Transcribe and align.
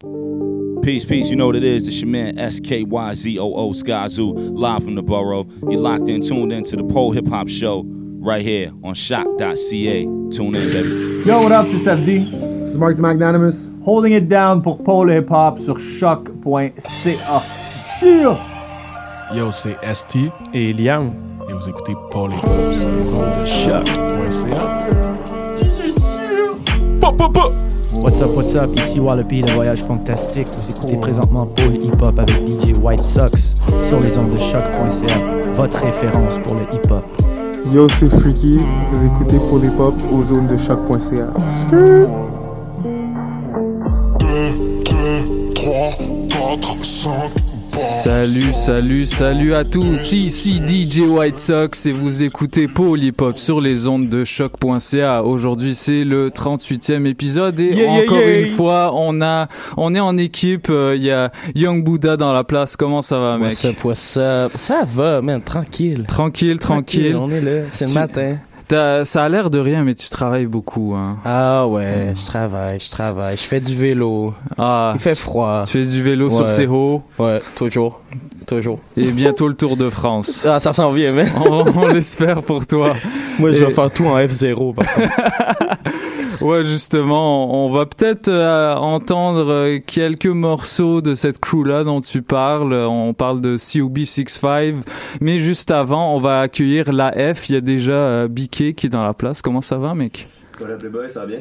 Peace, 0.00 1.04
peace, 1.04 1.28
you 1.28 1.34
know 1.34 1.46
what 1.46 1.56
it 1.56 1.64
is. 1.64 1.88
It's 1.88 2.00
your 2.00 2.08
man 2.08 2.36
SKYZOO 2.36 3.74
Skyzoo, 3.74 4.56
live 4.56 4.84
from 4.84 4.94
the 4.94 5.02
borough. 5.02 5.44
You're 5.68 5.80
locked 5.80 6.08
in, 6.08 6.20
tuned 6.22 6.52
in 6.52 6.62
to 6.64 6.76
the 6.76 6.84
Pole 6.84 7.10
Hip 7.10 7.26
Hop 7.26 7.48
Show 7.48 7.82
right 7.84 8.42
here 8.42 8.70
on 8.84 8.94
shock.ca. 8.94 10.04
Tune 10.04 10.54
in, 10.54 10.68
baby. 10.70 11.28
Yo, 11.28 11.42
what 11.42 11.50
up, 11.50 11.66
c'est 11.66 11.78
Safdi. 11.78 12.30
This 12.60 12.70
is 12.70 12.78
Mark 12.78 12.94
the 12.94 13.02
Magnanimous. 13.02 13.72
Holding 13.84 14.12
it 14.12 14.28
down 14.28 14.62
pour 14.62 14.78
Pole 14.78 15.10
Hip 15.10 15.28
Hop 15.30 15.58
sur 15.58 15.80
choc.ca. 15.80 17.42
Cheer! 17.98 18.38
Yo, 19.34 19.50
c'est 19.50 19.76
ST 19.82 20.30
et 20.54 20.72
Liam. 20.74 21.12
et 21.48 21.52
vous 21.52 21.68
écoutez 21.68 21.96
Paul 22.12 22.32
et 22.32 22.40
Pop 22.40 22.72
sur 22.72 22.88
les 22.88 23.12
ondes 23.12 23.40
de 23.40 23.46
choc.ca. 23.46 24.78
Pop, 27.00 27.16
pop, 27.16 27.32
pop! 27.32 27.67
What's 28.00 28.20
up, 28.20 28.30
what's 28.30 28.54
up? 28.54 28.70
Ici 28.76 29.00
Wallopy, 29.00 29.42
le 29.42 29.52
voyage 29.52 29.82
fantastique. 29.82 30.46
Vous 30.56 30.70
écoutez 30.70 30.96
présentement 30.96 31.46
Paul 31.46 31.74
Hip 31.82 32.00
Hop 32.02 32.18
avec 32.18 32.36
DJ 32.48 32.76
White 32.78 33.02
Sox 33.02 33.56
sur 33.84 34.00
les 34.00 34.16
ondes 34.16 34.32
de 34.32 34.38
choc.ca, 34.38 35.18
votre 35.52 35.78
référence 35.84 36.38
pour 36.38 36.54
le 36.54 36.62
hip 36.72 36.90
hop. 36.90 37.04
Yo, 37.72 37.86
c'est 37.98 38.10
Freaky. 38.18 38.58
Vous 38.92 39.06
écoutez 39.06 39.38
pour 39.38 39.58
les 39.58 39.68
pop 39.70 39.94
aux 40.12 40.22
zones 40.22 40.46
de 40.46 40.56
choc.ca. 40.58 41.32
Salut, 47.78 48.52
salut, 48.54 49.06
salut 49.06 49.54
à 49.54 49.62
tous. 49.64 50.12
Ici 50.12 50.60
DJ 50.66 51.00
White 51.08 51.38
Sox 51.38 51.86
et 51.86 51.92
vous 51.92 52.24
écoutez 52.24 52.66
Polypop 52.66 53.38
sur 53.38 53.60
les 53.60 53.86
ondes 53.86 54.08
de 54.08 54.24
choc.ca. 54.24 55.22
Aujourd'hui, 55.22 55.74
c'est 55.76 56.02
le 56.02 56.30
38e 56.30 57.06
épisode 57.06 57.60
et 57.60 57.74
Yeah, 57.74 57.90
encore 58.02 58.18
yeah. 58.18 58.40
une 58.40 58.48
fois, 58.48 58.90
on 58.94 59.20
a, 59.20 59.46
on 59.76 59.94
est 59.94 60.00
en 60.00 60.16
équipe. 60.16 60.68
euh, 60.70 60.94
Il 60.96 61.02
y 61.04 61.10
a 61.12 61.30
Young 61.54 61.84
Buddha 61.84 62.16
dans 62.16 62.32
la 62.32 62.42
place. 62.42 62.76
Comment 62.76 63.00
ça 63.02 63.20
va, 63.20 63.38
mec? 63.38 63.50
What's 63.52 63.64
up, 63.64 63.84
what's 63.84 64.16
up? 64.16 64.52
Ça 64.58 64.84
va, 64.92 65.22
man, 65.22 65.40
tranquille. 65.40 66.04
Tranquille, 66.08 66.58
tranquille. 66.58 67.14
On 67.16 67.28
est 67.30 67.40
là, 67.40 67.62
c'est 67.70 67.86
le 67.86 67.92
matin. 67.92 68.36
Ça 68.70 69.24
a 69.24 69.28
l'air 69.28 69.50
de 69.50 69.58
rien, 69.58 69.82
mais 69.82 69.94
tu 69.94 70.08
travailles 70.10 70.46
beaucoup, 70.46 70.94
hein. 70.94 71.16
Ah 71.24 71.66
ouais, 71.66 72.12
je 72.16 72.26
travaille, 72.26 72.78
je 72.80 72.90
travaille, 72.90 73.36
je 73.36 73.42
fais 73.42 73.60
du 73.60 73.74
vélo. 73.74 74.34
Ah, 74.58 74.92
Il 74.94 75.00
fait 75.00 75.14
froid. 75.16 75.64
tu 75.66 75.72
fais 75.82 75.84
du 75.90 76.02
vélo 76.02 76.30
sur 76.30 76.42
Ouais. 76.42 76.48
ces 76.48 76.66
hauts? 76.66 77.02
Ouais, 77.18 77.38
toujours, 77.56 78.00
toujours. 78.46 78.78
et 78.96 79.10
bientôt 79.10 79.48
le 79.48 79.54
Tour 79.54 79.76
de 79.76 79.88
France. 79.88 80.46
Ah, 80.46 80.60
ça 80.60 80.72
s'en 80.72 80.90
vient, 80.90 81.12
man. 81.12 81.28
on 81.48 81.64
on 81.76 81.86
l'espère 81.88 82.42
pour 82.42 82.66
toi. 82.66 82.94
Moi, 83.38 83.52
je 83.52 83.62
Et- 83.62 83.64
vais 83.66 83.72
faire 83.72 83.90
tout 83.90 84.04
en 84.06 84.18
F0, 84.18 84.74
par 84.74 84.92
contre. 84.94 85.08
Ouais, 86.40 86.62
justement, 86.62 87.64
on 87.64 87.68
va 87.68 87.84
peut-être 87.86 88.28
euh, 88.28 88.72
entendre 88.74 89.50
euh, 89.50 89.78
quelques 89.84 90.26
morceaux 90.26 91.00
de 91.00 91.14
cette 91.16 91.40
crew-là 91.40 91.82
dont 91.84 92.00
tu 92.00 92.22
parles. 92.22 92.72
On 92.72 93.12
parle 93.12 93.40
de 93.40 93.56
COB 93.56 93.98
65, 94.04 94.76
mais 95.20 95.38
juste 95.38 95.70
avant, 95.72 96.14
on 96.14 96.20
va 96.20 96.40
accueillir 96.42 96.92
la 96.92 97.10
F. 97.34 97.48
Il 97.48 97.54
y 97.54 97.58
a 97.58 97.60
déjà 97.60 97.92
euh, 97.92 98.28
Biquet 98.28 98.74
qui 98.74 98.86
est 98.86 98.90
dans 98.90 99.02
la 99.04 99.14
place. 99.14 99.42
Comment 99.42 99.60
ça 99.62 99.78
va, 99.78 99.94
mec? 99.94 100.28
What 100.60 100.70
up 100.70 100.82
les 100.82 100.88
boys, 100.90 101.08
ça 101.08 101.20
va 101.20 101.26
bien? 101.26 101.38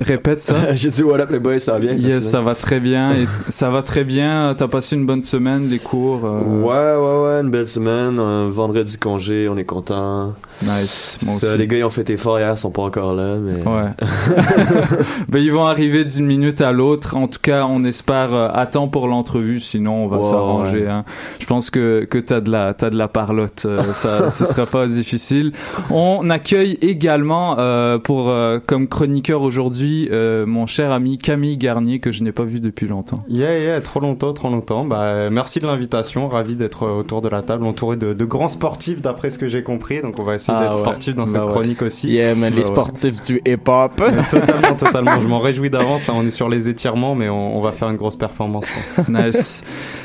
Répète 0.00 0.40
ça. 0.40 0.74
J'ai 0.74 0.88
dit 0.88 1.02
les 1.30 1.38
boys, 1.38 1.58
ça 1.58 1.72
va 1.72 1.78
bien? 1.78 1.92
Yes, 1.94 2.28
ça 2.28 2.40
va 2.40 2.54
très 2.54 2.80
bien. 2.80 3.12
Et 3.12 3.26
ça 3.50 3.70
va 3.70 3.82
très 3.82 4.04
bien. 4.04 4.54
T'as 4.56 4.68
passé 4.68 4.96
une 4.96 5.06
bonne 5.06 5.22
semaine, 5.22 5.68
les 5.68 5.78
cours. 5.78 6.24
euh, 6.24 6.40
Ouais, 6.40 6.96
ouais, 6.96 7.22
ouais, 7.26 7.40
une 7.42 7.50
belle 7.50 7.68
semaine, 7.68 8.18
un 8.18 8.48
vendredi 8.48 8.98
congé, 8.98 9.48
on 9.48 9.56
est 9.56 9.64
content. 9.64 10.34
Nice. 10.62 11.18
Moi 11.22 11.32
Ça, 11.34 11.48
aussi. 11.48 11.58
les 11.58 11.66
gars, 11.68 11.78
ils 11.78 11.84
ont 11.84 11.90
fait 11.90 12.08
effort 12.10 12.38
hier, 12.38 12.52
ils 12.52 12.56
sont 12.58 12.70
pas 12.70 12.82
encore 12.82 13.14
là, 13.14 13.36
mais. 13.36 13.62
Ouais. 13.62 13.90
ben, 15.28 15.38
ils 15.38 15.52
vont 15.52 15.64
arriver 15.64 16.04
d'une 16.04 16.26
minute 16.26 16.60
à 16.60 16.72
l'autre. 16.72 17.16
En 17.16 17.28
tout 17.28 17.40
cas, 17.40 17.64
on 17.66 17.84
espère 17.84 18.34
euh, 18.34 18.48
à 18.52 18.66
temps 18.66 18.88
pour 18.88 19.08
l'entrevue. 19.08 19.60
Sinon, 19.60 20.04
on 20.04 20.08
va 20.08 20.22
s'arranger. 20.22 20.82
ouais. 20.82 20.88
Hein. 20.88 21.04
Je 21.40 21.46
pense 21.46 21.70
que 21.70 22.04
que 22.08 22.18
t'as 22.18 22.40
de 22.40 22.50
la 22.50 22.74
t'as 22.74 22.90
de 22.90 22.96
la 22.96 23.08
parlotte. 23.08 23.64
euh, 23.66 23.82
ça, 23.92 24.30
ce 24.30 24.44
sera 24.44 24.66
pas 24.66 24.86
difficile. 24.86 25.52
On 25.90 26.28
accueille 26.30 26.78
également 26.82 27.56
euh, 27.58 27.98
pour 27.98 28.28
euh, 28.28 28.58
comme 28.64 28.88
chroniqueur 28.88 29.42
aujourd'hui 29.42 30.08
euh, 30.10 30.46
mon 30.46 30.66
cher 30.66 30.90
ami 30.92 31.18
Camille 31.18 31.56
Garnier 31.58 32.00
que 32.00 32.12
je 32.12 32.22
n'ai 32.22 32.32
pas 32.32 32.44
vu 32.44 32.60
depuis 32.60 32.86
longtemps. 32.86 33.22
Yeah, 33.28 33.58
yeah, 33.58 33.80
trop 33.80 34.00
longtemps, 34.00 34.32
trop 34.32 34.48
longtemps. 34.50 34.84
Bah, 34.84 35.30
merci 35.30 35.60
de 35.60 35.66
l'invitation. 35.66 36.28
Ravi 36.28 36.56
d'être 36.56 36.86
autour 36.86 37.20
de 37.22 37.28
la 37.28 37.42
table, 37.42 37.64
entouré 37.66 37.96
de, 37.96 38.14
de 38.14 38.24
grands 38.24 38.48
sportifs, 38.48 39.02
d'après 39.02 39.30
ce 39.30 39.38
que 39.38 39.48
j'ai 39.48 39.62
compris. 39.62 40.00
Donc, 40.02 40.18
on 40.18 40.22
va 40.22 40.34
essayer 40.36 40.45
Ah 40.54 40.62
d'être 40.64 40.74
ouais. 40.76 40.80
sportif 40.82 41.14
dans 41.14 41.24
Bah 41.24 41.30
cette 41.34 41.42
ouais. 41.44 41.50
chronique 41.52 41.82
aussi. 41.82 42.08
Yeah, 42.08 42.34
man, 42.34 42.50
les 42.54 42.62
Bah 42.62 42.68
ouais. 42.68 42.72
sportifs 42.74 43.20
du 43.20 43.40
hip-hop. 43.46 44.02
Totalement, 44.30 44.74
totalement. 44.78 45.20
Je 45.20 45.26
m'en 45.26 45.38
réjouis 45.40 45.70
d'avance. 45.70 46.06
Là, 46.06 46.14
on 46.16 46.26
est 46.26 46.30
sur 46.30 46.48
les 46.48 46.68
étirements, 46.68 47.14
mais 47.14 47.28
on, 47.28 47.56
on 47.56 47.60
va 47.60 47.72
faire 47.72 47.88
une 47.90 47.96
grosse 47.96 48.16
performance. 48.16 48.64
je 48.96 49.02
pense. 49.02 49.08
Nice. 49.08 49.62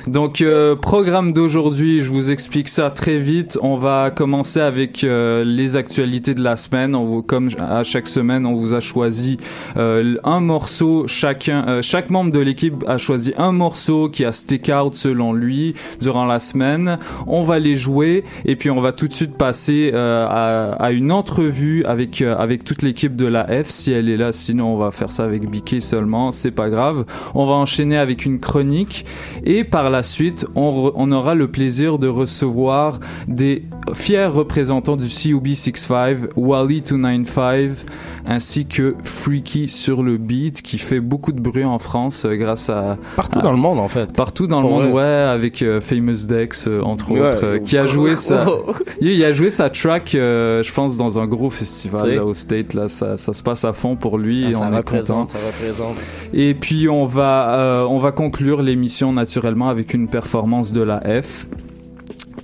Donc, 0.07 0.41
euh, 0.41 0.75
programme 0.75 1.31
d'aujourd'hui, 1.34 2.01
je 2.01 2.09
vous 2.12 2.31
explique 2.31 2.69
ça 2.69 2.90
très 2.90 3.18
vite. 3.19 3.57
On 3.62 3.75
va 3.75 4.09
commencer 4.12 4.59
avec 4.59 5.03
euh, 5.03 5.44
les 5.44 5.75
actualités 5.78 6.34
de 6.34 6.41
la 6.44 6.56
semaine. 6.56 6.96
On 6.96 7.06
vous, 7.06 7.22
comme 7.22 7.50
à 7.59 7.84
chaque 7.84 8.07
semaine, 8.07 8.46
on 8.46 8.53
vous 8.53 8.74
a 8.74 8.80
choisi 8.80 9.38
euh, 9.78 10.16
un 10.24 10.40
morceau. 10.40 11.06
Chacun, 11.07 11.66
euh, 11.68 11.81
chaque 11.81 12.09
membre 12.09 12.31
de 12.31 12.40
l'équipe 12.40 12.84
a 12.88 12.97
choisi 12.97 13.34
un 13.38 13.51
morceau 13.51 14.09
qui 14.09 14.25
a 14.25 14.31
stick 14.31 14.69
out 14.74 14.96
selon 14.96 15.34
lui 15.34 15.74
durant 16.01 16.25
la 16.25 16.40
semaine. 16.40 16.97
On 17.28 17.44
va 17.44 17.59
les 17.59 17.75
jouer 17.75 18.24
et 18.46 18.56
puis 18.56 18.69
on 18.72 18.81
va 18.81 18.91
tout 18.91 19.07
de 19.07 19.13
suite 19.13 19.35
passer 19.38 19.91
euh, 19.94 20.28
à, 20.31 20.72
à 20.74 20.92
une 20.92 21.12
entrevue 21.12 21.84
avec 21.86 22.22
euh, 22.22 22.36
avec 22.38 22.64
toute 22.64 22.81
l'équipe 22.81 23.16
de 23.16 23.25
la 23.25 23.46
F 23.64 23.69
si 23.69 23.92
elle 23.92 24.09
est 24.09 24.18
là. 24.18 24.31
Sinon, 24.34 24.74
on 24.74 24.78
va 24.78 24.92
faire 24.92 25.12
ça 25.12 25.24
avec 25.25 25.50
Biquet 25.50 25.80
seulement. 25.80 26.31
C'est 26.31 26.52
pas 26.52 26.69
grave. 26.69 27.06
On 27.36 27.46
va 27.46 27.53
enchaîner 27.53 27.97
avec 27.97 28.25
une 28.25 28.40
chronique 28.40 29.06
et 29.46 29.64
par 29.64 29.90
la 29.90 30.03
suite, 30.03 30.46
on, 30.56 30.72
re- 30.88 30.92
on 30.96 31.12
aura 31.12 31.36
le 31.36 31.50
plaisir 31.50 32.00
de 32.00 32.08
recevoir 32.08 33.00
des 33.28 33.66
fiers 33.94 34.25
représentants 34.25 34.96
du 34.96 35.08
COB 35.08 35.47
65, 35.53 36.18
Wally 36.36 36.81
295, 36.81 37.86
ainsi 38.25 38.66
que 38.66 38.96
Freaky 39.03 39.68
sur 39.68 40.03
le 40.03 40.18
beat, 40.18 40.62
qui 40.62 40.78
fait 40.78 41.00
beaucoup 41.00 41.31
de 41.31 41.40
bruit 41.42 41.63
en 41.66 41.78
France 41.80 42.25
euh, 42.25 42.36
grâce 42.36 42.69
à 42.69 42.98
Partout 43.16 43.40
dans 43.42 43.52
le 43.52 43.58
monde, 43.58 43.80
en 43.80 43.88
fait. 43.88 44.13
partout 44.13 44.48
dans 44.48 44.62
le 44.62 44.68
monde, 44.69 44.84
vrai. 44.84 44.92
ouais, 44.94 45.02
avec 45.34 45.62
euh, 45.62 45.81
Famous 45.81 46.28
Dex 46.28 46.68
euh, 46.68 46.81
entre 46.81 47.12
Ouais. 47.12 47.22
autres, 47.22 47.44
euh, 47.44 47.58
qui 47.59 47.78
a 47.78 47.88
joué 47.88 48.16
sa, 48.16 48.46
il 49.02 49.09
il 49.12 49.24
a 49.25 49.34
joué 49.34 49.50
sa 49.50 49.69
track, 49.69 50.16
euh, 50.21 50.63
je 50.63 50.71
pense, 50.73 50.97
dans 50.97 51.19
un 51.19 51.27
gros 51.27 51.49
festival 51.49 52.15
là, 52.15 52.25
au 52.25 52.33
State. 52.33 52.73
Là, 52.73 52.87
ça, 52.87 53.17
ça 53.17 53.33
se 53.33 53.43
passe 53.43 53.65
à 53.65 53.73
fond 53.73 53.95
pour 53.95 54.17
lui. 54.17 54.43
et 54.43 54.53
Ah, 54.53 54.57
on 54.57 54.59
ça 54.59 54.65
est 54.67 54.69
content. 54.69 54.77
représente, 54.77 55.29
ça 55.29 55.37
représente. 55.45 55.97
Et 56.33 56.53
puis 56.53 56.87
on 56.89 57.05
va 57.05 57.55
euh, 57.59 57.83
on 57.83 57.97
va 57.97 58.11
conclure 58.11 58.61
l'émission 58.61 59.11
naturellement 59.13 59.69
avec 59.69 59.93
une 59.93 60.07
performance 60.07 60.71
de 60.73 60.81
la 60.81 60.99
F. 61.21 61.47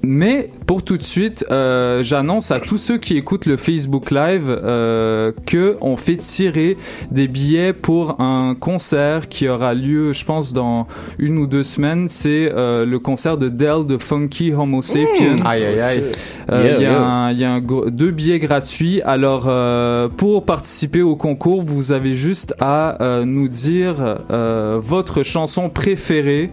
Mais 0.10 0.50
pour 0.66 0.84
tout 0.84 0.96
de 0.98 1.04
suite, 1.04 1.44
euh, 1.52 2.02
j'annonce 2.02 2.52
à 2.52 2.62
tous 2.62 2.78
ceux 2.78 2.98
qui 2.98 3.18
écoutent 3.18 3.46
le 3.46 3.58
Facebook 3.58 4.10
Live 4.10 4.46
euh, 4.48 5.34
que 5.46 5.76
on 5.82 5.98
fait 5.98 6.16
tirer 6.16 6.78
des 7.12 7.28
billets 7.28 7.74
pour 7.74 8.22
un 8.22 8.56
concert 8.58 9.28
qui 9.28 9.50
aura 9.50 9.74
lieu, 9.74 10.14
je 10.14 10.24
pense, 10.24 10.54
dans 10.54 10.88
une 11.20 11.38
ou 11.38 11.46
deux 11.46 11.64
semaines. 11.64 12.08
C'est 12.08 12.50
euh, 12.56 12.86
le 12.86 13.00
concert 13.00 13.38
de 13.38 13.50
Del 13.50 13.86
de 13.86 13.98
Funky 13.98 14.54
Homo 14.54 14.82
Sapien. 14.82 15.36
Aïe, 15.44 15.66
aïe, 15.66 15.80
aïe. 15.82 16.04
Euh, 16.52 16.64
Yeah, 16.64 16.76
Il 16.78 16.82
y 16.82 16.86
a, 16.86 16.90
yeah. 16.92 17.02
un- 17.04 17.32
il 17.34 17.40
y 17.40 17.44
a 17.44 17.52
un 17.52 17.60
gros- 17.60 17.90
deux 17.90 18.12
billets 18.12 18.40
gratuits. 18.40 19.02
Alors, 19.02 19.48
euh, 19.48 20.08
pour 20.08 20.46
participer 20.46 21.02
au 21.02 21.18
concours, 21.18 21.64
vous 21.66 21.92
avez 21.92 22.14
juste 22.14 22.56
à 22.62 23.04
euh, 23.04 23.26
nous 23.26 23.50
dire 23.50 23.96
euh, 24.32 24.78
votre 24.82 25.24
chanson 25.24 25.70
préférée 25.70 26.50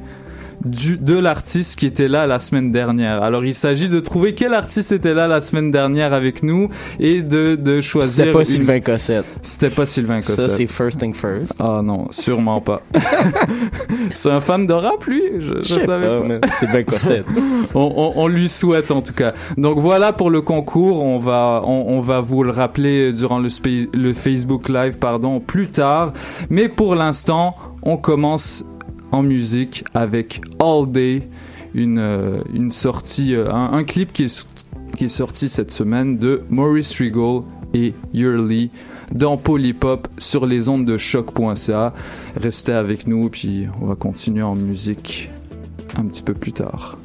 du, 0.65 0.97
de 0.99 1.19
l'artiste 1.19 1.79
qui 1.79 1.87
était 1.87 2.09
là 2.09 2.27
la 2.27 2.39
semaine 2.39 2.71
dernière. 2.71 3.23
Alors, 3.23 3.45
il 3.45 3.55
s'agit 3.55 3.89
de 3.89 4.01
trouver 4.01 4.35
quel 4.35 4.55
artiste 4.55 4.93
était 4.93 5.15
là 5.15 5.27
la 5.27 5.41
semaine 5.41 5.71
dernière 5.71 6.13
avec 6.13 6.43
nous 6.43 6.69
et 7.01 7.23
de, 7.23 7.57
de 7.57 7.81
choisir. 7.81 8.25
C'était 8.27 8.33
pas 8.33 8.39
une- 8.41 8.45
Sylvain 8.45 8.81
Cossette. 8.81 9.25
C'était 9.43 9.71
pas 9.71 9.87
Sylvain 9.87 10.21
Ça, 10.21 10.35
Cossette. 10.37 10.51
c'est 10.53 10.67
first 10.67 10.99
thing 11.01 11.15
first. 11.15 11.55
Ah 11.59 11.81
non, 11.83 12.07
sûrement 12.11 12.61
pas. 12.61 12.81
c'est 14.13 14.31
un 14.31 14.41
fan 14.41 14.67
de 14.67 14.73
rap, 14.73 15.05
lui? 15.07 15.23
Je, 15.41 15.63
savais 15.79 16.07
pas, 16.21 16.39
pas. 16.39 16.49
Sylvain 16.59 16.83
Cossette. 16.85 17.27
on, 17.75 17.81
on- 17.97 18.13
on 18.17 18.29
lui 18.29 18.49
souhaite 18.49 18.91
en 18.91 19.03
tout 19.03 19.13
cas. 19.13 19.33
Donc 19.57 19.79
voilà 19.79 20.13
pour 20.13 20.31
le 20.31 20.41
concours. 20.41 21.03
On 21.03 21.19
va, 21.19 21.63
on, 21.65 21.85
on 21.97 22.01
va 22.01 22.21
vous 22.21 22.45
le 22.45 22.51
rappeler 22.51 23.13
durant 23.13 23.39
le, 23.39 23.49
le 23.95 24.13
Facebook 24.13 24.69
Live, 24.69 24.99
pardon, 24.99 25.41
plus 25.41 25.69
tard. 25.69 26.13
Mais 26.51 26.69
pour 26.69 26.95
l'instant, 26.95 27.57
on 27.83 27.97
commence 27.97 28.65
en 29.15 29.23
musique 29.23 29.85
avec 29.95 30.41
All 30.59 30.91
Day, 30.91 31.23
une, 31.73 31.99
euh, 31.99 32.71
sortie, 32.71 33.35
euh, 33.35 33.53
un, 33.53 33.85
clip 33.85 34.13
qui 34.13 34.25
est, 34.25 34.49
qui 34.97 35.05
est 35.05 35.09
sorti 35.09 35.49
cette 35.49 35.71
semaine 35.71 36.19
de 36.19 36.43
Maurice 36.51 37.01
Regal 37.01 37.43
et 37.75 37.95
Yearly 38.13 38.71
dans 39.13 39.37
Polypop 39.37 40.09
sur 40.19 40.47
les 40.47 40.69
ondes 40.69 40.85
de 40.85 40.97
choc.ca. 40.97 41.95
Restez 42.37 42.73
avec 42.73 43.07
nous, 43.07 43.31
puis 43.31 43.69
on 43.81 43.87
va 43.87 43.95
continuer 43.95 44.43
en 44.43 44.57
musique 44.57 45.31
un 45.97 46.07
petit 46.07 46.23
peu 46.23 46.35
plus 46.35 46.53
tard. 46.53 46.99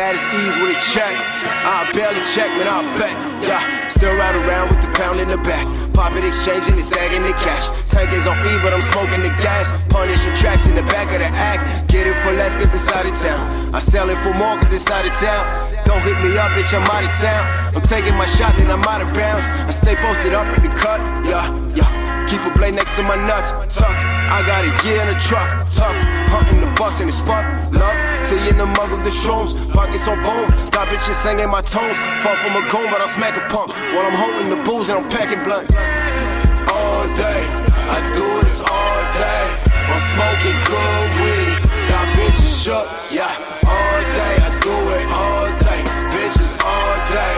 As 0.00 0.24
ease 0.32 0.56
with 0.56 0.72
a 0.72 0.80
check. 0.96 1.12
I 1.12 1.84
barely 1.92 2.24
check, 2.32 2.48
man, 2.56 2.66
I 2.66 2.80
bet. 2.96 3.12
Yeah, 3.44 3.88
still 3.88 4.16
ride 4.16 4.34
around 4.34 4.70
with 4.72 4.80
the 4.80 4.90
pound 4.96 5.20
in 5.20 5.28
the 5.28 5.36
back. 5.44 5.68
Pop 5.92 6.16
it, 6.16 6.24
exchanging 6.24 6.72
and 6.72 6.80
stacking 6.80 7.22
the 7.22 7.34
cash. 7.36 7.68
Tank 7.92 8.10
is 8.14 8.26
on 8.26 8.38
E, 8.40 8.58
but 8.64 8.72
I'm 8.72 8.80
smoking 8.80 9.20
the 9.20 9.28
gas. 9.44 9.68
Punishing 9.92 10.32
tracks 10.36 10.66
in 10.66 10.74
the 10.74 10.82
back 10.84 11.12
of 11.12 11.20
the 11.20 11.28
act. 11.28 11.86
Get 11.92 12.06
it 12.06 12.16
for 12.24 12.32
less 12.32 12.56
cause 12.56 12.72
it's 12.72 12.88
out 12.88 13.04
of 13.04 13.12
town. 13.12 13.74
I 13.74 13.80
sell 13.80 14.08
it 14.08 14.16
for 14.24 14.32
more 14.32 14.56
cause 14.56 14.72
it's 14.72 14.90
out 14.90 15.04
of 15.04 15.12
town. 15.12 15.44
Don't 15.84 16.00
hit 16.00 16.16
me 16.24 16.32
up, 16.38 16.52
bitch, 16.52 16.72
I'm 16.72 16.88
out 16.88 17.04
of 17.04 17.12
town. 17.20 17.44
I'm 17.76 17.82
taking 17.82 18.16
my 18.16 18.24
shot, 18.24 18.56
then 18.56 18.70
I'm 18.70 18.82
out 18.84 19.02
of 19.02 19.12
bounds. 19.12 19.44
I 19.44 19.70
stay 19.70 19.96
posted 19.96 20.32
up 20.32 20.48
in 20.48 20.62
the 20.62 20.74
cut. 20.74 21.00
Yeah, 21.28 21.44
yeah. 21.76 21.99
Keep 22.30 22.46
a 22.46 22.50
blade 22.54 22.76
next 22.76 22.94
to 22.94 23.02
my 23.02 23.18
nuts, 23.18 23.50
tucked. 23.74 24.06
I 24.06 24.46
got 24.46 24.62
a 24.62 24.70
year 24.86 25.02
in 25.02 25.08
a 25.10 25.18
truck, 25.18 25.50
tucked. 25.66 25.98
Hunting 26.30 26.60
the 26.60 26.70
bucks 26.78 27.00
and 27.00 27.10
it's 27.10 27.18
fucked. 27.18 27.74
Luck, 27.74 27.98
till 28.22 28.38
you 28.38 28.50
in 28.50 28.56
the 28.56 28.70
mug 28.78 28.92
of 28.94 29.02
the 29.02 29.10
shrooms. 29.10 29.58
Pockets 29.74 30.06
on 30.06 30.14
boom. 30.22 30.46
Got 30.70 30.86
bitches 30.94 31.18
singing 31.18 31.50
my 31.50 31.60
tones. 31.60 31.98
Fall 32.22 32.38
from 32.38 32.54
a 32.54 32.62
goon, 32.70 32.86
but 32.86 33.02
I'll 33.02 33.10
smack 33.10 33.34
a 33.34 33.42
pump. 33.50 33.74
While 33.74 34.06
I'm 34.06 34.14
holding 34.14 34.46
the 34.46 34.62
booze 34.62 34.88
and 34.90 35.02
I'm 35.02 35.10
packing 35.10 35.42
blunts. 35.42 35.74
All 36.70 37.02
day, 37.18 37.42
I 37.90 37.98
do 38.14 38.46
this 38.46 38.62
all 38.62 39.00
day. 39.18 39.42
I'm 39.90 40.02
smoking 40.14 40.58
good 40.70 41.10
weed. 41.18 41.58
Got 41.90 42.06
bitches 42.14 42.54
shook, 42.62 42.86
yeah. 43.10 43.34
All 43.66 43.98
day, 44.14 44.34
I 44.38 44.54
do 44.62 44.76
it 44.94 45.06
all 45.18 45.50
day. 45.66 45.82
Bitches 46.14 46.54
all 46.62 46.94
day. 47.10 47.34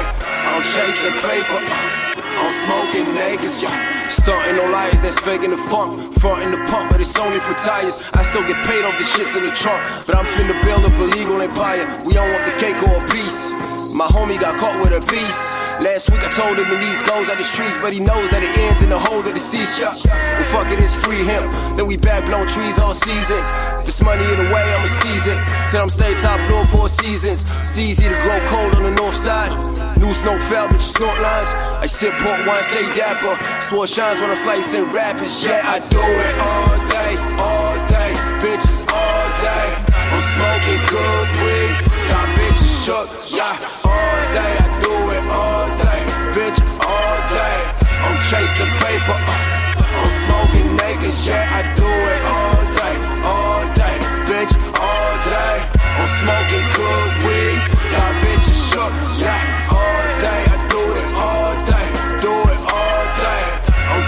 I'm 0.52 0.60
chasing 0.60 1.16
paper. 1.24 2.11
I'm 2.42 2.50
smoking 2.50 3.06
niggas, 3.14 3.62
yeah. 3.62 4.08
Starting 4.08 4.56
no 4.56 4.66
liars 4.66 5.00
that's 5.00 5.18
faking 5.20 5.50
the 5.50 5.56
funk. 5.56 6.12
Fronting 6.18 6.50
the 6.50 6.58
pump, 6.66 6.90
but 6.90 7.00
it's 7.00 7.16
only 7.18 7.38
for 7.38 7.54
tires. 7.54 8.00
I 8.14 8.24
still 8.24 8.42
get 8.42 8.66
paid 8.66 8.84
off 8.84 8.98
the 8.98 9.04
shits 9.04 9.36
in 9.36 9.44
the 9.46 9.52
trunk. 9.52 9.80
But 10.06 10.16
I'm 10.16 10.26
finna 10.26 10.60
build 10.64 10.84
up 10.84 10.98
a 10.98 11.06
legal 11.16 11.40
empire. 11.40 11.86
We 12.04 12.14
don't 12.14 12.32
want 12.32 12.44
the 12.44 12.52
cake 12.58 12.82
or 12.82 12.98
a 12.98 13.08
piece. 13.14 13.52
My 13.94 14.08
homie 14.08 14.40
got 14.40 14.58
caught 14.58 14.80
with 14.82 14.90
a 14.90 15.00
beast. 15.06 15.54
Last 15.78 16.10
week 16.10 16.22
I 16.24 16.30
told 16.30 16.58
him 16.58 16.66
he 16.66 16.76
needs 16.76 17.02
goes 17.02 17.28
out 17.28 17.38
the 17.38 17.44
streets, 17.44 17.80
but 17.82 17.92
he 17.92 18.00
knows 18.00 18.30
that 18.30 18.42
it 18.42 18.56
ends 18.58 18.82
in 18.82 18.88
the 18.88 18.98
hole 18.98 19.20
of 19.20 19.34
the 19.34 19.38
sea 19.38 19.66
shop. 19.66 19.94
Well, 20.04 20.42
fuck 20.50 20.72
it, 20.72 20.80
it's 20.80 20.96
free 20.96 21.22
him. 21.22 21.44
Then 21.76 21.86
we 21.86 21.96
back 21.96 22.24
blowing 22.24 22.48
trees 22.48 22.78
all 22.78 22.94
seasons. 22.94 23.46
This 23.84 24.02
money 24.02 24.24
in 24.24 24.38
the 24.42 24.48
way, 24.48 24.64
I'ma 24.64 24.86
seize 24.86 25.26
it. 25.26 25.38
Till 25.70 25.82
I'm 25.82 25.90
stay 25.90 26.14
top 26.20 26.40
floor 26.48 26.64
four 26.66 26.88
seasons. 26.88 27.44
It's 27.60 27.76
easy 27.78 28.08
to 28.08 28.18
grow 28.24 28.40
cold 28.46 28.74
on 28.74 28.84
the 28.84 28.92
north 28.92 29.14
side. 29.14 29.52
New 29.98 30.12
snow 30.14 30.38
fell, 30.48 30.66
but 30.66 30.80
you 30.80 30.80
snort 30.80 31.20
lines. 31.20 31.52
I 31.52 31.86
sip 31.86 32.16
port 32.32 32.46
wine, 32.46 32.64
stay 32.64 32.86
dapper. 32.94 33.34
Sword 33.60 33.88
shines 33.88 34.20
when 34.20 34.30
I'm 34.30 34.36
slicing 34.36 34.84
rappers. 34.92 35.44
Yeah, 35.44 35.60
I 35.64 35.78
do 35.96 36.00
it 36.00 36.34
all 36.48 36.76
day, 36.96 37.12
all 37.46 37.74
day. 37.88 38.10
Bitches 38.42 38.80
all 38.88 39.26
day. 39.44 39.66
I'm 40.12 40.24
smoking 40.34 40.80
good 40.88 41.28
weed. 41.42 41.74
Got 42.08 42.26
bitches 42.36 42.74
shook. 42.84 43.08
Yeah, 43.36 43.56
all 43.84 44.20
day. 44.36 44.52
I 44.64 44.68
do 44.86 44.94
it 45.16 45.24
all 45.40 45.66
day. 45.84 46.00
Bitch, 46.36 46.58
all 46.80 47.16
day. 47.36 47.58
I'm 48.06 48.18
chasing 48.30 48.72
paper. 48.80 49.16
uh, 49.16 50.00
I'm 50.00 50.10
smoking 50.24 50.68
niggas. 50.80 51.26
Yeah, 51.26 51.58
I 51.58 51.62
do 51.76 51.90
it 52.14 52.22
all 52.36 52.60
day, 52.80 52.94
all 53.32 53.62
day. 53.80 53.96
Bitch, 54.28 54.54
all 54.80 55.12
day. 55.28 55.56
I'm 56.00 56.10
smoking 56.20 56.66
good 56.80 57.10
weed. 57.26 57.60
Got 57.92 58.12
bitches 58.22 58.60
shook. 58.70 58.92
Yeah, 59.20 59.68
all 59.76 60.04
day. 60.24 60.40
I 60.52 60.68
do 60.68 60.94
this 60.94 61.12
all 61.12 61.41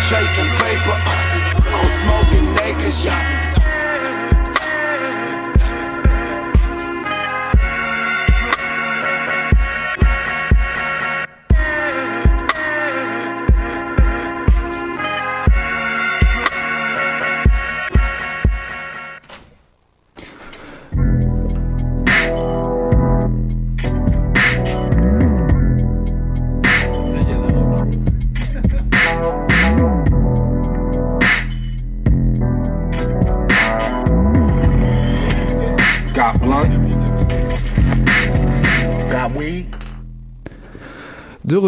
chasing 0.09 0.51
paper. 0.61 0.97
I'm 1.73 1.89
smoking 2.03 2.47
niggas. 2.56 3.05
Yeah. 3.06 3.44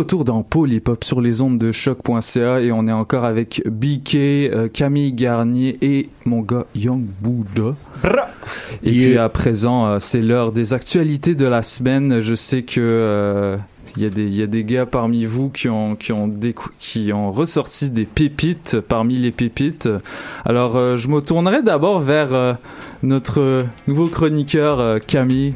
Retour 0.06 0.24
dans 0.24 0.46
Hop 0.86 1.02
sur 1.02 1.20
les 1.20 1.42
ondes 1.42 1.58
de 1.58 1.72
choc.ca 1.72 2.60
et 2.60 2.70
on 2.70 2.86
est 2.86 2.92
encore 2.92 3.24
avec 3.24 3.60
BK, 3.66 4.14
euh, 4.14 4.68
Camille 4.72 5.12
Garnier 5.12 5.78
et 5.82 6.10
mon 6.24 6.42
gars 6.42 6.64
Young 6.76 7.02
Buddha. 7.20 7.74
Et 8.84 8.92
puis 8.92 9.18
à 9.18 9.28
présent, 9.28 9.84
euh, 9.86 9.96
c'est 9.98 10.20
l'heure 10.20 10.52
des 10.52 10.74
actualités 10.74 11.34
de 11.34 11.44
la 11.46 11.62
semaine. 11.62 12.20
Je 12.20 12.36
sais 12.36 12.62
que 12.62 12.80
euh, 12.80 13.56
il 13.96 14.04
y, 14.04 14.06
a 14.06 14.10
des- 14.10 14.26
il 14.26 14.34
y 14.36 14.42
a 14.44 14.46
des 14.46 14.62
gars 14.62 14.86
parmi 14.86 15.24
vous 15.24 15.48
qui 15.48 15.68
ont, 15.68 15.96
qui, 15.96 16.12
ont 16.12 16.28
décou- 16.28 16.70
qui 16.78 17.12
ont 17.12 17.32
ressorti 17.32 17.90
des 17.90 18.04
pépites 18.04 18.78
parmi 18.78 19.18
les 19.18 19.32
pépites. 19.32 19.88
Alors, 20.44 20.76
euh, 20.76 20.96
je 20.96 21.08
me 21.08 21.20
tournerai 21.20 21.62
d'abord 21.62 21.98
vers 21.98 22.32
euh, 22.32 22.52
notre 23.02 23.64
nouveau 23.88 24.06
chroniqueur 24.06 24.78
euh, 24.78 24.98
Camille. 25.04 25.54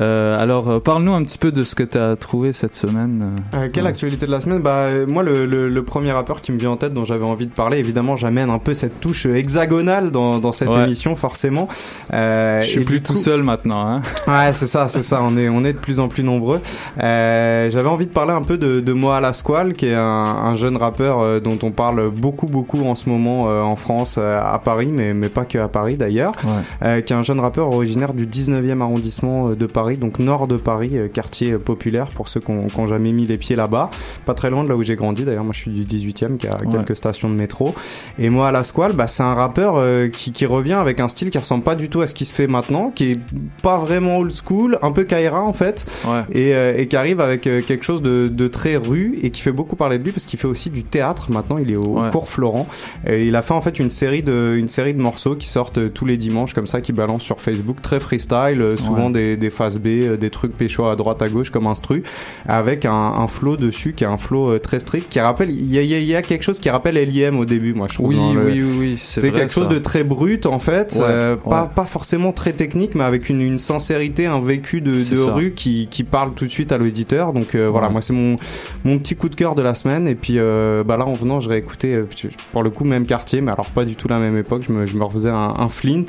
Euh, 0.00 0.38
alors, 0.38 0.68
euh, 0.70 0.78
parle-nous 0.80 1.12
un 1.12 1.22
petit 1.24 1.38
peu 1.38 1.50
de 1.52 1.64
ce 1.64 1.74
que 1.74 1.82
tu 1.82 1.98
as 1.98 2.16
trouvé 2.16 2.52
cette 2.52 2.74
semaine. 2.74 3.34
Euh, 3.54 3.68
quelle 3.72 3.86
actualité 3.86 4.26
de 4.26 4.30
la 4.30 4.40
semaine 4.40 4.60
Bah 4.62 4.86
moi 5.06 5.22
le, 5.22 5.46
le- 5.46 5.68
le 5.68 5.82
premier 5.84 6.12
rappeur 6.12 6.40
qui 6.42 6.52
me 6.52 6.58
vient 6.58 6.70
en 6.70 6.76
tête 6.76 6.94
dont 6.94 7.04
j'avais 7.04 7.24
envie 7.24 7.46
de 7.46 7.52
parler, 7.52 7.78
évidemment 7.78 8.16
j'amène 8.16 8.50
un 8.50 8.58
peu 8.58 8.74
cette 8.74 9.00
touche 9.00 9.26
hexagonale 9.26 10.10
dans, 10.12 10.38
dans 10.38 10.52
cette 10.52 10.68
Ouais. 10.68 10.84
émission 10.84 11.16
forcément. 11.16 11.66
Euh, 12.12 12.60
Je 12.62 12.66
suis 12.68 12.84
plus 12.84 13.02
tout 13.02 13.16
seul 13.16 13.42
maintenant. 13.42 13.86
Hein. 13.86 14.02
Ouais, 14.28 14.52
c'est 14.52 14.66
ça, 14.68 14.86
c'est 14.88 15.02
ça. 15.02 15.20
On 15.22 15.36
est, 15.36 15.48
on 15.48 15.64
est 15.64 15.72
de 15.72 15.78
plus 15.78 15.98
en 15.98 16.08
plus 16.08 16.22
nombreux. 16.22 16.60
J'avais 16.98 17.88
envie 17.88 18.06
de 18.06 18.12
parler 18.12 18.32
un 18.32 18.42
peu 18.42 18.58
de, 18.58 18.80
de 18.80 18.92
Moa 18.92 19.20
Lasquale, 19.20 19.74
qui 19.74 19.86
est 19.86 19.94
un, 19.94 20.00
un 20.02 20.54
jeune 20.54 20.76
rappeur 20.76 21.40
dont 21.40 21.58
on 21.62 21.70
parle 21.70 22.10
beaucoup, 22.10 22.46
beaucoup 22.46 22.84
en 22.84 22.94
ce 22.94 23.08
moment 23.08 23.42
en 23.44 23.76
France, 23.76 24.18
à 24.18 24.60
Paris, 24.64 24.88
mais, 24.92 25.14
mais 25.14 25.28
pas 25.28 25.44
que 25.44 25.58
à 25.58 25.68
Paris 25.68 25.96
d'ailleurs. 25.96 26.32
Qui 26.80 26.86
est 26.86 27.12
un 27.12 27.22
jeune 27.22 27.40
rappeur 27.40 27.68
originaire 27.68 28.14
du 28.14 28.26
19e 28.26 28.80
arrondissement 28.80 29.50
de 29.50 29.66
Paris, 29.66 29.79
donc 29.98 30.18
nord 30.18 30.46
de 30.46 30.56
Paris, 30.56 30.90
euh, 30.94 31.08
quartier 31.08 31.52
euh, 31.52 31.58
populaire 31.58 32.08
pour 32.08 32.28
ceux 32.28 32.40
qui 32.40 32.52
n'ont 32.52 32.86
jamais 32.86 33.12
mis 33.12 33.26
les 33.26 33.36
pieds 33.36 33.56
là-bas. 33.56 33.90
Pas 34.26 34.34
très 34.34 34.50
loin 34.50 34.64
de 34.64 34.68
là 34.68 34.76
où 34.76 34.82
j'ai 34.82 34.96
grandi. 34.96 35.24
D'ailleurs, 35.24 35.44
moi, 35.44 35.52
je 35.54 35.60
suis 35.60 35.70
du 35.70 35.84
18e, 35.84 36.36
qui 36.36 36.46
a 36.46 36.50
Ouais. 36.60 36.66
quelques 36.70 36.96
stations 36.96 37.28
de 37.30 37.34
métro. 37.34 37.74
Et 38.18 38.28
moi, 38.30 38.48
à 38.48 38.52
la 38.52 38.64
Squale, 38.64 38.92
bah, 38.92 39.06
c'est 39.06 39.22
un 39.22 39.34
rappeur 39.34 39.74
euh, 39.76 40.08
qui, 40.08 40.32
qui 40.32 40.46
revient 40.46 40.74
avec 40.74 41.00
un 41.00 41.08
style 41.08 41.30
qui 41.30 41.38
ressemble 41.38 41.64
pas 41.64 41.74
du 41.74 41.88
tout 41.88 42.00
à 42.00 42.06
ce 42.06 42.14
qui 42.14 42.24
se 42.24 42.34
fait 42.34 42.46
maintenant, 42.46 42.90
qui 42.94 43.12
est 43.12 43.20
pas 43.62 43.76
vraiment 43.78 44.18
old 44.18 44.32
school, 44.44 44.78
un 44.82 44.92
peu 44.92 45.04
Kaira 45.04 45.42
en 45.42 45.52
fait, 45.52 45.86
Ouais. 46.06 46.22
et, 46.32 46.54
euh, 46.54 46.74
et 46.76 46.86
qui 46.88 46.96
arrive 46.96 47.20
avec 47.20 47.46
euh, 47.46 47.62
quelque 47.62 47.84
chose 47.84 48.02
de, 48.02 48.28
de 48.28 48.48
très 48.48 48.76
rue 48.76 49.18
et 49.22 49.30
qui 49.30 49.40
fait 49.40 49.52
beaucoup 49.52 49.76
parler 49.76 49.98
de 49.98 50.04
lui 50.04 50.12
parce 50.12 50.26
qu'il 50.26 50.38
fait 50.38 50.48
aussi 50.48 50.70
du 50.70 50.84
théâtre. 50.84 51.30
Maintenant, 51.30 51.58
il 51.58 51.70
est 51.70 51.76
au 51.76 52.00
Ouais. 52.00 52.10
cours 52.10 52.28
Florent. 52.28 52.66
Et 53.06 53.26
il 53.26 53.36
a 53.36 53.42
fait 53.42 53.54
en 53.54 53.60
fait 53.60 53.78
une 53.78 53.90
série 53.90 54.22
de, 54.22 54.54
une 54.58 54.68
série 54.68 54.94
de 54.94 55.00
morceaux 55.00 55.34
qui 55.36 55.46
sortent 55.48 55.92
tous 55.92 56.04
les 56.06 56.16
dimanches 56.16 56.54
comme 56.54 56.66
ça, 56.66 56.80
qui 56.80 56.92
balancent 56.92 57.22
sur 57.22 57.40
Facebook, 57.40 57.80
très 57.82 58.00
freestyle, 58.00 58.74
souvent 58.76 59.10
des, 59.10 59.36
des 59.36 59.50
phases 59.50 59.69
B, 59.78 59.86
euh, 59.86 60.16
des 60.16 60.30
trucs 60.30 60.56
pécho 60.56 60.84
à 60.86 60.96
droite 60.96 61.22
à 61.22 61.28
gauche 61.28 61.50
comme 61.50 61.66
instru, 61.66 62.02
avec 62.46 62.84
un, 62.84 62.92
un 62.92 63.26
flow 63.26 63.56
dessus 63.56 63.92
qui 63.92 64.04
est 64.04 64.08
un 64.08 64.16
flow 64.18 64.50
euh, 64.52 64.58
très 64.58 64.78
strict 64.80 65.08
qui 65.08 65.20
rappelle, 65.20 65.50
il 65.50 65.72
y 65.72 65.78
a, 65.78 65.82
y 65.82 66.12
y 66.18 66.22
quelque 66.22 66.42
chose 66.42 66.58
qui 66.60 66.70
rappelle 66.70 66.96
L.I.M. 66.96 67.38
au 67.38 67.44
début, 67.44 67.74
moi 67.74 67.86
je 67.88 67.94
trouve. 67.94 68.08
Oui, 68.08 68.16
le- 68.34 68.44
oui, 68.46 68.62
oui, 68.62 68.76
oui, 68.78 68.98
c'est 69.02 69.30
quelque 69.32 69.52
chose 69.52 69.68
de 69.68 69.78
très 69.78 70.04
brut 70.04 70.46
en 70.46 70.58
fait, 70.58 70.94
Ouais, 70.96 71.04
euh, 71.06 71.36
pas, 71.36 71.62
ouais. 71.64 71.68
pas 71.74 71.84
forcément 71.84 72.32
très 72.32 72.52
technique, 72.52 72.94
mais 72.94 73.04
avec 73.04 73.28
une, 73.28 73.40
une 73.40 73.58
sincérité, 73.58 74.26
un 74.26 74.40
vécu 74.40 74.80
de, 74.80 74.98
rue 75.30 75.52
qui, 75.52 75.86
qui 75.90 76.04
parle 76.04 76.32
tout 76.34 76.44
de 76.46 76.50
suite 76.50 76.72
à 76.72 76.78
l'auditeur. 76.78 77.32
Donc 77.32 77.54
euh, 77.54 77.68
voilà, 77.70 77.88
moi 77.88 78.00
c'est 78.00 78.12
mon, 78.12 78.36
mon 78.84 78.98
petit 78.98 79.14
coup 79.16 79.28
de 79.28 79.34
cœur 79.34 79.54
de 79.54 79.62
la 79.62 79.74
semaine. 79.74 80.08
Et 80.08 80.14
puis 80.14 80.34
euh, 80.38 80.82
bah 80.84 80.96
là 80.96 81.06
en 81.06 81.12
venant, 81.12 81.38
euh, 81.84 82.04
tu- 82.14 82.30
pour 82.52 82.62
le 82.62 82.70
coup 82.70 82.84
même 82.84 83.06
quartier, 83.06 83.40
mais 83.40 83.52
alors 83.52 83.66
pas 83.66 83.84
du 83.84 83.94
tout 83.94 84.08
la 84.08 84.18
même 84.18 84.36
époque. 84.36 84.62
Je 84.66 84.72
me, 84.72 84.86
je 84.86 84.96
me 84.96 85.04
refaisais 85.04 85.30
un, 85.30 85.54
un 85.58 85.68
Flint 85.68 86.04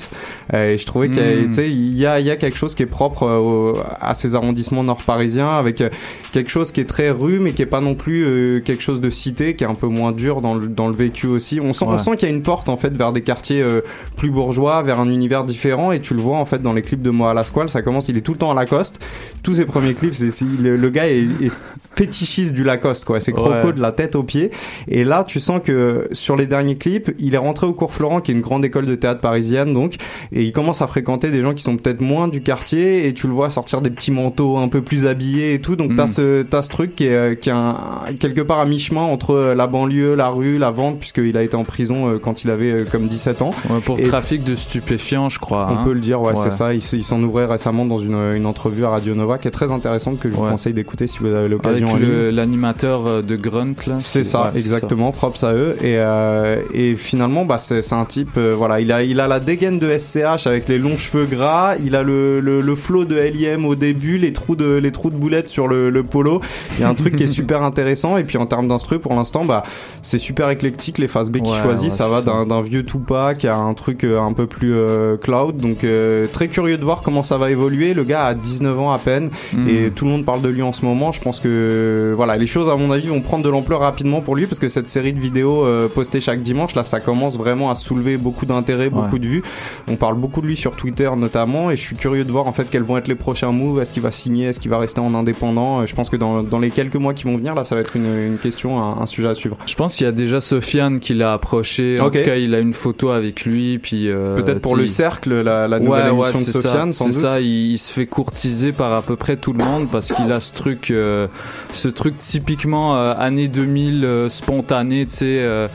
et 0.53 0.77
je 0.77 0.85
trouvais 0.85 1.09
qu'il 1.09 1.19
y, 1.21 1.47
Mm. 1.47 1.51
il 1.65 1.97
y 1.97 2.05
a, 2.05 2.19
y 2.19 2.29
a 2.31 2.35
quelque 2.35 2.57
chose 2.57 2.75
qui 2.75 2.83
est 2.83 2.87
propre 2.87 3.23
euh, 3.23 3.39
au- 3.51 3.77
à 3.99 4.13
ces 4.13 4.35
arrondissements 4.35 4.83
nord 4.83 5.03
parisiens 5.03 5.51
avec 5.57 5.81
euh, 5.81 5.89
quelque 6.31 6.49
chose 6.49 6.71
qui 6.71 6.79
est 6.81 6.85
très 6.89 7.09
rue 7.09 7.39
mais 7.39 7.51
qui 7.53 7.61
est 7.61 7.65
pas 7.67 7.81
non 7.81 7.95
plus 7.95 8.23
euh, 8.25 8.59
quelque 8.61 8.81
chose 8.83 9.01
de 9.01 9.09
cité 9.09 9.55
qui 9.55 9.63
est 9.63 9.67
un 9.67 9.75
peu 9.75 9.87
moins 9.87 10.11
dur 10.11 10.41
dans 10.41 10.55
le, 10.55 10.67
dans 10.67 10.87
le 10.87 10.95
vécu 10.95 11.27
aussi. 11.27 11.59
On 11.59 11.73
sent, 11.73 11.85
on 11.87 11.97
sent 11.97 12.15
qu'il 12.17 12.27
y 12.29 12.31
a 12.31 12.35
une 12.35 12.43
porte 12.43 12.69
en 12.69 12.77
fait 12.77 12.93
vers 12.95 13.11
des 13.13 13.21
quartiers 13.21 13.61
euh, 13.61 13.81
plus 14.17 14.29
bourgeois 14.31 14.81
vers 14.83 14.99
un 14.99 15.09
univers 15.09 15.43
différent. 15.43 15.91
Et 15.91 15.99
tu 15.99 16.13
le 16.13 16.21
vois 16.21 16.37
en 16.37 16.45
fait 16.45 16.61
dans 16.61 16.73
les 16.73 16.81
clips 16.81 17.01
de 17.01 17.09
Moi 17.09 17.31
à 17.31 17.33
la 17.33 17.45
Squale 17.45 17.69
ça 17.69 17.81
commence 17.81 18.07
il 18.09 18.17
est 18.17 18.21
tout 18.21 18.31
le 18.33 18.37
temps 18.37 18.51
à 18.51 18.55
Lacoste. 18.55 18.99
Tous 19.43 19.55
ses 19.55 19.65
premiers 19.65 19.93
clips 19.93 20.15
c'est 20.15 20.31
c'est- 20.31 20.45
le, 20.61 20.75
le 20.75 20.89
gars 20.89 21.07
est, 21.09 21.23
est 21.41 21.51
fétichiste 21.95 22.53
du 22.53 22.63
Lacoste 22.63 23.05
quoi. 23.05 23.19
C'est 23.19 23.31
croco 23.33 23.51
Ouais. 23.51 23.73
de 23.73 23.81
la 23.81 23.91
tête 23.91 24.15
aux 24.15 24.23
pieds. 24.23 24.51
Et 24.87 25.03
là 25.03 25.23
tu 25.27 25.39
sens 25.39 25.59
que 25.63 26.07
sur 26.13 26.35
les 26.35 26.47
derniers 26.47 26.75
clips 26.75 27.11
il 27.19 27.33
est 27.35 27.37
rentré 27.37 27.67
au 27.67 27.73
cours 27.73 27.93
Florent 27.93 28.21
qui 28.21 28.31
est 28.31 28.35
une 28.35 28.41
grande 28.41 28.63
école 28.63 28.85
de 28.85 28.95
théâtre 28.95 29.21
parisienne 29.21 29.73
donc. 29.73 29.95
Et 30.31 30.43
il 30.43 30.51
commence 30.53 30.81
à 30.81 30.87
fréquenter 30.87 31.31
des 31.31 31.41
gens 31.41 31.53
qui 31.53 31.63
sont 31.63 31.75
peut-être 31.77 32.01
moins 32.01 32.27
du 32.27 32.41
quartier 32.41 33.07
et 33.07 33.13
tu 33.13 33.27
le 33.27 33.33
vois 33.33 33.40
sortir 33.49 33.81
des 33.81 33.89
petits 33.89 34.11
manteaux 34.11 34.57
un 34.57 34.67
peu 34.67 34.81
plus 34.81 35.05
habillés 35.05 35.53
et 35.53 35.61
tout 35.61 35.75
donc 35.75 35.95
t'as 35.95 36.05
Mm. 36.05 36.07
ce 36.09 36.41
t'as 36.43 36.61
ce 36.61 36.69
truc 36.69 36.95
qui 36.95 37.05
est, 37.07 37.13
euh, 37.15 37.35
qui 37.35 37.49
est 37.49 37.53
un- 37.53 37.75
quelque 38.19 38.41
part 38.41 38.59
à 38.59 38.65
mi-chemin 38.65 39.01
entre 39.01 39.31
euh, 39.35 39.55
la 39.55 39.67
banlieue 39.67 40.15
la 40.15 40.29
rue 40.29 40.57
la 40.57 40.71
vente 40.71 40.99
puisqu'il 40.99 41.35
a 41.37 41.43
été 41.43 41.55
en 41.55 41.63
prison 41.63 42.09
euh, 42.09 42.19
quand 42.19 42.43
il 42.43 42.49
avait 42.49 42.85
comme 42.91 43.07
17 43.07 43.41
ans 43.41 43.51
Ouais, 43.69 43.79
pour 43.85 43.99
Et- 43.99 44.03
trafic 44.03 44.43
de 44.43 44.55
stupéfiants, 44.55 45.29
je 45.29 45.39
crois. 45.39 45.67
on 45.69 45.75
hein. 45.75 45.81
peut 45.83 45.93
le 45.93 45.99
dire, 45.99 46.21
ouais, 46.21 46.29
Ouais. 46.33 46.35
c'est 46.43 46.51
ça. 46.51 46.73
Il, 46.73 46.81
s'en 46.81 47.21
ouvrait 47.23 47.45
récemment 47.45 47.85
dans 47.85 47.97
une, 47.97 48.15
une 48.35 48.45
entrevue 48.45 48.85
à 48.85 48.89
Radio 48.89 49.15
Nova 49.15 49.37
qui 49.37 49.47
est 49.47 49.51
très 49.51 49.71
intéressante 49.71 50.19
que 50.19 50.29
je 50.29 50.35
vous 50.35 50.43
conseille 50.45 50.73
d'écouter 50.73 51.07
si 51.07 51.19
vous 51.19 51.27
avez 51.27 51.47
l'occasion 51.49 51.97
l'animateur 52.31 53.23
de 53.23 53.35
Grunt, 53.35 53.75
là. 53.87 53.95
C'est 53.99 54.23
ça, 54.23 54.51
exactement, 54.55 55.11
props 55.11 55.43
à 55.43 55.53
eux. 55.53 55.75
Et, 55.81 55.95
euh, 55.97 56.61
et 56.73 56.95
finalement, 56.95 57.45
bah, 57.45 57.57
c'est 57.57 57.81
c'est 57.81 57.95
un 57.95 58.05
type, 58.05 58.37
euh, 58.37 58.53
voilà, 58.55 58.79
il 58.79 58.91
a, 58.91 59.03
il 59.03 59.19
a 59.19 59.27
la 59.27 59.39
dégaine 59.39 59.79
de 59.79 59.89
SCH 59.97 60.45
avec 60.47 60.69
les 60.69 60.77
longs 60.77 60.97
cheveux 60.97 61.25
gras, 61.25 61.75
il 61.83 61.95
a 61.95 62.03
le, 62.03 62.39
le, 62.39 62.61
le 62.61 62.75
flow 62.75 63.05
de 63.05 63.17
Au 63.65 63.75
début, 63.75 64.17
les 64.17 64.33
trous 64.33 64.55
de, 64.55 64.75
les 64.75 64.91
trous 64.91 65.09
de 65.09 65.15
boulettes 65.15 65.47
sur 65.47 65.67
le, 65.67 65.89
le 65.89 66.03
polo. 66.03 66.41
Il 66.77 66.81
y 66.81 66.83
a 66.83 66.89
un 66.89 66.93
truc 66.93 67.15
qui 67.15 67.23
est 67.23 67.27
super 67.41 67.63
intéressant. 67.63 68.17
Et 68.17 68.23
puis 68.23 68.37
en 68.37 68.45
termes 68.45 68.67
d'instru, 68.67 68.99
pour 68.99 69.13
l'instant, 69.13 69.45
bah, 69.45 69.63
c'est 70.01 70.19
super 70.19 70.49
éclectique. 70.49 70.97
Les 70.97 71.07
phases 71.07 71.29
B 71.29 71.37
qu'il 71.37 71.51
Ouais, 71.51 71.89
ça 71.89 72.07
va 72.07 72.21
d'un 72.21 72.61
vieux 72.61 72.83
Tupac 72.83 73.45
à 73.45 73.55
un 73.55 73.73
truc 73.73 74.03
euh, 74.03 74.19
un 74.19 74.33
peu 74.33 74.47
plus 74.47 74.73
euh, 74.73 75.17
cloud. 75.17 75.57
Donc 75.57 75.83
euh, 75.83 76.27
très 76.31 76.47
curieux 76.47 76.77
de 76.77 76.83
voir 76.83 77.01
comment 77.01 77.23
ça 77.23 77.37
va 77.37 77.51
évoluer. 77.51 77.93
Le 77.93 78.03
gars 78.03 78.25
a 78.25 78.33
19 78.33 78.79
ans 78.79 78.91
à 78.91 78.97
peine 78.97 79.29
Mm. 79.53 79.67
et 79.67 79.91
tout 79.91 80.05
le 80.05 80.11
monde 80.11 80.25
parle 80.25 80.41
de 80.41 80.49
lui 80.49 80.61
en 80.61 80.73
ce 80.73 80.85
moment. 80.85 81.11
Je 81.11 81.21
pense 81.21 81.39
que 81.39 82.13
voilà, 82.15 82.37
les 82.37 82.47
choses 82.47 82.69
à 82.69 82.75
mon 82.75 82.91
avis 82.91 83.07
vont 83.07 83.21
prendre 83.21 83.43
de 83.43 83.49
l'ampleur 83.49 83.79
rapidement 83.79 84.21
pour 84.21 84.35
lui 84.35 84.45
parce 84.45 84.59
que 84.59 84.69
cette 84.69 84.89
série 84.89 85.13
de 85.13 85.19
vidéos 85.19 85.65
euh, 85.65 85.87
postées 85.87 86.21
chaque 86.21 86.41
dimanche 86.41 86.75
là, 86.75 86.83
ça 86.83 86.99
commence 86.99 87.37
vraiment 87.37 87.69
à 87.69 87.75
soulever 87.75 88.17
beaucoup 88.17 88.45
d'intérêt, 88.45 88.89
beaucoup 88.89 89.19
de 89.19 89.27
vues. 89.27 89.43
On 89.87 89.95
parle 89.95 90.15
beaucoup 90.15 90.41
de 90.41 90.47
lui 90.47 90.55
sur 90.55 90.75
Twitter 90.75 91.09
notamment 91.15 91.71
et 91.71 91.75
je 91.75 91.81
suis 91.81 91.95
curieux 91.95 92.23
de 92.23 92.31
voir 92.31 92.47
en 92.47 92.51
fait 92.51 92.69
quels 92.69 92.83
vont 92.83 92.97
être 92.97 93.07
les 93.07 93.15
prochains 93.21 93.51
moves. 93.51 93.79
Est-ce 93.81 93.93
qu'il 93.93 94.01
va 94.01 94.11
signer, 94.11 94.47
est-ce 94.47 94.59
qu'il 94.59 94.69
va 94.69 94.77
rester 94.79 94.99
en 94.99 95.13
indépendant 95.15 95.81
Euh, 95.81 95.85
Je 95.85 95.95
pense 95.95 96.09
que 96.09 96.17
dans, 96.17 96.43
dans 96.43 96.59
les 96.59 96.69
quelques 96.71 96.95
mois 96.95 97.13
qui 97.13 97.23
vont 97.23 97.37
venir 97.37 97.55
là, 97.55 97.63
ça 97.63 97.75
va 97.75 97.81
être 97.81 97.95
une, 97.95 98.13
une 98.13 98.37
question, 98.37 98.81
un, 98.83 99.01
un 99.01 99.05
sujet 99.05 99.29
à 99.29 99.35
suivre. 99.35 99.57
Je 99.65 99.75
pense 99.75 99.95
qu'il 99.95 100.05
y 100.05 100.09
a 100.09 100.11
déjà 100.11 100.41
Sofiane 100.41 100.99
qui 100.99 101.13
l'a 101.13 101.33
approché. 101.33 101.99
En 102.01 102.09
tout 102.09 102.19
cas, 102.19 102.35
il 102.35 102.53
a 102.53 102.59
une 102.59 102.73
photo 102.73 103.09
avec 103.09 103.45
lui. 103.45 103.79
Puis 103.79 104.09
euh, 104.09 104.35
Peut-être 104.35 104.59
pour 104.61 104.75
le 104.75 104.87
cercle, 104.87 105.41
la, 105.41 105.67
la 105.67 105.79
nouvelle 105.79 106.11
ouais, 106.11 106.19
ouais, 106.19 106.29
émission 106.31 106.39
de 106.39 106.45
c'est 106.45 106.51
Sofiane, 106.67 106.93
C'est 106.93 107.11
ça, 107.13 107.39
il, 107.39 107.71
il 107.71 107.77
se 107.77 107.93
fait 107.93 108.07
courtiser 108.07 108.71
par 108.73 108.91
à 108.93 109.01
peu 109.01 109.15
près 109.15 109.37
tout 109.37 109.53
le 109.53 109.63
monde 109.63 109.87
parce 109.91 110.11
qu'il 110.11 110.31
a 110.31 110.39
ce 110.41 110.51
truc, 110.51 110.91
euh, 110.91 111.27
ce 111.71 111.87
truc 111.87 112.17
typiquement 112.17 112.95
euh, 112.97 113.13
année 113.17 113.47
2000 113.47 114.03
euh, 114.03 114.29
spontané, 114.29 115.05
tu 115.05 115.15
sais. 115.15 115.67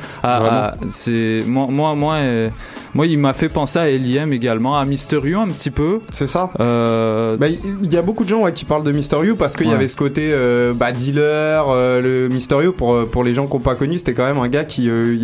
c'est 0.89 1.43
moi, 1.47 1.67
moi, 1.71 1.95
moi, 1.95 2.19
moi, 2.95 3.07
il 3.07 3.19
m'a 3.19 3.33
fait 3.33 3.49
penser 3.49 3.79
à 3.79 3.89
Eliem 3.89 4.33
également, 4.33 4.79
à 4.79 4.85
Mister 4.85 5.21
You 5.23 5.39
un 5.39 5.49
petit 5.49 5.71
peu. 5.71 6.01
C'est 6.11 6.27
ça. 6.27 6.51
Euh, 6.61 7.36
il 7.41 7.77
il 7.85 7.93
y 7.93 7.97
a 7.97 8.03
beaucoup 8.03 8.25
de 8.25 8.29
gens 8.29 8.43
ouais, 8.43 8.53
qui 8.53 8.65
parlent 8.65 8.83
de 8.85 8.93
Mister 8.93 9.17
You 9.25 9.37
parce 9.37 9.57
qu'il 9.57 9.69
y 9.69 9.73
avait 9.73 9.89
ce 9.89 9.97
côté 9.97 10.31
euh, 10.33 10.73
bah, 10.73 10.93
dealer. 10.93 11.67
euh, 11.69 12.01
le 12.01 12.29
Mister 12.29 12.57
You, 12.63 12.73
pour, 12.73 12.95
euh, 12.95 13.07
pour 13.07 13.25
les 13.25 13.35
gens 13.35 13.47
qui 13.47 13.55
n'ont 13.55 13.61
pas 13.61 13.75
connu, 13.75 13.99
c'était 13.99 14.15
quand 14.15 14.25
même 14.25 14.39
un 14.39 14.49
gars 14.49 14.65
qui. 14.65 14.89
euh, 14.89 15.17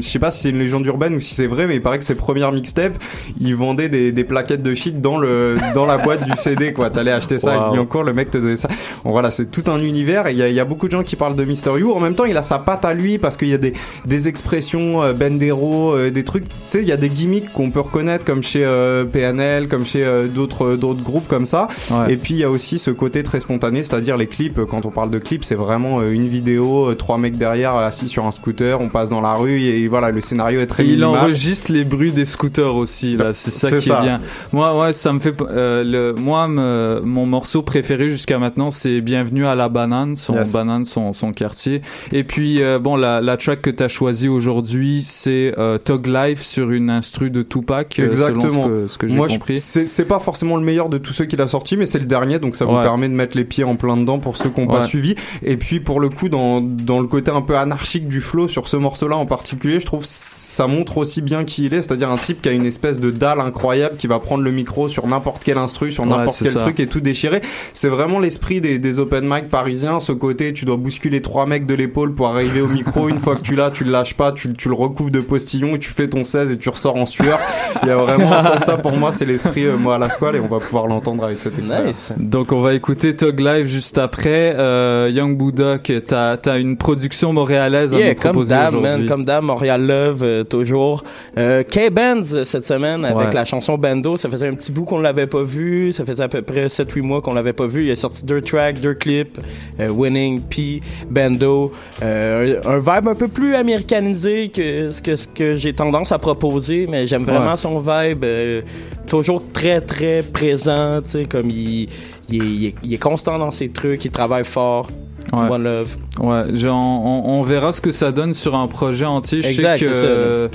je 0.00 0.06
sais 0.06 0.18
pas 0.18 0.30
si 0.30 0.40
c'est 0.42 0.50
une 0.50 0.58
légende 0.58 0.86
urbaine 0.86 1.14
ou 1.14 1.20
si 1.20 1.34
c'est 1.34 1.46
vrai, 1.46 1.66
mais 1.66 1.74
il 1.76 1.82
paraît 1.82 1.98
que 1.98 2.04
ses 2.04 2.14
premières 2.14 2.52
mixtapes, 2.52 2.96
il 3.40 3.54
vendait 3.54 3.88
des, 3.88 4.12
des 4.12 4.24
plaquettes 4.24 4.62
de 4.62 4.74
shit 4.74 5.00
dans, 5.00 5.18
le, 5.18 5.56
dans 5.74 5.86
la 5.86 5.98
boîte 5.98 6.24
du 6.24 6.32
CD. 6.38 6.72
quoi. 6.72 6.90
T'allais 6.90 7.12
acheter 7.12 7.38
ça 7.38 7.56
Wow. 7.56 7.64
à 7.64 7.70
Guyancourt, 7.70 8.04
le 8.04 8.12
mec 8.12 8.30
te 8.30 8.38
donnait 8.38 8.56
ça. 8.56 8.68
Bon, 9.04 9.10
voilà, 9.10 9.30
c'est 9.30 9.50
tout 9.50 9.70
un 9.70 9.78
univers 9.80 10.26
et 10.26 10.32
il 10.32 10.38
y 10.38 10.52
y 10.52 10.60
a 10.60 10.64
beaucoup 10.64 10.86
de 10.86 10.92
gens 10.92 11.02
qui 11.02 11.16
parlent 11.16 11.36
de 11.36 11.44
Mister 11.44 11.70
You. 11.78 11.92
En 11.92 12.00
même 12.00 12.14
temps, 12.14 12.24
il 12.24 12.36
a 12.36 12.42
sa 12.42 12.58
patte 12.58 12.84
à 12.84 12.94
lui 12.94 13.18
parce 13.18 13.36
qu'il 13.36 13.48
y 13.48 13.54
a 13.54 13.58
des, 13.58 13.72
des 14.04 14.28
expressions 14.28 15.02
euh, 15.02 15.12
Bendero, 15.12 15.92
euh, 15.94 16.10
des 16.10 16.24
trucs. 16.24 16.48
Tu 16.48 16.54
sais, 16.64 16.82
il 16.82 16.88
y 16.88 16.92
a 16.92 16.96
des 16.96 17.08
gimmicks 17.08 17.52
qu'on 17.52 17.70
peut 17.70 17.80
reconnaître 17.80 18.24
comme 18.24 18.42
chez 18.42 18.64
euh, 18.64 19.04
PNL, 19.04 19.68
comme 19.68 19.84
chez 19.84 20.04
euh, 20.04 20.26
d'autres 20.26 20.76
d'autres 20.76 21.02
groupes 21.02 21.26
comme 21.28 21.46
ça. 21.46 21.57
Ouais. 21.90 22.12
Et 22.12 22.16
puis 22.16 22.34
il 22.34 22.40
y 22.40 22.44
a 22.44 22.50
aussi 22.50 22.78
ce 22.78 22.90
côté 22.90 23.22
très 23.22 23.40
spontané, 23.40 23.82
c'est-à-dire 23.84 24.16
les 24.16 24.26
clips. 24.26 24.60
Quand 24.66 24.86
on 24.86 24.90
parle 24.90 25.10
de 25.10 25.18
clips, 25.18 25.44
c'est 25.44 25.54
vraiment 25.54 26.00
euh, 26.00 26.10
une 26.12 26.28
vidéo, 26.28 26.90
euh, 26.90 26.94
trois 26.94 27.18
mecs 27.18 27.36
derrière 27.36 27.74
euh, 27.74 27.86
assis 27.86 28.08
sur 28.08 28.24
un 28.26 28.30
scooter, 28.30 28.80
on 28.80 28.88
passe 28.88 29.10
dans 29.10 29.20
la 29.20 29.34
rue 29.34 29.60
et 29.60 29.88
voilà, 29.88 30.10
le 30.10 30.20
scénario 30.20 30.60
est 30.60 30.66
très 30.66 30.84
Et 30.84 30.90
il 30.92 31.04
enregistre 31.04 31.72
les 31.72 31.84
bruits 31.84 32.12
des 32.12 32.26
scooters 32.26 32.74
aussi 32.76 33.16
là, 33.16 33.32
c'est 33.32 33.50
ça 33.50 33.70
qui 33.76 33.88
ça. 33.88 33.98
est 33.98 34.02
bien. 34.02 34.20
Moi 34.52 34.78
ouais, 34.78 34.92
ça 34.92 35.12
me 35.12 35.18
fait 35.18 35.34
euh, 35.40 35.82
le 35.82 36.12
moi 36.14 36.46
me- 36.48 37.00
mon 37.04 37.26
morceau 37.26 37.62
préféré 37.62 38.08
jusqu'à 38.08 38.38
maintenant 38.38 38.70
c'est 38.70 39.00
Bienvenue 39.00 39.46
à 39.46 39.54
la 39.54 39.68
banane, 39.68 40.16
son 40.16 40.34
Yes. 40.36 40.52
banane 40.52 40.84
son 40.84 41.12
son 41.12 41.32
quartier. 41.32 41.80
Et 42.12 42.24
puis 42.24 42.62
euh, 42.62 42.78
bon 42.78 42.96
la 42.96 43.20
la 43.20 43.36
track 43.36 43.62
que 43.62 43.70
tu 43.70 43.82
as 43.82 43.88
choisi 43.88 44.28
aujourd'hui, 44.28 45.02
c'est 45.02 45.54
euh, 45.58 45.78
Tug 45.78 46.06
Life 46.06 46.42
sur 46.42 46.70
une 46.70 46.90
instru 46.90 47.30
de 47.30 47.42
Tupac 47.42 47.98
Exactement. 47.98 48.40
selon 48.42 48.62
ce 48.64 48.68
que, 48.68 48.86
ce 48.88 48.98
que 48.98 49.08
j'ai 49.08 49.16
compris. 49.16 49.58
c'est 49.58 49.86
c'est 49.86 50.04
pas 50.04 50.18
forcément 50.18 50.56
le 50.56 50.62
meilleur 50.64 50.88
de 50.88 50.98
tous 50.98 51.12
ceux 51.12 51.24
qu'il 51.24 51.40
a 51.40 51.47
sorti, 51.48 51.76
mais 51.76 51.86
c'est 51.86 51.98
le 51.98 52.04
dernier, 52.06 52.38
donc 52.38 52.54
ça 52.56 52.64
vous 52.64 52.80
permet 52.80 53.08
de 53.08 53.14
mettre 53.14 53.36
les 53.36 53.44
pieds 53.44 53.64
en 53.64 53.76
plein 53.76 53.96
dedans 53.96 54.18
pour 54.18 54.36
ceux 54.36 54.50
qui 54.50 54.60
n'ont 54.60 54.66
pas 54.66 54.80
Ouais. 54.80 54.86
suivi. 54.86 55.14
Et 55.42 55.56
puis 55.56 55.80
pour 55.80 55.98
le 56.00 56.08
coup, 56.08 56.28
dans, 56.28 56.60
dans 56.60 57.00
le 57.00 57.06
côté 57.08 57.30
un 57.30 57.40
peu 57.42 57.56
anarchique 57.56 58.06
du 58.08 58.20
flow 58.20 58.46
sur 58.48 58.68
ce 58.68 58.76
morceau-là 58.76 59.16
en 59.16 59.26
particulier, 59.26 59.80
je 59.80 59.86
trouve 59.86 60.04
ça 60.04 60.66
montre 60.66 60.98
aussi 60.98 61.20
bien 61.22 61.44
qui 61.44 61.64
il 61.66 61.74
est, 61.74 61.82
c'est-à-dire 61.82 62.10
un 62.10 62.16
type 62.18 62.42
qui 62.42 62.48
a 62.48 62.52
une 62.52 62.66
espèce 62.66 63.00
de 63.00 63.10
dalle 63.10 63.40
incroyable 63.40 63.96
qui 63.96 64.06
va 64.06 64.18
prendre 64.20 64.44
le 64.44 64.50
micro 64.52 64.88
sur 64.88 65.06
n'importe 65.06 65.42
quel 65.44 65.58
instru, 65.58 65.90
sur 65.90 66.06
n'importe 66.06 66.38
quel 66.42 66.52
ça. 66.52 66.60
truc 66.60 66.78
et 66.80 66.86
tout 66.86 67.00
déchirer. 67.00 67.40
C'est 67.72 67.88
vraiment 67.88 68.18
l'esprit 68.20 68.60
des, 68.60 68.78
des 68.78 68.98
open 68.98 69.24
mic 69.28 69.48
parisiens, 69.48 70.00
ce 70.00 70.12
côté 70.12 70.52
tu 70.52 70.64
dois 70.64 70.76
bousculer 70.76 71.22
trois 71.22 71.46
mecs 71.46 71.66
de 71.66 71.74
l'épaule 71.74 72.14
pour 72.14 72.28
arriver 72.28 72.60
au 72.60 72.68
micro. 72.68 73.08
Une 73.08 73.18
fois 73.20 73.34
que 73.36 73.42
tu 73.42 73.54
l'as, 73.56 73.70
tu 73.70 73.84
le 73.84 73.90
lâches 73.90 74.14
pas, 74.14 74.32
tu, 74.32 74.52
tu 74.54 74.68
le 74.68 74.74
recouvres 74.74 75.10
de 75.10 75.20
postillon 75.20 75.76
et 75.76 75.78
tu 75.78 75.90
fais 75.90 76.08
ton 76.08 76.24
16 76.24 76.50
et 76.52 76.58
tu 76.58 76.68
ressors 76.68 76.96
en 76.96 77.06
sueur. 77.06 77.38
Il 77.82 77.88
y 77.88 77.90
a 77.92 77.96
vraiment 77.96 78.38
ça, 78.40 78.58
ça 78.58 78.76
pour 78.76 78.92
moi, 78.92 79.12
c'est 79.12 79.24
l'esprit 79.24 79.64
euh, 79.66 79.76
moi 79.76 79.96
à 79.96 79.98
la 79.98 80.10
squale 80.10 80.36
et 80.36 80.40
on 80.40 80.48
va 80.48 80.58
pouvoir 80.58 80.86
l'entendre 80.86 81.24
avec 81.28 81.40
cet 81.40 81.58
extrait. 81.58 81.86
Nice. 81.86 82.12
Donc 82.18 82.52
on 82.52 82.60
va 82.60 82.74
écouter 82.74 83.14
Tug 83.16 83.40
Life 83.40 83.66
juste 83.66 83.96
après. 83.98 84.54
Euh, 84.58 85.08
Young 85.12 85.36
Buddha, 85.36 85.78
que 85.78 85.98
t'as 85.98 86.36
as 86.46 86.58
une 86.58 86.76
production 86.76 87.32
montréalaise 87.32 87.94
à 87.94 87.98
Yeah, 87.98 88.08
nous 88.08 88.14
comme 88.14 88.32
proposer 88.32 88.50
d'hab, 88.54 88.74
man, 88.74 88.84
aujourd'hui. 88.84 89.06
comme 89.08 89.24
d'hab, 89.24 89.44
Montréal 89.44 89.86
Love, 89.86 90.22
euh, 90.22 90.44
toujours. 90.44 91.04
Euh, 91.36 91.62
K-Benz, 91.62 92.34
euh, 92.34 92.44
cette 92.44 92.64
semaine, 92.64 93.04
avec 93.04 93.28
Ouais. 93.28 93.34
la 93.34 93.44
chanson 93.44 93.78
Bando, 93.78 94.16
ça 94.16 94.28
faisait 94.28 94.48
un 94.48 94.54
petit 94.54 94.72
bout 94.72 94.84
qu'on 94.84 95.00
l'avait 95.00 95.26
pas 95.26 95.42
vu, 95.42 95.92
ça 95.92 96.04
faisait 96.04 96.22
à 96.24 96.28
peu 96.28 96.42
près 96.42 96.68
7-8 96.68 97.02
mois 97.02 97.20
qu'on 97.22 97.34
l'avait 97.34 97.52
pas 97.52 97.66
vu, 97.66 97.84
il 97.86 97.90
a 97.90 97.96
sorti 97.96 98.24
deux 98.26 98.40
tracks, 98.40 98.80
deux 98.80 98.94
clips, 98.94 99.38
euh, 99.80 99.88
Winning, 99.88 100.40
P, 100.42 100.80
Bando, 101.10 101.72
euh, 102.02 102.60
un, 102.64 102.70
un 102.70 102.78
vibe 102.78 103.08
un 103.08 103.14
peu 103.14 103.28
plus 103.28 103.54
américanisé 103.54 104.48
que 104.48 104.90
ce 104.90 105.02
que, 105.02 105.16
ce 105.16 105.28
que 105.28 105.54
j'ai 105.56 105.72
tendance 105.72 106.12
à 106.12 106.18
proposer, 106.18 106.86
mais 106.88 107.06
j'aime 107.06 107.22
vraiment 107.24 107.50
Ouais. 107.50 107.56
son 107.56 107.78
vibe, 107.78 108.24
euh, 108.24 108.62
toujours 109.08 109.42
très 109.52 109.80
très 109.80 110.22
présent, 110.22 111.00
tu 111.02 111.10
sais, 111.10 111.24
comme 111.24 111.50
il, 111.50 111.88
il, 112.30 112.42
est, 112.42 112.46
il 112.46 112.64
est- 112.66 112.74
il 112.84 112.94
est 112.94 112.98
constant 112.98 113.38
dans 113.38 113.50
ses 113.50 113.70
trucs, 113.70 114.04
il 114.04 114.10
travaille 114.10 114.44
fort. 114.44 114.88
Ouais. 115.32 115.50
One 115.50 115.62
Love. 115.62 115.96
Ouais, 116.20 116.56
genre, 116.56 116.76
on, 117.04 117.38
on 117.40 117.42
verra 117.42 117.72
ce 117.72 117.82
que 117.82 117.90
ça 117.90 118.12
donne 118.12 118.32
sur 118.32 118.54
un 118.54 118.66
projet 118.66 119.04
entier. 119.04 119.42
Je 119.42 119.48
Exact, 119.48 119.78
sais 119.78 119.86
que, 119.86 119.94
ça, 119.94 120.06
euh, 120.06 120.48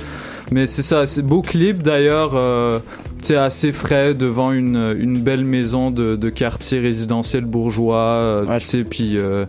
mais 0.50 0.66
c'est 0.66 0.82
ça, 0.82 1.06
c'est 1.06 1.22
beau 1.22 1.42
clip 1.42 1.80
d'ailleurs. 1.80 2.32
Euh, 2.34 2.80
c'est 3.22 3.36
assez 3.36 3.70
frais 3.70 4.14
devant 4.14 4.50
une, 4.50 4.96
une 4.98 5.20
belle 5.20 5.44
maison 5.44 5.92
de, 5.92 6.16
de 6.16 6.28
quartier 6.28 6.80
résidentiel 6.80 7.44
bourgeois. 7.44 7.96
euh, 7.98 8.58
tu 8.58 8.64
sais, 8.64 8.84
puis. 8.84 9.16
euh, 9.18 9.46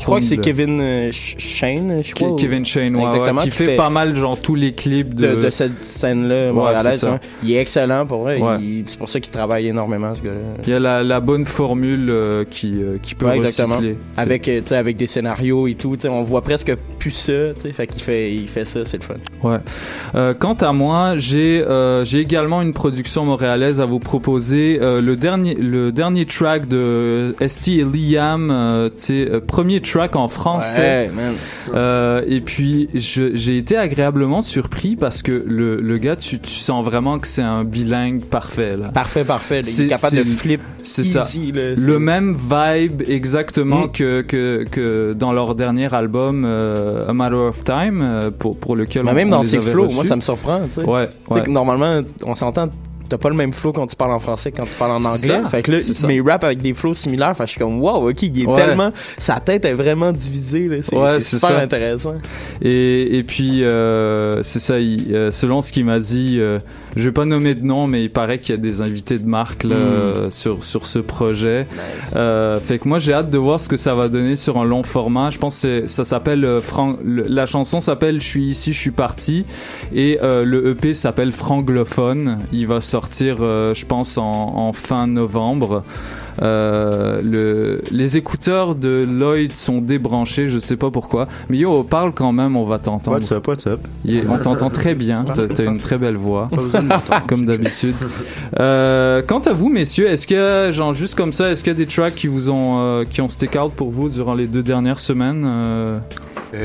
Je 0.00 0.04
crois 0.04 0.18
que 0.18 0.24
c'est 0.26 0.36
Kevin 0.36 0.80
euh, 0.80 1.10
Sh- 1.10 1.36
Shane, 1.38 2.02
je 2.04 2.12
crois. 2.14 2.36
Kevin 2.36 2.64
Shane, 2.64 2.94
ouais, 2.96 3.02
ouais, 3.02 3.08
Exactement, 3.10 3.40
qui 3.42 3.50
fait, 3.50 3.76
pas 3.76 3.90
mal 3.90 4.14
genre 4.16 4.38
tous 4.38 4.54
les 4.54 4.72
clips 4.72 5.14
de, 5.14 5.28
de, 5.36 5.42
de 5.44 5.50
cette 5.50 5.84
scène-là 5.84 6.46
Ouais, 6.46 6.52
montréalaise. 6.52 7.00
ça. 7.00 7.12
hein. 7.14 7.20
Il 7.42 7.52
est 7.52 7.56
excellent 7.60 8.04
pour 8.04 8.20
vrai. 8.22 8.38
Ouais. 8.40 8.56
C'est 8.86 8.98
pour 8.98 9.08
ça 9.08 9.20
qu'il 9.20 9.32
travaille 9.32 9.68
énormément, 9.68 10.14
ce 10.14 10.22
gars-là. 10.22 10.40
Il 10.66 10.70
y 10.70 10.72
a 10.74 10.78
la, 10.78 11.02
la 11.02 11.20
bonne 11.20 11.44
formule 11.46 12.08
euh, 12.10 12.44
qui, 12.48 12.82
euh, 12.82 12.98
qui 13.02 13.14
peut 13.14 13.26
Ouais, 13.26 13.36
exactement. 13.36 13.76
recycler. 13.76 13.96
Avec, 14.16 14.48
euh, 14.48 14.60
tu 14.60 14.66
sais, 14.68 14.76
avec 14.76 14.96
des 14.96 15.06
scénarios 15.06 15.66
et 15.68 15.74
tout, 15.74 15.94
tu 15.96 16.02
sais, 16.02 16.08
on 16.08 16.22
voit 16.24 16.42
presque 16.42 16.74
plus 16.98 17.10
ça, 17.12 17.32
tu 17.54 17.62
sais, 17.62 17.72
fait 17.72 17.86
qu'il 17.86 18.02
fait, 18.02 18.34
il 18.34 18.48
fait 18.48 18.64
ça, 18.64 18.84
c'est 18.84 18.98
le 18.98 19.04
fun. 19.04 19.14
Ouais. 19.42 19.58
Euh, 20.14 20.34
quant 20.34 20.54
à 20.54 20.72
moi, 20.72 21.16
j'ai 21.16 21.64
j'ai 22.04 22.18
également 22.20 22.60
une 22.62 22.72
production 22.72 23.24
montréalaise 23.24 23.80
à 23.80 23.86
vous 23.86 24.00
proposer. 24.00 24.78
Le 24.80 25.14
dernier 25.14 25.54
le 25.54 25.92
dernier 25.92 26.26
track 26.26 26.66
de 26.66 27.34
ST 27.46 27.68
et 27.68 27.84
Liam, 27.84 28.90
tu 28.96 29.00
sais, 29.00 29.28
premier 29.46 29.80
track 29.84 30.16
en 30.16 30.28
français. 30.28 31.10
Ouais. 31.16 31.74
Euh, 31.74 32.22
et 32.26 32.40
puis 32.40 32.88
j'ai 32.94 33.56
été 33.56 33.76
agréablement 33.76 34.42
surpris 34.42 34.96
parce 34.96 35.22
que 35.22 35.44
le, 35.46 35.80
le 35.80 35.98
gars, 35.98 36.16
tu, 36.16 36.38
tu 36.40 36.50
sens 36.50 36.84
vraiment 36.84 37.18
que 37.18 37.28
c'est 37.28 37.42
un 37.42 37.64
bilingue 37.64 38.24
parfait 38.24 38.76
là. 38.76 38.88
Parfait, 38.88 39.24
parfait. 39.24 39.60
Il 39.60 39.82
est 39.82 39.86
capable 39.86 40.16
de 40.16 40.24
flip 40.24 40.60
C'est 40.82 41.04
ça. 41.04 41.26
là. 41.52 41.74
Le 41.76 41.98
même 41.98 42.34
vibe 42.36 43.02
exactement 43.08 43.84
Mm. 43.86 43.92
que, 43.92 44.20
que, 44.22 44.64
que 44.70 45.12
dans 45.16 45.32
leur 45.32 45.54
dernier 45.54 45.92
album 45.94 46.44
euh, 46.46 47.08
A 47.08 47.12
Matter 47.12 47.34
of 47.36 47.62
Time 47.64 48.00
euh, 48.02 48.30
pour, 48.30 48.58
pour 48.58 48.76
lequel 48.76 49.04
Mais 49.04 49.10
on, 49.10 49.14
même 49.14 49.28
on 49.28 49.32
dans 49.32 49.42
les 49.42 49.48
ses 49.48 49.60
flows, 49.60 49.88
moi 49.90 50.04
ça 50.04 50.16
me 50.16 50.20
surprend, 50.20 50.60
tu 50.66 50.72
sais. 50.72 50.84
Ouais, 50.84 51.08
Tu 51.08 51.12
sais 51.28 51.34
ouais. 51.34 51.42
que 51.42 51.50
normalement, 51.50 52.00
on 52.24 52.34
s'entend, 52.34 52.68
t'as 53.08 53.18
pas 53.18 53.28
le 53.28 53.34
même 53.36 53.52
flow 53.52 53.72
quand 53.72 53.86
tu 53.86 53.96
parles 53.96 54.12
en 54.12 54.18
français 54.18 54.50
que 54.52 54.56
quand 54.58 54.66
tu 54.66 54.74
parles 54.76 54.92
en 54.92 55.04
anglais. 55.04 55.40
Ça, 55.42 55.48
fait 55.48 55.62
que 55.62 55.72
là, 55.72 55.78
il 56.10 56.20
rappe 56.22 56.44
avec 56.44 56.60
des 56.60 56.74
flows 56.74 56.94
similaires. 56.94 57.36
Fait 57.36 57.44
que 57.44 57.48
je 57.48 57.52
suis 57.52 57.60
comme, 57.60 57.80
wow, 57.80 58.10
ok, 58.10 58.22
il 58.22 58.42
est 58.42 58.46
Ouais. 58.46 58.56
tellement, 58.56 58.92
sa 59.18 59.40
tête 59.40 59.64
est 59.64 59.72
vraiment 59.74 60.12
divisée, 60.12 60.68
là. 60.68 60.76
C'est 60.82 60.96
Ouais, 60.96 61.20
super 61.20 61.48
ça. 61.50 61.60
intéressant. 61.60 62.14
Et, 62.62 63.18
et 63.18 63.22
puis, 63.24 63.62
euh, 63.64 64.42
c'est 64.42 64.58
ça, 64.60 64.78
il- 64.80 65.14
euh, 65.14 65.30
selon 65.30 65.60
ce 65.60 65.72
qu'il 65.72 65.84
m'a 65.84 65.98
dit, 65.98 66.36
euh, 66.38 66.58
je 66.96 67.04
vais 67.04 67.12
pas 67.12 67.24
nommer 67.24 67.54
de 67.54 67.64
nom, 67.64 67.86
mais 67.86 68.02
il 68.04 68.10
paraît 68.10 68.38
qu'il 68.38 68.54
y 68.54 68.58
a 68.58 68.60
des 68.60 68.80
invités 68.82 69.18
de 69.18 69.26
marque 69.26 69.64
là, 69.64 69.76
Mm. 69.76 69.78
euh, 69.78 70.30
sur, 70.30 70.62
sur 70.64 70.86
ce 70.86 70.98
projet. 70.98 71.66
Euh, 72.16 72.58
fait 72.60 72.78
que 72.78 72.88
moi, 72.88 72.98
j'ai 72.98 73.12
hâte 73.12 73.28
de 73.30 73.38
voir 73.38 73.60
ce 73.60 73.68
que 73.68 73.76
ça 73.76 73.94
va 73.94 74.08
donner 74.08 74.36
sur 74.36 74.58
un 74.58 74.64
long 74.64 74.82
format. 74.82 75.30
Je 75.30 75.38
pense 75.38 75.62
que 75.62 75.86
ça 75.86 76.04
s'appelle, 76.04 76.58
Fran- 76.60 76.96
la 77.04 77.46
chanson 77.46 77.80
s'appelle 77.80 78.20
Je 78.20 78.26
suis 78.26 78.44
ici, 78.44 78.72
je 78.72 78.78
suis 78.80 78.90
parti. 78.90 79.44
Et 79.94 80.18
le 80.22 80.68
EP 80.70 80.94
s'appelle 80.94 81.32
Franglophone. 81.32 82.38
Il 82.52 82.66
va 82.66 82.80
sortir, 82.94 83.38
euh, 83.40 83.74
je 83.74 83.84
pense, 83.86 84.18
en, 84.18 84.22
en 84.22 84.72
fin 84.72 85.08
novembre. 85.08 85.82
Euh, 86.42 87.20
le, 87.24 87.82
les 87.90 88.16
écouteurs 88.16 88.76
de 88.76 89.04
Lloyd 89.08 89.56
sont 89.56 89.78
débranchés, 89.78 90.46
je 90.46 90.60
sais 90.60 90.76
pas 90.76 90.92
pourquoi. 90.92 91.26
Mais 91.48 91.58
yo, 91.58 91.82
parle 91.82 92.12
quand 92.12 92.30
même, 92.30 92.56
on 92.56 92.62
va 92.62 92.78
t'entendre. 92.78 93.16
What's 93.16 93.32
up, 93.32 93.48
what's 93.48 93.66
up? 93.66 93.80
Yeah, 94.04 94.22
on 94.28 94.38
t'entend 94.38 94.70
très 94.70 94.94
bien, 94.94 95.24
t'as 95.34 95.64
une 95.64 95.80
très 95.80 95.98
belle 95.98 96.14
voix, 96.14 96.48
comme 97.28 97.46
d'habitude. 97.46 97.96
Euh, 98.60 99.22
quant 99.26 99.40
à 99.40 99.52
vous, 99.52 99.68
messieurs, 99.68 100.06
est-ce 100.06 100.28
qu'il 100.28 100.36
y 100.36 100.40
a, 100.40 100.70
genre, 100.70 100.92
juste 100.92 101.16
comme 101.16 101.32
ça, 101.32 101.50
est-ce 101.50 101.64
qu'il 101.64 101.72
y 101.72 101.76
a 101.76 101.78
des 101.78 101.86
tracks 101.86 102.14
qui 102.14 102.28
vous 102.28 102.48
ont, 102.48 102.78
euh, 102.78 103.04
qui 103.04 103.20
ont 103.22 103.28
stick 103.28 103.56
out 103.56 103.72
pour 103.72 103.90
vous 103.90 104.08
durant 104.08 104.34
les 104.34 104.46
deux 104.46 104.62
dernières 104.62 105.00
semaines 105.00 105.44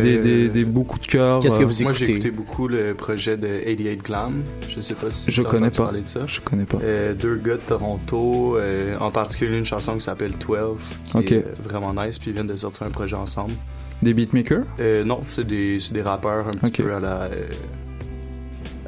des, 0.02 0.18
Euh, 0.18 0.22
des, 0.22 0.50
des 0.50 0.66
beaux 0.66 0.84
coups 0.84 1.08
de 1.08 1.12
cœur 1.12 1.42
euh, 1.46 1.68
Moi, 1.82 1.94
j'ai 1.94 2.10
écouté 2.12 2.32
beaucoup 2.32 2.68
le 2.68 2.94
projet 2.94 3.38
de 3.38 3.48
88 3.48 4.04
Glam. 4.04 4.42
Je 4.70 4.82
sais 4.82 4.94
pas 4.94 5.12
si 5.12 5.32
Je 5.32 5.42
connais 5.42 5.68
entendu 5.68 5.78
pas. 5.78 5.84
parler 5.86 6.02
de 6.02 6.08
ça. 6.08 6.22
Je 6.28 6.40
connais 6.42 6.66
pas. 6.66 6.78
Euh, 6.84 7.14
deux 7.14 7.36
gars 7.36 7.56
de 7.56 7.62
Toronto, 7.68 8.58
euh, 8.58 8.98
en 9.00 9.12
particulier 9.12 9.58
une 9.58 9.66
chanson 9.66 9.96
qui 9.96 10.02
s'appelle 10.02 10.32
12, 10.40 10.78
qui 11.26 11.34
est 11.36 11.46
vraiment 11.64 11.94
nice, 11.94 12.20
puis 12.20 12.32
ils 12.32 12.34
viennent 12.34 12.48
de 12.48 12.56
sortir 12.56 12.84
un 12.88 12.90
projet 12.92 13.16
ensemble. 13.16 13.54
Des 14.02 14.14
beatmakers? 14.14 14.64
Euh, 14.80 15.04
non, 15.04 15.22
c'est 15.26 15.46
des, 15.46 15.80
rappeurs 16.02 16.48
un 16.48 16.52
petit 16.52 16.82
peu 16.84 16.94
à 16.94 17.00
la, 17.02 17.24
euh, 17.24 17.48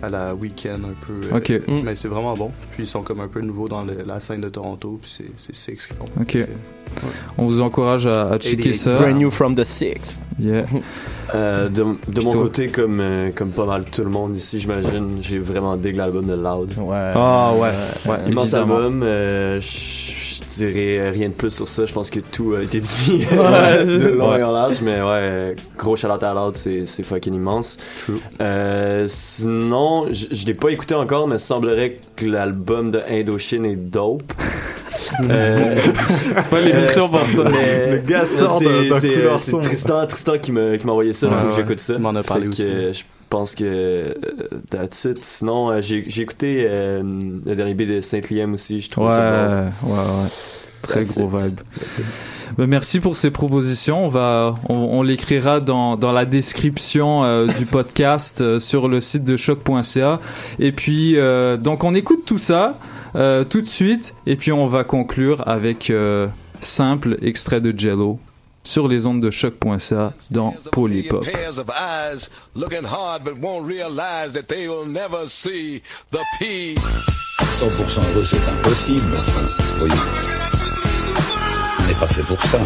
à 0.01 0.09
la 0.09 0.33
week-end, 0.33 0.79
un 0.85 1.05
peu. 1.05 1.13
euh. 1.33 1.59
Mm. 1.67 1.83
Mais 1.83 1.95
c'est 1.95 2.07
vraiment 2.07 2.35
bon. 2.35 2.51
Puis 2.73 2.83
ils 2.83 2.87
sont 2.87 3.01
comme 3.03 3.19
un 3.19 3.27
peu 3.27 3.41
nouveaux 3.41 3.67
dans 3.67 3.83
le- 3.83 3.97
la 4.05 4.19
scène 4.19 4.41
de 4.41 4.49
Toronto, 4.49 4.99
puis 5.01 5.11
c'est, 5.37 5.53
ce 5.53 5.71
qu'ils 5.71 5.95
font. 5.97 6.05
Ok. 6.19 6.37
On 7.37 7.45
vous 7.45 7.61
encourage 7.61 8.07
à, 8.07 8.29
à 8.29 8.37
checker 8.37 8.71
88 8.71 8.73
ça. 8.75 8.95
Brand 8.95 9.15
new 9.17 9.31
from 9.31 9.55
the 9.55 9.63
six. 9.63 10.17
Yeah. 10.39 10.65
Euh, 11.33 11.69
de 11.69 11.85
de 12.09 12.21
mon 12.25 12.31
côté, 12.33 12.67
comme, 12.67 12.99
euh, 12.99 13.29
comme 13.33 13.51
pas 13.51 13.65
mal 13.65 13.85
tout 13.85 14.03
le 14.03 14.09
monde 14.09 14.35
ici, 14.35 14.59
j'imagine, 14.59 15.19
j'ai 15.21 15.39
vraiment 15.39 15.77
dig 15.77 15.95
l'album 15.95 16.25
de 16.25 16.33
Loud. 16.33 16.73
Ouais. 16.77 17.11
Ah 17.15 17.53
ouais, 17.55 17.69
ouais, 18.05 18.17
Immense 18.29 18.47
évidemment. 18.47 18.75
album. 18.75 19.03
euh, 19.03 19.57
je 19.61 20.43
dirais 20.57 21.09
rien 21.11 21.29
de 21.29 21.33
plus 21.33 21.51
sur 21.51 21.69
ça. 21.69 21.85
Je 21.85 21.93
pense 21.93 22.09
que 22.09 22.19
tout 22.19 22.55
a 22.55 22.61
été 22.63 22.81
dit 22.81 23.25
Ouais. 23.31 23.85
de 23.85 24.09
long 24.09 24.31
Ouais. 24.31 24.41
et 24.41 24.43
en 24.43 24.51
large. 24.51 24.81
Mais 24.81 25.01
ouais, 25.01 25.55
gros 25.77 25.95
shout 25.95 26.07
à 26.09 26.33
Loud, 26.33 26.57
c'est 26.57 26.85
c'est 26.85 27.03
fucking 27.03 27.33
immense. 27.33 27.77
Euh, 28.41 29.05
sinon, 29.07 30.07
je 30.11 30.45
l'ai 30.45 30.53
pas 30.53 30.67
écouté 30.67 30.95
encore, 30.95 31.29
mais 31.29 31.35
il 31.35 31.39
semblerait 31.39 31.99
que 32.17 32.25
l'album 32.25 32.91
de 32.91 32.99
Indochine 33.09 33.63
est 33.65 33.77
dope. 33.77 34.33
Euh, 35.29 35.75
C'est 36.37 36.49
pas 36.49 36.61
l'émission 36.61 37.07
pour 37.09 37.27
ça. 37.27 37.43
mais 37.51 37.91
Le 37.91 37.97
gars 37.99 38.25
sort 38.25 38.57
c'est- 38.59 38.65
d'un- 38.89 38.99
c'est, 38.99 39.09
couleur 39.13 39.39
euh. 39.53 39.61
Tristan, 39.61 40.07
Tristan 40.07 40.37
qui 40.39 40.51
m'a 40.51 40.77
qui 40.77 40.87
envoyé 40.87 41.13
ça. 41.13 41.27
Il 41.27 41.33
Ouais, 41.33 41.39
faut 41.39 41.45
que 41.47 41.51
ouais. 41.51 41.57
j'écoute 41.57 41.79
ça. 41.79 41.93
Il 41.93 41.99
m'en 41.99 42.15
a 42.15 42.23
parlé 42.23 42.43
Fait 42.43 42.49
aussi. 42.49 42.65
que, 42.65 42.91
je 42.93 43.03
pense 43.29 43.55
que 43.55 43.63
euh, 43.63 44.13
that's 44.69 45.05
it. 45.05 45.17
Sinon, 45.23 45.79
j'ai 45.81 46.05
écouté 46.21 46.65
euh, 46.69 47.01
le 47.45 47.55
dernier 47.55 47.73
B 47.73 47.83
de 47.87 48.01
Saint-Liam 48.01 48.53
aussi. 48.53 48.81
Je 48.81 48.89
trouve 48.89 49.05
Ouais, 49.07 49.11
ça 49.11 49.71
ouais, 49.83 49.91
ouais. 49.91 50.29
Très 50.81 51.03
That's 51.03 51.17
gros 51.19 51.29
it. 51.37 51.43
vibe. 51.45 51.59
Ben, 52.57 52.65
merci 52.65 52.99
pour 52.99 53.15
ces 53.15 53.29
propositions. 53.29 54.03
On 54.05 54.07
va, 54.07 54.55
on, 54.67 54.73
on 54.75 55.03
l'écrira 55.03 55.59
dans, 55.59 55.95
dans 55.95 56.11
la 56.11 56.25
description 56.25 57.23
euh, 57.23 57.45
du 57.45 57.65
podcast 57.67 58.41
euh, 58.41 58.59
sur 58.59 58.87
le 58.89 58.99
site 58.99 59.23
de 59.23 59.37
choc.ca. 59.37 60.19
Et 60.59 60.71
puis, 60.71 61.17
euh, 61.17 61.55
donc, 61.57 61.83
on 61.83 61.93
écoute 61.93 62.23
tout 62.25 62.39
ça 62.39 62.77
euh, 63.15 63.43
tout 63.43 63.61
de 63.61 63.67
suite. 63.67 64.15
Et 64.25 64.35
puis, 64.35 64.51
on 64.51 64.65
va 64.65 64.83
conclure 64.83 65.47
avec 65.47 65.89
euh, 65.89 66.27
simple 66.61 67.17
extrait 67.21 67.61
de 67.61 67.77
Jello 67.77 68.19
sur 68.63 68.87
les 68.87 69.05
ondes 69.07 69.21
de 69.21 69.31
choc.ca 69.31 70.13
dans 70.29 70.53
Polypop. 70.71 71.25
pairs 71.25 71.57
of 71.57 71.69
eyes 71.69 72.29
looking 72.55 72.83
hard 72.85 73.23
but 73.23 73.37
won't 73.41 73.65
realize 73.65 74.33
that 74.33 74.47
they 74.47 74.67
will 74.67 74.85
never 74.85 75.25
see 75.27 75.81
the 76.11 76.19
P. 76.39 76.75
100% 76.75 78.13
heureux, 78.13 78.23
c'est 78.23 78.47
impossible. 78.47 79.17
Oui. 79.81 79.89
On 81.79 81.87
n'est 81.87 81.93
pas 81.99 82.07
fait 82.07 82.23
pour 82.23 82.41
ça. 82.43 82.59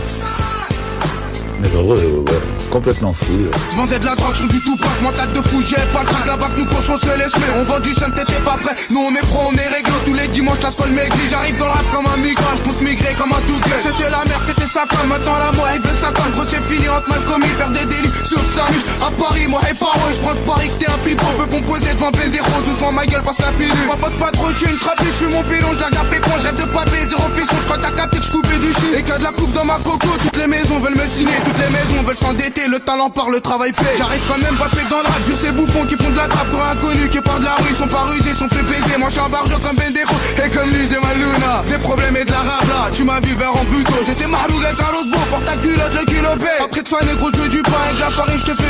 Complètement 2.69 3.13
fou. 3.13 3.33
Je 3.71 3.77
vendais 3.77 3.99
de 3.99 4.05
la 4.05 4.15
drogue 4.15 4.35
sur 4.35 4.47
du 4.47 4.59
Tupac, 4.59 5.01
mental 5.01 5.31
de 5.33 5.41
fou, 5.41 5.61
j'ai 5.65 5.75
pas 5.93 6.01
le 6.01 6.07
trac 6.07 6.25
là-bas 6.27 6.49
que 6.53 6.59
nous 6.59 6.65
pensons 6.65 6.97
se 6.99 7.17
laisse 7.17 7.31
on 7.57 7.63
vend 7.63 7.79
du 7.79 7.93
seum, 7.93 8.11
t'étais 8.13 8.39
pas 8.43 8.57
prêt. 8.57 8.75
Nous 8.89 8.99
on 8.99 9.11
est 9.15 9.21
pro, 9.21 9.49
on 9.49 9.55
est 9.55 9.67
réglo, 9.73 9.93
tous 10.05 10.13
les 10.13 10.27
dimanches 10.27 10.61
la 10.61 10.71
scolle 10.71 10.91
maigri. 10.91 11.19
J'arrive 11.29 11.57
dans 11.57 11.65
le 11.65 11.71
rap 11.71 11.85
comme 11.93 12.05
un 12.05 12.17
migrant, 12.17 12.55
je 12.57 12.63
compte 12.63 12.81
migrer 12.81 13.15
comme 13.17 13.31
un 13.31 13.41
tout 13.47 13.61
C'était 13.81 14.09
la 14.09 14.23
merde, 14.25 14.43
t'étais 14.47 14.67
sa 14.67 14.85
conne, 14.85 15.07
maintenant 15.07 15.39
la 15.39 15.51
moi, 15.53 15.69
il 15.73 15.81
veut 15.81 15.97
sa 15.99 16.11
conne. 16.11 16.31
Gros 16.35 16.45
c'est 16.47 16.61
fini, 16.67 16.89
entre 16.89 17.09
mal 17.09 17.21
commis, 17.23 17.47
faire 17.47 17.69
des 17.69 17.85
délits 17.85 18.13
sur 18.23 18.39
sa 18.53 18.69
miche. 18.71 18.85
À 19.01 19.09
Paris, 19.11 19.47
moi 19.47 19.61
et 19.69 19.73
paro, 19.75 20.05
je 20.11 20.19
prends 20.19 20.35
Paris 20.45 20.69
que 20.69 20.85
t'es 20.85 20.91
un 20.91 20.99
pipeau. 21.05 21.31
Peut 21.37 21.49
composer 21.49 21.93
devant 21.95 22.11
Bendero, 22.11 22.61
doucement 22.65 22.91
ma 22.91 23.05
gueule 23.05 23.23
passe 23.23 23.39
la 23.39 23.51
pilule. 23.55 23.87
Ma 23.87 23.95
pote 23.95 24.17
pas 24.19 24.31
trop, 24.31 24.51
je 24.51 24.65
suis 24.65 24.69
une 24.69 24.79
trappe, 24.79 24.99
je 24.99 25.11
suis 25.15 25.31
mon 25.31 25.43
pilon, 25.43 25.71
je 25.73 25.79
la 25.79 25.89
garde 25.89 26.09
pépon, 26.09 26.31
je 26.37 26.45
rêve 26.45 26.59
de 26.59 26.67
papier, 26.69 27.07
zéro 27.07 27.23
piston, 27.35 27.55
je 27.61 27.65
crois 27.65 27.77
que 27.77 27.83
t'as 27.87 27.95
capté 27.95 28.17
que 28.19 28.25
je 28.25 28.31
coupais 28.31 28.59
du 28.59 28.71
shit. 28.73 28.91
Et 28.99 29.03
que 29.03 29.17
de 29.17 29.23
la 29.23 29.31
coupe 29.31 29.53
dans 29.53 29.65
ma 29.65 29.79
coco, 29.79 30.11
toutes 30.21 30.37
les 30.37 30.47
maisons 30.47 30.79
veulent 30.79 30.99
me 30.99 31.07
signer, 31.07 31.39
toutes 31.55 31.65
les 31.65 31.71
maisons 31.71 32.03
veulent 32.03 32.17
s'endetter, 32.17 32.67
le 32.67 32.79
talent 32.79 33.09
par 33.09 33.29
le 33.29 33.39
travail 33.39 33.71
fait. 33.73 33.97
J'arrive 33.97 34.21
quand 34.27 34.37
même 34.37 34.55
pas 34.55 34.69
dans 34.89 34.99
le 34.99 35.03
rap, 35.03 35.21
je 35.27 35.33
ces 35.33 35.51
bouffons 35.51 35.85
qui 35.85 35.95
font 35.95 36.09
de 36.09 36.17
la 36.17 36.27
trappe 36.27 36.49
pour 36.49 36.63
inconnus 36.63 37.09
qui 37.09 37.19
partent 37.21 37.39
de 37.39 37.45
la 37.45 37.55
rue, 37.55 37.73
sont 37.75 37.87
pas 37.87 38.05
rusés, 38.11 38.33
sont 38.33 38.49
fait 38.49 38.63
baiser. 38.63 38.97
Moi 38.97 39.09
je 39.09 39.13
suis 39.15 39.25
un 39.25 39.29
barjo 39.29 39.57
comme 39.59 39.75
Bendero, 39.75 40.15
et 40.43 40.49
comme 40.49 40.69
lui 40.69 40.87
j'ai 40.87 40.99
ma 40.99 41.13
luna. 41.13 41.63
Des 41.67 41.77
problèmes 41.77 42.17
et 42.17 42.25
de 42.25 42.31
la 42.31 42.37
rap 42.37 42.67
là, 42.67 42.89
tu 42.91 43.03
m'as 43.03 43.19
vu 43.19 43.35
vers 43.35 43.55
en 43.55 43.63
buto. 43.65 43.93
J'étais 44.05 44.25
un 44.25 44.29
rose 44.29 45.07
beau, 45.07 45.19
porte 45.29 45.45
ta 45.45 45.55
culotte, 45.57 45.93
le 45.93 46.05
paie. 46.39 46.63
Après 46.63 46.83
de 46.83 46.87
faner 46.87 47.15
gros, 47.17 47.29
je 47.33 47.47
du 47.49 47.61
pain 47.61 47.79
avec 47.85 47.95
de 47.95 48.01
la 48.01 48.11
farine, 48.11 48.39
je 48.39 48.51
te 48.51 48.61
fais. 48.61 48.64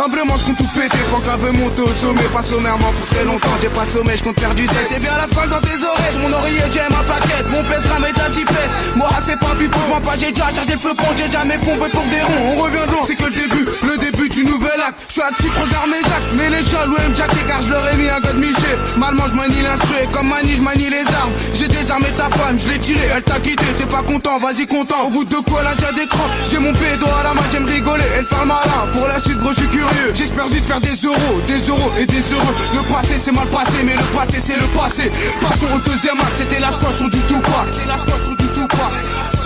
Humblement, 0.00 0.34
je 0.38 0.44
compte 0.46 0.56
tout 0.56 0.80
péter, 0.80 0.96
qu'à 0.96 1.36
veut 1.36 1.52
monter 1.52 1.82
au 1.82 1.88
sommet. 1.88 2.22
Pas 2.32 2.42
sommairement 2.42 2.90
pour 2.92 3.06
très 3.08 3.24
longtemps, 3.24 3.52
j'ai 3.60 3.68
pas 3.68 3.84
sommeil, 3.84 4.16
je 4.16 4.24
compte 4.24 4.40
faire 4.40 4.54
du 4.54 4.64
zèle. 4.64 4.86
C'est 4.88 5.00
bien 5.00 5.12
la 5.14 5.28
scolle 5.28 5.50
dans 5.50 5.60
tes 5.60 5.76
oreilles, 5.76 6.16
mon 6.22 6.32
oreiller 6.32 6.64
j'ai 6.72 6.80
ma 6.88 7.04
plaquette. 7.04 7.44
Mon 7.50 7.62
pèse 7.64 7.84
met 8.00 8.12
ta 8.12 8.32
zipette. 8.32 8.70
Moi 8.96 9.10
c'est 9.26 9.38
pas 9.38 9.54
pipo, 9.58 9.78
je 9.78 9.92
m'en 9.92 10.00
pas, 10.00 10.16
j'ai 10.16 10.32
déjà 10.32 10.48
chargé 10.54 10.72
le 10.72 10.80
feu 10.80 10.94
compte, 10.96 11.16
j'ai 11.18 11.30
jamais 11.30 11.58
pompé 11.58 11.90
pour 11.92 12.04
des 12.08 12.22
ronds. 12.22 12.56
On 12.56 12.62
revient 12.62 12.86
de 12.88 12.92
loin, 12.92 13.04
c'est 13.06 13.14
que 13.14 13.24
le 13.24 13.36
début, 13.36 13.66
le 13.82 13.98
début 13.98 14.28
du 14.30 14.44
nouvel 14.46 14.80
acte. 14.80 15.04
Je 15.08 15.12
suis 15.12 15.22
actif, 15.22 15.52
regarde 15.60 15.90
mes 15.90 16.00
actes. 16.00 16.32
Mais 16.32 16.48
les 16.48 16.64
chats, 16.64 16.86
l'OM 16.86 17.12
Jack 17.14 17.30
car 17.46 17.60
je 17.60 17.68
leur 17.68 17.84
ai 17.92 17.96
mis 17.96 18.08
un 18.08 18.20
god 18.20 18.38
Miché. 18.40 18.72
Malement, 18.96 19.28
je 19.28 19.34
manie 19.34 19.60
et 19.60 20.06
comme 20.12 20.28
manie, 20.28 20.56
je 20.56 20.62
manie 20.62 20.88
les 20.88 21.04
armes. 21.12 21.32
J'ai 21.52 21.68
désarmé 21.68 22.06
ta 22.16 22.30
femme, 22.38 22.56
je 22.58 22.72
l'ai 22.72 22.78
tiré, 22.78 23.04
elle 23.14 23.22
t'a 23.22 23.38
quitté. 23.38 23.66
T'es 23.78 23.84
pas 23.84 24.02
content, 24.02 24.38
vas-y 24.38 24.66
content. 24.66 25.04
Au 25.04 25.10
bout 25.10 25.24
de 25.24 25.36
quoi, 25.36 25.62
là, 25.62 25.74
déjà 25.74 25.92
des 25.92 26.06
crocs. 26.06 26.30
J'ai 26.50 26.58
mon 26.58 26.72
pédo 26.72 27.06
à 27.20 27.24
la 27.24 27.34
main, 27.34 27.42
j'aime 27.52 27.66
rigoler. 27.66 28.04
Elle 28.16 28.24
fait 28.24 28.40
le 28.40 28.46
malin. 28.46 28.88
Pour 28.94 29.06
la 29.06 29.20
suite, 29.20 29.38
gros, 29.40 29.52
curieux. 29.90 30.12
J'espère 30.14 30.48
juste 30.48 30.66
faire 30.66 30.80
des 30.80 30.96
euros, 31.04 31.40
des 31.46 31.68
euros 31.68 31.92
et 31.98 32.06
des 32.06 32.20
euros. 32.32 32.54
Le 32.74 32.82
passé, 32.92 33.14
c'est 33.20 33.32
mal 33.32 33.46
passé, 33.48 33.82
mais 33.84 33.94
le 33.94 34.16
passé, 34.16 34.40
c'est 34.42 34.56
le 34.56 34.66
passé. 34.76 35.10
Passons 35.40 35.66
au 35.74 35.78
deuxième 35.78 36.18
acte, 36.20 36.36
c'était 36.36 36.60
la 36.60 36.72
squad 36.72 36.94
sur 36.94 37.10
du 37.10 37.18
tout 37.20 37.40
pas. 37.40 37.66
C'était 37.76 37.88
la 37.88 37.98
du 38.36 38.48
tout 38.48 38.66
pas. 38.68 39.39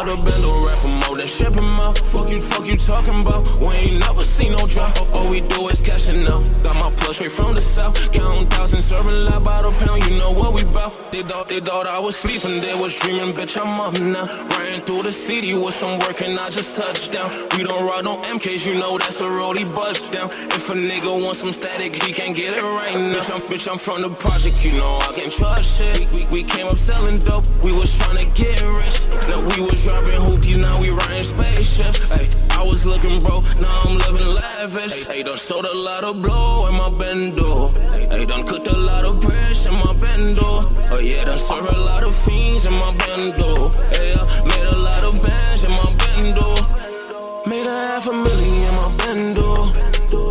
Trapping 0.00 0.12
out 0.12 0.18
a 0.18 0.30
bando, 0.30 0.66
rapping 0.66 0.99
more 1.20 1.26
than 1.26 1.28
shipping 1.28 1.68
out. 1.78 1.98
Fuck 1.98 2.30
you, 2.30 2.40
fuck 2.40 2.66
you 2.66 2.76
talking 2.76 3.20
about. 3.20 3.46
We 3.60 3.68
ain't 3.68 4.00
never 4.00 4.24
seen 4.24 4.52
no 4.52 4.66
drop. 4.66 4.96
All 5.14 5.28
we 5.28 5.40
do 5.40 5.68
is 5.68 5.80
cashing 5.80 6.26
out. 6.26 6.44
Got 6.62 6.76
my 6.76 6.90
plug 6.96 7.14
straight 7.14 7.32
from 7.32 7.54
the 7.54 7.60
south. 7.60 7.94
Counting 8.12 8.46
thousands, 8.48 8.86
serving 8.86 9.24
lab 9.26 9.44
by 9.44 9.62
the 9.62 9.70
pound. 9.84 10.06
You 10.06 10.18
know 10.18 10.32
what 10.32 10.54
we 10.54 10.64
bout. 10.64 10.92
They 11.12 11.22
thought, 11.22 11.48
they 11.48 11.60
thought 11.60 11.86
I 11.86 11.98
was 11.98 12.16
sleeping, 12.16 12.60
they 12.60 12.74
was 12.74 12.94
dreaming. 12.94 13.34
Bitch, 13.34 13.60
I'm 13.60 13.80
up 13.80 13.98
now. 14.00 14.26
Riding 14.56 14.80
through 14.82 15.02
the 15.02 15.12
city 15.12 15.54
with 15.54 15.74
some 15.74 15.98
work 15.98 16.22
and 16.22 16.38
I 16.38 16.50
just 16.50 16.76
touched 16.76 17.12
down. 17.12 17.30
We 17.56 17.64
don't 17.64 17.84
ride 17.84 18.04
no 18.04 18.16
MKs, 18.22 18.64
you 18.64 18.78
know 18.78 18.96
that's 18.96 19.20
a 19.20 19.24
roadie 19.24 19.66
bust 19.74 20.12
down. 20.12 20.30
If 20.30 20.70
a 20.70 20.74
nigga 20.74 21.10
wants 21.22 21.40
some 21.40 21.52
static, 21.52 22.00
he 22.02 22.12
can't 22.12 22.36
get 22.36 22.56
it 22.56 22.62
right 22.62 22.94
now. 22.94 23.18
Bitch, 23.18 23.34
I'm, 23.34 23.40
bitch, 23.42 23.68
I'm 23.70 23.78
from 23.78 24.02
the 24.02 24.10
project, 24.10 24.64
you 24.64 24.72
know 24.78 24.98
I 25.02 25.12
can't 25.14 25.32
trust 25.32 25.78
shit. 25.78 25.98
We, 25.98 26.06
we, 26.06 26.26
we 26.30 26.42
came 26.44 26.68
up 26.68 26.78
selling 26.78 27.18
dope, 27.18 27.46
we 27.64 27.72
was 27.72 27.96
trying 27.98 28.18
to 28.18 28.26
get 28.40 28.62
rich. 28.62 29.02
Now 29.28 29.40
we 29.40 29.60
was 29.66 29.82
driving 29.82 30.20
hoopties, 30.20 30.58
now 30.58 30.80
we 30.80 30.90
riding 30.90 31.19
spaceships. 31.24 31.98
Hey, 32.08 32.28
I 32.50 32.62
was 32.62 32.86
looking 32.86 33.20
broke, 33.20 33.44
now 33.60 33.80
I'm 33.84 33.98
living 33.98 34.26
lavish. 34.26 35.06
Hey, 35.06 35.22
done 35.22 35.38
sold 35.38 35.64
a 35.64 35.76
lot 35.76 36.04
of 36.04 36.20
blow 36.22 36.66
in 36.68 36.74
my 36.74 36.90
bendo. 36.90 37.72
Hey, 38.10 38.26
done 38.26 38.44
cooked 38.44 38.68
a 38.68 38.76
lot 38.76 39.04
of 39.04 39.20
pressure 39.20 39.70
in 39.70 39.74
my 39.74 39.94
bendo. 40.02 40.66
Oh 40.90 40.98
yeah, 40.98 41.24
done 41.24 41.38
served 41.38 41.68
a 41.68 41.78
lot 41.78 42.02
of 42.04 42.14
fiends 42.14 42.66
in 42.66 42.72
my 42.72 42.92
bendo. 42.92 43.72
Yeah, 43.92 44.44
made 44.44 44.66
a 44.66 44.76
lot 44.76 45.04
of 45.04 45.22
bands 45.22 45.64
in 45.64 45.70
my 45.70 45.90
bendo. 46.00 47.46
Made 47.46 47.66
a 47.66 47.76
half 47.88 48.06
a 48.08 48.12
million 48.12 48.68
in 48.68 48.74
my 48.74 48.88
bendo. 49.00 49.48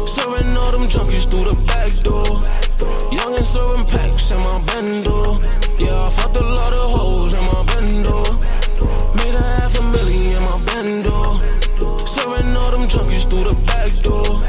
Serving 0.08 0.58
all 0.58 0.72
them 0.72 0.88
junkies 0.88 1.30
through 1.30 1.46
the 1.46 1.56
back 1.66 1.92
door. 2.04 2.42
Young 3.12 3.36
and 3.36 3.46
serving 3.46 3.86
packs 3.86 4.32
in 4.32 4.40
my 4.40 4.62
bendo. 4.70 5.40
Yeah, 5.80 6.06
I 6.06 6.10
fucked 6.10 6.38
a 6.38 6.44
lot 6.44 6.74
of 6.74 6.92
hoes 6.92 7.34
in 7.34 7.44
my 7.46 7.69
junkies 13.00 13.30
through 13.30 13.46
the 13.46 13.56
back 13.66 13.92
door. 14.04 14.42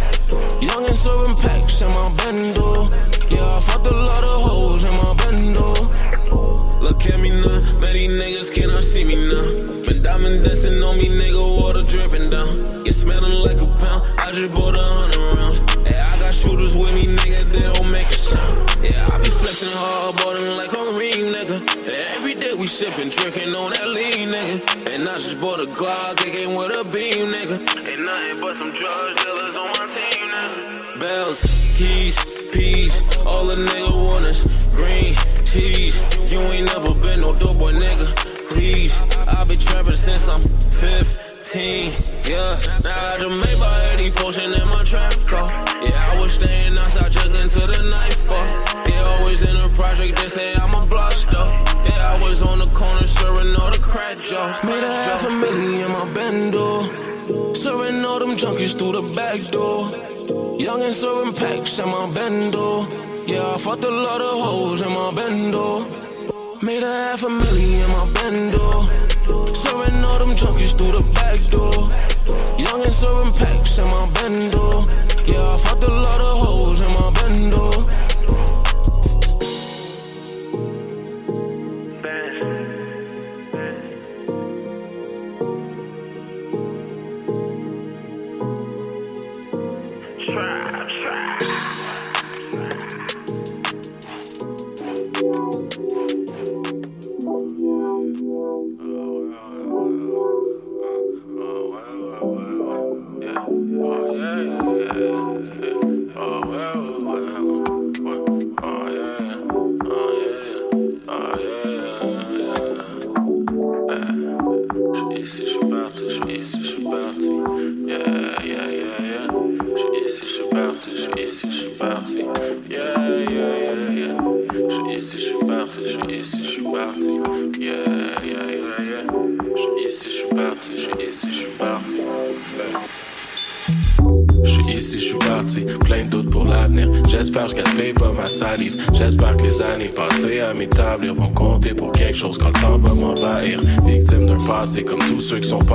Young 0.60 0.84
and 0.86 0.96
serving 0.96 1.36
packs 1.36 1.80
in 1.82 1.88
my 1.88 2.08
bendo. 2.16 2.90
Yeah, 3.30 3.56
I 3.56 3.60
fucked 3.60 3.86
a 3.86 3.94
lot 3.94 4.24
of 4.24 4.42
hoes 4.42 4.84
in 4.84 4.92
my 4.92 5.14
bendo. 5.20 6.80
Look 6.80 7.06
at 7.06 7.20
me 7.20 7.30
now, 7.30 7.60
man, 7.80 7.94
these 7.94 8.10
niggas 8.10 8.54
cannot 8.54 8.84
see 8.84 9.04
me 9.04 9.16
now. 9.16 9.86
Been 9.86 10.02
diamond 10.02 10.44
dancing 10.44 10.82
on 10.82 10.98
me, 10.98 11.08
nigga, 11.08 11.60
water 11.60 11.82
dripping 11.82 12.30
down. 12.30 12.84
You 12.84 12.92
smelling 12.92 13.38
like 13.44 13.60
a 13.60 13.66
pound, 13.78 14.02
I 14.18 14.32
just 14.32 14.52
bought 14.52 14.74
a 14.74 14.82
hundred 14.82 15.36
rounds. 15.36 15.69
I 16.30 16.32
got 16.32 16.42
shooters 16.42 16.76
with 16.76 16.94
me, 16.94 17.06
nigga, 17.06 17.52
they 17.52 17.58
don't 17.72 17.90
make 17.90 18.06
a 18.06 18.14
sound. 18.14 18.84
Yeah, 18.84 19.08
I 19.12 19.18
be 19.18 19.30
flexing 19.30 19.72
hard, 19.72 20.14
bought 20.14 20.38
like 20.38 20.72
a 20.72 20.96
ring, 20.96 21.34
nigga. 21.34 21.58
Every 22.14 22.34
day 22.34 22.54
we 22.54 22.68
sipping, 22.68 23.08
drinking 23.08 23.52
on 23.52 23.72
that 23.72 23.88
lean, 23.88 24.28
nigga. 24.28 24.94
And 24.94 25.08
I 25.08 25.14
just 25.14 25.40
bought 25.40 25.58
a 25.58 25.66
Glock, 25.66 26.20
it 26.20 26.30
came 26.30 26.54
with 26.54 26.70
a 26.70 26.84
beam, 26.84 27.34
nigga. 27.34 27.58
Ain't 27.84 28.02
nothing 28.04 28.40
but 28.40 28.54
some 28.54 28.70
drug 28.70 29.16
dealers 29.16 29.56
on 29.56 29.70
my 29.74 29.86
team, 29.90 30.22
nigga. 30.30 31.00
Bells, 31.00 31.40
keys, 31.74 32.24
peas, 32.52 33.02
all 33.26 33.46
the 33.46 33.56
nigga 33.56 34.06
want 34.06 34.24
is 34.26 34.46
green 34.72 35.16
teas. 35.46 35.98
You 36.30 36.38
ain't 36.54 36.66
never 36.66 36.94
been 36.94 37.22
no 37.22 37.34
dope 37.40 37.58
boy, 37.58 37.72
nigga. 37.72 38.06
Please, 38.50 39.02
I've 39.26 39.48
been 39.48 39.58
trapping 39.58 39.96
since 39.96 40.28
I'm 40.28 40.40
15. 41.52 41.92
Yeah, 42.30 42.60
now 42.84 43.14
I 43.14 43.18
just 43.18 43.28
made 43.28 43.58
by 43.58 43.74
80 43.98 44.10
potion 44.12 44.52
in 44.54 44.68
my 44.68 44.82
trap 44.84 45.12
car. 45.26 45.48
Yeah, 45.82 46.12
I 46.12 46.20
was 46.20 46.34
staying 46.34 46.78
outside 46.78 47.10
jugging 47.10 47.50
to 47.50 47.66
the 47.66 47.90
nightfall. 47.90 48.46
Yeah, 48.86 49.18
always 49.18 49.42
in 49.42 49.56
a 49.56 49.68
project, 49.70 50.16
they 50.22 50.28
say 50.28 50.54
I'm 50.54 50.72
a 50.72 50.86
block 50.86 51.10
star. 51.10 51.48
Yeah, 51.86 52.14
I 52.14 52.20
was 52.22 52.40
on 52.42 52.60
the 52.60 52.66
corner 52.66 53.04
serving 53.04 53.56
all 53.56 53.70
the 53.72 53.80
crack 53.80 54.18
jobs. 54.20 54.62
Made 54.62 54.84
a 54.84 54.94
half 55.02 55.26
a 55.26 55.30
million 55.30 55.86
in 55.86 55.90
my 55.90 56.06
bendo. 56.14 57.56
Serving 57.56 58.04
all 58.04 58.20
them 58.20 58.36
junkies 58.36 58.78
through 58.78 58.92
the 58.92 59.02
back 59.16 59.40
door. 59.50 59.90
Young 60.56 60.82
and 60.82 60.94
serving 60.94 61.34
packs 61.34 61.80
in 61.80 61.88
my 61.88 62.06
bendo. 62.14 62.86
Yeah, 63.26 63.54
I 63.54 63.58
fucked 63.58 63.82
a 63.82 63.90
lot 63.90 64.20
of 64.20 64.40
hoes 64.40 64.82
in 64.82 64.88
my 64.90 65.10
bendo. 65.18 66.62
Made 66.62 66.84
a 66.84 66.92
half 67.08 67.24
a 67.24 67.28
million 67.28 67.80
in 67.80 67.90
my 67.90 68.06
bendo. 68.14 69.09
Serving 69.70 70.02
all 70.02 70.18
them 70.18 70.30
junkies 70.30 70.76
through 70.76 70.98
the 70.98 71.02
back 71.14 71.38
door. 71.54 71.70
Young 72.58 72.82
and 72.82 72.92
serving 72.92 73.32
packs 73.34 73.78
in 73.78 73.84
my 73.84 74.04
bendo. 74.14 74.82
Yeah, 75.28 75.54
I 75.54 75.56
fucked 75.58 75.84
a 75.84 75.92
lot 75.92 76.20
of 76.20 76.38
hoes 76.42 76.80
in 76.80 76.90
my 76.90 77.10
bendo. 77.12 77.99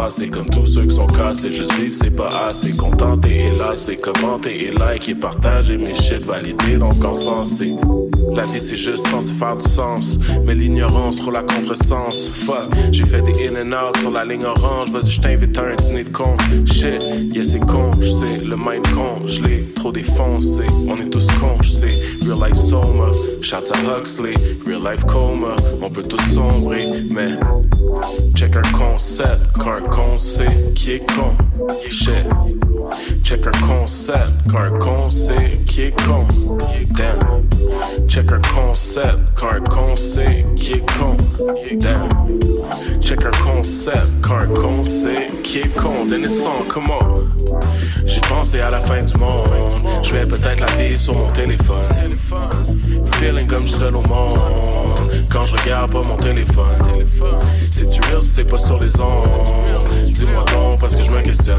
Passés, 0.05 0.27
comme 0.27 0.47
tous 0.49 0.67
ceux 0.67 0.85
qui 0.85 0.95
sont 0.95 1.07
cassés. 1.07 1.49
Juste 1.49 1.73
vivre, 1.73 1.95
c'est 1.95 2.15
pas 2.15 2.29
assez. 2.47 2.75
Contenté 2.75 3.47
et 3.47 3.51
là, 3.51 3.73
c'est 3.75 3.95
commenter 3.95 4.65
et 4.65 4.71
liker, 4.71 5.15
partager 5.15 5.77
mes 5.77 5.95
shit, 5.95 6.23
valider 6.23 6.77
donc 6.77 7.03
encensé. 7.03 7.73
La 8.35 8.43
vie 8.43 8.59
c'est 8.59 8.75
juste 8.75 9.07
censé 9.07 9.33
faire 9.33 9.55
du 9.55 9.63
sens 9.63 10.19
Mais 10.45 10.55
l'ignorance 10.55 11.17
trop 11.17 11.31
la 11.31 11.41
contresens 11.43 12.27
Fuck, 12.27 12.69
j'ai 12.91 13.05
fait 13.05 13.21
des 13.21 13.47
in 13.47 13.55
and 13.55 13.71
out 13.71 13.97
sur 13.97 14.11
la 14.11 14.25
ligne 14.25 14.43
orange 14.43 14.91
Vas-y 14.91 15.11
je 15.11 15.21
t'invite 15.21 15.57
à 15.57 15.61
un 15.61 15.75
dîner 15.75 16.03
de 16.03 16.09
con 16.09 16.35
Shit, 16.65 17.01
yeah 17.33 17.45
c'est 17.45 17.59
con, 17.59 17.93
j'sais 18.01 18.43
Le 18.43 18.57
mind 18.57 18.85
con, 18.93 19.25
j'l'ai 19.25 19.63
trop 19.75 19.91
défoncé 19.91 20.63
On 20.87 20.97
est 20.97 21.09
tous 21.09 21.27
cons, 21.39 21.61
j'sais 21.61 21.93
Real 22.25 22.49
life 22.49 22.57
soma, 22.57 23.11
shout 23.41 23.55
à 23.55 23.99
Huxley 23.99 24.33
Real 24.65 24.81
life 24.81 25.05
coma, 25.05 25.55
on 25.81 25.89
peut 25.89 26.03
tous 26.03 26.21
sombrer 26.33 26.85
Mais 27.09 27.29
Check 28.35 28.55
un 28.55 28.71
concept 28.71 29.53
quand 29.53 29.73
un 29.73 29.81
con 29.81 30.17
sait 30.17 30.73
qui 30.75 30.93
est 30.93 31.11
con. 31.13 31.35
Shit. 31.89 32.25
Check 33.23 33.47
un 33.47 33.67
concept 33.67 34.31
quand 34.49 34.59
un 34.59 34.79
con 34.79 35.05
sait 35.07 35.59
qui 35.67 35.83
est 35.83 36.03
con. 36.05 36.27
Damn 36.95 37.34
Check 38.07 38.31
un 38.31 38.41
concept, 38.53 39.19
quand 39.35 39.49
un 39.49 39.61
conseil 39.61 40.45
qui 40.55 40.73
est 40.73 40.91
con. 40.97 41.17
Damn. 41.79 42.09
Check 43.01 43.25
un 43.25 43.43
concept, 43.43 44.11
quand 44.21 44.37
un 44.37 44.47
conseil 44.47 45.29
qui 45.43 45.59
est 45.59 45.75
con. 45.75 46.07
Then 46.07 46.23
it's 46.23 46.41
on, 46.45 46.63
come 46.67 46.89
on. 46.89 47.27
J'ai 48.05 48.21
pensé 48.21 48.59
à 48.61 48.69
la 48.69 48.79
fin 48.79 49.03
du 49.03 49.13
monde. 49.17 49.49
Je 50.03 50.13
vais 50.13 50.25
peut-être 50.25 50.59
la 50.59 50.71
vivre 50.77 50.99
sur 50.99 51.15
mon 51.15 51.27
téléphone. 51.27 52.15
Feeling 53.13 53.47
comme 53.47 53.67
seul 53.67 53.95
au 53.95 54.01
monde. 54.01 54.37
Quand 55.31 55.45
je 55.45 55.55
regarde 55.57 55.91
pas 55.91 56.01
mon 56.01 56.17
téléphone. 56.17 57.05
C'est 57.69 57.89
tu 57.89 58.01
real, 58.01 58.21
c'est 58.21 58.45
pas 58.45 58.57
sur 58.57 58.79
les 58.81 58.99
ondes. 58.99 59.85
Dis-moi 60.05 60.45
donc 60.53 60.79
parce 60.79 60.95
que 60.95 61.03
je 61.03 61.11
me 61.11 61.21
questionne. 61.21 61.57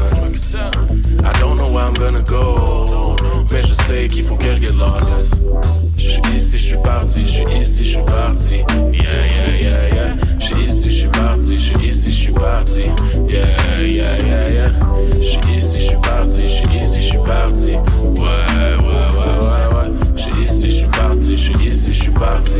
I 1.19 1.39
don't 1.39 1.57
know 1.57 1.69
where 1.71 1.87
I'm 1.87 1.93
gonna 1.93 2.21
go. 2.21 3.15
Mais 3.51 3.61
je 3.61 3.73
sais 3.73 4.07
qu'il 4.07 4.23
faut 4.23 4.35
que 4.35 4.53
je 4.53 4.61
get 4.61 4.71
lost. 4.71 5.86
Je 5.97 6.09
suis 6.09 6.21
ici, 6.35 6.57
je 6.57 6.63
suis 6.63 6.77
parti, 6.77 7.21
je 7.25 7.31
suis 7.31 7.43
ici, 7.59 7.83
je 7.83 7.89
suis 7.89 8.03
parti. 8.03 8.55
Yeah, 8.93 9.25
yeah, 9.25 9.61
yeah, 9.61 9.93
yeah. 9.93 10.15
Je 10.39 10.45
suis 10.45 10.55
ici, 10.65 10.89
je 10.89 10.95
suis 10.95 11.07
parti, 11.09 11.57
je 11.57 11.61
suis 11.61 11.89
ici, 11.89 12.11
je 12.11 12.15
suis 12.15 12.31
parti. 12.33 12.81
Yeah, 13.27 13.81
yeah, 13.81 14.17
yeah, 14.25 14.49
yeah. 14.49 14.69
Je 15.19 15.25
suis 15.25 15.39
ici, 15.57 15.79
je 15.79 15.83
suis 15.83 15.97
parti, 15.97 16.41
je 16.43 16.47
suis 16.47 16.77
ici, 16.79 17.01
je 17.01 17.05
suis 17.09 17.17
parti. 17.19 17.71
Ouais, 17.71 17.79
ouais, 18.15 19.07
ouais, 19.17 19.37
ouais, 19.41 19.75
ouais. 19.75 19.91
Je 20.15 20.21
suis 20.21 20.43
ici, 20.43 20.69
je 20.69 20.75
suis 20.75 20.87
parti, 20.87 21.37
je 21.37 21.41
suis 21.41 21.67
ici, 21.67 21.93
je 21.93 22.01
suis 22.03 22.11
parti. 22.11 22.59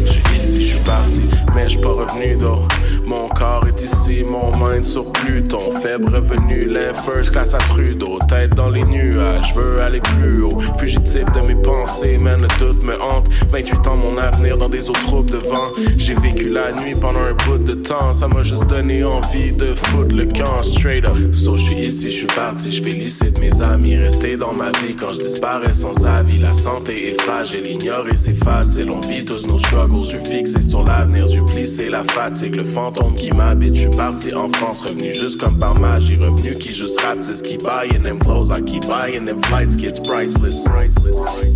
Je 0.00 0.10
suis 0.10 0.22
ici, 0.36 0.60
je 0.60 0.66
suis 0.66 0.80
parti. 0.80 1.26
Mais 1.54 1.68
je 1.68 1.78
pas 1.78 1.88
revenu 1.92 2.36
d'eau. 2.36 2.66
Mon 3.06 3.28
corps 3.28 3.66
est 3.68 3.82
ici, 3.82 4.22
mon 4.24 4.50
mind 4.52 4.84
sur 4.84 5.12
Pluton. 5.12 5.70
Faible 5.82 6.08
revenu, 6.16 6.64
l'air 6.64 6.98
first 7.02 7.32
class 7.32 7.52
à 7.52 7.58
Trudeau. 7.58 8.18
Tête 8.28 8.54
dans 8.54 8.70
les 8.70 8.82
nuages, 8.84 9.52
je 9.54 9.60
veux 9.60 9.80
aller 9.82 10.00
plus 10.00 10.42
haut. 10.42 10.58
Fugitif 10.78 11.24
de 11.32 11.46
mes 11.46 11.54
pensées, 11.54 12.16
man, 12.18 12.40
le 12.40 12.48
doute 12.58 12.82
me 12.82 12.94
hante. 13.00 13.28
28 13.50 13.86
ans, 13.86 13.96
mon 13.96 14.16
avenir 14.16 14.56
dans 14.56 14.70
des 14.70 14.88
eaux 14.88 14.94
troupes 15.06 15.30
de 15.30 15.36
vent. 15.36 15.68
J'ai 15.98 16.14
vécu 16.14 16.46
la 16.46 16.72
nuit 16.72 16.94
pendant 16.98 17.20
un 17.20 17.34
bout 17.46 17.58
de 17.58 17.74
temps. 17.74 18.14
Ça 18.14 18.26
m'a 18.26 18.42
juste 18.42 18.68
donné 18.68 19.04
envie 19.04 19.52
de 19.52 19.74
foutre 19.74 20.16
le 20.16 20.24
camp 20.24 20.62
straight 20.62 21.04
up. 21.04 21.14
So, 21.32 21.58
je 21.58 21.62
suis 21.62 21.76
ici, 21.76 22.10
je 22.10 22.16
suis 22.16 22.26
parti. 22.26 22.72
Je 22.72 22.82
félicite 22.82 23.38
mes 23.38 23.60
amis 23.60 23.96
restés 23.96 24.38
dans 24.38 24.54
ma 24.54 24.70
vie 24.82 24.96
quand 24.98 25.12
je 25.12 25.20
disparais 25.20 25.74
sans 25.74 26.04
avis. 26.06 26.38
La 26.38 26.54
santé 26.54 27.10
est 27.10 27.20
fragile, 27.20 27.66
ignorer 27.66 28.16
c'est 28.16 28.42
facile. 28.44 28.88
On 28.88 29.00
vit 29.00 29.26
tous 29.26 29.46
nos 29.46 29.58
struggles, 29.58 30.06
yeux 30.10 30.20
fixés 30.20 30.62
sur 30.62 30.84
l'avenir, 30.84 31.26
yeux 31.26 31.44
plissés, 31.44 31.90
la 31.90 32.02
fatigue, 32.04 32.54
le 32.54 32.64
fantôme 32.64 32.93
qui 33.16 33.30
m'habite. 33.30 33.76
Suis 33.76 33.90
parti 33.90 34.34
en 34.34 34.50
France, 34.52 34.82
revenu 34.82 35.12
juste 35.12 35.40
comme 35.40 35.58
par 35.58 35.78
magie. 35.78 36.16
Revenu 36.16 36.56
qui 36.56 36.72
juste 36.72 37.00
rapetisse, 37.00 37.42
qui 37.42 37.56
buying 37.58 38.02
them 38.02 38.18
clothes, 38.18 38.50
I 38.50 38.62
keep 38.62 38.86
buying 38.86 39.24
them 39.24 39.40
flights, 39.42 39.76
kids 39.76 40.00
priceless. 40.00 40.68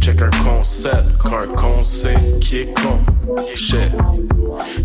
Check 0.01 0.23
un 0.23 0.31
concept, 0.45 1.19
car 1.23 1.47
concept 1.55 2.41
qui 2.41 2.59
est 2.59 2.75
con? 2.75 2.99
Shit. 3.55 3.91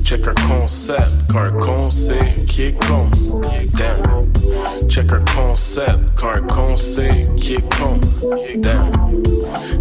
Check 0.04 0.28
un 0.28 0.36
concept, 0.48 1.32
car 1.32 1.52
concept 1.60 2.48
qui 2.48 2.64
est 2.64 2.86
con? 2.88 3.10
Damn. 3.76 4.23
Check 4.94 5.12
un 5.12 5.24
concept, 5.36 6.20
car 6.20 6.36
un 6.36 6.42
concept 6.42 7.36
qui 7.38 7.56
est 7.56 7.76
con. 7.80 8.00
Damn. 8.58 8.92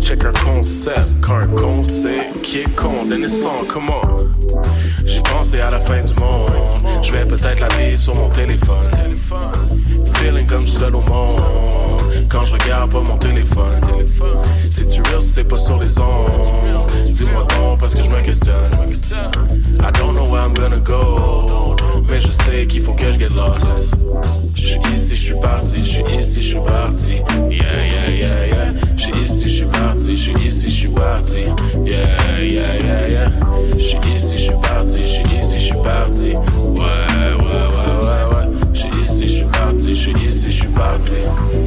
Check 0.00 0.24
un 0.24 0.32
concept, 0.32 1.20
car 1.20 1.42
un 1.42 1.48
concept 1.48 2.40
qui 2.40 2.60
est 2.60 2.74
con. 2.74 3.06
Come 3.68 3.90
on. 3.90 4.30
J'ai 5.04 5.20
pensé 5.20 5.60
à 5.60 5.70
la 5.70 5.78
fin 5.78 6.02
du 6.02 6.14
monde. 6.14 6.50
Je 7.02 7.12
vais 7.12 7.26
peut-être 7.26 7.60
la 7.60 7.68
vivre 7.76 7.98
sur 7.98 8.14
mon 8.14 8.30
téléphone. 8.30 8.90
Feeling 10.14 10.46
comme 10.46 10.66
seul 10.66 10.96
au 10.96 11.02
monde. 11.02 11.91
Quand 12.28 12.44
je 12.44 12.52
regarde 12.52 12.92
pas 12.92 13.00
mon 13.00 13.16
téléphone. 13.18 13.80
C'est 14.70 14.86
tu 14.88 15.02
real, 15.02 15.20
c'est 15.20 15.44
pas 15.44 15.58
sur 15.58 15.78
les 15.78 15.98
ondes. 15.98 16.86
Dis-moi 17.10 17.46
donc 17.56 17.80
parce 17.80 17.94
que 17.94 18.02
je 18.02 18.10
me 18.10 18.20
questionne. 18.22 18.70
I 19.80 19.90
don't 19.92 20.14
know 20.14 20.24
where 20.30 20.42
I'm 20.42 20.54
gonna 20.54 20.80
go. 20.80 21.76
Mais 22.08 22.20
je 22.20 22.30
sais 22.30 22.66
qu'il 22.66 22.82
faut 22.82 22.92
que 22.94 23.10
je 23.12 23.18
get 23.18 23.28
lost. 23.30 23.76
Je 24.54 24.66
suis 24.66 24.80
ici, 24.94 25.16
je 25.16 25.20
suis 25.20 25.34
parti, 25.40 25.78
je 25.78 25.88
suis 25.88 26.04
ici, 26.18 26.40
je 26.40 26.48
suis 26.48 26.60
parti. 26.60 27.12
Yeah, 27.50 27.84
yeah, 27.84 28.10
yeah, 28.10 28.46
yeah. 28.46 28.74
Je 28.96 29.02
suis 29.02 29.12
ici, 29.12 29.44
je 29.44 29.48
suis 29.48 29.66
parti, 29.66 30.16
je 30.16 30.20
suis 30.20 30.46
ici, 30.46 30.68
je 30.68 30.74
suis 30.74 30.88
parti. 30.88 31.38
Yeah, 31.84 32.40
yeah, 32.40 32.78
yeah, 32.78 33.08
yeah. 33.08 33.30
Je 33.76 33.82
suis 33.82 33.98
ici, 34.14 34.36
je 34.36 34.42
suis 34.42 34.54
parti, 34.62 34.98
je 35.00 35.06
suis 35.06 35.36
ici, 35.36 35.58
je 35.58 35.64
suis 35.64 35.82
parti. 35.82 36.34
Ouais, 36.34 36.78
ouais, 36.78 37.36
ouais, 37.38 37.96
ouais. 38.00 38.01
Suis 40.02 40.26
ici, 40.26 40.50
je 40.50 40.56
suis 40.62 40.68
parti. 40.68 41.14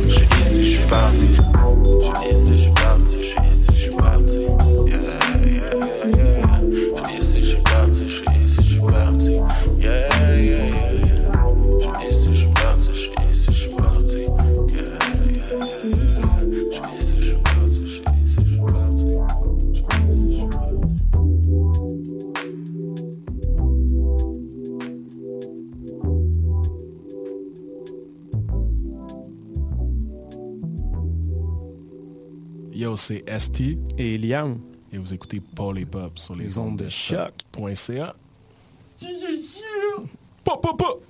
Je 0.04 0.10
suis 0.10 0.28
ici, 0.41 0.63
je 0.63 0.78
suis 0.78 0.88
parti. 0.88 1.64
C'est 33.06 33.24
ST 33.39 33.62
et 34.00 34.18
Liam. 34.18 34.60
Et 34.91 34.98
vous 34.98 35.13
écoutez 35.13 35.39
Paul 35.39 35.78
et 35.78 35.86
Pop 35.86 36.18
sur 36.18 36.36
les, 36.36 36.58
ondes 36.58 36.78
de 36.78 36.88
choc.ca. 36.88 38.15
Pop, 40.44 40.62
pop, 40.63 40.78
pop! 40.78 41.04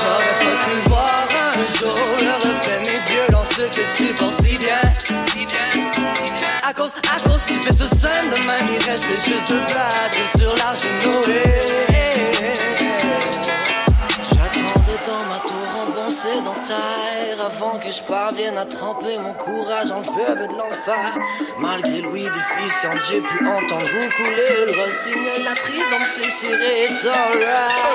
J'aurais 0.00 0.34
pas 0.40 0.56
cru 0.62 0.76
voir 0.86 1.28
un 1.42 1.66
jour 1.76 1.94
le 2.20 2.34
reflet 2.36 2.78
de 2.78 2.84
mes 2.86 3.02
yeux 3.14 3.28
dans 3.30 3.44
ce 3.44 3.62
que 3.76 3.84
tu 3.96 4.14
penses 4.14 4.36
si 4.36 4.56
bien. 4.56 4.80
À 6.62 6.72
cause, 6.72 6.94
à 7.14 7.28
cause, 7.28 7.44
tu 7.46 7.54
fais 7.54 7.72
ce 7.72 7.86
scène 7.86 8.30
de 8.30 8.46
même, 8.46 8.68
il 8.72 8.82
reste 8.84 9.06
juste 9.22 9.52
de 9.52 9.58
place 9.66 10.16
sur 10.38 10.54
l'argent 10.56 11.14
dans 15.06 15.24
ma 15.28 15.40
tour 15.40 15.68
en 15.80 15.86
bon 15.90 16.10
sédentaire 16.10 17.44
avant 17.44 17.78
que 17.78 17.90
je 17.90 18.02
parvienne 18.02 18.56
à 18.56 18.64
tremper 18.64 19.18
mon 19.18 19.32
courage 19.32 19.88
dans 19.88 19.98
le 19.98 20.04
fleuve 20.04 20.46
de 20.46 20.52
l'enfer. 20.54 21.18
Malgré 21.58 22.00
Louis 22.00 22.24
déficient, 22.24 22.94
j'ai 23.08 23.20
pu 23.20 23.46
entendre 23.46 23.88
couler 24.16 24.66
le 24.66 24.84
rossignol, 24.84 25.42
la 25.44 25.54
prison 25.56 25.98
me 26.00 26.06
susurrer, 26.06 26.86
it's 26.90 27.04
alright. 27.04 27.94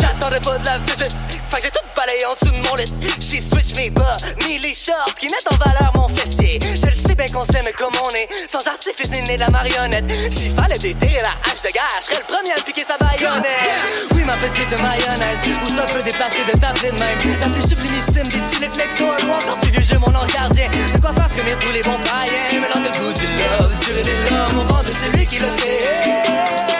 J'attendais 0.00 0.40
pas 0.40 0.58
de 0.58 0.64
la 0.64 0.78
visite. 0.78 1.33
Fait 1.50 1.56
que 1.58 1.62
j'ai 1.62 1.70
tout 1.70 1.80
balayé 1.96 2.26
en 2.26 2.34
dessous 2.34 2.50
de 2.50 2.68
mon 2.68 2.74
lit. 2.76 2.92
J'ai 3.20 3.40
switch 3.40 3.74
mes 3.76 3.90
bas, 3.90 4.16
mis 4.46 4.58
les 4.58 4.74
shorts 4.74 5.14
qui 5.18 5.26
mettent 5.26 5.48
en 5.52 5.56
valeur 5.56 5.92
mon 5.96 6.08
fessier. 6.14 6.58
Je 6.62 6.86
le 6.86 6.96
sais 6.96 7.14
bien 7.14 7.28
qu'on 7.28 7.44
s'aime 7.44 7.68
comme 7.76 7.92
on 8.02 8.10
est, 8.10 8.28
sans 8.48 8.66
artifice 8.66 9.10
ni 9.10 9.22
né 9.22 9.36
la 9.36 9.48
marionnette. 9.50 10.04
S'il 10.32 10.54
fallait 10.54 10.78
déterrer 10.78 11.22
la 11.22 11.34
hache 11.44 11.62
de 11.62 11.72
guerre, 11.72 11.88
je 12.00 12.04
serais 12.06 12.22
le 12.26 12.34
premier 12.34 12.52
à 12.52 12.60
piquer 12.62 12.84
sa 12.84 12.96
baïonnette. 12.98 13.70
Oui, 14.14 14.24
ma 14.24 14.36
petite 14.36 14.70
mayonnaise, 14.80 15.38
où 15.44 15.66
c'est 15.66 15.80
un 15.80 15.86
peu 15.86 16.02
de 16.02 16.16
t'appeler 16.16 16.90
de 16.90 16.98
même. 16.98 17.18
La 17.40 17.48
plus 17.48 17.68
sublimissime 17.68 18.28
des 18.28 18.50
tulips 18.50 18.76
next 18.76 18.98
door, 18.98 19.14
ou 19.24 19.32
encore 19.32 19.60
plus 19.60 19.70
vieux 19.70 19.84
jeu, 19.84 19.98
mon 19.98 20.14
ange 20.14 20.32
gardien. 20.32 20.68
De 20.68 21.00
quoi 21.00 21.14
faire 21.14 21.30
frémir 21.30 21.58
tous 21.58 21.72
les 21.72 21.82
bons 21.82 21.98
païens. 22.04 22.60
Mais 22.60 22.68
dans 22.72 22.80
le 22.80 22.90
goût 22.90 23.12
du 23.12 23.26
love, 23.26 23.72
sur 23.82 23.94
des 23.94 24.30
l'homme, 24.30 24.58
au 24.58 24.72
vent 24.72 24.82
de 24.82 24.92
celui 24.92 25.26
qui 25.26 25.38
le 25.38 25.48
fait. 25.56 26.73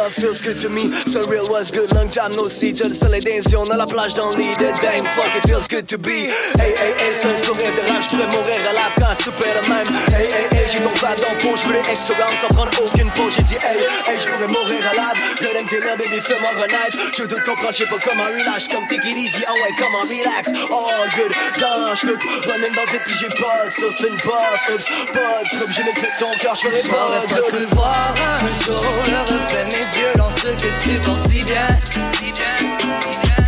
Love 0.00 0.14
feels 0.14 0.40
good 0.40 0.58
to 0.60 0.70
me. 0.70 0.88
So 1.12 1.28
real 1.28 1.46
was 1.50 1.70
good, 1.70 1.92
long 1.92 2.08
time 2.08 2.32
no 2.32 2.48
see. 2.48 2.72
T'as 2.72 2.88
le 2.88 2.94
soleil 2.94 3.20
des 3.20 3.44
yeux, 3.44 3.58
on 3.58 3.68
a 3.68 3.76
la 3.76 3.84
plage 3.84 4.14
dans 4.14 4.30
le 4.30 4.36
lit 4.36 4.56
dame. 4.56 5.04
Fuck, 5.12 5.28
it 5.36 5.46
feels 5.46 5.68
good 5.68 5.86
to 5.88 5.98
be. 5.98 6.32
Hey, 6.56 6.72
hey, 6.72 6.92
hey, 6.96 7.12
c'est 7.12 7.28
un 7.28 7.36
sourire 7.36 7.68
de 7.76 7.84
rage, 7.84 8.04
j'pourrais 8.08 8.32
mourir 8.32 8.60
à 8.64 8.72
la 8.72 8.88
quand 8.96 9.14
souper 9.22 9.52
de 9.52 9.68
même. 9.68 9.90
Hey, 10.08 10.24
hey, 10.24 10.48
hey, 10.56 10.66
j'ai 10.72 10.80
ton 10.80 10.88
plat 10.96 11.12
dans 11.20 11.34
le 11.34 11.38
pot, 11.44 11.54
j'veux 11.60 11.74
les 11.74 11.84
extra 11.84 12.14
rounds 12.16 12.32
sans 12.40 12.48
prendre 12.54 12.72
aucune 12.80 13.10
pause. 13.10 13.34
J'ai 13.36 13.42
dit, 13.42 13.60
hey, 13.60 13.76
hey, 14.08 14.16
j'pourrais 14.18 14.48
mourir 14.48 14.80
à 14.88 14.94
l'âge. 14.96 15.20
Redem 15.36 15.66
t'es 15.68 15.80
là, 15.80 15.96
baby, 15.96 16.18
fais-moi 16.18 16.48
renaître. 16.56 16.96
Je 17.12 17.22
tout 17.24 17.42
comprendre, 17.44 17.74
j'sais 17.74 17.84
pas 17.84 18.00
comment 18.00 18.24
relâche. 18.24 18.68
Comme 18.72 18.86
take 18.88 19.04
it 19.04 19.16
easy, 19.20 19.44
oh 19.44 19.52
ouais, 19.52 19.74
comment 19.76 20.08
relax. 20.08 20.48
All 20.48 21.08
good, 21.12 21.32
dans 21.60 21.92
j'look, 22.00 22.22
running 22.48 22.72
dans 22.72 22.88
le 22.88 22.92
vide, 22.96 23.04
pis 23.04 23.16
j'ai 23.20 23.28
pas 23.36 23.68
de 23.68 23.72
surfing, 23.76 24.16
pas 24.24 24.48
oops, 24.72 24.88
pas 25.12 25.44
de 25.44 25.48
trouble. 25.60 25.72
J'ai 25.76 25.84
l'écrit 25.84 26.08
ton 26.16 26.32
cœur, 26.40 26.56
j'ferais 26.56 26.88
pas 26.88 27.20
de 27.52 27.68
voir 27.76 28.14
un 28.16 28.54
jour 28.64 28.80
le 29.04 29.20
reflet 29.28 29.64
mes 29.68 29.89
yeux 29.96 30.12
dans 30.16 30.30
ce 30.30 30.48
que 30.48 30.68
tu 30.82 30.98
penses 31.00 31.22
si 31.28 31.44
bien. 31.44 31.66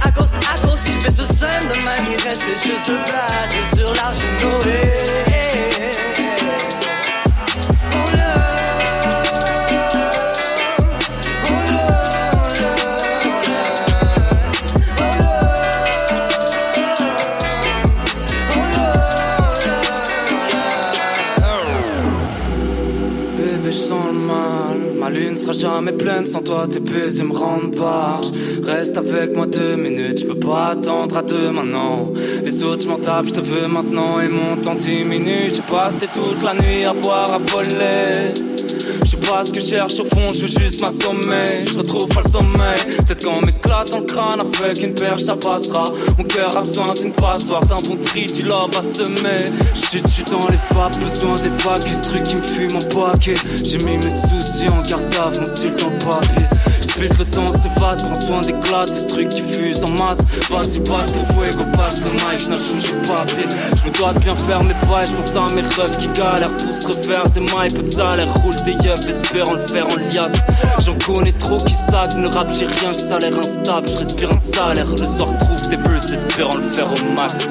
À 0.02 0.10
cause, 0.10 0.32
à 0.52 0.58
cause, 0.66 0.80
tu 0.84 0.92
fais 1.00 1.10
ce 1.10 1.24
scène 1.24 1.68
de 1.68 1.74
même, 1.84 2.06
il 2.10 2.22
reste 2.22 2.46
juste 2.62 2.90
place 3.04 3.74
sur 3.74 3.92
l'argent 3.94 4.22
je 4.34 6.21
jamais 25.52 25.92
pleine 25.92 26.26
sans 26.26 26.42
toi, 26.42 26.66
tes 26.70 26.80
baisers 26.80 27.24
me 27.24 27.32
rendent 27.32 27.74
barge. 27.74 28.30
Reste 28.64 28.96
avec 28.96 29.34
moi 29.34 29.46
deux 29.46 29.76
minutes, 29.76 30.20
je 30.20 30.26
peux 30.26 30.38
pas 30.38 30.68
attendre 30.72 31.16
à 31.16 31.22
demain, 31.22 31.64
non. 31.64 32.12
Les 32.44 32.62
autres, 32.64 32.82
je 32.82 32.88
m'en 32.88 32.98
tape, 32.98 33.26
je 33.26 33.32
te 33.32 33.40
veux 33.40 33.68
maintenant 33.68 34.20
et 34.20 34.28
mon 34.28 34.56
temps 34.62 34.74
diminue. 34.74 35.50
J'ai 35.54 35.62
passé 35.62 36.06
toute 36.14 36.42
la 36.42 36.54
nuit 36.54 36.84
à 36.84 36.92
boire, 36.92 37.32
à 37.32 37.38
voler. 37.38 38.32
Je 39.04 39.10
sais 39.10 39.16
pas 39.16 39.44
ce 39.44 39.52
que 39.52 39.60
je 39.60 39.66
cherche 39.66 40.00
au 40.00 40.04
fond, 40.04 40.32
je 40.34 40.40
veux 40.42 40.60
juste 40.60 40.80
m'assommer. 40.80 41.66
Je 41.66 41.78
retrouve 41.78 42.08
pas 42.08 42.22
le 42.24 42.30
sommeil. 42.30 42.76
Peut-être 42.98 43.24
qu'on 43.24 43.40
m'éclate 43.44 43.90
dans 43.90 44.00
le 44.00 44.06
crâne 44.06 44.40
avec 44.40 44.82
une 44.82 44.94
perche, 44.94 45.22
ça 45.22 45.36
passera. 45.36 45.84
Mon 46.18 46.24
cœur 46.24 46.56
a 46.56 46.62
besoin 46.62 46.94
d'une 46.94 47.12
passoire, 47.12 47.64
d'un 47.66 47.80
bon 47.88 47.96
tri, 48.04 48.26
du 48.26 48.42
love 48.42 48.70
à 48.76 48.82
semer. 48.82 49.38
Je 49.74 49.98
suis 50.08 50.24
dans 50.24 50.48
les 50.48 50.56
fables, 50.56 50.96
besoin 51.02 51.36
des 51.36 51.50
vagues, 51.62 51.82
ce 51.94 52.02
truc 52.02 52.22
qui 52.24 52.36
me 52.36 52.42
fume 52.42 52.76
en 52.76 53.10
paquet. 53.10 53.34
J'ai 53.64 53.78
mis 53.78 53.96
mes 53.98 54.10
soucis 54.10 54.68
en 54.68 54.82
cartable, 54.82 55.41
mon 55.42 55.56
style 55.56 55.72
le 57.18 57.24
temps 57.24 57.46
s'évade, 57.48 57.98
prends 57.98 58.20
soin 58.20 58.40
des 58.42 58.52
glaces, 58.52 58.92
des 58.92 59.06
trucs 59.06 59.28
qui 59.28 59.42
fusent 59.42 59.82
en 59.84 59.90
masse. 59.92 60.20
Vas-y, 60.50 60.80
passe 60.80 61.14
le 61.16 61.34
fuego, 61.34 61.64
passe 61.76 62.00
le 62.02 62.10
mic, 62.12 62.40
j'n'ai 62.40 62.56
changé 62.56 62.92
pas 63.06 63.24
pied. 63.24 63.46
J'me 63.76 63.90
dois 63.92 64.12
de 64.12 64.18
bien 64.20 64.36
faire 64.36 64.62
mes 64.62 64.74
pas, 64.88 65.04
j'pense 65.04 65.36
à 65.36 65.52
mes 65.54 65.62
rêves 65.62 65.98
qui 65.98 66.08
galèrent. 66.08 66.56
Tous 66.58 66.86
refaire 66.86 67.28
des 67.30 67.40
mailles, 67.40 67.72
peu 67.72 67.82
de 67.82 67.88
salaire, 67.88 68.32
roule 68.34 68.54
des 68.64 68.72
yeux, 68.72 68.94
espérant 69.08 69.54
le 69.54 69.66
faire 69.66 69.86
en 69.86 69.96
liasse. 69.96 70.38
J'en 70.78 70.96
connais 70.98 71.32
trop 71.32 71.58
qui 71.58 71.74
stagnent, 71.74 72.22
le 72.22 72.28
rap 72.28 72.46
j'ai 72.52 72.66
rien 72.66 72.92
que 72.92 73.00
ça 73.00 73.18
l'air 73.18 73.38
instable. 73.38 73.88
J'respire 73.88 74.32
un 74.32 74.38
salaire, 74.38 74.86
le 74.88 75.06
soir 75.06 75.30
trouve 75.38 75.68
des 75.68 75.76
verses, 75.76 76.12
espérant 76.12 76.56
le 76.56 76.72
faire 76.72 76.86
au 76.86 77.20
max. 77.20 77.48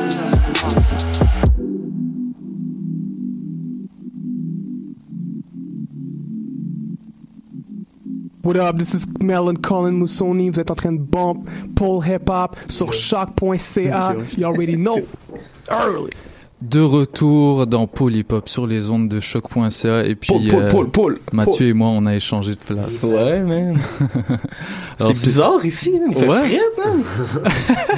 What 8.43 8.55
up, 8.57 8.77
this 8.77 8.95
is 8.95 9.05
Melon 9.21 9.55
Colin 9.57 9.91
Moussoni. 9.91 10.49
Vous 10.49 10.59
êtes 10.59 10.71
en 10.71 10.75
train 10.75 10.91
de 10.93 10.99
bump 10.99 11.47
Paul 11.75 12.03
Hip 12.07 12.27
Hop 12.29 12.55
sur 12.67 12.91
choc.ca. 12.91 14.15
You 14.37 14.45
already 14.47 14.75
know. 14.77 14.97
Early. 15.69 16.09
De 16.61 16.79
retour 16.81 17.65
dans 17.67 17.85
Paul 17.87 18.15
Hip 18.15 18.31
Hop 18.31 18.49
sur 18.49 18.65
les 18.67 18.89
ondes 18.89 19.07
de 19.09 19.19
choc.ca 19.19 20.03
et 20.05 20.15
puis 20.15 20.33
Paul, 20.33 20.47
Paul, 20.49 20.63
euh, 20.63 20.67
Paul, 20.69 20.89
Paul, 20.89 21.19
Mathieu 21.33 21.53
Paul. 21.57 21.67
et 21.67 21.73
moi 21.73 21.87
on 21.89 22.05
a 22.07 22.15
échangé 22.15 22.51
de 22.51 22.59
place. 22.59 23.03
Ouais, 23.03 23.39
man. 23.41 23.77
C'est 24.99 25.09
bizarre 25.25 25.63
ici, 25.65 25.91
man. 25.91 26.09
Il 26.09 26.15
fait 26.15 26.27
Ouais. 26.27 26.43
frais, 26.43 26.61
man. 26.85 27.03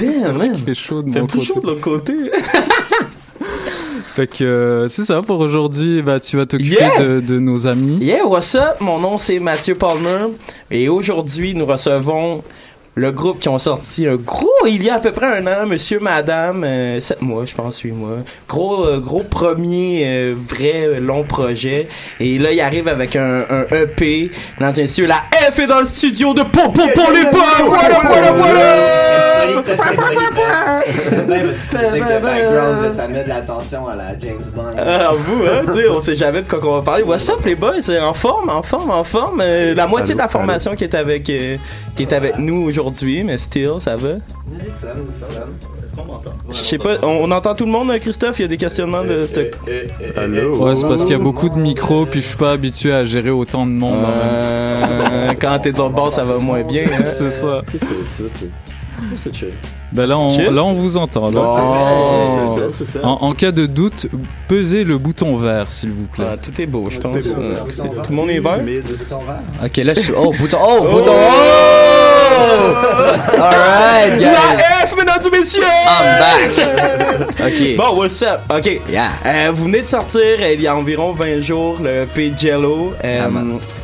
Damn, 0.00 0.36
man. 0.38 0.52
Il 0.58 0.64
fait 0.64 0.74
chaud 0.74 1.02
de 1.02 1.08
Il 1.08 1.12
fait 1.14 1.20
mon 1.20 1.26
plus 1.26 1.38
côté. 1.40 1.52
chaud 1.54 1.60
de 1.60 1.66
l'autre 1.66 1.80
côté. 1.80 2.14
Fait 4.14 4.28
que 4.28 4.44
euh, 4.44 4.88
c'est 4.88 5.04
ça 5.04 5.22
pour 5.22 5.40
aujourd'hui. 5.40 6.00
Bah 6.02 6.20
tu 6.20 6.36
vas 6.36 6.46
t'occuper 6.46 6.76
Yeah! 6.76 7.02
de, 7.02 7.20
de 7.20 7.38
nos 7.40 7.66
amis. 7.66 7.98
Yeah, 8.00 8.24
what's 8.26 8.54
up? 8.54 8.76
Mon 8.80 8.98
nom 9.00 9.18
c'est 9.18 9.40
Mathieu 9.40 9.74
Palmer 9.74 10.26
et 10.70 10.88
aujourd'hui 10.88 11.54
nous 11.54 11.66
recevons 11.66 12.42
le 12.96 13.10
groupe 13.10 13.40
qui 13.40 13.48
ont 13.48 13.58
sorti 13.58 14.06
un 14.06 14.14
gros, 14.14 14.48
il 14.68 14.84
y 14.84 14.88
a 14.88 14.94
à 14.94 14.98
peu 15.00 15.10
près 15.10 15.26
un 15.26 15.44
an, 15.48 15.66
monsieur, 15.66 15.98
madame, 15.98 16.62
euh, 16.62 17.00
sept 17.00 17.20
mois, 17.22 17.44
je 17.44 17.52
pense, 17.52 17.80
huit 17.80 17.90
mois. 17.90 18.18
Gros, 18.48 18.86
euh, 18.86 19.00
gros 19.00 19.24
premier 19.24 20.04
euh, 20.06 20.34
vrai 20.36 20.84
euh, 20.86 21.00
long 21.00 21.24
projet. 21.24 21.88
Et 22.20 22.38
là, 22.38 22.52
il 22.52 22.60
arrive 22.60 22.86
avec 22.86 23.16
un, 23.16 23.44
un 23.50 23.66
EP. 23.76 24.30
Dans 24.60 24.68
un 24.68 24.86
studio, 24.86 25.06
la 25.08 25.24
F 25.50 25.58
est 25.58 25.66
dans 25.66 25.80
le 25.80 25.86
studio 25.86 26.34
de 26.34 26.42
Pom 26.42 26.72
Pom 26.72 26.88
Pom 26.94 27.04
les 27.12 27.30
Pom! 27.32 27.66
Voilà, 27.66 27.98
voilà, 28.04 28.30
voilà! 28.30 29.33
Ça 32.94 33.08
met 33.08 33.24
de 33.24 33.28
l'attention 33.28 33.88
à 33.88 33.96
la 33.96 34.18
James 34.18 34.42
Bond. 34.54 34.62
Ah, 34.78 35.10
vous, 35.16 35.42
hein, 35.44 35.62
tu 35.66 35.72
sais, 35.72 35.88
on 35.88 36.00
sait 36.02 36.16
jamais 36.16 36.42
de 36.42 36.48
quoi 36.48 36.60
qu'on 36.60 36.76
va 36.76 36.82
parler. 36.82 37.02
What's 37.02 37.28
up, 37.28 37.38
les 37.44 37.54
boys? 37.54 37.72
En 38.02 38.14
forme, 38.14 38.48
en 38.50 38.62
forme, 38.62 38.90
en 38.90 39.04
forme. 39.04 39.40
Euh, 39.42 39.74
la 39.74 39.86
moitié 39.86 40.14
de 40.14 40.18
la 40.18 40.28
formation 40.28 40.74
qui 40.76 40.84
est 40.84 40.94
avec, 40.94 41.28
euh, 41.30 41.56
qui 41.96 42.02
est 42.02 42.12
avec 42.12 42.38
nous 42.38 42.62
aujourd'hui, 42.66 43.24
mais 43.24 43.38
still, 43.38 43.72
ça 43.78 43.96
va? 43.96 44.10
Je 46.50 46.56
sais 46.58 46.78
pas, 46.78 46.96
on, 47.02 47.06
on 47.22 47.30
entend 47.30 47.54
tout 47.54 47.64
le 47.66 47.70
monde, 47.70 47.92
Christophe? 48.00 48.38
Il 48.40 48.42
y 48.42 48.44
a 48.44 48.48
des 48.48 48.56
questionnements 48.56 49.04
de... 49.04 49.20
Ouais, 49.22 50.74
c'est 50.74 50.88
parce 50.88 51.02
qu'il 51.02 51.12
y 51.12 51.14
a 51.14 51.18
beaucoup 51.22 51.48
de 51.48 51.56
micros 51.58 52.04
puis 52.06 52.20
je 52.20 52.26
suis 52.28 52.36
pas 52.36 52.52
habitué 52.52 52.92
à 52.92 53.04
gérer 53.04 53.30
autant 53.30 53.64
de 53.66 53.72
monde. 53.72 54.04
en 54.04 54.08
même 54.08 54.10
temps. 54.10 55.12
Euh, 55.12 55.32
quand 55.40 55.58
t'es 55.60 55.72
dans 55.72 55.88
le 55.88 55.94
bord, 55.94 56.12
ça 56.12 56.24
va 56.24 56.38
moins 56.38 56.62
bien. 56.62 56.84
hein. 56.84 57.02
c'est 57.04 57.30
ça. 57.30 57.62
C'est 57.78 58.50
chill. 59.32 59.48
Ben 59.92 60.06
là, 60.06 60.18
on, 60.18 60.28
Chill? 60.30 60.50
là, 60.50 60.64
on 60.64 60.72
vous 60.74 60.96
entend. 60.96 61.30
Là. 61.30 61.40
Oh. 61.42 62.68
Ça. 62.70 63.00
En, 63.06 63.12
en 63.28 63.32
cas 63.34 63.52
de 63.52 63.66
doute, 63.66 64.06
pesez 64.48 64.84
le 64.84 64.98
bouton 64.98 65.36
vert, 65.36 65.70
s'il 65.70 65.90
vous 65.90 66.06
plaît. 66.06 66.26
Ah, 66.32 66.36
tout 66.36 66.60
est 66.60 66.66
beau, 66.66 66.86
je 66.90 66.98
beau. 66.98 67.08
Euh, 67.16 67.54
tout, 67.76 67.82
est- 67.84 67.88
tout 67.88 68.10
le 68.10 68.14
monde 68.16 68.30
est 68.30 68.40
vert? 68.40 68.60
Ok, 69.64 69.76
là, 69.78 69.94
je 69.94 70.00
suis. 70.00 70.12
Oh, 70.16 70.32
bouton. 70.38 70.58
Oh, 70.60 70.82
bouton. 70.90 71.12
Oh! 71.12 72.03
Alright, 73.38 74.20
guys. 74.20 74.22
La 74.22 74.86
F, 74.86 74.96
mesdames 74.96 75.22
et 75.26 75.30
messieurs! 75.38 75.62
I'm 75.62 76.18
back. 76.20 77.30
Ok. 77.40 77.76
Bon, 77.76 77.96
what's 77.96 78.22
up? 78.22 78.40
OK. 78.50 78.80
Yeah. 78.88 79.10
Euh, 79.26 79.52
vous 79.54 79.64
venez 79.64 79.82
de 79.82 79.86
sortir 79.86 80.20
euh, 80.22 80.52
il 80.54 80.60
y 80.60 80.66
a 80.66 80.74
environ 80.76 81.12
20 81.12 81.40
jours 81.42 81.78
le 81.82 82.02
EP 82.02 82.32
Jello. 82.36 82.92
Euh, 83.04 83.20
Ah, 83.24 83.28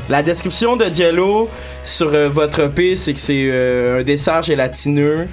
la 0.09 0.22
description 0.22 0.76
de 0.76 0.87
Jello 0.92 1.48
sur 1.85 2.09
euh, 2.14 2.29
votre 2.29 2.61
EP, 2.64 2.96
c'est 2.96 3.12
que 3.14 3.20
c'est 3.20 3.50
un 3.98 4.03
dessert 4.03 4.42
gélatineux 4.42 5.29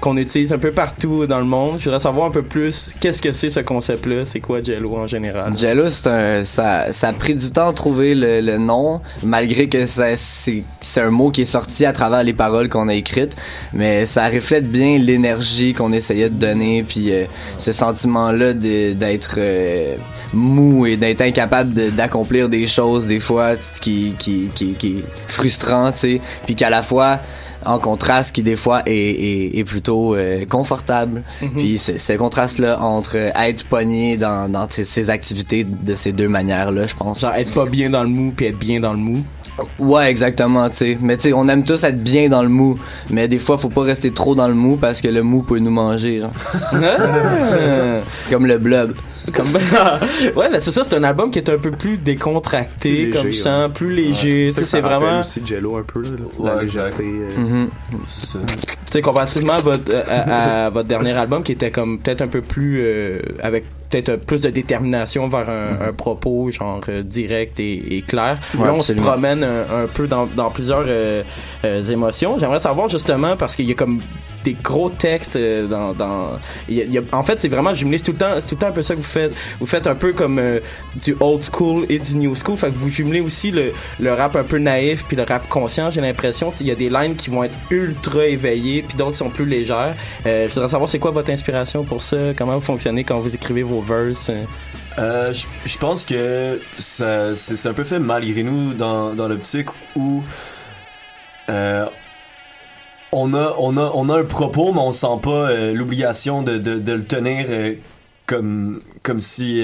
qu'on 0.00 0.16
utilise 0.16 0.52
un 0.52 0.58
peu 0.58 0.72
partout 0.72 1.26
dans 1.26 1.38
le 1.40 1.44
monde. 1.44 1.76
Je 1.78 1.84
voudrais 1.84 2.00
savoir 2.00 2.26
un 2.26 2.30
peu 2.30 2.42
plus 2.42 2.94
qu'est-ce 3.00 3.20
que 3.20 3.32
c'est 3.32 3.50
ce 3.50 3.60
concept-là, 3.60 4.24
c'est 4.24 4.40
quoi 4.40 4.62
Jello 4.62 4.96
en 4.96 5.06
général? 5.06 5.56
Jello, 5.56 5.90
c'est 5.90 6.08
un, 6.08 6.44
ça, 6.44 6.92
ça 6.92 7.08
a 7.08 7.12
pris 7.12 7.34
du 7.34 7.50
temps 7.50 7.68
à 7.68 7.72
trouver 7.72 8.14
le, 8.14 8.40
le 8.40 8.58
nom, 8.58 9.00
malgré 9.22 9.68
que 9.68 9.86
c'est, 9.86 10.16
c'est 10.16 11.00
un 11.00 11.10
mot 11.10 11.30
qui 11.30 11.42
est 11.42 11.44
sorti 11.44 11.84
à 11.84 11.92
travers 11.92 12.22
les 12.24 12.32
paroles 12.32 12.68
qu'on 12.68 12.88
a 12.88 12.94
écrites, 12.94 13.36
mais 13.72 14.06
ça 14.06 14.28
reflète 14.28 14.70
bien 14.70 14.98
l'énergie 14.98 15.74
qu'on 15.74 15.92
essayait 15.92 16.30
de 16.30 16.34
donner, 16.38 16.82
puis 16.82 17.12
euh, 17.12 17.24
ce 17.58 17.72
sentiment-là 17.72 18.54
de- 18.54 18.94
d'être 18.94 19.34
euh, 19.38 19.96
mou 20.32 20.86
et 20.86 20.96
d'être 20.96 21.20
incapable 21.20 21.74
d'accomplir 21.92 22.48
des 22.48 22.66
choses 22.66 23.06
des 23.06 23.20
fois 23.20 23.52
qui, 23.80 24.14
qui, 24.18 24.50
qui, 24.54 24.72
qui 24.72 24.98
est 24.98 25.04
frustrant, 25.28 25.92
tu 25.92 25.98
sais, 25.98 26.20
puis 26.46 26.54
qu'à 26.54 26.70
la 26.70 26.82
fois 26.82 27.20
en 27.64 27.78
contraste 27.78 28.34
qui 28.34 28.42
des 28.42 28.56
fois 28.56 28.82
est, 28.86 28.92
est, 28.92 29.58
est 29.58 29.64
plutôt 29.64 30.14
euh, 30.14 30.44
confortable. 30.46 31.22
Mhm. 31.42 31.50
Puis 31.50 31.78
c'est 31.78 31.98
ce 31.98 32.12
contraste-là 32.14 32.80
entre 32.80 33.16
euh, 33.16 33.30
être 33.34 33.64
pogné 33.64 34.16
dans, 34.16 34.50
dans 34.50 34.66
ces, 34.68 34.84
ces 34.84 35.10
activités 35.10 35.64
de 35.64 35.94
ces 35.94 36.12
deux 36.12 36.28
manières-là, 36.28 36.86
je 36.86 36.94
pense. 36.94 37.20
Genre 37.20 37.34
être 37.34 37.52
pas 37.52 37.66
bien 37.66 37.90
dans 37.90 38.02
le 38.02 38.08
mou 38.08 38.32
puis 38.36 38.46
être 38.46 38.58
bien 38.58 38.80
dans 38.80 38.92
le 38.92 38.98
mou. 38.98 39.22
Ouais, 39.78 40.10
exactement, 40.10 40.70
tu 40.70 40.76
sais. 40.76 40.98
Mais 41.02 41.16
tu 41.16 41.24
sais, 41.24 41.32
on 41.34 41.46
aime 41.48 41.64
tous 41.64 41.84
être 41.84 42.02
bien 42.02 42.28
dans 42.28 42.42
le 42.42 42.48
mou. 42.48 42.78
Mais 43.10 43.28
des 43.28 43.38
fois, 43.38 43.58
faut 43.58 43.68
pas 43.68 43.82
rester 43.82 44.10
trop 44.10 44.34
dans 44.34 44.48
le 44.48 44.54
mou 44.54 44.76
parce 44.76 45.02
que 45.02 45.08
le 45.08 45.22
mou 45.22 45.42
peut 45.42 45.58
nous 45.58 45.70
manger, 45.70 46.20
genre. 46.20 46.30
Ah! 46.72 48.00
Comme 48.30 48.46
le 48.46 48.56
blob. 48.58 48.94
Comme 49.34 49.48
ouais, 50.36 50.48
ben 50.50 50.60
c'est 50.60 50.72
ça, 50.72 50.82
c'est 50.84 50.96
un 50.96 51.04
album 51.04 51.30
qui 51.30 51.38
est 51.38 51.48
un 51.50 51.58
peu 51.58 51.70
plus 51.70 51.98
décontracté, 51.98 53.06
Plus 53.06 53.20
comme 53.20 53.32
sens, 53.32 53.70
plus 53.74 53.92
léger. 53.94 54.46
Tu 54.48 54.52
sais, 54.52 54.66
c'est 54.66 54.80
vraiment. 54.80 55.22
C'est 55.22 55.46
Jello 55.46 55.76
un 55.76 55.82
peu, 55.82 56.02
là, 56.02 56.08
la 56.42 56.56
Ouais, 56.56 56.62
légèreté. 56.62 57.04
euh. 57.04 57.66
C'est 58.08 58.26
ça. 58.26 58.38
Tu 58.46 58.92
sais, 58.92 59.02
comparativement 59.02 59.52
à 59.54 59.58
votre, 59.58 59.94
euh, 59.94 60.02
à, 60.08 60.66
à 60.66 60.70
votre 60.70 60.88
dernier 60.88 61.12
album 61.12 61.42
qui 61.42 61.52
était 61.52 61.70
comme 61.70 61.98
peut-être 61.98 62.22
un 62.22 62.28
peu 62.28 62.40
plus 62.40 62.80
euh, 62.80 63.20
avec 63.42 63.64
peut-être 63.90 64.08
euh, 64.10 64.16
plus 64.16 64.42
de 64.42 64.50
détermination 64.50 65.28
vers 65.28 65.48
un, 65.50 65.88
un 65.88 65.92
propos 65.92 66.50
genre 66.50 66.80
euh, 66.88 67.02
direct 67.02 67.58
et, 67.60 67.96
et 67.96 68.02
clair. 68.02 68.38
Ouais, 68.56 68.66
Là, 68.66 68.74
on 68.74 68.80
se 68.80 68.92
promène 68.92 69.44
un, 69.44 69.82
un 69.84 69.86
peu 69.86 70.06
dans, 70.06 70.26
dans 70.26 70.50
plusieurs 70.50 70.84
euh, 70.86 71.22
euh, 71.64 71.82
émotions. 71.84 72.38
J'aimerais 72.38 72.60
savoir 72.60 72.88
justement 72.88 73.36
parce 73.36 73.56
qu'il 73.56 73.66
y 73.68 73.72
a 73.72 73.74
comme 73.74 73.98
des 74.44 74.54
gros 74.62 74.88
textes 74.88 75.36
euh, 75.36 75.66
dans, 75.66 75.92
dans 75.92 76.30
il 76.68 76.76
y 76.76 76.80
a- 76.80 76.84
il 76.84 76.92
y 76.94 76.98
a- 76.98 77.02
en 77.12 77.22
fait 77.22 77.40
c'est 77.40 77.48
vraiment 77.48 77.74
jumelé. 77.74 77.98
Tout 78.00 78.12
le 78.12 78.18
temps 78.18 78.34
c'est 78.40 78.48
tout 78.48 78.54
le 78.54 78.60
temps 78.60 78.68
un 78.68 78.72
peu 78.72 78.82
ça 78.82 78.94
que 78.94 79.00
vous 79.00 79.04
faites. 79.04 79.36
Vous 79.58 79.66
faites 79.66 79.86
un 79.86 79.94
peu 79.94 80.12
comme 80.12 80.38
euh, 80.38 80.60
du 81.04 81.14
old 81.20 81.42
school 81.42 81.84
et 81.88 81.98
du 81.98 82.16
new 82.16 82.34
school. 82.34 82.56
Fait 82.56 82.68
que 82.68 82.74
vous 82.76 82.88
jumelez 82.88 83.20
aussi 83.20 83.50
le, 83.50 83.72
le 83.98 84.12
rap 84.12 84.36
un 84.36 84.44
peu 84.44 84.58
naïf 84.58 85.04
puis 85.06 85.16
le 85.16 85.24
rap 85.24 85.48
conscient 85.48 85.90
j'ai 85.90 86.00
l'impression. 86.00 86.52
Il 86.60 86.66
y 86.66 86.70
a 86.70 86.74
des 86.74 86.88
lines 86.88 87.16
qui 87.16 87.28
vont 87.30 87.44
être 87.44 87.56
ultra 87.70 88.24
éveillées 88.26 88.82
puis 88.82 88.96
d'autres 88.96 89.12
qui 89.12 89.18
sont 89.18 89.30
plus 89.30 89.44
légères. 89.46 89.94
Euh, 90.26 90.46
je 90.48 90.54
voudrais 90.54 90.68
savoir 90.68 90.88
c'est 90.88 90.98
quoi 90.98 91.10
votre 91.10 91.30
inspiration 91.30 91.84
pour 91.84 92.02
ça? 92.02 92.16
Comment 92.36 92.54
vous 92.54 92.60
fonctionnez 92.64 93.04
quand 93.04 93.18
vous 93.20 93.34
écrivez 93.34 93.62
vos 93.62 93.79
verses 93.82 94.30
euh? 94.98 95.32
Je 95.64 95.78
pense 95.78 96.04
que 96.06 96.60
ça- 96.78 97.34
c'est 97.36 97.68
un 97.68 97.72
peu 97.72 97.84
fait 97.84 97.98
malgré 97.98 98.42
nous 98.42 98.74
dans, 98.74 99.14
dans 99.14 99.28
l'optique 99.28 99.68
où 99.96 100.22
euh, 101.48 101.86
on, 103.12 103.34
a, 103.34 103.54
on, 103.58 103.76
a, 103.76 103.90
on 103.94 104.08
a 104.08 104.20
un 104.20 104.24
propos, 104.24 104.72
mais 104.72 104.80
on 104.80 104.92
sent 104.92 105.18
pas 105.22 105.50
euh, 105.50 105.72
l'obligation 105.74 106.42
de, 106.42 106.58
de, 106.58 106.78
le 106.92 107.04
tenir 107.04 107.46
comme, 108.26 108.80
comme 109.02 109.20
si, 109.20 109.60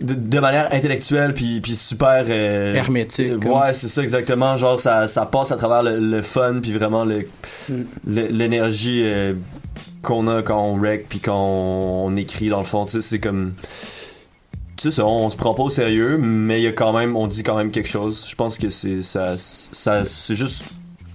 de, 0.00 0.14
de 0.14 0.38
manière 0.40 0.72
intellectuelle 0.72 1.34
puis, 1.34 1.60
puis 1.60 1.76
super... 1.76 2.24
euh, 2.28 2.74
Hermétique, 2.74 3.30
euh, 3.32 3.38
comme. 3.38 3.52
ouais, 3.52 3.74
c'est 3.74 3.88
ça 3.88 4.02
exactement. 4.02 4.56
Genre, 4.56 4.78
ça, 4.80 5.08
ça 5.08 5.26
passe 5.26 5.52
à 5.52 5.56
travers 5.56 5.82
le, 5.82 5.98
le 5.98 6.22
fun 6.22 6.60
puis 6.62 6.72
vraiment 6.72 7.04
le, 7.04 7.26
le- 7.68 8.26
l'énergie 8.28 9.02
euh, 9.04 9.34
qu'on 10.02 10.26
a 10.28 10.42
quand 10.42 10.62
on 10.62 10.80
rec 10.80 11.06
puis 11.08 11.20
quand 11.20 11.36
on, 11.36 12.06
on 12.06 12.16
écrit 12.16 12.48
dans 12.48 12.60
le 12.60 12.64
fond. 12.66 12.84
Tu 12.86 12.92
sais, 12.92 13.00
c'est 13.00 13.18
comme 13.18 13.52
tu 14.76 14.90
sais, 14.90 15.02
on, 15.02 15.26
on 15.26 15.28
se 15.30 15.36
prend 15.36 15.52
pas 15.52 15.64
au 15.64 15.68
sérieux, 15.70 16.16
mais 16.18 16.58
il 16.60 16.64
y 16.64 16.66
a 16.66 16.72
quand 16.72 16.96
même, 16.96 17.14
on 17.14 17.26
dit 17.26 17.42
quand 17.42 17.54
même 17.56 17.70
quelque 17.70 17.88
chose. 17.88 18.24
Je 18.26 18.34
pense 18.34 18.56
que 18.56 18.70
c'est 18.70 19.02
ça, 19.02 19.34
ça 19.36 20.04
c'est 20.06 20.34
juste, 20.36 20.64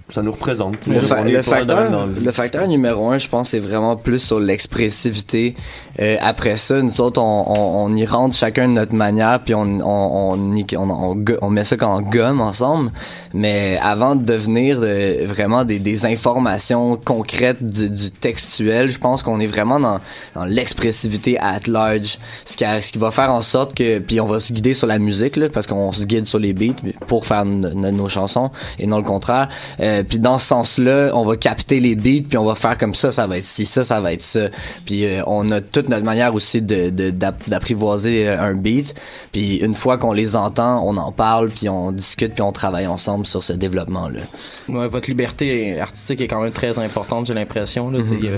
ça 0.08 0.22
nous 0.22 0.30
représente. 0.32 0.74
Le, 0.86 1.00
fa- 1.00 1.22
le 1.22 1.42
facteur, 1.42 1.90
dans 1.90 2.06
le- 2.06 2.14
le 2.24 2.30
facteur 2.32 2.68
numéro 2.68 3.10
un, 3.10 3.18
je 3.18 3.28
pense, 3.28 3.48
c'est 3.48 3.58
vraiment 3.58 3.96
plus 3.96 4.20
sur 4.20 4.38
l'expressivité. 4.38 5.56
Euh, 6.00 6.16
après 6.20 6.56
ça, 6.56 6.80
nous 6.80 7.00
autres, 7.00 7.20
on, 7.20 7.44
on, 7.48 7.84
on 7.86 7.94
y 7.96 8.04
rentre 8.06 8.36
chacun 8.36 8.68
de 8.68 8.74
notre 8.74 8.94
manière, 8.94 9.40
puis 9.42 9.54
on, 9.54 9.62
on, 9.62 10.32
on, 10.34 10.52
y- 10.56 10.64
on, 10.76 10.90
on, 10.90 11.14
go- 11.16 11.38
on 11.42 11.50
met 11.50 11.64
ça 11.64 11.76
en 11.82 12.02
gomme 12.02 12.40
ensemble. 12.40 12.92
Mais 13.34 13.78
avant 13.82 14.14
de 14.14 14.24
devenir 14.24 14.78
euh, 14.82 15.26
vraiment 15.26 15.64
des, 15.64 15.78
des 15.80 16.06
informations 16.06 16.96
concrètes 16.96 17.62
du, 17.62 17.90
du 17.90 18.10
textuel, 18.10 18.90
je 18.90 18.98
pense 18.98 19.22
qu'on 19.22 19.40
est 19.40 19.46
vraiment 19.46 19.80
dans, 19.80 19.98
dans 20.34 20.44
l'expressivité 20.44 21.38
at 21.40 21.60
large. 21.66 22.18
Ce 22.44 22.56
qui, 22.56 22.64
a- 22.64 22.80
ce 22.80 22.92
qui 22.92 22.98
va 22.98 23.10
faire 23.10 23.32
en 23.32 23.42
sorte 23.42 23.74
que, 23.74 23.98
puis 23.98 24.20
on 24.20 24.26
va 24.26 24.38
se 24.40 24.52
guider 24.52 24.74
sur 24.74 24.86
la 24.86 24.98
musique, 24.98 25.36
là, 25.36 25.48
parce 25.48 25.66
qu'on 25.66 25.92
se 25.92 26.04
guide 26.04 26.26
sur 26.26 26.38
les 26.38 26.52
beats 26.52 26.74
pour 27.06 27.26
faire 27.26 27.44
no- 27.44 27.74
no- 27.74 27.90
nos 27.90 28.08
chansons 28.08 28.50
et 28.78 28.86
non 28.86 28.98
le 28.98 29.02
contraire. 29.04 29.48
Euh, 29.80 29.95
puis 30.04 30.18
dans 30.18 30.38
ce 30.38 30.46
sens-là, 30.46 31.10
on 31.14 31.24
va 31.24 31.36
capter 31.36 31.80
les 31.80 31.94
beats, 31.94 32.26
puis 32.28 32.36
on 32.38 32.44
va 32.44 32.54
faire 32.54 32.76
comme 32.78 32.94
ça, 32.94 33.10
ça 33.10 33.26
va 33.26 33.38
être 33.38 33.44
ci, 33.44 33.66
ça, 33.66 33.84
ça 33.84 34.00
va 34.00 34.12
être 34.12 34.22
ça. 34.22 34.48
Puis 34.84 35.04
euh, 35.06 35.22
on 35.26 35.50
a 35.50 35.60
toute 35.60 35.88
notre 35.88 36.04
manière 36.04 36.34
aussi 36.34 36.62
de 36.62 36.90
de- 36.90 37.10
d'ap- 37.10 37.48
d'apprivoiser 37.48 38.28
euh, 38.28 38.40
un 38.40 38.54
beat. 38.54 38.94
Puis 39.32 39.56
une 39.56 39.74
fois 39.74 39.98
qu'on 39.98 40.12
les 40.12 40.36
entend, 40.36 40.82
on 40.86 40.96
en 40.96 41.12
parle, 41.12 41.48
puis 41.50 41.68
on 41.68 41.92
discute, 41.92 42.32
puis 42.34 42.42
on 42.42 42.52
travaille 42.52 42.86
ensemble 42.86 43.26
sur 43.26 43.42
ce 43.44 43.52
développement-là. 43.52 44.20
Ouais, 44.68 44.88
votre 44.88 45.08
liberté 45.08 45.80
artistique 45.80 46.20
est 46.20 46.26
quand 46.28 46.42
même 46.42 46.52
très 46.52 46.78
importante, 46.78 47.26
j'ai 47.26 47.34
l'impression. 47.34 47.90
Là, 47.90 47.98
Mhm. 48.00 48.22
y 48.24 48.28
a- 48.28 48.30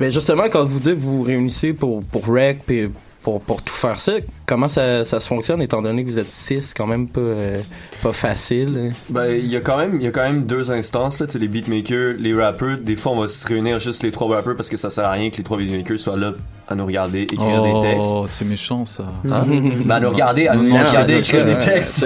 Mais 0.00 0.10
justement, 0.10 0.44
quand 0.50 0.64
vous 0.64 0.78
dites 0.78 0.94
vous 0.94 1.18
vous 1.18 1.22
réunissez 1.22 1.72
pour, 1.72 2.02
pour 2.04 2.26
rec 2.26 2.60
puis 2.66 2.88
pour, 3.24 3.62
tout 3.62 3.72
faire 3.72 3.98
ça, 3.98 4.12
comment 4.46 4.68
ça, 4.68 5.04
se 5.04 5.18
fonctionne 5.20 5.62
étant 5.62 5.82
donné 5.82 6.04
que 6.04 6.10
vous 6.10 6.18
êtes 6.18 6.28
six, 6.28 6.74
quand 6.74 6.86
même 6.86 7.08
pas, 7.08 7.20
euh, 7.20 7.58
pas 8.02 8.12
facile? 8.12 8.76
hein? 8.78 8.92
Ben, 9.08 9.30
il 9.32 9.46
y 9.46 9.56
a 9.56 9.60
quand 9.60 9.78
même, 9.78 10.00
y 10.00 10.06
a 10.06 10.10
quand 10.10 10.24
même 10.24 10.44
deux 10.44 10.70
instances, 10.70 11.20
là, 11.20 11.26
les 11.34 11.48
beatmakers, 11.48 12.14
les 12.18 12.34
rappers. 12.34 12.78
Des 12.78 12.96
fois, 12.96 13.12
on 13.12 13.20
va 13.20 13.28
se 13.28 13.46
réunir 13.46 13.78
juste 13.78 14.02
les 14.02 14.12
trois 14.12 14.28
rappers 14.34 14.56
parce 14.56 14.68
que 14.68 14.76
ça 14.76 14.90
sert 14.90 15.04
à 15.04 15.12
rien 15.12 15.30
que 15.30 15.38
les 15.38 15.44
trois 15.44 15.58
beatmakers 15.58 15.98
soient 15.98 16.16
là 16.16 16.34
à 16.74 16.76
nous 16.76 16.86
regarder, 16.86 17.22
écrire 17.22 17.62
des 17.62 17.80
textes. 17.80 18.10
Oh, 18.14 18.24
c'est 18.28 18.44
méchant 18.44 18.84
ça. 18.84 19.04
Hein? 19.30 19.44
ben, 19.84 19.90
à 19.96 20.00
nous 20.00 20.10
regarder, 20.10 20.48
à 20.48 20.54
nous 20.56 20.68
Non, 20.68 20.76
regarder, 20.84 21.14
écrire 21.18 21.44
des 21.46 21.56
textes. 21.58 22.04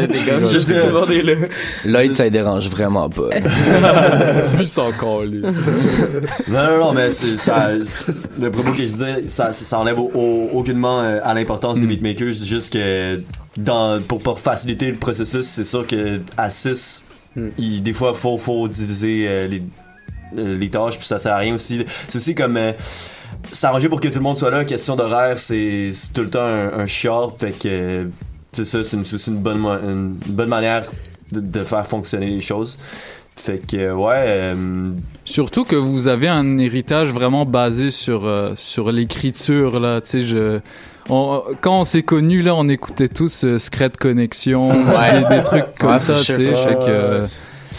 Je 0.52 0.58
sais, 0.58 0.74
dire- 0.78 1.24
le. 1.24 1.48
Lloyd, 1.84 2.12
ça 2.14 2.24
ne 2.24 2.28
dérange 2.28 2.68
vraiment 2.68 3.08
pas. 3.10 3.30
C'est 4.62 4.80
encore 4.80 5.22
lui. 5.24 5.42
Non, 5.42 5.50
non, 6.64 6.78
non, 6.78 6.92
mais 6.92 7.10
c'est, 7.10 7.36
ça, 7.36 7.70
c'est- 7.84 8.14
le 8.40 8.50
propos 8.50 8.70
que 8.72 8.78
je 8.78 8.82
disais, 8.84 9.24
ça, 9.28 9.52
ça 9.52 9.78
enlève 9.78 9.98
au- 9.98 10.10
au- 10.14 10.50
aucunement 10.58 11.02
euh, 11.02 11.20
à 11.22 11.34
l'importance 11.34 11.80
des 11.80 11.86
beatmakers. 11.86 12.28
Je 12.30 12.38
dis 12.38 12.46
juste 12.48 12.72
que 12.72 13.18
dans, 13.56 14.00
pour, 14.02 14.22
pour 14.22 14.38
faciliter 14.40 14.90
le 14.90 14.96
processus, 14.96 15.46
c'est 15.46 15.64
sûr 15.64 15.86
que 15.86 16.20
à 16.36 16.50
6, 16.50 17.02
il, 17.58 17.82
des 17.82 17.92
fois, 17.92 18.14
faut, 18.14 18.36
faut 18.36 18.68
diviser 18.68 19.26
euh, 19.28 19.46
les, 19.48 19.62
euh, 20.38 20.56
les 20.58 20.68
tâches, 20.70 20.98
puis 20.98 21.06
ça 21.06 21.18
sert 21.18 21.32
à 21.34 21.38
rien 21.38 21.54
aussi. 21.54 21.84
C'est 22.08 22.16
aussi 22.16 22.34
comme 22.34 22.56
euh, 22.56 22.72
s'arranger 23.52 23.88
pour 23.88 24.00
que 24.00 24.08
tout 24.08 24.18
le 24.18 24.22
monde 24.24 24.38
soit 24.38 24.50
là. 24.50 24.64
Question 24.64 24.96
d'horaire, 24.96 25.38
c'est, 25.38 25.90
tout 26.14 26.22
le 26.22 26.30
temps 26.30 26.44
un, 26.44 26.72
un 26.80 26.86
chiard, 26.86 27.32
fait 27.38 27.52
que 27.58 28.08
c'est 28.52 28.64
ça, 28.64 28.82
c'est 28.84 28.96
une, 28.96 29.04
une 29.34 29.40
bonne, 29.42 29.58
mo- 29.58 29.70
une 29.78 30.14
bonne 30.28 30.48
manière 30.48 30.84
de, 31.32 31.40
de 31.40 31.60
faire 31.64 31.86
fonctionner 31.86 32.26
les 32.26 32.40
choses. 32.40 32.78
Fait 33.36 33.58
que, 33.64 33.92
ouais. 33.92 34.24
euh, 34.26 34.90
Surtout 35.24 35.64
que 35.64 35.76
vous 35.76 36.08
avez 36.08 36.26
un 36.28 36.58
héritage 36.58 37.12
vraiment 37.12 37.44
basé 37.46 37.90
sur 37.92 38.26
euh, 38.26 38.54
sur 38.56 38.90
l'écriture 38.90 39.78
là, 39.78 40.00
tu 40.00 40.08
sais 40.10 40.20
je 40.22 40.58
on- 41.08 41.42
quand 41.60 41.80
on 41.80 41.84
s'est 41.84 42.02
connus 42.02 42.42
là, 42.42 42.54
on 42.56 42.68
écoutait 42.68 43.08
tous 43.08 43.44
euh, 43.44 43.58
Secret 43.60 43.90
Connection, 43.98 44.70
Ouais. 44.70 45.22
des, 45.28 45.36
des 45.36 45.44
trucs 45.44 45.64
comme 45.78 45.90
Ouais, 45.92 46.00
ça, 46.00 46.14
tu 46.14 46.24
sais, 46.24 46.36
fait 46.52 46.74
que 46.74 46.88
euh, 46.88 47.26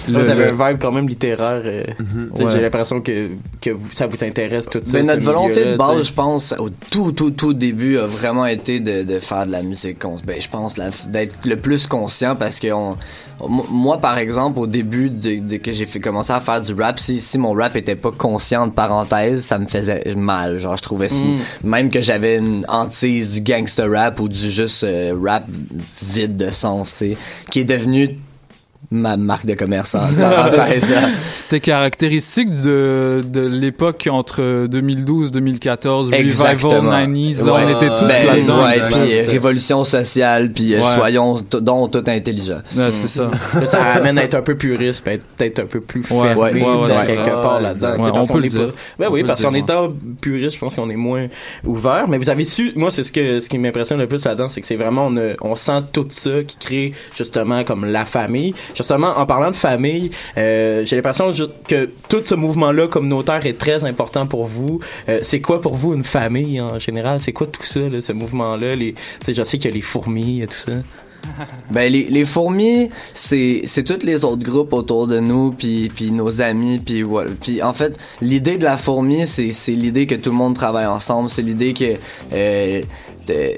le- 0.07 0.19
vous 0.23 0.29
avez 0.29 0.45
le- 0.45 0.61
un 0.61 0.69
vibe 0.71 0.79
quand 0.81 0.91
même 0.91 1.07
littéraire. 1.07 1.61
euh, 1.65 1.83
tu 1.85 1.93
sais, 2.37 2.43
Ouais. 2.43 2.51
J'ai 2.51 2.61
l'impression 2.61 3.01
que, 3.01 3.29
que 3.61 3.69
vous- 3.71 3.91
ça 3.91 4.07
vous 4.07 4.23
intéresse 4.23 4.65
tout 4.67 4.79
ça. 4.83 4.97
Mais 4.97 5.03
ce 5.03 5.07
notre 5.11 5.23
volonté 5.23 5.65
de 5.65 5.75
base, 5.77 6.07
je 6.07 6.13
pense, 6.13 6.53
au 6.57 6.69
tout, 6.69 7.11
tout, 7.11 7.31
tout 7.31 7.53
début, 7.53 7.97
a 7.97 8.05
vraiment 8.05 8.45
été 8.45 8.79
de, 8.79 9.03
de 9.03 9.19
faire 9.19 9.45
de 9.45 9.51
la 9.51 9.61
musique. 9.63 9.99
cons- 9.99 10.17
Ben, 10.25 10.39
je 10.41 10.47
pense 10.49 10.75
d'être 11.07 11.35
le 11.45 11.55
plus 11.57 11.87
conscient 11.87 12.35
parce 12.35 12.59
que 12.59 12.71
on, 12.71 12.95
moi, 13.47 13.97
par 13.99 14.17
exemple, 14.17 14.59
au 14.59 14.67
début 14.67 15.09
de, 15.09 15.39
de 15.39 15.57
que 15.57 15.71
j'ai 15.71 15.85
fait 15.85 15.99
commencer 16.01 16.33
à 16.33 16.41
faire 16.41 16.59
du 16.61 16.73
rap, 16.73 16.99
si, 16.99 17.21
si 17.21 17.37
mon 17.37 17.53
rap 17.53 17.75
était 17.77 17.95
pas 17.95 18.11
conscient 18.11 18.67
de 18.67 18.73
parenthèse, 18.73 19.45
ça 19.45 19.57
me 19.59 19.65
faisait 19.65 20.03
mal. 20.17 20.57
Genre, 20.57 20.75
je 20.75 20.81
trouvais 20.83 21.07
ça- 21.09 21.23
Mm. 21.23 21.37
même 21.63 21.89
que 21.89 22.01
j'avais 22.01 22.37
une 22.37 22.65
hantise 22.67 23.33
du 23.33 23.41
gangster 23.41 23.89
rap 23.89 24.19
ou 24.19 24.27
du 24.27 24.49
juste 24.49 24.83
euh, 24.83 25.15
rap 25.23 25.45
vide 26.03 26.35
de 26.37 26.49
sens, 26.49 26.89
tu 26.91 26.97
sais, 27.11 27.17
qui 27.49 27.59
est 27.61 27.65
devenu 27.65 28.17
ma 28.91 29.17
marque 29.17 29.45
de 29.45 29.53
commerce 29.53 29.93
en 29.95 29.99
parenthèse. 29.99 30.89
là. 30.89 31.07
C'était 31.35 31.59
caractéristique 31.59 32.49
de, 32.49 33.21
de 33.23 33.41
l'époque 33.41 34.07
entre 34.11 34.65
2012-2014, 34.67 36.05
Revival 36.05 36.55
90s, 36.57 37.43
là, 37.45 37.53
on 37.53 37.69
était 37.77 37.95
tous 37.95 38.05
Ben, 38.05 38.25
là-dedans. 38.25 38.63
ouais, 38.65 38.77
puis 38.89 39.13
euh, 39.19 39.29
révolution 39.31 39.83
sociale, 39.83 40.51
puis 40.51 40.73
euh, 40.73 40.79
Ouais. 40.79 40.85
soyons 40.85 41.41
donc 41.61 41.91
tout 41.91 42.03
intelligents. 42.07 42.61
Ouais, 42.75 42.89
c'est 42.91 43.07
ça. 43.07 43.29
Là, 43.59 43.65
ça 43.67 43.83
amène 43.93 44.17
à 44.17 44.23
être 44.23 44.35
un 44.35 44.41
peu 44.41 44.55
puriste, 44.55 45.03
puis 45.03 45.15
être 45.15 45.23
peut-être 45.37 45.59
un 45.59 45.65
peu 45.65 45.81
plus 45.81 46.03
fermé, 46.03 46.35
ouais, 46.35 46.51
tu 46.51 46.59
sais, 46.59 46.65
ouais, 46.65 46.75
ouais, 46.87 47.05
quelque 47.05 47.41
part 47.41 47.61
là-dedans. 47.61 47.93
on 47.99 48.11
parce 48.11 48.27
peut 48.27 48.39
le 48.39 48.47
dire. 48.47 48.65
pas- 48.67 48.73
Ben 48.99 49.07
oui, 49.11 49.23
parce 49.23 49.41
qu'en 49.41 49.53
étant 49.53 49.93
puriste, 50.21 50.55
je 50.55 50.59
pense 50.59 50.75
qu'on 50.75 50.89
est 50.89 50.95
moins 50.95 51.27
ouvert. 51.65 52.07
Mais 52.07 52.17
vous 52.17 52.29
avez 52.29 52.45
su, 52.45 52.71
moi, 52.75 52.91
c'est 52.91 53.03
ce 53.03 53.11
que 53.11 53.39
ce 53.39 53.49
qui 53.49 53.57
m'impressionne 53.57 53.99
le 53.99 54.07
plus 54.07 54.23
là-dedans, 54.25 54.49
c'est 54.49 54.61
que 54.61 54.67
c'est 54.67 54.75
vraiment 54.75 55.07
on, 55.07 55.17
a- 55.17 55.33
on 55.41 55.55
sent 55.55 55.81
tout 55.93 56.07
ça 56.09 56.43
qui 56.47 56.57
crée 56.57 56.93
justement 57.15 57.63
comme 57.63 57.85
la 57.85 58.05
famille. 58.05 58.53
Justement, 58.79 59.09
en 59.17 59.25
parlant 59.25 59.51
de 59.51 59.57
famille, 59.57 60.09
euh, 60.37 60.85
j'ai 60.85 60.95
l'impression 60.95 61.33
que 61.67 61.89
tout 62.07 62.21
ce 62.23 62.33
mouvement-là 62.33 62.87
communautaire 62.87 63.45
est 63.45 63.57
très 63.57 63.83
important 63.83 64.25
pour 64.25 64.45
vous. 64.45 64.79
Euh, 65.09 65.19
c'est 65.21 65.41
quoi 65.41 65.59
pour 65.59 65.75
vous 65.75 65.93
une 65.93 66.05
famille 66.05 66.61
en 66.61 66.79
général? 66.79 67.19
C'est 67.19 67.33
quoi 67.33 67.45
tout 67.45 67.63
ça, 67.63 67.81
là, 67.81 67.99
ce 67.99 68.13
mouvement-là? 68.13 68.77
Les, 68.77 68.95
je 69.27 69.43
sais 69.43 69.57
qu'il 69.57 69.69
y 69.69 69.73
a 69.73 69.75
les 69.75 69.81
fourmis 69.81 70.43
et 70.43 70.47
tout 70.47 70.57
ça. 70.57 70.71
Ben 71.71 71.91
les, 71.91 72.05
les 72.05 72.23
fourmis, 72.23 72.89
c'est 73.13 73.63
c'est 73.65 73.83
tous 73.83 74.05
les 74.05 74.23
autres 74.23 74.43
groupes 74.43 74.71
autour 74.71 75.05
de 75.05 75.19
nous, 75.19 75.51
puis 75.51 75.91
puis 75.93 76.11
nos 76.11 76.41
amis, 76.41 76.79
puis 76.79 77.01
voilà. 77.01 77.31
Puis 77.41 77.61
en 77.61 77.73
fait, 77.73 77.97
l'idée 78.21 78.57
de 78.57 78.63
la 78.63 78.77
fourmi, 78.77 79.27
c'est 79.27 79.51
c'est 79.51 79.73
l'idée 79.73 80.07
que 80.07 80.15
tout 80.15 80.29
le 80.29 80.37
monde 80.37 80.55
travaille 80.55 80.87
ensemble, 80.87 81.29
c'est 81.29 81.41
l'idée 81.41 81.73
que 81.73 81.95
euh, 82.33 82.81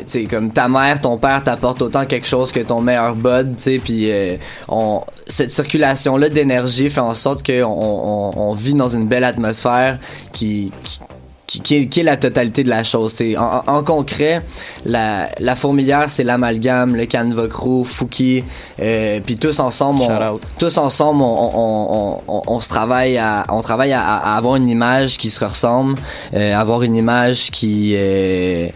sais 0.08 0.26
comme 0.26 0.52
ta 0.52 0.68
mère, 0.68 1.02
ton 1.02 1.18
père 1.18 1.44
t'apporte 1.44 1.82
autant 1.82 2.06
quelque 2.06 2.28
chose 2.28 2.52
que 2.52 2.60
ton 2.60 2.82
meilleur 2.82 3.16
bud, 3.16 3.56
tu 3.58 3.64
sais, 3.64 3.80
puis 3.84 4.12
euh, 4.12 4.38
on 4.68 5.02
cette 5.26 5.52
circulation 5.52 6.18
là 6.18 6.30
d'énergie 6.30 6.90
fait 6.90 7.00
en 7.00 7.14
sorte 7.14 7.44
que 7.44 7.64
on, 7.64 8.50
on, 8.50 8.54
vit 8.54 8.74
dans 8.74 8.90
une 8.90 9.08
belle 9.08 9.24
atmosphère 9.24 9.98
qui, 10.34 10.72
qui 10.84 11.00
qui, 11.52 11.60
qui 11.60 11.76
est, 11.76 11.86
qui 11.88 12.00
est 12.00 12.04
la 12.04 12.16
totalité 12.16 12.64
de 12.64 12.70
la 12.70 12.86
chose. 12.86 13.12
C'est 13.12 13.36
en, 13.36 13.64
en- 13.68 13.84
concret, 13.84 14.42
la, 14.86 15.30
la 15.38 15.56
fourmilière, 15.58 16.10
c'est 16.10 16.24
l'amalgame, 16.24 16.96
le 16.96 17.06
canevas 17.06 17.50
crew, 17.50 17.84
Fouki, 17.84 18.46
euh, 18.82 19.20
puis 19.26 19.36
tous 19.36 19.60
ensemble, 19.60 20.02
on, 20.02 20.40
tous 20.58 20.78
ensemble, 20.78 21.22
on, 21.22 22.22
on, 22.26 22.44
on 22.48 22.62
se 22.62 22.70
travaille 22.70 23.18
à, 23.18 23.46
on 23.50 23.62
travaille 23.62 23.92
à, 23.92 24.02
à 24.02 24.38
avoir 24.38 24.56
une 24.56 24.70
image 24.70 25.18
qui 25.18 25.30
se 25.30 25.44
ressemble, 25.44 25.96
euh, 26.34 26.56
avoir 26.56 26.84
une 26.84 26.96
image 26.96 27.52
qui 27.52 27.96
euh, 27.98 28.70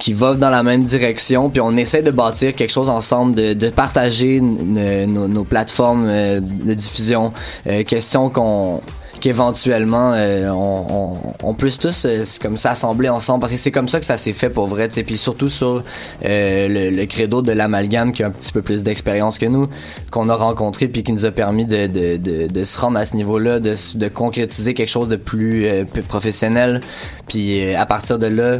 qui 0.00 0.12
va 0.12 0.34
dans 0.34 0.50
la 0.50 0.62
même 0.62 0.84
direction, 0.84 1.50
puis 1.50 1.60
on 1.60 1.76
essaie 1.76 2.02
de 2.02 2.10
bâtir 2.10 2.54
quelque 2.54 2.70
chose 2.70 2.88
ensemble, 2.88 3.34
de, 3.34 3.54
de 3.54 3.68
partager 3.68 4.40
nos, 4.40 5.44
plateformes 5.44 6.06
euh, 6.08 6.40
de 6.40 6.74
diffusion. 6.74 7.32
Euh, 7.66 7.82
question 7.84 8.30
qu'on 8.30 8.80
qu'éventuellement 9.22 10.12
euh, 10.14 10.50
on, 10.50 10.86
on, 10.90 11.48
on 11.50 11.54
puisse 11.54 11.78
tous 11.78 12.06
euh, 12.06 12.24
comme 12.42 12.56
s'assembler 12.56 13.08
ensemble 13.08 13.42
parce 13.42 13.52
que 13.52 13.58
c'est 13.58 13.70
comme 13.70 13.88
ça 13.88 14.00
que 14.00 14.04
ça 14.04 14.16
s'est 14.16 14.32
fait 14.32 14.50
pour 14.50 14.66
vrai 14.66 14.88
sais 14.90 15.04
puis 15.04 15.16
surtout 15.16 15.48
sur 15.48 15.84
euh, 16.24 16.68
le, 16.68 16.90
le 16.90 17.06
credo 17.06 17.40
de 17.40 17.52
l'amalgame 17.52 18.12
qui 18.12 18.24
a 18.24 18.26
un 18.26 18.30
petit 18.30 18.50
peu 18.50 18.62
plus 18.62 18.82
d'expérience 18.82 19.38
que 19.38 19.46
nous 19.46 19.68
qu'on 20.10 20.28
a 20.28 20.34
rencontré 20.34 20.88
puis 20.88 21.04
qui 21.04 21.12
nous 21.12 21.24
a 21.24 21.30
permis 21.30 21.64
de, 21.64 21.86
de, 21.86 22.16
de, 22.16 22.48
de 22.48 22.64
se 22.64 22.76
rendre 22.76 22.98
à 22.98 23.06
ce 23.06 23.14
niveau 23.14 23.38
là 23.38 23.60
de, 23.60 23.76
de 23.94 24.08
concrétiser 24.08 24.74
quelque 24.74 24.90
chose 24.90 25.08
de 25.08 25.16
plus, 25.16 25.66
euh, 25.66 25.84
plus 25.84 26.02
professionnel 26.02 26.80
puis 27.28 27.64
euh, 27.64 27.80
à 27.80 27.86
partir 27.86 28.18
de 28.18 28.26
là 28.26 28.58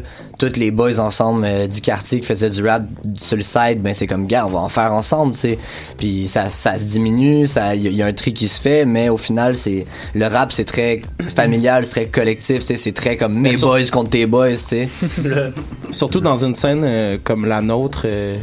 tous 0.51 0.59
les 0.59 0.70
boys 0.70 0.99
ensemble 0.99 1.45
euh, 1.45 1.66
du 1.66 1.80
quartier 1.80 2.20
qui 2.20 2.26
faisaient 2.26 2.51
du 2.51 2.66
rap 2.66 2.82
sur 3.18 3.36
le 3.36 3.43
side 3.43 3.80
ben 3.80 3.95
c'est 3.95 4.07
comme 4.07 4.26
gars 4.26 4.45
on 4.47 4.51
va 4.51 4.59
en 4.61 4.68
faire 4.68 4.93
ensemble 4.93 5.32
tu 5.34 5.40
sais. 5.40 5.59
Puis 5.99 6.26
ça 6.28 6.51
ça 6.51 6.78
se 6.78 6.84
diminue 6.84 7.47
ça 7.47 7.74
il 7.74 7.82
y, 7.82 7.86
a- 7.86 7.90
il 7.90 7.97
y 7.97 8.03
a 8.03 8.07
un 8.07 8.12
tri 8.12 8.32
qui 8.32 8.49
se 8.49 8.61
fait 8.61 8.84
mais 8.84 9.09
au 9.09 9.16
final 9.16 9.57
c'est 9.57 9.86
le 10.14 10.26
rap 10.26 10.53
c'est 10.53 10.64
très 10.64 11.03
familial 11.34 11.84
c'est 11.84 11.93
très 11.93 12.07
collectif 12.07 12.59
tu 12.61 12.66
sais. 12.66 12.76
C'est 12.76 12.93
très 12.93 13.16
comme 13.16 13.38
mes 13.38 13.57
sur- 13.57 13.68
boys 13.68 13.84
contre 13.93 14.11
tes 14.11 14.26
boys 14.26 14.51
tu 14.53 14.57
sais. 14.59 14.88
Surtout 15.90 16.20
dans 16.20 16.45
une 16.45 16.55
scène 16.55 16.82
euh, 16.84 17.18
comme 17.22 17.47
la 17.47 17.61
nôtre, 17.61 18.03
euh, 18.07 18.36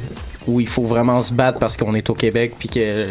où 0.48 0.60
il 0.60 0.68
faut 0.68 0.84
vraiment 0.84 1.22
se 1.22 1.34
battre 1.34 1.60
parce 1.60 1.78
qu'on 1.78 1.94
est 1.96 2.10
au 2.10 2.14
Québec, 2.14 2.54
puis 2.58 2.70
que 2.70 3.08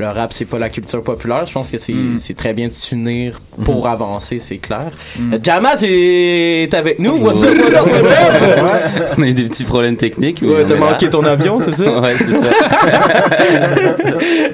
le 0.00 0.08
rap 0.08 0.32
c'est 0.32 0.44
pas 0.44 0.58
la 0.58 0.68
culture 0.68 1.02
populaire. 1.02 1.46
Je 1.46 1.52
pense 1.52 1.70
que 1.70 1.78
c'est 1.78 1.92
Mm. 1.92 2.18
c'est 2.18 2.36
très 2.36 2.52
bien 2.52 2.68
de 2.68 2.72
s'unir 2.72 3.40
pour 3.64 3.84
Mhm. 3.86 3.92
avancer, 3.92 4.38
c'est 4.38 4.58
clair. 4.58 4.90
Mm. 5.18 5.34
Est 5.34 6.74
avec 6.74 6.98
nous. 6.98 7.16
What's 7.16 7.42
up, 7.42 7.50
what 7.56 7.80
up, 7.80 7.86
what 7.86 7.98
up? 7.98 9.14
On 9.18 9.22
a 9.22 9.26
eu 9.26 9.32
des 9.32 9.44
petits 9.44 9.64
problèmes 9.64 9.96
techniques. 9.96 10.42
Ouais, 10.42 10.64
t'as 10.66 10.74
là. 10.74 10.80
manqué 10.80 11.08
ton 11.08 11.24
avion, 11.24 11.58
c'est 11.60 11.74
ça? 11.74 12.00
ouais, 12.00 12.14
c'est 12.16 12.32
ça. 12.32 12.46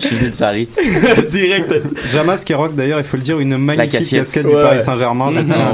Je 0.00 0.06
suis 0.06 0.16
venu 0.16 0.30
de 0.30 0.36
Paris. 0.36 0.68
Direct. 1.28 1.74
Jamas 2.12 2.42
qui 2.44 2.54
rock 2.54 2.74
d'ailleurs, 2.74 2.98
il 2.98 3.04
faut 3.04 3.16
le 3.16 3.22
dire, 3.22 3.38
une 3.40 3.50
La 3.50 3.58
magnifique 3.58 3.92
casquette. 3.92 4.18
casquette 4.20 4.46
du 4.46 4.52
Paris 4.52 4.78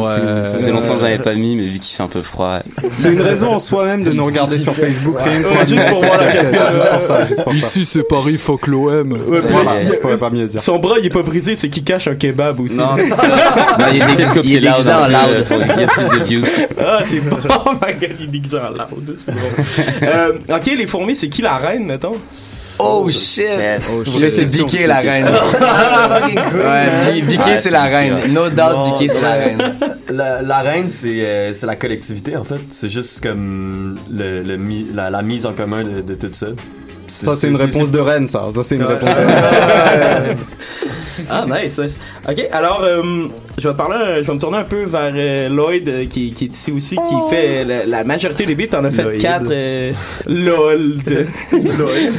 ouais, 0.02 0.08
souligner. 0.08 0.48
ça 0.48 0.54
faisait 0.54 0.70
longtemps 0.70 0.94
que 0.94 1.00
j'avais 1.00 1.18
pas 1.18 1.34
mis, 1.34 1.56
mais 1.56 1.66
vu 1.66 1.78
qu'il 1.78 1.96
fait 1.96 2.02
un 2.02 2.08
peu 2.08 2.22
froid. 2.22 2.58
C'est 2.90 3.12
une 3.12 3.20
raison 3.20 3.54
en 3.54 3.58
soi-même 3.58 4.04
de 4.04 4.12
nous 4.12 4.24
regarder 4.24 4.58
sur 4.58 4.74
Facebook, 4.74 5.16
rien 5.22 5.42
que 5.42 5.48
pour 5.48 5.56
Ouais, 5.56 5.66
juste 5.66 5.86
pour 5.88 6.02
voir 6.04 6.20
la 6.20 6.26
casquette. 6.32 6.60
Juste 6.72 6.90
pour 6.92 7.02
ça, 7.02 7.26
juste 7.26 7.42
pour 7.44 7.52
ça. 7.52 7.58
Ici, 7.58 7.84
c'est 7.84 8.08
Paris, 8.08 8.36
fuck 8.38 8.66
l'OM. 8.66 9.12
Voilà, 9.62 9.82
il- 9.82 9.88
je 9.88 9.92
pourrais 9.94 10.16
pas 10.16 10.30
mieux 10.30 10.46
dire. 10.48 10.60
Son 10.60 10.78
bras, 10.78 10.96
il 10.98 11.06
est 11.06 11.10
pas 11.10 11.22
brisé, 11.22 11.56
c'est 11.56 11.68
qu'il 11.68 11.84
cache 11.84 12.08
un 12.08 12.14
kebab 12.14 12.60
aussi. 12.60 12.76
Non, 12.76 12.90
c'est 12.96 13.10
ça. 13.10 13.26
Non, 13.78 13.86
il 13.92 14.02
est 14.02 14.06
le 14.06 14.44
il 14.44 14.56
est 14.56 14.60
déguisé 14.60 14.92
en 14.92 15.06
loud, 15.06 15.12
loud 15.12 15.46
qu'il 15.48 15.56
y 15.80 15.82
ait 15.82 15.86
plus 15.86 16.18
de 16.18 16.24
views. 16.24 16.42
Ah, 16.80 16.98
c'est 17.04 17.20
bon. 17.20 17.36
Oh 17.66 17.70
my 17.74 17.94
god, 17.94 18.10
il 18.20 18.24
est 18.24 18.28
déguisé 18.28 18.56
en 18.58 18.70
loud. 18.70 19.14
C'est 19.16 19.32
bon. 19.32 19.40
euh, 20.02 20.32
ok, 20.48 20.66
les 20.66 20.86
fourmis, 20.86 21.16
c'est 21.16 21.28
qui 21.28 21.42
la 21.42 21.56
reine, 21.58 21.84
mettons? 21.84 22.16
Oh 22.78 23.08
shit! 23.10 23.44
Oh, 23.92 24.18
Là, 24.18 24.30
c'est 24.30 24.50
Biquet 24.50 24.86
la 24.86 24.96
reine. 25.00 25.26
Ouais, 26.54 27.22
Ouais, 27.22 27.58
c'est 27.58 27.70
la 27.70 27.82
reine. 27.84 28.32
No 28.32 28.48
doubt, 28.48 28.98
Biquet, 28.98 29.12
c'est 29.12 29.20
la 29.20 29.32
reine. 29.34 29.74
La, 30.10 30.42
la 30.42 30.58
reine, 30.60 30.88
c'est 30.88 31.20
euh, 31.24 31.52
c'est 31.54 31.66
la 31.66 31.76
collectivité, 31.76 32.36
en 32.36 32.44
fait. 32.44 32.60
C'est 32.70 32.88
juste 32.88 33.22
comme 33.22 33.98
le, 34.10 34.42
le 34.42 34.56
mi- 34.56 34.86
la, 34.94 35.10
la 35.10 35.22
mise 35.22 35.46
en 35.46 35.52
commun 35.52 35.84
de, 35.84 36.00
de 36.00 36.14
tout 36.14 36.32
ça. 36.32 36.46
Ça, 37.12 37.34
c'est 37.34 37.48
une 37.48 37.56
réponse 37.56 37.90
de 37.90 37.98
reine, 38.00 38.28
ça. 38.28 38.48
Ça, 38.50 38.62
c'est 38.62 38.76
une 38.76 38.84
réponse 38.84 39.08
de 39.08 39.14
reine. 40.24 40.36
Ah, 41.30 41.44
nice. 41.46 41.78
nice. 41.78 41.98
Ok, 42.28 42.46
alors, 42.52 42.80
euh, 42.82 43.02
je 43.58 43.68
vais 43.68 43.74
parler, 43.74 43.96
je 44.22 44.26
vais 44.26 44.34
me 44.34 44.38
tourner 44.38 44.58
un 44.58 44.64
peu 44.64 44.84
vers 44.84 45.12
euh, 45.14 45.48
Lloyd, 45.48 45.88
euh, 45.88 46.06
qui, 46.06 46.32
qui 46.32 46.44
est 46.44 46.54
ici 46.54 46.72
aussi, 46.72 46.96
qui 46.96 47.14
fait 47.30 47.58
euh, 47.60 47.64
la, 47.64 47.84
la 47.84 48.04
majorité 48.04 48.46
des 48.46 48.54
beats. 48.54 48.68
T'en 48.68 48.84
as 48.84 48.90
fait 48.90 49.02
Lloyd. 49.02 49.20
quatre. 49.20 49.50
euh, 49.50 49.92
LOL. 50.26 50.96
Lloyd. 51.52 52.12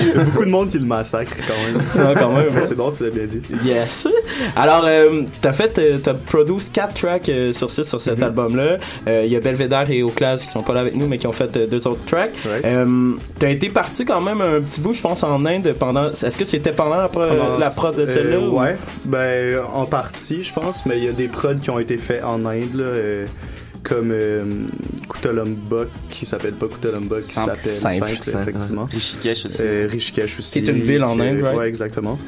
Il 0.00 0.08
y 0.08 0.20
a 0.20 0.24
beaucoup 0.24 0.44
de 0.44 0.50
monde 0.50 0.68
qui 0.70 0.78
le 0.78 0.84
massacre 0.86 1.32
quand 1.46 1.54
même. 1.72 1.82
Ah, 1.98 2.14
quand 2.18 2.32
même. 2.32 2.46
Mais 2.54 2.62
c'est 2.62 2.74
bon, 2.76 2.90
tu 2.90 3.04
l'as 3.04 3.10
bien 3.10 3.24
dit. 3.24 3.40
Yes. 3.64 4.08
Alors, 4.56 4.82
euh, 4.86 5.22
t'as 5.40 5.52
fait, 5.52 6.00
t'as 6.02 6.14
produit 6.14 6.56
quatre 6.72 6.94
tracks 6.94 7.30
sur 7.52 7.70
six 7.70 7.84
sur 7.84 7.98
Mm-hmm. 7.98 8.02
cet 8.02 8.22
album-là. 8.22 8.78
Euh, 9.08 9.22
Il 9.26 9.32
y 9.32 9.36
a 9.36 9.40
Belvedere 9.40 9.90
et 9.90 10.02
Oclaz 10.02 10.38
qui 10.44 10.50
sont 10.50 10.62
pas 10.62 10.72
là 10.74 10.80
avec 10.80 10.94
nous, 10.96 11.06
mais 11.08 11.18
qui 11.18 11.26
ont 11.26 11.32
fait 11.32 11.68
deux 11.68 11.86
autres 11.86 12.04
tracks. 12.06 12.30
Euh, 12.64 13.12
t'as 13.38 13.50
été 13.50 13.68
parti 13.68 14.04
quand 14.08 14.20
même 14.20 14.40
un 14.40 14.60
petit 14.60 14.80
bout, 14.80 14.94
je 14.94 15.00
pense, 15.00 15.22
en 15.22 15.44
Inde 15.46 15.72
pendant. 15.78 16.10
Est-ce 16.10 16.36
que 16.36 16.44
c'était 16.44 16.72
pendant 16.72 16.96
la, 16.96 17.08
pro- 17.08 17.28
Pendant- 17.28 17.58
la 17.58 17.70
prod 17.70 17.94
de 17.94 18.06
celle-là? 18.06 18.36
euh, 18.36 18.48
ou- 18.48 18.58
Ouais, 18.58 18.76
ben 19.04 19.60
en 19.72 19.84
partie, 19.86 20.42
je 20.42 20.52
pense, 20.52 20.84
mais 20.86 20.98
il 20.98 21.04
y 21.04 21.08
a 21.08 21.12
des 21.12 21.28
prods 21.28 21.54
qui 21.56 21.70
ont 21.70 21.78
été 21.78 21.96
faits 21.98 22.24
en 22.24 22.44
Inde, 22.46 22.74
là, 22.74 22.84
euh, 22.84 23.26
comme 23.84 24.10
euh, 24.12 24.44
Kutalombok, 25.08 25.88
qui 26.08 26.26
s'appelle 26.26 26.54
pas 26.54 26.66
Kutalombok, 26.66 27.20
qui 27.22 27.32
s'appelle 27.34 27.70
Simple, 27.70 28.10
effectivement. 28.12 28.82
ouais. 28.82 28.88
Rishikesh 28.92 29.46
aussi. 29.46 29.58
Euh, 29.60 29.88
Rishikesh 29.90 30.38
aussi. 30.38 30.62
Qui 30.62 30.68
est 30.68 30.72
une 30.72 30.80
ville 30.82 31.04
en 31.04 31.18
Inde, 31.20 31.42
right? 31.42 31.56
Ouais, 31.56 31.68
exactement. 31.68 32.18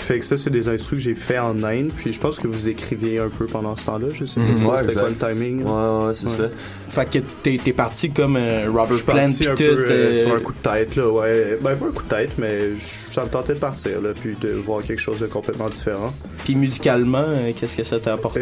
Fait 0.00 0.18
que 0.18 0.24
ça, 0.24 0.36
c'est 0.36 0.50
des 0.50 0.68
instrus 0.68 0.98
que 0.98 1.04
j'ai 1.04 1.14
fait 1.14 1.38
en 1.38 1.62
Inde, 1.62 1.90
puis 1.96 2.12
je 2.12 2.18
pense 2.20 2.38
que 2.38 2.46
vous 2.48 2.68
écriviez 2.68 3.18
un 3.18 3.28
peu 3.28 3.46
pendant 3.46 3.76
ce 3.76 3.86
temps-là, 3.86 4.08
je 4.12 4.24
sais 4.24 4.40
pas 4.40 4.46
Mhm. 4.46 4.66
Ouais, 4.66 4.78
c'était 4.80 4.94
quoi 4.94 5.08
le 5.10 5.14
timing. 5.14 5.62
Ouais, 5.62 6.06
ouais, 6.06 6.14
c'est 6.14 6.28
ça. 6.28 6.44
Fait 6.90 7.08
que 7.08 7.18
t'es, 7.42 7.72
parti 7.72 8.10
comme 8.10 8.36
euh, 8.36 8.66
Robert 8.68 9.02
Plant 9.04 9.14
parti 9.14 9.46
un 9.46 9.50
tout. 9.54 9.56
peu 9.58 9.86
euh, 9.88 10.16
sur 10.16 10.34
un 10.34 10.40
coup 10.40 10.52
de 10.52 10.68
tête, 10.68 10.96
là, 10.96 11.08
ouais. 11.08 11.58
Ben, 11.60 11.76
pas 11.76 11.86
un 11.86 11.90
coup 11.90 12.02
de 12.02 12.08
tête, 12.08 12.32
mais 12.38 12.70
ça 13.10 13.24
me 13.24 13.28
tentait 13.30 13.54
de 13.54 13.58
partir, 13.58 14.00
là, 14.00 14.10
puis 14.18 14.36
de 14.40 14.50
voir 14.50 14.82
quelque 14.82 14.98
chose 15.00 15.20
de 15.20 15.26
complètement 15.26 15.68
différent. 15.68 16.12
Puis 16.44 16.56
musicalement, 16.56 17.24
euh, 17.28 17.52
qu'est-ce 17.54 17.76
que 17.76 17.84
ça 17.84 18.00
t'a 18.00 18.14
apporté? 18.14 18.40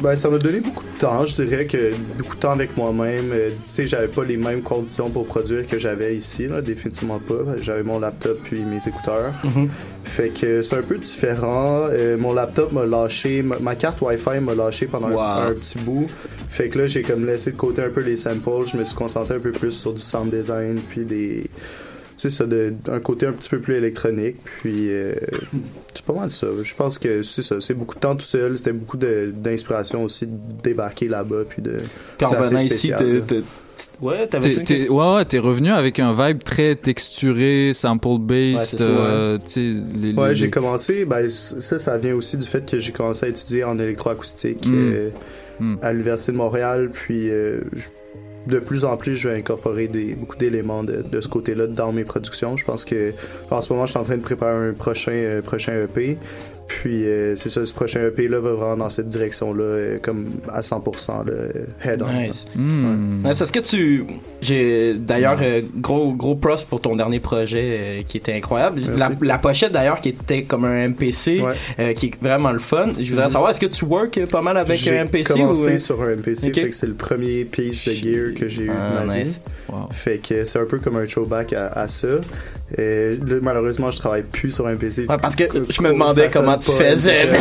Ben, 0.00 0.16
ça 0.16 0.28
m'a 0.28 0.38
donné 0.38 0.60
beaucoup 0.60 0.84
de 0.84 0.98
temps. 0.98 1.24
Je 1.26 1.42
dirais 1.42 1.66
que 1.66 1.92
beaucoup 2.18 2.34
de 2.34 2.40
temps 2.40 2.50
avec 2.50 2.76
moi-même. 2.76 3.30
Euh, 3.32 3.50
tu 3.50 3.64
sais, 3.64 3.86
j'avais 3.86 4.08
pas 4.08 4.24
les 4.24 4.36
mêmes 4.36 4.62
conditions 4.62 5.10
pour 5.10 5.26
produire 5.26 5.66
que 5.66 5.78
j'avais 5.78 6.16
ici, 6.16 6.48
là, 6.48 6.60
définitivement 6.60 7.18
pas. 7.18 7.56
J'avais 7.60 7.82
mon 7.82 8.00
laptop 8.00 8.38
puis 8.42 8.64
mes 8.64 8.78
écouteurs. 8.86 9.32
Mhm. 9.44 9.68
Fait 10.04 10.30
que 10.30 10.62
c'est 10.62 10.76
un 10.76 10.82
peu 10.82 10.98
différent. 10.98 11.86
Euh, 11.90 12.16
mon 12.16 12.32
laptop 12.32 12.72
m'a 12.72 12.84
lâché, 12.84 13.42
ma, 13.42 13.58
ma 13.58 13.76
carte 13.76 14.00
Wi-Fi 14.00 14.40
m'a 14.40 14.54
lâché 14.54 14.86
pendant 14.86 15.20
un, 15.20 15.52
petit 15.52 15.78
bout. 15.78 16.06
Fait 16.48 16.68
que 16.68 16.78
là, 16.78 16.86
j'ai 16.86 17.02
comme 17.02 17.24
laissé 17.24 17.52
de 17.52 17.56
côté 17.56 17.82
un 17.82 17.90
peu 17.90 18.02
les 18.02 18.16
samples. 18.16 18.66
Je 18.70 18.76
me 18.76 18.84
suis 18.84 18.96
concentré 18.96 19.36
un 19.36 19.40
peu 19.40 19.52
plus 19.52 19.72
sur 19.72 19.92
du 19.92 20.00
sound 20.00 20.34
design 20.34 20.80
puis 20.90 21.04
des 21.04 21.44
tu 22.16 22.28
sais 22.28 22.30
ça 22.30 22.44
de- 22.44 22.72
un 22.90 23.00
côté 23.00 23.26
un 23.26 23.32
petit 23.32 23.48
peu 23.48 23.58
plus 23.58 23.74
électronique 23.74 24.36
puis 24.60 24.88
euh, 24.90 25.14
c'est 25.94 26.04
pas 26.04 26.12
mal 26.12 26.30
ça 26.30 26.46
je 26.62 26.74
pense 26.74 26.98
que 26.98 27.22
c'est 27.22 27.42
ça 27.42 27.60
c'est 27.60 27.74
beaucoup 27.74 27.94
de 27.94 28.00
temps 28.00 28.14
tout 28.14 28.20
seul 28.22 28.56
c'était 28.58 28.72
beaucoup 28.72 28.96
de- 28.96 29.32
d'inspiration 29.34 30.04
aussi 30.04 30.26
de 30.26 30.32
débarquer 30.62 31.08
là-bas 31.08 31.44
puis 31.48 31.62
de 31.62 31.78
Puis 32.18 32.26
en 32.26 32.30
c'est 32.30 32.48
venant 32.50 32.60
ici, 32.62 32.92
t'es- 33.26 33.42
Ouais, 34.00 34.28
t'avais 34.28 34.54
T'es, 34.62 34.88
ouais, 34.88 35.14
ouais, 35.14 35.24
t'es 35.24 35.38
revenu 35.38 35.70
avec 35.70 35.98
un 35.98 36.12
vibe 36.12 36.42
très 36.44 36.76
texturé, 36.76 37.68
Ouais, 37.68 37.74
sample-based. 37.74 38.60
c'est 38.60 38.76
ça, 38.78 38.84
euh, 38.84 39.38
Ouais, 39.56 40.28
les- 40.28 40.34
j'ai 40.34 40.50
commencé, 40.50 41.04
ben, 41.04 41.26
ça, 41.28 41.78
ça 41.78 41.96
vient 41.98 42.14
aussi 42.14 42.36
du 42.36 42.46
fait 42.46 42.64
que 42.70 42.78
j'ai 42.78 42.92
commencé 42.92 43.26
à 43.26 43.28
étudier 43.30 43.64
en 43.64 43.78
électroacoustique 43.78 44.66
Mm. 44.66 44.72
euh, 44.94 45.08
Mm. 45.58 45.76
à 45.82 45.92
l'Université 45.92 46.32
de 46.32 46.36
Montréal, 46.36 46.90
puis 46.92 47.30
euh, 47.30 47.60
je- 47.72 47.88
de 48.46 48.58
plus 48.58 48.84
en 48.84 48.96
plus, 48.96 49.16
je 49.16 49.28
vais 49.28 49.38
incorporer 49.38 49.88
des, 49.88 50.14
beaucoup 50.14 50.36
d'éléments 50.36 50.84
de, 50.84 51.02
de 51.02 51.20
ce 51.20 51.28
côté-là 51.28 51.66
dans 51.66 51.92
mes 51.92 52.04
productions. 52.04 52.56
Je 52.56 52.64
pense 52.64 52.84
que 52.84 53.12
en 53.50 53.60
ce 53.60 53.72
moment, 53.72 53.86
je 53.86 53.92
suis 53.92 54.00
en 54.00 54.04
train 54.04 54.16
de 54.16 54.22
préparer 54.22 54.68
un 54.68 54.72
prochain, 54.72 55.12
euh, 55.12 55.42
prochain 55.42 55.74
EP. 55.74 56.18
Puis 56.68 57.04
euh, 57.06 57.34
c'est 57.36 57.50
ça, 57.50 57.64
ce 57.64 57.72
prochain 57.74 58.00
EP-là 58.06 58.40
va 58.40 58.52
vraiment 58.52 58.76
dans 58.84 58.90
cette 58.90 59.08
direction-là, 59.08 59.62
euh, 59.62 59.98
comme 60.00 60.30
à 60.48 60.60
100%, 60.60 61.26
là, 61.26 61.32
head-on. 61.84 62.10
Nice. 62.12 62.46
Hmm. 62.56 63.24
Ouais, 63.26 63.34
c'est 63.34 63.46
ce 63.46 63.52
que 63.52 63.60
tu. 63.60 64.04
J'ai 64.40 64.94
d'ailleurs 64.94 65.38
euh, 65.42 65.60
gros 65.76 66.12
gros 66.12 66.34
props 66.34 66.62
pour 66.62 66.80
ton 66.80 66.96
dernier 66.96 67.20
projet 67.20 67.76
euh, 67.78 68.02
qui 68.06 68.16
était 68.16 68.32
incroyable. 68.34 68.80
La, 69.20 69.38
pochette 69.38 69.72
d'ailleurs 69.72 70.00
qui 70.00 70.10
était 70.10 70.44
comme 70.44 70.64
un 70.64 70.88
MPC, 70.88 71.42
euh, 71.78 71.92
qui 71.94 72.06
est 72.06 72.22
vraiment 72.22 72.52
le 72.52 72.58
fun. 72.58 72.88
Je 72.98 73.10
voudrais 73.10 73.26
Mhm. 73.26 73.32
savoir 73.32 73.50
est-ce 73.50 73.60
que 73.60 73.66
tu 73.66 73.84
work 73.84 74.18
pas 74.30 74.42
mal 74.42 74.56
avec 74.56 74.78
J'ai 74.78 74.98
un 74.98 75.04
MPC 75.04 75.24
commencé 75.24 75.74
ou 75.74 75.78
sur 75.78 76.02
un 76.02 76.12
MPC, 76.16 76.52
fait 76.52 76.68
que 76.68 76.74
c'est 76.74 76.86
le 76.86 76.94
premier 76.94 77.44
piece 77.44 77.86
de 77.86 77.92
gear 77.92 78.34
que 78.34 78.48
j'ai 78.48 78.64
eu 78.64 78.70
Ah, 78.70 79.02
de 79.02 79.06
ma 79.06 79.18
vie. 79.18 79.24
nice. 79.24 79.40
Fait 79.92 80.18
que 80.18 80.44
c'est 80.44 80.58
un 80.58 80.66
peu 80.66 80.78
comme 80.78 80.96
un 80.96 81.06
throwback 81.06 81.52
à, 81.54 81.66
à 81.66 81.88
ça. 81.88 82.08
Et 82.78 83.16
là, 83.16 83.36
malheureusement, 83.42 83.90
je 83.90 83.98
travaille 83.98 84.22
plus 84.22 84.50
sur 84.50 84.66
un 84.66 84.76
PC. 84.76 85.02
Ouais, 85.08 85.16
parce 85.20 85.36
que 85.36 85.44
je 85.68 85.82
me 85.82 85.90
demandais 85.90 86.28
comment 86.32 86.56
tu 86.58 86.70
faisais, 86.72 87.28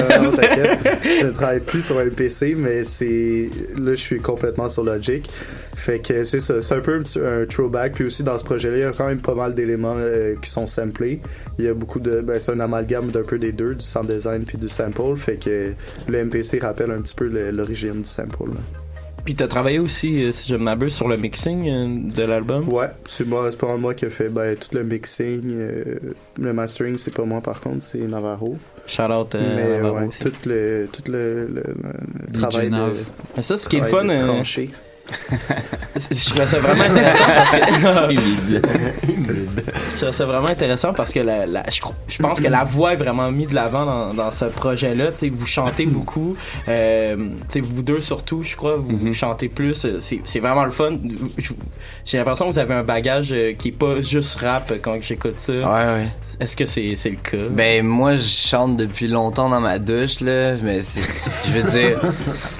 je 1.22 1.28
travaille 1.28 1.62
plus 1.62 1.86
sur 1.86 1.98
un 2.00 2.10
PC, 2.10 2.56
mais 2.58 2.84
c'est 2.84 3.50
là, 3.78 3.92
je 3.92 4.02
suis 4.02 4.20
complètement 4.20 4.70
sur 4.70 4.84
Logic. 4.84 5.30
Fait 5.76 6.00
que 6.00 6.24
c'est 6.24 6.42
ça, 6.42 6.62
c'est 6.62 6.76
un 6.76 6.80
peu 6.80 7.00
un, 7.00 7.46
throwback. 7.46 7.94
Puis 7.94 8.06
aussi 8.06 8.24
dans 8.24 8.38
ce 8.38 8.44
projet-là, 8.44 8.78
il 8.78 8.82
y 8.82 8.84
a 8.84 8.92
quand 8.92 9.08
même 9.08 9.22
pas 9.22 9.34
mal 9.34 9.54
d'éléments 9.54 9.96
euh, 9.98 10.36
qui 10.42 10.50
sont 10.50 10.68
samplés. 10.68 11.22
Il 11.58 11.66
y 11.66 11.68
a 11.68 11.74
beaucoup 11.74 12.00
de, 12.00 12.22
ben, 12.22 12.40
c'est 12.40 12.52
un 12.52 12.60
amalgame 12.60 13.10
d'un 13.10 13.24
peu 13.24 13.40
des 13.40 13.52
deux, 13.52 13.76
du 13.76 13.86
sound 13.86 14.12
design 14.12 14.44
puis 14.44 14.58
du 14.58 14.70
sample. 14.70 15.18
Fait 15.18 15.38
que 15.38 15.74
le 16.08 16.26
MPC 16.26 16.60
rappelle 16.60 16.92
un 16.92 17.02
petit 17.02 17.16
peu 17.16 17.28
l'origine 17.52 18.02
du 18.02 18.10
sample. 18.10 18.50
là. 18.50 18.91
Puis 19.24 19.36
t'as 19.36 19.48
travaillé 19.48 19.78
aussi, 19.80 20.24
euh, 20.24 20.32
si 20.32 20.50
je 20.50 20.56
ne 20.56 20.64
m'abuse, 20.64 20.96
sur 20.96 21.08
le 21.08 21.16
mixing 21.16 21.70
euh, 21.70 22.16
de 22.16 22.24
l'album? 22.24 22.68
Ouais, 22.70 22.88
c'est 23.06 23.26
moi, 23.28 23.48
c'est 23.52 23.58
pas 23.60 23.78
moi 23.78 23.94
qui 23.94 24.06
ai 24.06 24.10
fait 24.10 24.30
ben, 24.30 24.56
tout 24.58 24.70
le 24.76 24.84
mixing, 24.84 25.42
euh, 25.46 25.84
le 26.40 26.54
mastering, 26.54 26.98
c'est 26.98 27.14
pas 27.14 27.24
moi 27.24 27.40
par 27.42 27.62
contre, 27.62 27.84
c'est 27.84 28.00
Navarro. 28.00 28.58
Shout 28.88 29.04
out 29.04 29.36
euh, 29.36 29.56
Mais 29.56 29.78
Navarro 29.78 30.00
ouais, 30.00 30.08
aussi. 30.08 30.20
tout 30.24 30.34
le 30.48 30.88
tout 30.92 31.04
le, 31.12 31.46
le- 31.48 31.64
le 31.64 32.34
DJ 32.34 32.38
travail 32.42 32.70
de. 32.72 32.76
Mais 33.38 33.42
ça, 33.44 33.58
ce 33.58 33.70
qui 33.70 33.76
est 33.76 33.80
le 33.82 33.86
fun, 33.86 34.08
trancher. 34.18 34.72
Je 35.96 36.26
trouvais 36.30 36.48
ça 36.48 36.60
vraiment 36.60 36.84
intéressant 36.84 37.26
parce 37.36 37.52
que 37.52 38.12
Humide. 38.14 38.62
je 39.92 39.96
trouvais 39.98 40.12
ça 40.12 40.26
vraiment 40.26 40.48
intéressant 40.48 40.94
parce 40.94 41.14
que 41.14 41.20
la, 41.20 41.46
la- 41.46 41.70
je, 41.70 41.82
je 42.08 42.18
pense 42.18 42.40
que 42.42 42.48
la 42.48 42.64
voix 42.64 42.94
est 42.94 42.98
vraiment 42.98 43.32
mise 43.32 43.50
de 43.50 43.56
l'avant 43.56 43.86
dans, 43.86 44.14
dans 44.14 44.32
ce 44.32 44.46
projet-là. 44.46 45.12
Vous 45.34 45.46
chantez 45.46 45.86
beaucoup. 45.88 46.36
Euh, 46.68 47.16
vous 47.62 47.84
deux 47.84 48.02
surtout, 48.02 48.44
je 48.44 48.56
crois, 48.56 48.78
vous, 48.78 48.96
vous 48.96 49.14
chantez 49.14 49.50
plus. 49.50 49.86
C'est 50.00 50.40
vraiment 50.40 50.66
le 50.66 50.72
fun. 50.72 50.94
J'ai 52.06 52.18
l'impression 52.18 52.48
que 52.48 52.54
vous 52.54 52.60
avez 52.60 52.74
un 52.74 52.84
bagage 52.84 53.30
euh, 53.34 53.54
qui 53.54 53.70
est 53.70 53.74
pas 53.74 54.02
juste 54.02 54.36
rap 54.40 54.74
quand 54.82 54.98
j'écoute 55.02 55.40
ça. 55.40 55.54
Ouais, 55.54 55.62
ouais. 55.62 56.08
Est-ce 56.40 56.56
que 56.56 56.66
c'est 56.66 56.96
c'est 56.96 57.12
le 57.12 57.18
cas? 57.18 57.38
Ben 57.52 57.86
moi 57.86 58.16
je 58.16 58.22
chante 58.28 58.76
depuis 58.78 59.08
longtemps 59.08 59.50
dans 59.50 59.60
ma 59.60 59.78
douche 59.78 60.22
là, 60.22 60.54
mais 60.64 60.82
c'est 60.82 61.02
je 61.46 61.52
veux 61.52 61.70
dire 61.70 62.02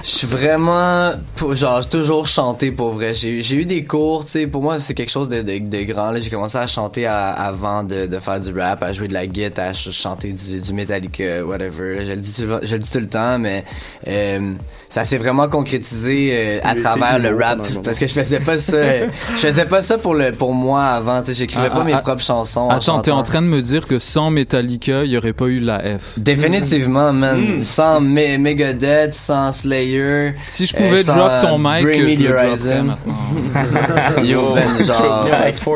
je 0.04 0.10
suis 0.10 0.28
vraiment 0.28 1.14
genre 1.54 1.88
toujours 1.90 2.28
pour 2.72 2.90
vrai. 2.90 3.14
J'ai 3.14 3.56
eu 3.56 3.66
des 3.66 3.84
cours, 3.86 4.26
tu 4.26 4.32
sais, 4.32 4.48
pour 4.48 4.62
moi 4.62 4.80
c'est 4.80 4.94
quelque 4.94 5.12
chose 5.12 5.30
de, 5.30 5.42
de, 5.42 5.84
grand 5.84 6.16
j'ai 6.16 6.30
commencé 6.30 6.58
à 6.58 6.68
chanter 6.68 7.06
avant 7.06 7.84
de, 7.84 8.08
de 8.08 8.20
faire 8.20 8.40
du 8.40 8.52
rap, 8.58 8.82
à 8.84 8.94
jouer 8.94 9.08
de 9.08 9.14
la 9.14 9.28
guitare, 9.28 9.70
à 9.70 9.74
ch- 9.74 9.94
chanter 9.94 10.34
du, 10.34 10.60
du 10.60 10.74
whatever. 11.44 12.06
Je 12.06 12.12
le 12.14 12.16
dis 12.18 12.34
tout, 12.34 12.48
je 12.64 12.76
le 12.76 12.80
dis 12.80 12.90
tout 12.90 13.00
le 13.00 13.08
temps 13.08 13.38
mais 13.40 13.64
euh, 14.08 14.54
ça 14.92 15.06
s'est 15.06 15.18
vraiment 15.18 15.48
concrétisé 15.48 16.30
euh, 16.34 16.60
à 16.64 16.76
travers 16.76 17.18
le 17.18 17.36
rap 17.36 17.60
parce 17.84 17.98
que 17.98 18.06
je 18.08 18.14
faisais 18.14 18.40
pas 18.42 18.58
ça 18.58 18.76
euh, 18.76 19.08
je 19.32 19.40
faisais 19.40 19.66
pas 19.66 19.82
ça 19.82 19.98
pour 19.98 20.14
le 20.14 20.32
pour 20.32 20.54
moi 20.54 20.84
avant 20.84 21.22
tu 21.22 21.28
sais 21.28 21.34
j'écrivais 21.34 21.68
Ah, 21.72 21.76
pas 21.76 21.80
ah, 21.82 21.86
mes 21.86 21.94
ah. 21.94 22.00
propres 22.00 22.22
chansons 22.22 22.60
en 22.62 22.70
Attends, 22.70 23.00
t'es 23.02 23.12
en 23.12 23.24
train 23.24 23.42
de 23.42 23.48
me 23.48 23.62
dire 23.62 23.88
que 23.88 23.98
sans 24.00 24.30
Metallica, 24.30 25.04
il 25.06 25.12
y 25.12 25.18
aurait 25.18 25.32
pas 25.34 25.46
eu 25.46 25.60
la 25.60 25.80
F. 25.80 26.18
Définitivement, 26.18 27.14
man. 27.14 27.60
Mm. 27.60 27.64
Sans 27.64 28.02
Me- 28.02 28.38
Megadeth, 28.38 29.14
sans 29.14 29.52
Slayer. 29.54 30.34
Si 30.46 30.66
je 30.66 30.76
pouvais 30.76 31.04
drop 31.04 31.32
ton 31.42 31.58
mic, 31.58 31.84
Bring 31.84 32.04
Me 32.04 32.10
je 32.10 32.16
the 32.16 32.30
Horizon. 32.30 32.88
Yo, 34.24 34.54
ben, 34.54 34.86
genre. 34.86 35.28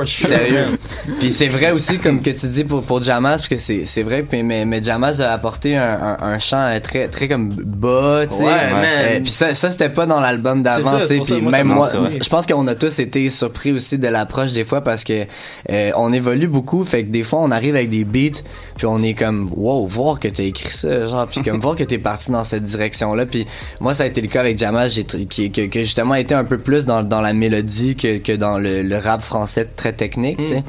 Sérieux. 0.05 0.77
Puis 1.19 1.31
c'est 1.31 1.47
vrai 1.47 1.71
aussi, 1.71 1.97
comme 1.99 2.21
que 2.21 2.31
tu 2.31 2.47
dis 2.47 2.63
pour, 2.63 2.83
pour 2.83 3.01
Jamas, 3.01 3.37
parce 3.37 3.47
que 3.47 3.57
c'est, 3.57 3.85
c'est 3.85 4.03
vrai, 4.03 4.23
puis, 4.23 4.43
mais, 4.43 4.65
mais 4.65 4.83
Jamas 4.83 5.21
a 5.21 5.31
apporté 5.31 5.75
un, 5.77 6.17
un, 6.21 6.25
un 6.25 6.39
chant 6.39 6.59
euh, 6.59 6.79
très, 6.79 7.07
très 7.07 7.27
comme 7.27 7.49
bas, 7.49 8.25
tu 8.29 8.35
sais. 8.37 8.43
Ouais, 8.43 8.49
man. 8.71 9.04
Euh, 9.05 9.19
puis 9.21 9.31
ça, 9.31 9.53
ça 9.53 9.71
c'était 9.71 9.89
pas 9.89 10.05
dans 10.05 10.19
l'album 10.19 10.61
d'avant, 10.61 10.99
tu 10.99 11.05
sais. 11.05 11.19
Puis 11.19 11.41
même 11.41 11.67
moi, 11.67 11.89
je 12.21 12.29
pense 12.29 12.45
qu'on 12.45 12.67
a 12.67 12.75
tous 12.75 12.99
été 12.99 13.29
surpris 13.29 13.71
aussi 13.71 13.97
de 13.97 14.07
l'approche 14.07 14.53
des 14.53 14.63
fois 14.63 14.81
parce 14.81 15.03
que 15.03 15.25
euh, 15.71 15.91
on 15.95 16.11
évolue 16.13 16.47
beaucoup, 16.47 16.83
fait 16.83 17.03
que 17.03 17.09
des 17.11 17.23
fois 17.23 17.39
on 17.41 17.51
arrive 17.51 17.75
avec 17.75 17.89
des 17.89 18.03
beats, 18.05 18.41
puis 18.77 18.85
on 18.85 19.01
est 19.03 19.13
comme 19.13 19.49
wow, 19.55 19.85
voir 19.85 20.19
que 20.19 20.27
t'as 20.27 20.43
écrit 20.43 20.73
ça, 20.73 21.07
genre, 21.07 21.27
puis 21.27 21.41
comme 21.41 21.59
voir 21.61 21.75
que 21.75 21.83
t'es 21.83 21.97
parti 21.97 22.31
dans 22.31 22.43
cette 22.43 22.63
direction-là. 22.63 23.25
Puis 23.25 23.45
moi 23.79 23.93
ça 23.93 24.03
a 24.03 24.07
été 24.07 24.21
le 24.21 24.27
cas 24.27 24.41
avec 24.41 24.57
Jamal, 24.57 24.89
j'ai 24.89 25.03
qui, 25.03 25.51
que, 25.51 25.67
que 25.67 25.79
justement 25.81 26.15
été 26.15 26.35
un 26.35 26.43
peu 26.43 26.57
plus 26.57 26.85
dans, 26.85 27.03
dans 27.03 27.21
la 27.21 27.33
mélodie 27.33 27.95
que, 27.95 28.17
que 28.17 28.31
dans 28.31 28.57
le, 28.57 28.81
le 28.81 28.97
rap 28.97 29.21
français 29.21 29.65
très 29.65 29.93
technique, 29.93 30.37
tu 30.37 30.47
sais. 30.47 30.63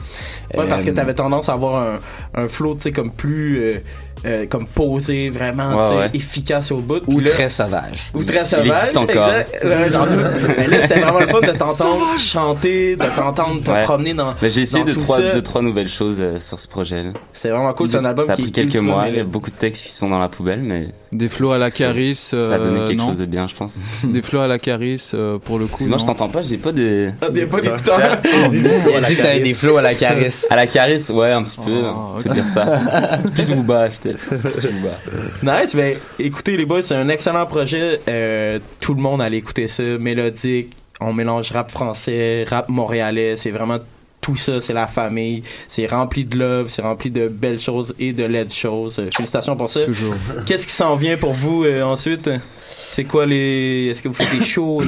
Ouais, 0.57 0.69
parce 0.69 0.85
que 0.85 0.91
Euh, 0.91 0.95
t'avais 0.95 1.15
tendance 1.15 1.49
à 1.49 1.55
avoir 1.55 1.83
un, 1.83 1.99
un 2.35 2.49
flow, 2.49 2.75
tu 2.75 2.83
sais, 2.83 2.93
comme 2.93 3.11
plus, 3.11 3.59
euh, 3.61 3.79
euh, 4.25 4.47
comme 4.47 4.67
posé, 4.67 5.31
vraiment, 5.31 5.77
Ouais, 5.77 5.97
ouais. 5.99 6.11
efficace 6.15 6.73
au 6.73 6.79
bout. 6.79 7.01
Ou 7.07 7.21
là- 7.21 7.31
très 7.31 7.49
sauvage. 7.49 8.11
Ou 8.15 8.25
très 8.25 8.41
Il 8.41 8.47
sauvage. 8.47 8.67
existe 8.69 8.97
encore. 8.97 9.31
Mais 9.65 10.67
là, 10.69 10.83
c'était 10.83 11.01
vraiment 11.01 11.21
le 11.21 11.27
fun 11.27 11.41
de 11.41 11.53
t'entendre 11.59 12.19
chanter, 12.19 12.97
de 12.97 13.05
t'entendre 13.17 13.63
te 13.63 13.71
Ouais. 13.71 13.83
promener 13.85 14.15
dans. 14.15 14.35
Mais 14.43 14.51
j'ai 14.51 14.63
essayé 14.63 14.85
de 14.85 14.93
trois, 14.93 15.21
deux, 15.21 15.43
trois 15.43 15.63
nouvelles 15.63 15.89
choses 15.89 16.19
euh, 16.21 16.41
sur 16.41 16.59
ce 16.59 16.67
projet. 16.69 17.05
C'est 17.33 17.51
vraiment 17.51 17.73
cool, 17.75 17.89
c'est 17.89 17.99
un 17.99 18.05
album 18.05 18.27
Ça 18.27 18.33
a 18.33 18.37
qui 18.37 18.43
pris 18.43 18.53
quelques 18.53 18.81
mois, 18.81 19.09
il 19.09 19.17
y 19.17 19.21
a 19.21 19.25
beaucoup 19.25 19.51
de 19.51 19.57
textes 19.57 19.85
qui 19.87 19.93
sont 19.93 20.09
dans 20.09 20.19
la 20.19 20.29
poubelle, 20.29 20.61
mais. 20.63 20.89
Des 21.13 21.29
flots 21.29 21.53
à 21.53 21.59
la 21.59 21.71
ça- 21.71 21.79
Caris, 21.79 22.15
Ça 22.17 22.37
a 22.37 22.59
donné 22.59 22.81
euh, 22.81 22.89
quelque 22.89 22.99
non 22.99 23.09
chose 23.09 23.19
de 23.19 23.25
bien, 23.27 23.47
je 23.47 23.55
pense. 23.55 23.79
Des 24.05 24.21
flots 24.23 24.41
à 24.41 24.47
la 24.49 24.59
Caris, 24.59 25.11
euh, 25.15 25.39
pour 25.39 25.59
le 25.59 25.67
coup. 25.67 25.79
Sinon, 25.79 25.99
je 25.99 26.03
non. 26.03 26.09
t'entends 26.09 26.29
pas, 26.29 26.43
j'ai 26.43 26.59
pas 26.59 26.73
des. 26.73 27.11
Ah, 27.23 27.29
des- 27.31 27.47
pas. 27.47 27.59
Oh, 27.67 28.49
Il 28.53 28.63
merde. 28.63 29.05
a 29.05 29.09
dit 29.09 29.17
que 29.17 29.23
t'avais 29.23 29.41
des 29.41 29.53
flows 29.53 29.77
à 29.79 29.83
la 29.83 29.95
Caris. 29.95 30.43
À 30.51 30.57
la 30.57 30.67
Caris, 30.67 31.05
ouais, 31.11 31.33
un 31.33 31.43
petit 31.43 31.59
peu. 31.59 31.83
on 32.17 32.21
peut 32.21 32.31
dire 32.31 32.47
ça. 32.47 32.67
C'est 33.25 33.33
plus 33.33 33.47
peut-être. 33.49 34.06
Nice, 35.43 35.75
mais 35.75 35.99
écoutez 36.19 36.57
les 36.57 36.67
boys, 36.67 36.83
c'est 36.83 36.95
un 36.95 37.09
excellent 37.09 37.47
projet. 37.47 38.01
Euh, 38.09 38.59
tout 38.81 38.95
le 38.95 39.01
monde 39.01 39.21
allait 39.23 39.39
écouter 39.39 39.69
ça, 39.69 39.83
mélodique. 39.83 40.73
On 41.01 41.13
mélange 41.13 41.51
rap 41.51 41.71
français, 41.71 42.45
rap 42.49 42.69
montréalais. 42.69 43.37
C'est 43.37 43.51
vraiment 43.51 43.79
tout 44.21 44.37
ça, 44.37 44.61
c'est 44.61 44.73
la 44.73 44.87
famille. 44.87 45.43
C'est 45.69 45.87
rempli 45.87 46.25
de 46.25 46.37
love, 46.39 46.69
c'est 46.69 46.83
rempli 46.83 47.11
de 47.11 47.29
belles 47.29 47.61
choses 47.61 47.95
et 47.99 48.13
de 48.13 48.25
laides 48.25 48.53
choses. 48.53 48.99
Euh, 48.99 49.09
Félicitations 49.15 49.57
pour 49.57 49.69
ça. 49.69 49.85
Toujours. 49.85 50.15
Qu'est-ce 50.47 50.67
qui 50.67 50.73
s'en 50.73 50.97
vient 50.97 51.17
pour 51.17 51.33
vous 51.33 51.65
euh, 51.65 51.83
ensuite? 51.83 52.29
C'est 52.63 53.05
quoi 53.05 53.27
les 53.27 53.89
Est-ce 53.91 54.03
que 54.03 54.09
vous 54.09 54.15
faites 54.15 54.37
des 54.39 54.45
shows? 54.45 54.83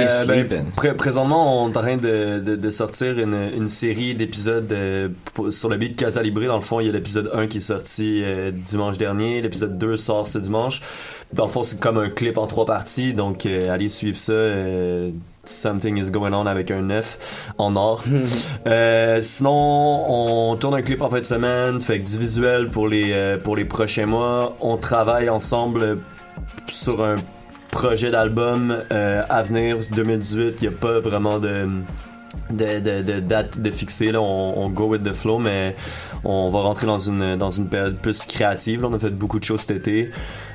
Est-ce 0.00 0.24
que- 0.26 0.30
Euh, 0.32 0.44
ben, 0.44 0.64
pré- 0.76 0.94
présentement, 0.96 1.64
on 1.64 1.70
est 1.72 1.76
en 1.76 1.80
train 1.80 1.96
de, 1.96 2.38
de, 2.40 2.56
de 2.56 2.70
sortir 2.70 3.18
une, 3.18 3.36
une 3.56 3.68
série 3.68 4.14
d'épisodes 4.14 4.70
euh, 4.72 5.08
sur 5.50 5.68
le 5.68 5.76
beat 5.76 5.96
Casa 5.96 6.22
Libre. 6.22 6.42
Dans 6.46 6.56
le 6.56 6.62
fond, 6.62 6.80
il 6.80 6.86
y 6.86 6.88
a 6.88 6.92
l'épisode 6.92 7.30
1 7.34 7.46
qui 7.46 7.58
est 7.58 7.60
sorti 7.60 8.22
euh, 8.24 8.50
dimanche 8.50 8.98
dernier. 8.98 9.40
L'épisode 9.40 9.78
2 9.78 9.96
sort 9.96 10.28
ce 10.28 10.38
dimanche. 10.38 10.80
Dans 11.32 11.44
le 11.46 11.50
fond, 11.50 11.62
c'est 11.62 11.80
comme 11.80 11.98
un 11.98 12.08
clip 12.10 12.36
en 12.38 12.46
trois 12.46 12.66
parties. 12.66 13.14
Donc, 13.14 13.46
euh, 13.46 13.70
allez 13.72 13.88
suivre 13.88 14.18
ça. 14.18 14.32
Something 15.44 15.96
is 15.98 16.10
going 16.12 16.32
on 16.34 16.46
avec 16.46 16.70
un 16.70 16.82
9 16.82 17.52
en 17.58 17.74
or. 17.76 18.04
Euh, 18.66 19.18
sinon, 19.22 19.50
on 19.52 20.56
tourne 20.56 20.74
un 20.74 20.82
clip 20.82 21.02
en 21.02 21.10
fin 21.10 21.18
de 21.20 21.24
semaine. 21.26 21.80
Fait 21.82 21.98
que 21.98 22.08
du 22.08 22.16
visuel 22.16 22.68
pour 22.68 22.86
les, 22.86 23.10
euh, 23.12 23.38
pour 23.38 23.56
les 23.56 23.64
prochains 23.64 24.06
mois. 24.06 24.56
On 24.60 24.76
travaille 24.76 25.28
ensemble 25.28 25.98
sur 26.68 27.02
un 27.04 27.16
projet 27.72 28.10
d'album 28.10 28.76
euh, 28.92 29.22
à 29.28 29.42
venir 29.42 29.78
2018 29.90 30.56
il 30.60 30.68
n'y 30.68 30.74
a 30.74 30.78
pas 30.78 31.00
vraiment 31.00 31.38
de 31.40 31.66
de, 32.50 32.80
de, 32.80 33.02
de 33.02 33.20
date 33.20 33.60
de 33.60 33.70
fixer 33.70 34.12
là 34.12 34.20
on, 34.20 34.58
on 34.58 34.68
go 34.68 34.84
with 34.84 35.02
the 35.02 35.14
flow 35.14 35.38
mais 35.38 35.74
on 36.22 36.50
va 36.50 36.60
rentrer 36.60 36.86
dans 36.86 36.98
une 36.98 37.36
dans 37.36 37.50
une 37.50 37.68
période 37.68 37.96
plus 37.96 38.26
créative 38.26 38.82
là. 38.82 38.88
on 38.90 38.94
a 38.94 38.98
fait 38.98 39.10
beaucoup 39.10 39.40
de 39.40 39.44
choses 39.44 39.62
cet 39.62 39.70
été 39.72 40.10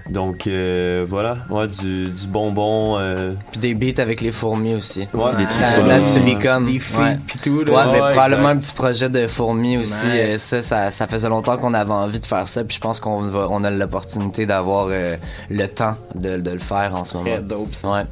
donc 0.10 0.48
euh, 0.48 1.06
voilà 1.08 1.38
ouais 1.50 1.68
du, 1.68 2.10
du 2.10 2.28
bonbon 2.28 2.98
euh, 2.98 3.34
Puis 3.52 3.60
des 3.60 3.74
beats 3.74 4.02
avec 4.02 4.22
les 4.22 4.32
fourmis 4.32 4.76
aussi. 4.76 5.08
Ouais, 5.14 5.36
des 5.38 5.46
trucs 5.46 5.62
Ah, 5.64 5.70
sur- 5.72 5.88
That's 5.88 6.16
to 6.16 6.22
become. 6.24 6.66
Des 6.66 6.80
feats 6.80 7.00
ouais. 7.02 7.20
pis 7.28 7.38
tout, 7.40 7.60
Ouais, 7.60 7.66
là. 7.66 7.90
mais 7.92 8.02
Ouais, 8.02 8.12
probablement 8.12 8.50
exact. 8.50 8.56
un 8.56 8.58
petit 8.58 8.74
projet 8.74 9.10
de 9.10 9.28
fourmis 9.28 9.78
aussi. 9.78 10.06
Nice. 10.06 10.14
Euh, 10.18 10.38
ça, 10.38 10.62
ça, 10.62 10.92
ça 10.92 11.08
faisait 11.08 11.30
longtemps 11.30 11.58
qu'on 11.58 11.74
avait 11.74 11.92
envie 11.92 12.20
de 12.20 12.26
faire 12.26 12.48
ça. 12.48 12.64
Puis 12.64 12.76
je 12.76 12.82
pense 12.82 13.00
qu'on 13.00 13.20
va, 13.22 13.48
on 13.50 13.64
a 13.64 13.70
l'opportunité 13.72 14.46
d'avoir 14.46 14.88
euh, 14.90 15.16
le 15.50 15.68
temps 15.68 15.96
de, 16.16 16.38
de 16.38 16.52
le 16.52 16.60
faire 16.60 16.96
en 16.96 17.04
ce 17.04 17.16
moment. 17.18 17.30
Très 17.30 17.42
dope, 17.42 17.68
Ouais. 17.84 18.04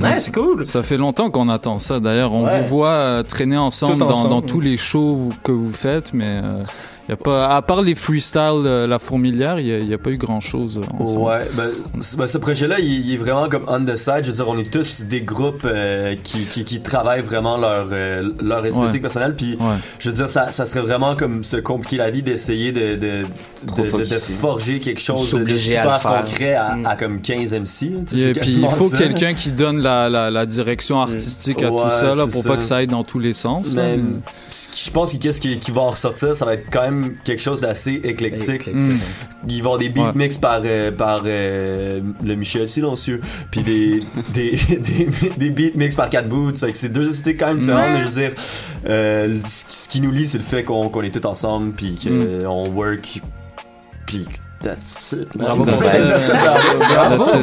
Ouais, 0.00 0.14
c'est 0.14 0.32
cool. 0.32 0.64
Ça 0.64 0.82
fait 0.82 0.96
longtemps 0.96 1.30
qu'on 1.30 1.48
attend 1.48 1.78
ça. 1.78 1.98
D'ailleurs, 1.98 2.32
on 2.32 2.44
Ouais. 2.44 2.60
vous 2.62 2.68
voit 2.68 2.88
euh, 2.90 3.22
traîner 3.24 3.56
ensemble, 3.56 3.98
dans, 3.98 4.40
tous 4.42 4.60
les 4.60 4.76
shows 4.76 5.30
que 5.42 5.50
vous 5.52 5.72
faites, 5.72 6.12
mais 6.14 6.40
euh, 6.42 6.62
y 7.08 7.12
a 7.12 7.16
pas, 7.16 7.48
à 7.48 7.62
part 7.62 7.82
les 7.82 7.94
freestyles 7.94 8.40
euh, 8.64 8.86
La 8.86 8.98
Fourmilière, 8.98 9.58
il 9.60 9.86
n'y 9.86 9.94
a, 9.94 9.98
pas 9.98 10.10
eu 10.10 10.16
grand 10.16 10.40
chose. 10.40 10.80
Ouais, 11.00 11.48
ben, 11.54 11.70
ben, 12.16 12.26
ce 12.26 12.38
projet-là, 12.38 12.78
il, 12.80 13.06
il 13.08 13.14
est 13.14 13.16
vraiment 13.16 13.48
comme 13.48 13.64
on 13.68 13.84
the 13.84 13.96
side. 13.96 14.20
Je 14.24 14.28
veux 14.30 14.36
dire, 14.36 14.48
on 14.48 14.58
est 14.58 14.72
tous 14.72 15.02
des 15.04 15.20
groupes 15.22 15.64
euh, 15.64 16.14
qui, 16.22 16.44
qui, 16.44 16.64
qui 16.64 16.80
travaillent 16.80 17.22
vraiment 17.22 17.56
leur, 17.56 17.88
euh, 17.92 18.30
leur 18.42 18.64
esthétique 18.66 18.92
Ouais. 18.94 19.00
personnelle. 19.00 19.34
Puis, 19.36 19.52
Ouais. 19.60 19.76
je 19.98 20.08
veux 20.10 20.14
dire, 20.14 20.30
ça, 20.30 20.50
ça 20.50 20.66
serait 20.66 20.80
vraiment 20.80 21.14
comme 21.16 21.44
se 21.44 21.56
compliquer 21.56 21.96
la 21.96 22.10
vie 22.10 22.22
d'essayer 22.22 22.72
de, 22.72 22.96
de, 22.96 23.22
Trop 23.66 23.82
de, 23.82 23.82
de- 23.82 23.90
de 23.98 24.04
focusé. 24.04 24.32
forger 24.34 24.80
quelque 24.80 25.00
chose 25.00 25.32
de, 25.32 25.52
à 25.54 25.58
super 25.58 26.02
faire. 26.02 26.24
concret 26.24 26.54
à, 26.54 26.76
à 26.84 26.96
comme 26.96 27.20
15 27.20 27.52
MC. 27.54 27.82
Et 28.16 28.32
puis 28.32 28.58
il 28.60 28.68
faut 28.68 28.88
quelqu'un 28.90 29.34
qui 29.34 29.50
donne 29.50 29.80
la, 29.80 30.08
la, 30.08 30.30
la 30.30 30.46
direction 30.46 31.00
artistique 31.00 31.62
à 31.62 31.68
tout 31.68 31.80
ça 31.80 32.14
là, 32.14 32.24
pour 32.30 32.42
ça. 32.42 32.48
pas 32.48 32.56
que 32.56 32.62
ça 32.62 32.76
aille 32.76 32.86
dans 32.86 33.04
tous 33.04 33.18
les 33.18 33.32
sens. 33.32 33.72
Mais 33.74 33.98
qui- 34.50 34.84
je 34.86 34.90
pense 34.90 35.12
que 35.12 35.18
qu'est-ce 35.18 35.40
qui, 35.40 35.58
qui 35.58 35.70
va 35.70 35.82
en 35.82 35.90
ressortir, 35.90 36.34
ça 36.36 36.44
va 36.44 36.54
être 36.54 36.66
quand 36.70 36.82
même 36.82 36.91
quelque 37.24 37.42
chose 37.42 37.60
d'assez 37.62 38.00
éclectique. 38.04 38.68
Mm. 38.72 38.98
Il 39.48 39.50
va 39.50 39.54
y 39.54 39.58
avoir 39.60 39.78
des 39.78 39.88
beats 39.88 40.02
Ouais. 40.06 40.12
mix 40.14 40.38
par, 40.38 40.60
euh, 40.64 40.90
par 40.92 41.22
euh, 41.26 42.00
le 42.24 42.34
Michel 42.34 42.68
silencieux, 42.68 43.20
puis 43.50 43.62
des, 43.62 44.02
des, 44.34 44.58
des, 44.78 45.08
des 45.36 45.50
beats 45.50 45.76
mix 45.76 45.94
par 45.96 46.10
Cat 46.10 46.22
Boots. 46.22 46.56
C'est 46.74 46.92
deux 46.92 47.10
quand 47.38 47.48
même 47.48 47.58
différentes, 47.58 47.90
mais 47.92 48.00
je 48.00 48.04
veux 48.06 48.20
dire, 48.20 48.32
euh, 48.88 49.38
ce, 49.44 49.88
qui- 49.88 50.00
nous 50.00 50.10
lie, 50.10 50.26
c'est 50.26 50.38
le 50.38 50.44
fait 50.44 50.64
qu'on 50.64 50.88
qu'on 50.88 51.02
est 51.02 51.10
tous 51.14 51.26
ensemble, 51.28 51.72
puis 51.72 51.96
qu'on 52.02 52.68
work, 52.70 53.20
puis 54.06 54.26
that's 54.62 55.12
it. 55.12 55.34
man. 55.34 55.46
Bravo 55.46 55.64
pour 55.64 55.78
That's 55.82 56.26
ça. 56.26 56.34
it, 56.34 56.78
bravo. 56.78 57.24
That's 57.24 57.34
it. 57.34 57.40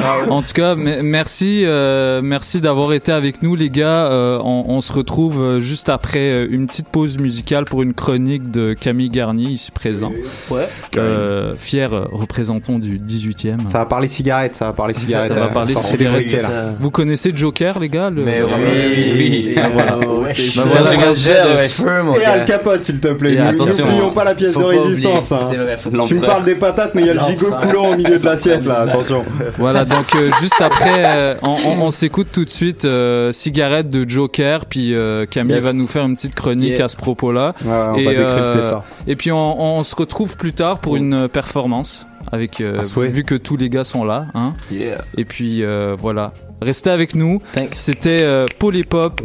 Bravo. 0.00 0.30
En 0.32 0.42
tout 0.42 0.52
cas, 0.54 0.74
me- 0.74 1.02
merci, 1.02 1.62
euh, 1.64 2.20
merci 2.22 2.60
d'avoir 2.60 2.92
été 2.92 3.12
avec 3.12 3.42
nous, 3.42 3.54
les 3.56 3.70
gars. 3.70 4.06
Euh, 4.10 4.38
on, 4.42 4.64
on 4.68 4.80
se 4.80 4.92
retrouve 4.92 5.40
euh, 5.42 5.60
juste 5.60 5.88
après 5.88 6.44
une 6.46 6.66
petite 6.66 6.88
pause 6.88 7.18
musicale 7.18 7.64
pour 7.64 7.82
une 7.82 7.94
chronique 7.94 8.50
de 8.50 8.74
Camille 8.74 9.10
Garnier 9.10 9.48
ici 9.50 9.70
présent. 9.70 10.12
Ouais. 10.50 10.68
Euh, 10.96 11.52
fier 11.54 11.90
représentant 12.12 12.78
du 12.78 12.98
18e. 12.98 13.68
Ça 13.70 13.78
va 13.78 13.86
parler 13.86 14.08
cigarettes, 14.08 14.54
ça 14.56 14.66
va 14.66 14.72
parler 14.72 14.94
cigarettes. 14.94 15.28
Ça 15.32 15.40
va 15.40 15.48
parler 15.48 15.74
là. 15.74 16.48
Vous 16.80 16.90
connaissez 16.90 17.32
Joker, 17.34 17.78
les 17.80 17.88
gars 17.88 18.10
le- 18.10 18.24
Mais 18.24 18.40
oui. 18.42 19.12
oui. 19.16 19.54
Ah, 19.56 19.68
voilà. 19.72 19.98
Ouais. 19.98 20.06
Bah, 20.24 20.32
C'est 20.34 20.48
de 20.78 21.62
de 21.64 21.68
feu, 21.68 22.02
mon 22.02 22.14
Et 22.16 22.20
gars. 22.20 22.32
Al 22.32 22.44
Capote, 22.44 22.82
s'il 22.82 23.00
te 23.00 23.08
plaît. 23.08 23.36
N'oublions 23.36 24.12
pas 24.12 24.24
la 24.24 24.34
pièce 24.34 24.52
faut 24.52 24.60
de 24.60 24.64
résistance. 24.66 25.32
hein. 25.32 25.38
C'est 25.50 25.56
vrai, 25.56 25.76
faut- 25.76 25.90
Tu 26.06 26.14
me 26.14 26.20
parles 26.24 26.44
des 26.44 26.54
patates, 26.60 26.94
mais 26.94 27.00
il 27.02 27.06
y 27.08 27.10
a 27.10 27.14
le 27.14 27.20
gigot 27.20 27.50
coulant 27.50 27.92
au 27.92 27.96
milieu 27.96 28.18
de 28.18 28.24
l'assiette, 28.24 28.64
là. 28.64 28.82
Attention. 28.82 29.24
Voilà, 29.58 29.84
donc 29.84 30.06
euh, 30.14 30.30
juste 30.40 30.60
après, 30.60 31.04
euh, 31.04 31.34
on, 31.42 31.48
on- 31.64 31.82
on 31.86 31.90
s'écoute 31.90 32.28
tout 32.32 32.44
de 32.44 32.50
suite 32.50 32.84
euh, 32.84 33.32
Cigarette 33.32 33.88
de 33.88 34.08
Joker, 34.08 34.66
puis 34.66 34.94
euh, 34.94 35.26
Camille 35.26 35.56
Yes. 35.56 35.64
va 35.64 35.72
nous 35.72 35.86
faire 35.88 36.04
une 36.04 36.14
petite 36.14 36.34
chronique 36.34 36.70
Yeah. 36.76 36.84
à 36.84 36.88
ce 36.88 36.96
propos-là. 36.96 37.54
Ouais, 37.64 37.70
on 37.70 37.92
va 38.04 38.10
décrypter 38.14 38.62
ça. 38.62 38.84
Et 39.06 39.16
puis 39.16 39.32
on, 39.32 39.78
on 39.78 39.82
se 39.82 39.96
retrouve 39.96 40.36
plus 40.36 40.52
tard 40.52 40.78
pour 40.78 40.96
une 40.96 41.26
performance, 41.28 42.06
avec 42.30 42.60
euh, 42.60 42.80
vu 43.08 43.24
que 43.24 43.34
tous 43.34 43.56
les 43.56 43.70
gars 43.70 43.84
sont 43.84 44.04
là. 44.04 44.26
Hein. 44.34 44.52
Yeah. 44.70 44.98
Et 45.16 45.24
puis 45.24 45.64
euh, 45.64 45.96
voilà, 45.98 46.32
restez 46.60 46.90
avec 46.90 47.14
nous. 47.14 47.40
C'était 47.72 48.20
euh, 48.22 48.44
Polypop 48.58 49.20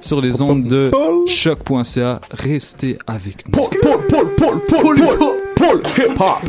sur 0.00 0.20
les 0.20 0.40
ondes 0.40 0.64
de 0.68 0.90
choc.ca. 1.26 2.20
Restez 2.32 2.96
avec 3.06 3.44
nous. 3.48 3.60
Paul, 3.82 3.98
Paul, 4.08 4.60
Paul, 4.68 5.00
Paul, 5.62 5.78
Paul, 5.78 5.82
Paul, 5.82 5.94
hip 5.94 6.18
hop. 6.18 6.42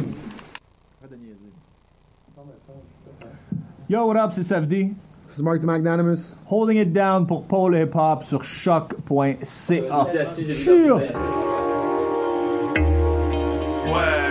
Yo, 3.88 4.08
what 4.08 4.18
up, 4.18 4.34
c'est 4.34 4.42
SFD. 4.42 4.96
This 5.28 5.36
is 5.36 5.44
Mark 5.44 5.62
the 5.62 5.68
Magnanimous. 5.68 6.38
Holding 6.46 6.78
it 6.78 6.94
down 6.94 7.28
pour 7.28 7.44
Paul 7.44 7.76
Hip 7.76 7.94
Hop 7.94 8.24
sur 8.24 8.44
choc.ca. 8.44 9.38
C'est 9.44 9.88
assis, 9.88 10.46
j'ai 10.48 10.54
vu 10.54 10.64
Chill. 10.64 10.94
Ouais, 13.86 14.23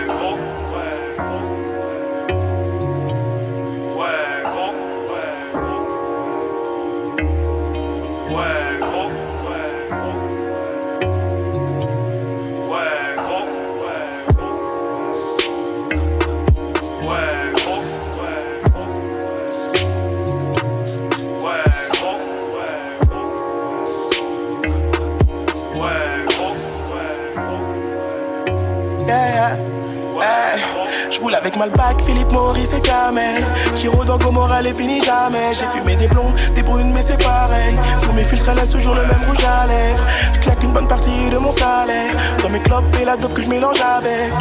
avec 31.53 31.57
Malpac, 31.57 32.01
Philippe 32.01 32.31
Maurice 32.31 32.73
et 32.73 32.81
Kamel. 32.81 33.43
Giro 33.75 34.03
dans 34.05 34.17
Gomorrah, 34.17 34.61
les 34.61 34.73
finis 34.73 35.01
jamais. 35.01 35.53
J'ai 35.53 35.65
fumé 35.77 35.95
des 35.95 36.07
blondes, 36.07 36.33
des 36.55 36.63
brunes, 36.63 36.91
mais 36.93 37.01
c'est 37.01 37.21
pareil. 37.21 37.75
Sur 37.99 38.13
mes 38.13 38.23
filtres, 38.23 38.49
elle 38.49 38.57
laisse 38.57 38.69
toujours 38.69 38.95
le 38.95 39.01
même 39.01 39.21
rouge 39.27 39.43
à 39.43 39.67
lèvres. 39.67 40.03
Je 40.33 40.39
claque 40.39 40.63
une 40.63 40.71
bonne 40.71 40.87
partie 40.87 41.29
de 41.29 41.37
mon 41.37 41.51
salaire. 41.51 42.13
Dans 42.41 42.49
mes 42.49 42.59
clopes 42.59 42.95
et 43.01 43.05
la 43.05 43.17
dope 43.17 43.33
que 43.33 43.41
je 43.41 43.49
mélange 43.49 43.79
avec. 43.81 44.33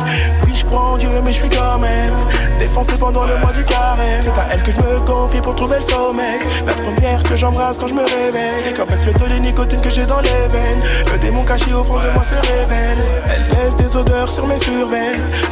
Oui, 0.44 0.52
je 0.54 0.64
crois 0.64 0.80
en 0.80 0.96
Dieu, 0.96 1.10
mais 1.24 1.32
je 1.32 1.38
suis 1.38 1.50
quand 1.50 1.78
même 1.78 2.14
défoncé 2.58 2.92
pendant 2.98 3.24
le 3.24 3.36
mois 3.38 3.52
du 3.52 3.64
carré. 3.64 4.20
C'est 4.20 4.28
à 4.30 4.46
elle 4.52 4.62
que 4.62 4.72
je 4.72 4.78
me 4.78 5.00
confie 5.00 5.40
pour 5.40 5.54
trouver 5.56 5.76
le 5.78 5.82
sommeil. 5.82 6.40
La 6.66 6.74
première 6.74 7.22
que 7.22 7.36
j'embrasse 7.36 7.78
quand 7.78 7.88
je 7.88 7.94
me 7.94 8.02
réveille. 8.02 8.68
Et 8.70 8.72
quand 8.72 8.86
baisse 8.86 9.04
le 9.04 9.12
taux 9.12 9.28
de 9.28 9.34
nicotine 9.34 9.80
que 9.80 9.90
j'ai 9.90 10.06
dans 10.06 10.20
les 10.20 10.28
veines. 10.28 10.82
Le 11.12 11.18
démon 11.18 11.44
caché 11.44 11.72
au 11.74 11.84
fond 11.84 11.98
de 11.98 12.08
moi 12.10 12.22
se 12.24 12.34
révèle. 12.34 12.98
Elle 13.26 13.56
laisse 13.56 13.76
des 13.76 13.96
odeurs 13.96 14.30
sur 14.30 14.46
mes 14.46 14.58
survêtements. 14.58 14.92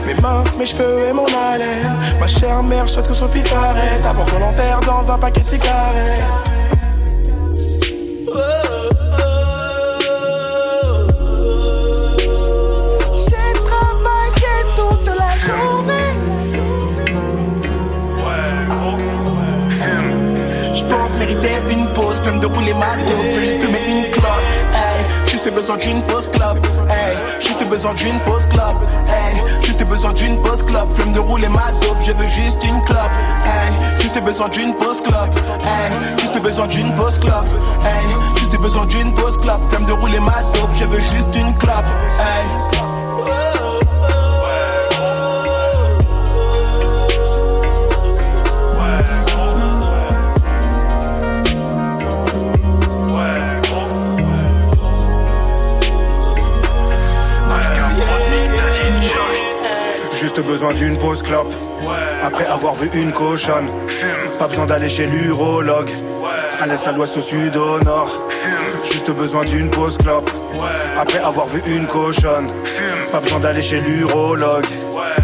Mes 0.07 0.15
mains, 0.15 0.45
mes 0.59 0.67
cheveux 0.67 1.09
et 1.09 1.13
mon 1.13 1.27
Ma 2.21 2.29
chère 2.29 2.63
mère 2.63 2.89
souhaite 2.89 3.09
que 3.09 3.15
son 3.15 3.27
fils 3.27 3.51
arrête 3.51 4.05
avant 4.09 4.25
qu'on 4.25 4.39
l'enterre 4.39 4.81
dans 4.87 5.11
un 5.11 5.19
paquet 5.19 5.41
de 5.41 5.49
cigarettes. 5.49 6.23
J'ai 13.27 13.53
travaillé 13.67 14.55
toute 14.77 15.07
la 15.07 15.31
journée. 15.45 16.15
Je 20.73 20.85
pense 20.85 21.17
mériter 21.19 21.51
une 21.73 21.87
pause, 21.95 22.21
flemme 22.21 22.39
de 22.39 22.47
rouler 22.47 22.75
ma 22.75 22.95
dope, 22.97 23.27
je 23.35 23.41
juste 23.41 23.61
fumer 23.61 23.81
une 23.89 24.11
clope. 24.13 24.25
Hey, 24.73 25.05
juste 25.27 25.53
besoin 25.53 25.77
d'une 25.79 26.03
pause 26.03 26.31
club. 26.31 26.65
Hey, 26.89 27.17
juste 27.41 27.69
besoin 27.69 27.95
d'une 27.95 28.21
pause 28.21 28.47
juste 28.51 28.77
besoin 30.01 30.13
d'une 30.15 30.41
pause 30.41 30.63
club, 30.63 30.91
flemme 30.95 31.13
de 31.13 31.19
rouler 31.19 31.49
ma 31.51 31.71
dope, 31.83 31.99
je 32.01 32.13
veux 32.13 32.29
juste 32.29 32.65
une 32.65 32.83
clope. 32.85 33.11
Hey, 33.45 34.01
juste 34.01 34.19
besoin 34.25 34.49
d'une 34.49 34.75
pause 34.75 35.03
club. 35.03 35.29
Hey, 35.63 36.19
juste 36.19 36.43
besoin 36.43 36.67
d'une 36.69 36.95
pause 36.95 37.19
club. 37.19 37.45
Hey, 37.85 38.39
juste 38.39 38.59
besoin 38.59 38.87
d'une 38.87 39.13
pause 39.13 39.37
club, 39.37 39.61
flemme 39.69 39.85
de 39.85 39.93
rouler 39.93 40.21
ma 40.21 40.43
dope, 40.55 40.71
je 40.75 40.85
veux 40.87 41.01
juste 41.01 41.37
une 41.37 41.55
clope. 41.59 41.85
Hey. 42.19 42.80
Besoin 60.51 60.75
d'une 60.75 60.99
pause 60.99 61.23
clope. 61.23 61.55
Après 62.25 62.47
avoir 62.47 62.75
vu 62.75 62.91
une 62.93 63.13
cochonne. 63.13 63.69
Pas 64.39 64.49
besoin 64.49 64.67
d'aller 64.67 64.89
chez 64.89 65.07
l'urologue. 65.07 65.91
À 66.61 66.67
l'est, 66.67 66.87
à 66.89 66.93
l'ouest, 66.93 67.17
au 67.17 67.21
sud, 67.21 67.57
au 67.57 67.79
nord. 67.85 68.11
Juste 68.91 69.13
besoin 69.13 69.45
d'une 69.45 69.71
pause 69.71 69.97
clope. 69.97 70.29
Après 70.99 71.21
avoir 71.21 71.47
vu 71.47 71.63
une 71.67 71.87
cochonne. 71.87 72.49
Pas 73.13 73.21
besoin 73.21 73.39
d'aller 73.39 73.63
chez 73.63 73.81
l'urologue. 73.81 74.67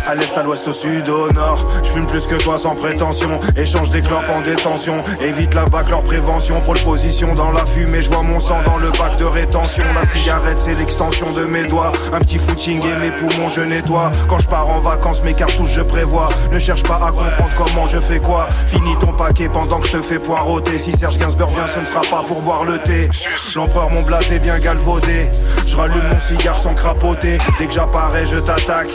À 0.08 0.14
l'est, 0.14 0.38
à 0.38 0.42
l'ouest, 0.44 0.68
au 0.68 0.72
sud, 0.72 1.08
au 1.08 1.32
nord. 1.32 1.64
Je 1.82 1.90
fume 1.90 2.06
plus 2.06 2.28
que 2.28 2.36
toi 2.36 2.56
sans 2.58 2.76
prétention. 2.76 3.40
Échange 3.56 3.90
des 3.90 4.02
clopes 4.02 4.28
en 4.32 4.40
détention. 4.40 4.94
Évite 5.20 5.52
la 5.52 5.64
bac, 5.64 5.90
leur 5.90 6.04
prévention. 6.04 6.60
Pole 6.60 6.78
position 6.78 7.34
dans 7.34 7.50
la 7.50 7.66
fumée. 7.66 8.00
Je 8.00 8.08
vois 8.08 8.22
mon 8.22 8.38
sang 8.38 8.58
dans 8.64 8.76
le 8.76 8.90
bac 8.92 9.16
de 9.18 9.24
rétention. 9.24 9.82
La 9.96 10.04
cigarette, 10.04 10.60
c'est 10.60 10.74
l'extension 10.74 11.32
de 11.32 11.44
mes 11.44 11.66
doigts. 11.66 11.90
Un 12.12 12.20
petit 12.20 12.38
footing 12.38 12.80
et 12.86 12.94
mes 13.00 13.10
poumons, 13.10 13.48
je 13.48 13.62
nettoie. 13.62 14.12
Quand 14.28 14.38
je 14.38 14.46
pars 14.48 14.68
en 14.68 14.78
vacances, 14.78 15.24
mes 15.24 15.34
cartouches, 15.34 15.72
je 15.74 15.80
prévois. 15.80 16.28
Ne 16.52 16.58
cherche 16.58 16.84
pas 16.84 17.00
à 17.04 17.10
comprendre 17.10 17.50
comment 17.56 17.86
je 17.88 17.98
fais 17.98 18.20
quoi. 18.20 18.46
Finis 18.68 18.96
ton 19.00 19.12
paquet 19.12 19.48
pendant 19.48 19.80
que 19.80 19.88
je 19.88 19.92
te 19.92 20.02
fais 20.02 20.20
poireauter. 20.20 20.78
Si 20.78 20.92
Serge 20.92 21.18
Gainsbourg 21.18 21.50
vient, 21.50 21.66
ce 21.66 21.80
ne 21.80 21.84
sera 21.84 22.02
pas 22.02 22.22
pour 22.28 22.42
boire 22.42 22.64
le 22.64 22.78
thé. 22.78 23.10
L'empereur, 23.56 23.90
mon 23.90 24.02
blaze 24.02 24.30
est 24.30 24.38
bien 24.38 24.60
galvaudé. 24.60 25.28
Je 25.66 25.76
rallume 25.76 26.08
mon 26.12 26.18
cigare 26.20 26.60
sans 26.60 26.74
crapoter. 26.74 27.38
Dès 27.58 27.66
que 27.66 27.72
j'apparais, 27.72 28.24
je 28.24 28.36
t'attaque. 28.36 28.90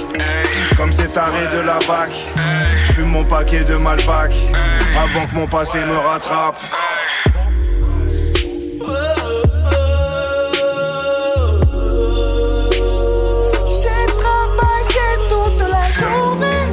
C'est 1.01 1.13
taré 1.13 1.47
de 1.53 1.59
la 1.59 1.79
bac. 1.87 2.11
Je 2.85 2.93
fume 2.93 3.09
mon 3.09 3.23
paquet 3.23 3.63
de 3.63 3.75
Malbac. 3.75 4.31
Avant 4.95 5.25
que 5.25 5.33
mon 5.35 5.47
passé 5.47 5.79
me 5.79 5.97
rattrape. 5.97 6.59
J'ai 13.81 14.05
travaillé 14.21 15.07
toute 15.29 15.61
la 15.69 15.83
journée. 15.99 16.67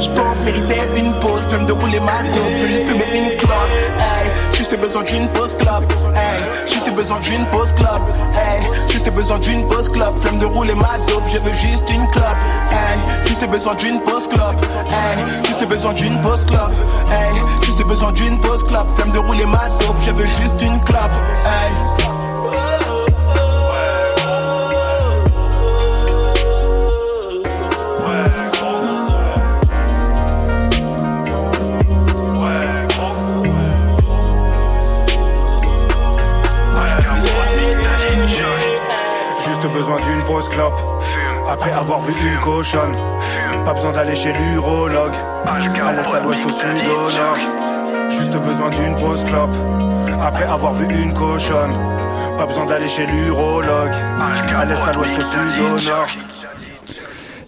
Je 0.00 0.08
pense 0.10 0.40
mériter 0.44 0.80
une 0.96 1.12
pause, 1.20 1.46
flemme 1.48 1.66
de 1.66 1.72
rouler 1.72 2.00
ma 2.00 2.22
dope, 2.22 2.52
je 2.60 2.66
juste 2.66 2.86
fumer 2.86 3.06
une 3.14 3.36
clope. 3.38 3.52
Hey, 3.98 4.30
juste 4.56 4.78
besoin 4.78 5.02
d'une 5.02 5.28
pause. 5.28 5.56
Hey, 6.14 6.42
juste 6.66 6.83
besoin 6.94 7.20
d'une 7.20 7.44
pause 7.46 7.72
club. 7.72 8.00
Hey, 8.34 8.62
juste 8.90 9.10
besoin 9.12 9.38
d'une 9.38 9.66
pause 9.68 9.88
club, 9.88 10.14
flemme 10.20 10.38
de 10.38 10.46
rouler 10.46 10.74
ma 10.74 10.96
dope, 11.08 11.24
je 11.26 11.38
veux 11.38 11.54
juste 11.54 11.88
une 11.90 12.06
clope. 12.10 12.36
Hey, 12.70 12.98
juste 13.26 13.48
besoin 13.48 13.74
d'une 13.74 14.00
pause 14.00 14.28
club. 14.28 14.56
Hey, 14.88 15.24
juste 15.46 15.68
besoin 15.68 15.92
d'une 15.92 16.20
pause 16.20 16.44
club. 16.44 16.70
Hey, 17.10 17.34
juste 17.62 17.84
besoin 17.84 18.12
d'une 18.12 18.38
pause 18.40 18.64
club, 18.64 18.86
flemme 18.96 19.10
de 19.10 19.18
rouler 19.18 19.46
ma 19.46 19.68
dope, 19.80 19.96
je 20.00 20.10
veux 20.12 20.26
juste 20.26 20.60
une 20.62 20.80
clope. 20.84 21.10
Hey. 21.44 22.13
Après 41.48 41.70
avoir 41.70 42.00
vu 42.00 42.12
une 42.28 42.38
cochonne. 42.40 42.96
Pas 43.64 43.72
besoin 43.72 43.92
d'aller 43.92 44.16
chez 44.16 44.32
l'urologue. 44.32 45.14
À 45.46 45.60
l'est, 45.60 46.12
à 46.12 46.20
l'ouest, 46.20 46.44
au 46.44 46.50
sud, 46.50 46.66
au 46.88 47.10
nord. 47.12 48.10
Juste 48.10 48.36
besoin 48.38 48.70
d'une 48.70 48.96
pause 48.96 49.24
clope. 49.24 49.54
Après 50.20 50.44
avoir 50.44 50.72
vu 50.74 50.86
une 50.86 51.12
cochonne. 51.12 51.72
Pas 52.36 52.46
besoin 52.46 52.66
d'aller 52.66 52.88
chez 52.88 53.06
l'urologue. 53.06 53.92
À 54.56 54.64
l'est, 54.64 54.82
à 54.82 54.92
l'ouest, 54.92 55.16
au 55.18 55.22
sud, 55.22 55.60
au 55.60 55.88
nord. 55.88 56.08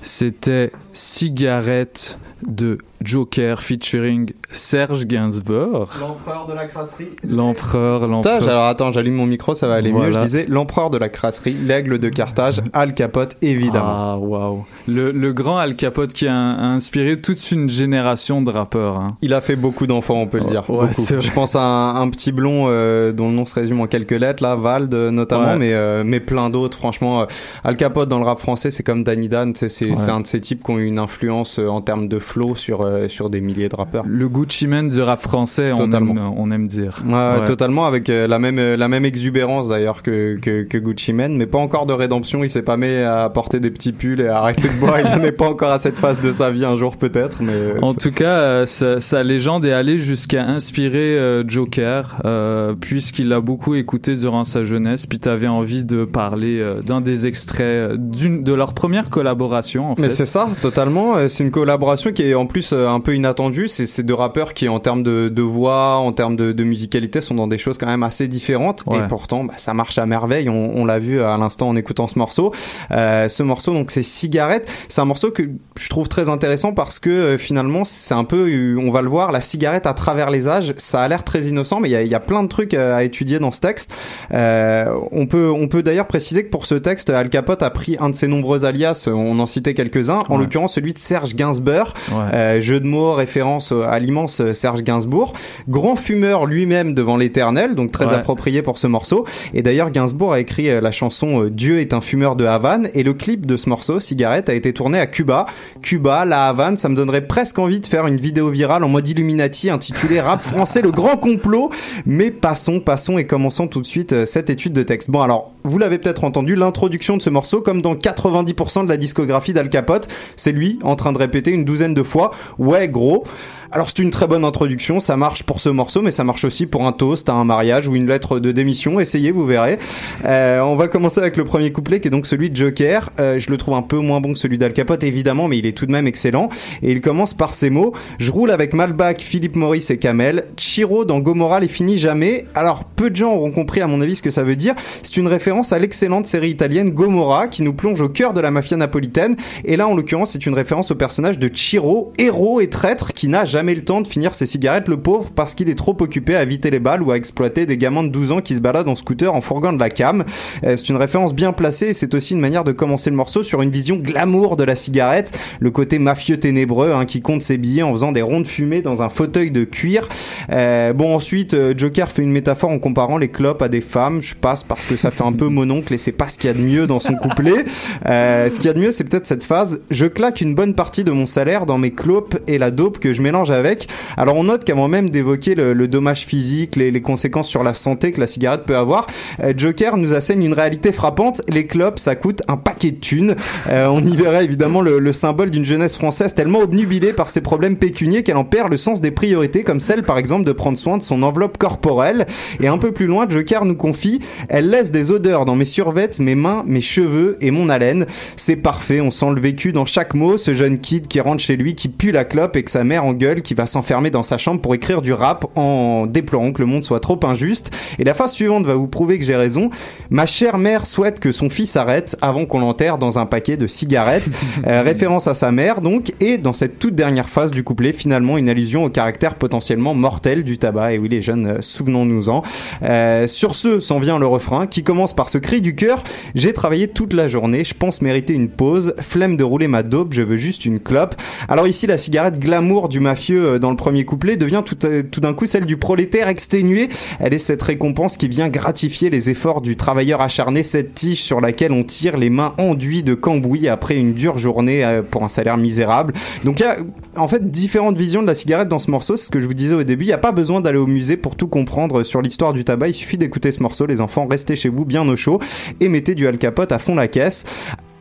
C'était 0.00 0.70
Cigarette 0.92 2.18
de 2.46 2.78
Joker 3.02 3.60
featuring 3.60 4.32
Serge 4.56 5.06
Gainsbourg. 5.06 5.88
L'empereur 6.00 6.46
de 6.46 6.52
la 6.54 6.66
crasserie. 6.66 7.08
L'empereur, 7.28 8.06
l'empereur. 8.06 8.42
alors 8.48 8.64
attends, 8.64 8.90
j'allume 8.92 9.14
mon 9.14 9.26
micro, 9.26 9.54
ça 9.54 9.68
va 9.68 9.74
aller 9.74 9.92
mieux. 9.92 10.10
Je 10.10 10.18
disais 10.18 10.46
l'empereur 10.48 10.90
de 10.90 10.98
la 10.98 11.08
crasserie, 11.08 11.54
l'aigle 11.54 11.98
de 11.98 12.08
Carthage, 12.08 12.60
Al 12.72 12.94
Capote, 12.94 13.36
évidemment. 13.42 13.84
Ah, 14.14 14.18
waouh. 14.18 14.64
Le, 14.88 15.10
le 15.12 15.32
grand 15.32 15.58
Al 15.58 15.76
Capote 15.76 16.12
qui 16.12 16.26
a, 16.26 16.34
a 16.34 16.64
inspiré 16.66 17.20
toute 17.20 17.50
une 17.52 17.68
génération 17.68 18.42
de 18.42 18.50
rappeurs. 18.50 18.96
hein. 18.98 19.06
Il 19.22 19.34
a 19.34 19.40
fait 19.40 19.56
beaucoup 19.56 19.86
d'enfants, 19.86 20.16
on 20.20 20.26
peut 20.26 20.38
le 20.38 20.46
dire. 20.46 20.68
ouais. 20.70 20.88
Je 20.96 21.32
pense 21.32 21.54
à 21.56 21.60
un, 21.62 22.00
un 22.02 22.08
petit 22.10 22.32
blond 22.32 22.66
euh, 22.68 23.12
dont 23.12 23.28
le 23.28 23.34
nom 23.34 23.46
se 23.46 23.54
résume 23.54 23.80
en 23.80 23.86
quelques 23.86 24.10
lettres, 24.12 24.42
là, 24.42 24.56
Vald 24.56 24.92
euh, 24.94 25.10
notamment, 25.10 25.44
Ouais. 25.52 25.56
mais, 25.58 25.72
euh, 25.74 26.02
mais 26.04 26.20
plein 26.20 26.50
d'autres. 26.50 26.78
Franchement, 26.78 27.22
euh, 27.22 27.26
Al 27.64 27.76
Capote 27.76 28.08
dans 28.08 28.18
le 28.18 28.24
rap 28.24 28.38
français, 28.38 28.70
c'est 28.70 28.82
comme 28.82 29.04
Danny 29.04 29.28
Dan, 29.28 29.52
c'est 29.54 29.66
Ouais. 29.90 30.10
un 30.10 30.20
de 30.20 30.26
ces 30.26 30.40
types 30.40 30.62
qui 30.64 30.70
ont 30.70 30.78
eu 30.78 30.86
une 30.86 30.98
influence 30.98 31.58
euh, 31.58 31.68
en 31.68 31.80
termes 31.80 32.08
de 32.08 32.18
flow 32.18 32.54
sur, 32.54 32.84
euh, 32.86 33.08
sur 33.08 33.30
des 33.30 33.40
milliers 33.40 33.68
de 33.68 33.76
rappeurs. 33.76 34.04
Le 34.06 34.28
Gucci 34.46 34.68
Mane 34.68 34.88
du 34.88 35.02
rap 35.02 35.20
français, 35.20 35.72
on 35.76 35.90
aime, 35.90 36.18
on 36.36 36.50
aime 36.52 36.66
dire. 36.68 37.02
Ouais, 37.06 37.14
Ouais. 37.40 37.44
totalement 37.46 37.86
avec 37.86 38.08
euh, 38.08 38.28
la 38.28 38.38
même 38.38 38.58
euh, 38.58 38.76
la 38.76 38.86
même 38.88 39.04
exubérance 39.04 39.68
d'ailleurs 39.68 40.02
que, 40.02 40.38
que 40.40 40.62
que 40.62 40.78
Gucci 40.78 41.12
Mane, 41.12 41.36
mais 41.36 41.46
pas 41.46 41.58
encore 41.58 41.86
de 41.86 41.92
rédemption. 41.92 42.44
Il 42.44 42.50
s'est 42.50 42.62
pas 42.62 42.76
mis 42.76 42.86
à 42.94 43.28
porter 43.30 43.58
des 43.58 43.70
petits 43.70 43.92
pulls 43.92 44.20
et 44.20 44.28
à 44.28 44.38
arrêter 44.38 44.68
de 44.68 44.74
boire. 44.78 44.98
il 45.16 45.20
n'est 45.22 45.32
pas 45.32 45.48
encore 45.48 45.72
à 45.72 45.78
cette 45.78 45.96
phase 45.96 46.20
de 46.20 46.30
sa 46.32 46.50
vie. 46.50 46.64
Un 46.64 46.76
jour 46.76 46.96
peut-être, 46.96 47.42
mais 47.42 47.52
euh, 47.52 47.78
En 47.82 47.94
tout 47.94 48.12
cas, 48.12 48.38
euh, 48.38 48.66
sa, 48.66 49.00
sa 49.00 49.22
légende 49.24 49.64
est 49.66 49.72
allée 49.72 49.98
jusqu'à 49.98 50.44
inspirer 50.44 51.18
euh, 51.18 51.42
Joker, 51.46 52.16
euh, 52.24 52.74
puisqu'il 52.80 53.28
l'a 53.28 53.40
beaucoup 53.40 53.74
écouté 53.74 54.14
durant 54.14 54.44
sa 54.44 54.64
jeunesse. 54.64 55.06
Puis 55.06 55.18
t'avais 55.18 55.48
envie 55.48 55.82
de 55.82 56.04
parler 56.04 56.64
d'un 56.86 57.00
des 57.00 57.26
extraits 57.26 57.92
d'une 57.96 58.42
de 58.44 58.52
leur 58.54 58.74
première 58.74 59.10
collaboration. 59.10 59.92
En 59.92 59.94
Mais 59.98 60.08
c'est 60.08 60.24
ça, 60.26 60.48
totalement. 60.62 61.14
C'est 61.28 61.42
une 61.44 61.50
collaboration 61.50 62.12
qui 62.12 62.22
est 62.22 62.34
en 62.34 62.46
plus 62.46 62.72
un 62.72 63.00
peu 63.00 63.14
inattendue. 63.14 63.66
C'est 63.68 64.02
deux 64.02 64.14
rappeurs 64.26 64.54
qui, 64.54 64.68
en 64.68 64.80
termes 64.80 65.02
de, 65.02 65.28
de 65.28 65.42
voix, 65.42 65.96
en 65.96 66.12
termes 66.12 66.36
de, 66.36 66.52
de 66.52 66.64
musicalité, 66.64 67.20
sont 67.20 67.34
dans 67.34 67.46
des 67.46 67.58
choses 67.58 67.78
quand 67.78 67.86
même 67.86 68.02
assez 68.02 68.28
différentes. 68.28 68.82
Ouais. 68.86 68.98
Et 68.98 69.08
pourtant, 69.08 69.44
bah, 69.44 69.54
ça 69.56 69.72
marche 69.74 69.98
à 69.98 70.06
merveille. 70.06 70.48
On, 70.48 70.72
on 70.76 70.84
l'a 70.84 70.98
vu 70.98 71.20
à 71.22 71.36
l'instant 71.38 71.68
en 71.68 71.76
écoutant 71.76 72.08
ce 72.08 72.18
morceau. 72.18 72.52
Euh, 72.90 73.28
ce 73.28 73.42
morceau, 73.42 73.72
donc, 73.72 73.90
c'est 73.90 74.02
Cigarette. 74.02 74.68
C'est 74.88 75.00
un 75.00 75.04
morceau 75.04 75.30
que 75.30 75.42
je 75.78 75.88
trouve 75.88 76.08
très 76.08 76.28
intéressant 76.28 76.72
parce 76.72 76.98
que 76.98 77.10
euh, 77.10 77.38
finalement, 77.38 77.84
c'est 77.84 78.14
un 78.14 78.24
peu, 78.24 78.48
euh, 78.48 78.78
on 78.80 78.90
va 78.90 79.02
le 79.02 79.08
voir, 79.08 79.32
la 79.32 79.40
cigarette 79.40 79.86
à 79.86 79.94
travers 79.94 80.30
les 80.30 80.48
âges. 80.48 80.74
Ça 80.76 81.02
a 81.02 81.08
l'air 81.08 81.24
très 81.24 81.44
innocent, 81.44 81.80
mais 81.80 81.88
il 81.88 81.92
y 81.92 81.96
a, 81.96 82.02
il 82.02 82.08
y 82.08 82.14
a 82.14 82.20
plein 82.20 82.42
de 82.42 82.48
trucs 82.48 82.74
à, 82.74 83.02
étudier 83.04 83.38
dans 83.38 83.52
ce 83.52 83.60
texte. 83.60 83.94
Euh, 84.32 84.92
on 85.12 85.26
peut, 85.26 85.50
on 85.50 85.68
peut 85.68 85.82
d'ailleurs 85.82 86.06
préciser 86.06 86.44
que 86.44 86.50
pour 86.50 86.66
ce 86.66 86.74
texte, 86.74 87.10
Al 87.10 87.28
Capote 87.30 87.62
a 87.62 87.70
pris 87.70 87.96
un 88.00 88.10
de 88.10 88.14
ses 88.16 88.26
nombreux 88.28 88.64
alias. 88.64 89.04
On 89.06 89.38
en 89.38 89.46
citait 89.46 89.74
quelques-uns. 89.74 90.22
En 90.28 90.36
Ouais. 90.36 90.42
l'occurrence, 90.42 90.74
celui 90.74 90.92
de 90.92 90.98
Serge 90.98 91.34
Gainsbourg. 91.34 91.94
Ouais. 92.10 92.34
Euh, 92.34 92.60
jeu 92.60 92.80
de 92.80 92.86
mots, 92.86 93.14
référence 93.14 93.72
euh, 93.72 93.82
à 93.88 93.98
l'immense 94.16 94.40
euh, 94.40 94.54
Serge 94.54 94.82
Gainsbourg. 94.82 95.34
Grand 95.68 95.94
fumeur 95.96 96.46
lui-même 96.46 96.94
devant 96.94 97.16
l'éternel, 97.18 97.74
donc 97.74 97.92
très 97.92 98.06
Ouais. 98.06 98.14
approprié 98.14 98.62
pour 98.62 98.78
ce 98.78 98.86
morceau. 98.86 99.26
Et 99.52 99.62
d'ailleurs, 99.62 99.90
Gainsbourg 99.90 100.32
a 100.32 100.40
écrit 100.40 100.70
euh, 100.70 100.80
la 100.80 100.90
chanson 100.92 101.42
euh, 101.44 101.50
Dieu 101.50 101.80
est 101.80 101.92
un 101.92 102.00
fumeur 102.00 102.34
de 102.36 102.44
Havane. 102.46 102.88
Et 102.94 103.02
le 103.02 103.12
clip 103.12 103.44
de 103.46 103.56
ce 103.56 103.68
morceau, 103.68 104.00
Cigarette, 104.00 104.48
a 104.48 104.54
été 104.54 104.72
tourné 104.72 104.98
à 104.98 105.06
Cuba. 105.06 105.44
Cuba, 105.82 106.24
la 106.24 106.46
Havane, 106.48 106.76
ça 106.78 106.88
me 106.88 106.94
donnerait 106.96 107.26
presque 107.26 107.58
envie 107.58 107.80
de 107.80 107.86
faire 107.86 108.06
une 108.06 108.16
vidéo 108.18 108.48
virale 108.50 108.84
en 108.84 108.88
mode 108.88 109.06
Illuminati 109.08 109.68
intitulée 109.70 110.20
Rap 110.20 110.40
français, 110.40 110.80
le 110.82 110.92
grand 110.92 111.16
complot. 111.16 111.70
Mais 112.06 112.30
passons, 112.30 112.80
passons 112.80 113.18
et 113.18 113.26
commençons 113.26 113.66
tout 113.66 113.80
de 113.82 113.86
suite 113.86 114.24
cette 114.24 114.48
étude 114.50 114.72
de 114.72 114.82
texte. 114.82 115.10
Bon, 115.10 115.20
alors, 115.20 115.52
vous 115.64 115.78
l'avez 115.78 115.98
peut-être 115.98 116.24
entendu, 116.24 116.54
l'introduction 116.54 117.16
de 117.16 117.22
ce 117.22 117.30
morceau, 117.30 117.60
comme 117.60 117.82
dans 117.82 117.94
90% 117.96 118.84
de 118.84 118.88
la 118.88 118.96
discographie 118.96 119.52
d'Al 119.52 119.68
Capote, 119.68 120.08
c'est 120.36 120.52
lui 120.52 120.78
en 120.84 120.94
train 120.96 121.12
de 121.12 121.18
répéter 121.18 121.50
une 121.50 121.64
douzaine 121.64 121.92
de 121.94 122.02
fois 122.04 122.30
Ouais, 122.58 122.88
gros. 122.88 123.24
Alors 123.72 123.88
c'est 123.88 123.98
une 123.98 124.10
très 124.10 124.28
bonne 124.28 124.44
introduction, 124.44 125.00
ça 125.00 125.16
marche 125.16 125.42
pour 125.42 125.60
ce 125.60 125.68
morceau, 125.68 126.00
mais 126.00 126.12
ça 126.12 126.22
marche 126.22 126.44
aussi 126.44 126.66
pour 126.66 126.86
un 126.86 126.92
toast, 126.92 127.28
un 127.28 127.44
mariage 127.44 127.88
ou 127.88 127.96
une 127.96 128.06
lettre 128.06 128.38
de 128.38 128.52
démission. 128.52 129.00
Essayez, 129.00 129.32
vous 129.32 129.44
verrez. 129.44 129.78
Euh, 130.24 130.60
on 130.60 130.76
va 130.76 130.86
commencer 130.86 131.18
avec 131.20 131.36
le 131.36 131.44
premier 131.44 131.72
couplet 131.72 131.98
qui 131.98 132.06
est 132.06 132.10
donc 132.12 132.26
celui 132.28 132.48
de 132.48 132.54
Joker. 132.54 133.10
Euh, 133.18 133.40
je 133.40 133.50
le 133.50 133.56
trouve 133.56 133.74
un 133.74 133.82
peu 133.82 133.98
moins 133.98 134.20
bon 134.20 134.34
que 134.34 134.38
celui 134.38 134.56
d'Al 134.56 134.72
Capote, 134.72 135.02
évidemment, 135.02 135.48
mais 135.48 135.58
il 135.58 135.66
est 135.66 135.72
tout 135.72 135.84
de 135.84 135.90
même 135.90 136.06
excellent. 136.06 136.48
Et 136.82 136.92
il 136.92 137.00
commence 137.00 137.34
par 137.34 137.54
ces 137.54 137.70
mots 137.70 137.92
Je 138.20 138.30
roule 138.30 138.52
avec 138.52 138.72
Malbac, 138.72 139.20
Philippe 139.20 139.56
Maurice 139.56 139.90
et 139.90 139.98
Kamel. 139.98 140.46
Chiro 140.56 141.04
dans 141.04 141.18
Gomorrah 141.18 141.58
les 141.58 141.68
finit 141.68 141.98
jamais. 141.98 142.46
Alors 142.54 142.84
peu 142.84 143.10
de 143.10 143.16
gens 143.16 143.34
auront 143.34 143.50
compris 143.50 143.80
à 143.80 143.88
mon 143.88 144.00
avis 144.00 144.14
ce 144.14 144.22
que 144.22 144.30
ça 144.30 144.44
veut 144.44 144.56
dire. 144.56 144.74
C'est 145.02 145.16
une 145.16 145.26
référence 145.26 145.72
à 145.72 145.80
l'excellente 145.80 146.26
série 146.26 146.50
italienne 146.50 146.90
Gomorrah 146.90 147.48
qui 147.48 147.62
nous 147.64 147.74
plonge 147.74 148.00
au 148.00 148.08
cœur 148.08 148.32
de 148.32 148.40
la 148.40 148.52
mafia 148.52 148.76
napolitaine. 148.76 149.34
Et 149.64 149.76
là, 149.76 149.88
en 149.88 149.96
l'occurrence, 149.96 150.32
c'est 150.32 150.46
une 150.46 150.54
référence 150.54 150.92
au 150.92 150.94
personnage 150.94 151.40
de 151.40 151.48
Chiro, 151.52 152.12
héros 152.16 152.60
et 152.60 152.70
traître 152.70 153.12
qui 153.12 153.26
n'a 153.26 153.44
jamais 153.44 153.55
le 153.62 153.82
temps 153.82 154.00
de 154.00 154.08
finir 154.08 154.34
ses 154.34 154.46
cigarettes, 154.46 154.88
le 154.88 154.96
pauvre, 154.96 155.30
parce 155.34 155.54
qu'il 155.54 155.68
est 155.68 155.74
trop 155.74 155.96
occupé 156.00 156.36
à 156.36 156.42
éviter 156.42 156.70
les 156.70 156.78
balles 156.78 157.02
ou 157.02 157.10
à 157.10 157.16
exploiter 157.16 157.66
des 157.66 157.78
gamins 157.78 158.02
de 158.02 158.08
12 158.08 158.32
ans 158.32 158.40
qui 158.40 158.54
se 158.54 158.60
baladent 158.60 158.88
en 158.88 158.96
scooter 158.96 159.34
en 159.34 159.40
fourgant 159.40 159.72
de 159.72 159.78
la 159.78 159.90
cam. 159.90 160.24
Euh, 160.64 160.76
c'est 160.76 160.88
une 160.88 160.96
référence 160.96 161.34
bien 161.34 161.52
placée 161.52 161.86
et 161.86 161.94
c'est 161.94 162.14
aussi 162.14 162.34
une 162.34 162.40
manière 162.40 162.64
de 162.64 162.72
commencer 162.72 163.10
le 163.10 163.16
morceau 163.16 163.42
sur 163.42 163.62
une 163.62 163.70
vision 163.70 163.96
glamour 163.96 164.56
de 164.56 164.64
la 164.64 164.74
cigarette, 164.74 165.38
le 165.60 165.70
côté 165.70 165.98
mafieux 165.98 166.38
ténébreux 166.38 166.92
hein, 166.92 167.04
qui 167.04 167.20
compte 167.20 167.42
ses 167.42 167.58
billets 167.58 167.82
en 167.82 167.92
faisant 167.92 168.12
des 168.12 168.22
ronds 168.22 168.40
de 168.40 168.48
fumée 168.48 168.82
dans 168.82 169.02
un 169.02 169.08
fauteuil 169.08 169.50
de 169.50 169.64
cuir. 169.64 170.08
Euh, 170.52 170.92
bon, 170.92 171.14
ensuite, 171.14 171.54
euh, 171.54 171.74
Joker 171.76 172.10
fait 172.10 172.22
une 172.22 172.32
métaphore 172.32 172.70
en 172.70 172.78
comparant 172.78 173.18
les 173.18 173.28
clopes 173.28 173.62
à 173.62 173.68
des 173.68 173.80
femmes. 173.80 174.20
Je 174.22 174.34
passe 174.34 174.62
parce 174.62 174.86
que 174.86 174.96
ça 174.96 175.10
fait 175.10 175.24
un 175.24 175.32
peu 175.32 175.48
mononcle 175.48 175.94
et 175.94 175.98
c'est 175.98 176.12
pas 176.12 176.28
ce 176.28 176.38
qu'il 176.38 176.48
y 176.48 176.50
a 176.50 176.54
de 176.54 176.62
mieux 176.62 176.86
dans 176.86 177.00
son 177.00 177.14
couplet. 177.14 177.64
Ce 178.04 178.56
qu'il 178.56 178.66
y 178.66 178.68
a 178.68 178.74
de 178.74 178.80
mieux, 178.80 178.90
c'est 178.90 179.04
peut-être 179.04 179.26
cette 179.26 179.44
phase. 179.44 179.80
Je 179.90 180.06
claque 180.06 180.40
une 180.40 180.54
bonne 180.54 180.74
partie 180.74 181.04
de 181.04 181.12
mon 181.12 181.26
salaire 181.26 181.66
dans 181.66 181.78
mes 181.78 181.90
clopes 181.90 182.38
et 182.46 182.58
la 182.58 182.70
dope 182.70 182.98
que 182.98 183.12
je 183.12 183.22
mélange 183.22 183.45
avec. 183.50 183.88
Alors 184.16 184.36
on 184.36 184.44
note 184.44 184.64
qu'avant 184.64 184.88
même 184.88 185.10
d'évoquer 185.10 185.54
le, 185.54 185.88
dommage 185.88 186.26
physique, 186.26 186.76
les, 186.76 186.90
les 186.90 187.02
conséquences 187.02 187.48
sur 187.48 187.62
la 187.62 187.74
santé 187.74 188.12
que 188.12 188.20
la 188.20 188.26
cigarette 188.26 188.64
peut 188.64 188.76
avoir, 188.76 189.06
euh, 189.40 189.52
Joker 189.56 189.96
nous 189.96 190.12
assène 190.12 190.42
une 190.42 190.54
réalité 190.54 190.92
frappante. 190.92 191.42
Les 191.48 191.66
clopes, 191.66 191.98
ça 191.98 192.16
coûte 192.16 192.42
un 192.48 192.56
paquet 192.56 192.90
de 192.90 192.98
thunes. 192.98 193.36
Euh, 193.68 193.86
on 193.86 194.04
y 194.04 194.16
verrait 194.16 194.44
évidemment 194.44 194.80
le, 194.80 194.98
le 194.98 195.12
symbole 195.12 195.50
d'une 195.50 195.64
jeunesse 195.64 195.96
française 195.96 196.34
tellement 196.34 196.60
obnubilée 196.60 197.12
par 197.12 197.30
ses 197.30 197.40
problèmes 197.40 197.76
pécuniers 197.76 198.22
qu'elle 198.22 198.36
en 198.36 198.44
perd 198.44 198.70
le 198.70 198.76
sens 198.76 199.00
des 199.00 199.10
priorités, 199.10 199.64
comme 199.64 199.80
celle 199.80 200.02
par 200.02 200.18
exemple 200.18 200.44
de 200.44 200.52
prendre 200.52 200.78
soin 200.78 200.98
de 200.98 201.02
son 201.02 201.22
enveloppe 201.22 201.58
corporelle. 201.58 202.26
Et 202.60 202.68
un 202.68 202.78
peu 202.78 202.92
plus 202.92 203.06
loin, 203.06 203.26
Joker 203.28 203.64
nous 203.64 203.76
confie 203.76 204.20
Elle 204.48 204.70
laisse 204.70 204.90
des 204.90 205.10
odeurs 205.10 205.44
dans 205.44 205.56
mes 205.56 205.64
survêtes, 205.64 206.18
mes 206.20 206.34
mains, 206.34 206.62
mes 206.66 206.80
cheveux 206.80 207.36
et 207.40 207.50
mon 207.50 207.68
haleine. 207.68 208.06
C'est 208.36 208.56
parfait, 208.56 209.00
on 209.00 209.10
sent 209.10 209.30
le 209.34 209.40
vécu 209.40 209.72
dans 209.72 209.86
chaque 209.86 210.14
mot. 210.14 210.38
Ce 210.38 210.54
jeune 210.54 210.78
kid 210.78 211.08
qui 211.08 211.20
rentre 211.20 211.42
chez 211.42 211.56
lui, 211.56 211.74
qui 211.74 211.88
pue 211.88 212.12
la 212.12 212.24
clope 212.24 212.56
et 212.56 212.62
que 212.62 212.70
sa 212.70 212.84
mère 212.84 213.04
engueule, 213.04 213.35
qui 213.42 213.54
va 213.54 213.66
s'enfermer 213.66 214.10
dans 214.10 214.22
sa 214.22 214.38
chambre 214.38 214.60
pour 214.60 214.74
écrire 214.74 215.02
du 215.02 215.12
rap 215.12 215.46
en 215.56 216.06
déplorant 216.06 216.52
que 216.52 216.60
le 216.60 216.66
monde 216.66 216.84
soit 216.84 217.00
trop 217.00 217.18
injuste. 217.24 217.70
Et 217.98 218.04
la 218.04 218.14
phrase 218.14 218.32
suivante 218.32 218.64
va 218.66 218.74
vous 218.74 218.88
prouver 218.88 219.18
que 219.18 219.24
j'ai 219.24 219.36
raison. 219.36 219.70
Ma 220.10 220.26
chère 220.26 220.58
mère 220.58 220.86
souhaite 220.86 221.20
que 221.20 221.32
son 221.32 221.50
fils 221.50 221.76
arrête 221.76 222.16
avant 222.22 222.46
qu'on 222.46 222.60
l'enterre 222.60 222.98
dans 222.98 223.18
un 223.18 223.26
paquet 223.26 223.56
de 223.56 223.66
cigarettes. 223.66 224.30
Euh, 224.66 224.82
référence 224.82 225.26
à 225.26 225.34
sa 225.34 225.52
mère 225.52 225.80
donc. 225.80 226.12
Et 226.18 226.38
dans 226.38 226.52
cette 226.52 226.78
toute 226.78 226.94
dernière 226.94 227.28
phase 227.28 227.50
du 227.50 227.62
couplet, 227.62 227.92
finalement 227.92 228.38
une 228.38 228.48
allusion 228.48 228.84
au 228.84 228.88
caractère 228.88 229.34
potentiellement 229.34 229.94
mortel 229.94 230.44
du 230.44 230.58
tabac. 230.58 230.94
Et 230.94 230.98
oui 230.98 231.08
les 231.08 231.22
jeunes, 231.22 231.46
euh, 231.46 231.60
souvenons-nous-en. 231.60 232.42
Euh, 232.82 233.26
sur 233.26 233.54
ce, 233.54 233.80
s'en 233.80 233.98
vient 233.98 234.18
le 234.18 234.26
refrain 234.26 234.66
qui 234.66 234.82
commence 234.82 235.14
par 235.14 235.28
ce 235.28 235.38
cri 235.38 235.60
du 235.60 235.74
cœur. 235.74 236.02
J'ai 236.34 236.52
travaillé 236.52 236.88
toute 236.88 237.12
la 237.12 237.28
journée, 237.28 237.64
je 237.64 237.74
pense 237.74 238.00
mériter 238.02 238.32
une 238.32 238.48
pause. 238.48 238.94
Flemme 239.00 239.36
de 239.36 239.44
rouler 239.44 239.68
ma 239.68 239.82
dope, 239.82 240.12
je 240.12 240.22
veux 240.22 240.36
juste 240.36 240.64
une 240.64 240.80
clope. 240.80 241.14
Alors 241.48 241.68
ici, 241.68 241.86
la 241.86 241.98
cigarette 241.98 242.38
glamour 242.38 242.88
du 242.88 243.00
mafieux 243.00 243.25
euh, 243.34 243.58
dans 243.58 243.70
le 243.70 243.76
premier 243.76 244.04
couplet 244.04 244.36
devient 244.36 244.62
tout, 244.64 244.78
euh, 244.84 245.02
tout 245.02 245.20
d'un 245.20 245.34
coup 245.34 245.46
celle 245.46 245.66
du 245.66 245.76
prolétaire 245.76 246.28
exténué. 246.28 246.88
Elle 247.20 247.34
est 247.34 247.38
cette 247.38 247.62
récompense 247.62 248.16
qui 248.16 248.28
vient 248.28 248.48
gratifier 248.48 249.10
les 249.10 249.30
efforts 249.30 249.60
du 249.60 249.76
travailleur 249.76 250.20
acharné, 250.20 250.62
cette 250.62 250.94
tige 250.94 251.22
sur 251.22 251.40
laquelle 251.40 251.72
on 251.72 251.84
tire 251.84 252.16
les 252.16 252.30
mains 252.30 252.54
enduits 252.58 253.02
de 253.02 253.14
cambouis 253.14 253.68
après 253.68 253.96
une 253.96 254.14
dure 254.14 254.38
journée 254.38 254.84
euh, 254.84 255.02
pour 255.02 255.24
un 255.24 255.28
salaire 255.28 255.56
misérable. 255.56 256.14
Donc 256.44 256.60
il 256.60 256.62
y 256.62 256.66
a 256.66 256.76
en 257.16 257.28
fait 257.28 257.50
différentes 257.50 257.96
visions 257.96 258.22
de 258.22 258.26
la 258.26 258.34
cigarette 258.34 258.68
dans 258.68 258.78
ce 258.78 258.90
morceau, 258.90 259.16
c'est 259.16 259.26
ce 259.26 259.30
que 259.30 259.40
je 259.40 259.46
vous 259.46 259.54
disais 259.54 259.74
au 259.74 259.84
début. 259.84 260.04
Il 260.04 260.08
n'y 260.08 260.12
a 260.12 260.18
pas 260.18 260.32
besoin 260.32 260.60
d'aller 260.60 260.78
au 260.78 260.86
musée 260.86 261.16
pour 261.16 261.36
tout 261.36 261.48
comprendre 261.48 262.04
sur 262.04 262.22
l'histoire 262.22 262.52
du 262.52 262.64
tabac, 262.64 262.88
il 262.88 262.94
suffit 262.94 263.18
d'écouter 263.18 263.52
ce 263.52 263.62
morceau, 263.62 263.86
les 263.86 264.00
enfants, 264.00 264.26
restez 264.26 264.56
chez 264.56 264.68
vous 264.68 264.84
bien 264.84 265.06
au 265.08 265.16
chaud 265.16 265.40
et 265.80 265.88
mettez 265.88 266.14
du 266.14 266.26
Al 266.26 266.38
Capote 266.38 266.72
à 266.72 266.78
fond 266.78 266.94
la 266.94 267.08
caisse. 267.08 267.44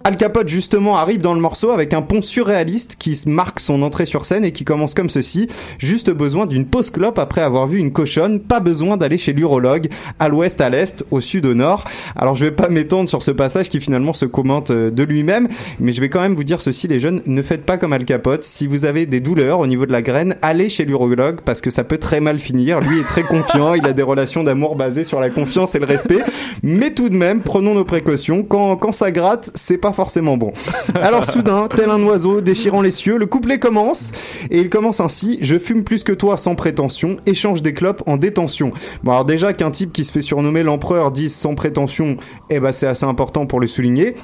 Al 0.06 0.18
Capote 0.18 0.48
justement 0.48 0.98
arrive 0.98 1.20
dans 1.20 1.34
le 1.34 1.40
morceau 1.40 1.72
avec 1.72 1.92
un 1.92 2.04
pont 2.04 2.22
surréaliste 2.22 2.96
qui 3.00 3.20
marque 3.26 3.60
son 3.60 3.82
entrée 3.82 4.06
sur 4.06 4.24
scène 4.24 4.46
et 4.46 4.52
qui 4.52 4.64
commence 4.64 4.94
comme 4.94 5.10
ceci. 5.10 5.48
Juste 5.80 6.12
besoin 6.12 6.46
d'une 6.46 6.68
pause 6.68 6.92
clope 6.92 7.18
après 7.18 7.42
avoir 7.42 7.66
vu 7.66 7.80
une 7.80 7.92
cochonne, 7.92 8.40
pas 8.40 8.60
besoin 8.60 8.98
d'aller 8.98 9.18
chez 9.18 9.34
l'urologue, 9.34 9.88
à 10.20 10.28
l'ouest, 10.28 10.62
à 10.62 10.70
l'est, 10.70 11.04
au 11.10 11.22
sud, 11.22 11.48
au 11.48 11.56
nord. 11.56 11.86
Alors 12.16 12.36
je 12.36 12.46
vais 12.46 12.52
pas 12.52 12.70
m'étendre 12.70 13.10
sur 13.10 13.24
ce 13.24 13.32
passage 13.32 13.68
qui 13.68 13.80
finalement 13.80 14.14
se 14.14 14.26
commente 14.26 14.70
euh, 14.70 14.92
de 14.92 15.02
lui-même, 15.02 15.48
mais 15.80 15.92
je 15.92 16.02
vais 16.02 16.10
quand 16.10 16.22
même 16.22 16.36
vous 16.36 16.44
dire 16.44 16.62
ceci 16.62 16.88
les 16.88 17.00
jeunes, 17.00 17.24
ne 17.26 17.42
faites 17.42 17.66
pas 17.66 17.80
comme 17.80 17.92
Al 17.92 18.06
Capote. 18.06 18.44
Si 18.44 18.68
vous 18.68 18.86
avez 18.86 19.08
des 19.08 19.22
douleurs 19.22 19.58
au 19.58 19.66
niveau 19.66 19.88
de 19.88 19.92
la 19.92 20.04
graine, 20.04 20.36
allez 20.44 20.70
chez 20.70 20.86
l'urologue 20.86 21.42
parce 21.44 21.62
que 21.62 21.72
ça 21.72 21.84
peut 21.84 21.98
très 21.98 22.20
mal 22.20 22.38
finir. 22.38 22.80
Lui 22.80 23.00
est 23.00 23.08
très 23.08 23.24
confiant, 23.24 23.74
il 23.74 23.88
a 23.88 23.94
des 23.94 24.04
relations 24.04 24.44
d'amour 24.44 24.76
basées 24.76 25.04
sur 25.04 25.20
la 25.20 25.32
confiance 25.32 25.74
et 25.74 25.80
le 25.80 25.88
respect, 25.88 26.22
mais 26.62 26.94
tout 26.94 27.10
de 27.10 27.16
même, 27.16 27.42
prenons 27.42 27.74
nos 27.74 27.86
précautions. 27.86 28.44
Quand, 28.44 28.76
quand 28.76 28.92
ça 28.92 29.10
gratte, 29.10 29.50
c'est 29.56 29.80
pas 29.80 29.95
forcément 29.96 30.38
bon. 30.38 30.54
Alors 31.02 31.26
soudain, 31.26 31.68
tel 31.74 31.90
un 31.90 32.04
oiseau 32.04 32.42
déchirant 32.42 32.82
les 32.82 32.92
cieux, 32.92 33.18
le 33.18 33.26
couplet 33.26 33.58
commence 33.58 34.12
et 34.52 34.60
il 34.60 34.70
commence 34.70 35.00
ainsi 35.00 35.40
Je 35.42 35.58
fume 35.58 35.84
plus 35.84 36.04
que 36.04 36.12
toi 36.12 36.38
sans 36.38 36.56
prétention, 36.56 37.18
échange 37.26 37.62
des 37.62 37.74
clopes 37.74 38.04
en 38.06 38.18
détention. 38.18 38.72
Bon 39.04 39.14
alors 39.14 39.26
déjà 39.26 39.54
qu'un 39.54 39.72
type 39.72 39.92
qui 39.94 40.06
se 40.06 40.12
fait 40.12 40.22
surnommer 40.22 40.64
l'empereur 40.64 41.12
dise 41.12 41.34
sans 41.34 41.56
prétention, 41.56 42.18
eh 42.50 42.60
ben 42.60 42.72
c'est 42.72 42.88
assez 42.88 43.06
important 43.06 43.46
pour 43.46 43.60
le 43.60 43.68
souligner. 43.68 44.16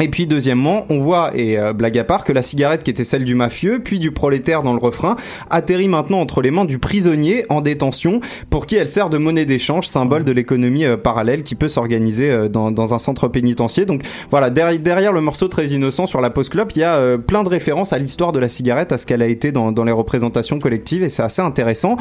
Et 0.00 0.08
puis 0.08 0.26
deuxièmement, 0.26 0.86
on 0.90 0.98
voit, 0.98 1.30
et 1.34 1.58
euh, 1.58 1.72
blague 1.72 1.98
à 1.98 2.04
part, 2.04 2.24
que 2.24 2.32
la 2.32 2.42
cigarette 2.42 2.82
qui 2.82 2.90
était 2.90 3.04
celle 3.04 3.24
du 3.24 3.34
mafieux, 3.34 3.80
puis 3.82 3.98
du 3.98 4.10
prolétaire 4.10 4.62
dans 4.62 4.74
le 4.74 4.78
refrain, 4.78 5.16
atterrit 5.50 5.88
maintenant 5.88 6.20
entre 6.20 6.42
les 6.42 6.50
mains 6.50 6.64
du 6.64 6.78
prisonnier 6.78 7.46
en 7.48 7.60
détention, 7.60 8.20
pour 8.50 8.66
qui 8.66 8.76
elle 8.76 8.90
sert 8.90 9.10
de 9.10 9.18
monnaie 9.18 9.46
d'échange, 9.46 9.86
symbole 9.86 10.24
de 10.24 10.32
l'économie 10.32 10.84
euh, 10.84 10.96
parallèle 10.96 11.42
qui 11.42 11.54
peut 11.54 11.68
s'organiser 11.68 12.30
euh, 12.30 12.48
dans, 12.48 12.94
un 12.94 12.98
centre 12.98 13.28
pénitentiaire. 13.28 13.86
Donc 13.86 14.02
voilà, 14.30 14.50
derrière, 14.50 15.12
le 15.12 15.20
morceau 15.20 15.48
très 15.48 15.68
innocent 15.68 16.06
sur 16.06 16.20
la 16.20 16.30
post 16.30 16.50
club, 16.50 16.70
il 16.74 16.80
y 16.80 16.84
a 16.84 17.18
plein 17.18 17.42
de 17.42 17.48
références 17.48 17.92
à 17.92 17.98
l'histoire 17.98 18.32
de 18.32 18.38
la 18.38 18.48
cigarette, 18.48 18.92
à 18.92 18.98
ce 18.98 19.06
qu'elle 19.06 19.22
a 19.22 19.26
été 19.26 19.50
dans 19.50 19.84
les 19.84 19.92
représentations 19.92 20.58
collectives, 20.58 21.02
et 21.02 21.08
c'est 21.08 21.22
assez 21.22 21.42
intéressant. 21.42 21.96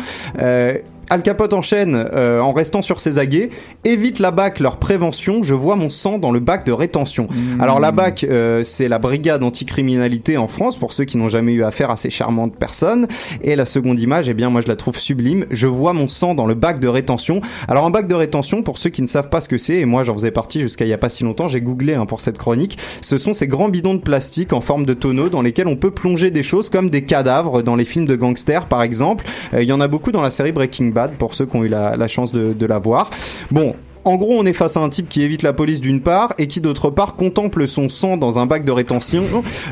Al 1.09 1.21
Capote 1.21 1.53
enchaîne 1.53 1.95
euh, 1.95 2.39
en 2.39 2.51
restant 2.51 2.81
sur 2.81 2.99
ses 2.99 3.19
aguets. 3.19 3.49
Évite 3.83 4.19
la 4.19 4.31
BAC, 4.31 4.59
leur 4.59 4.77
prévention. 4.77 5.43
Je 5.43 5.53
vois 5.53 5.75
mon 5.75 5.89
sang 5.89 6.17
dans 6.17 6.31
le 6.31 6.39
bac 6.39 6.65
de 6.65 6.71
rétention. 6.71 7.27
Alors 7.59 7.79
la 7.79 7.91
BAC, 7.91 8.23
euh, 8.23 8.63
c'est 8.63 8.87
la 8.87 8.97
brigade 8.97 9.43
anticriminalité 9.43 10.37
en 10.37 10.47
France, 10.47 10.77
pour 10.77 10.93
ceux 10.93 11.05
qui 11.05 11.17
n'ont 11.17 11.29
jamais 11.29 11.53
eu 11.53 11.63
affaire 11.63 11.91
à 11.91 11.97
ces 11.97 12.09
charmantes 12.09 12.55
personnes. 12.55 13.07
Et 13.43 13.55
la 13.55 13.65
seconde 13.65 13.99
image, 13.99 14.29
eh 14.29 14.33
bien 14.33 14.49
moi 14.49 14.61
je 14.61 14.67
la 14.67 14.75
trouve 14.75 14.97
sublime. 14.97 15.45
Je 15.51 15.67
vois 15.67 15.93
mon 15.93 16.07
sang 16.07 16.33
dans 16.33 16.47
le 16.47 16.55
bac 16.55 16.79
de 16.79 16.87
rétention. 16.87 17.41
Alors 17.67 17.85
un 17.85 17.91
bac 17.91 18.07
de 18.07 18.15
rétention, 18.15 18.63
pour 18.63 18.77
ceux 18.77 18.89
qui 18.89 19.01
ne 19.01 19.07
savent 19.07 19.29
pas 19.29 19.41
ce 19.41 19.49
que 19.49 19.57
c'est, 19.57 19.75
et 19.75 19.85
moi 19.85 20.03
j'en 20.03 20.13
faisais 20.15 20.31
partie 20.31 20.59
jusqu'à 20.59 20.85
il 20.85 20.89
y 20.89 20.93
a 20.93 20.97
pas 20.97 21.09
si 21.09 21.23
longtemps, 21.23 21.47
j'ai 21.47 21.61
googlé 21.61 21.93
hein, 21.93 22.05
pour 22.05 22.19
cette 22.19 22.37
chronique. 22.37 22.77
Ce 23.01 23.17
sont 23.17 23.33
ces 23.33 23.47
grands 23.47 23.69
bidons 23.69 23.93
de 23.93 24.01
plastique 24.01 24.53
en 24.53 24.61
forme 24.61 24.85
de 24.85 24.93
tonneau 24.93 25.29
dans 25.29 25.41
lesquels 25.41 25.67
on 25.67 25.75
peut 25.75 25.91
plonger 25.91 26.31
des 26.31 26.43
choses 26.43 26.69
comme 26.69 26.89
des 26.89 27.03
cadavres 27.03 27.61
dans 27.61 27.75
les 27.75 27.85
films 27.85 28.07
de 28.07 28.15
gangsters 28.15 28.65
par 28.65 28.81
exemple. 28.81 29.25
Euh, 29.53 29.61
Il 29.61 29.69
y 29.69 29.71
en 29.71 29.81
a 29.81 29.87
beaucoup 29.87 30.11
dans 30.11 30.21
la 30.21 30.31
série 30.31 30.51
Breaking 30.51 30.94
Pour 31.17 31.35
ceux 31.35 31.45
qui 31.45 31.55
ont 31.55 31.63
eu 31.63 31.67
la, 31.67 31.95
la 31.95 32.07
chance 32.07 32.31
de, 32.31 32.53
de 32.53 32.65
la 32.65 32.79
voir. 32.79 33.09
Bon, 33.51 33.75
en 34.05 34.17
gros, 34.17 34.35
on 34.37 34.45
est 34.45 34.53
face 34.53 34.77
à 34.77 34.81
un 34.81 34.89
type 34.89 35.09
qui 35.09 35.23
évite 35.23 35.41
la 35.41 35.51
police 35.51 35.81
d'une 35.81 35.99
part 35.99 36.33
et 36.37 36.45
qui 36.45 36.61
d'autre 36.61 36.91
part 36.91 37.15
contemple 37.15 37.67
son 37.67 37.89
sang 37.89 38.17
dans 38.17 38.37
un 38.37 38.45
bac 38.45 38.63
de 38.63 38.71
rétention. 38.71 39.23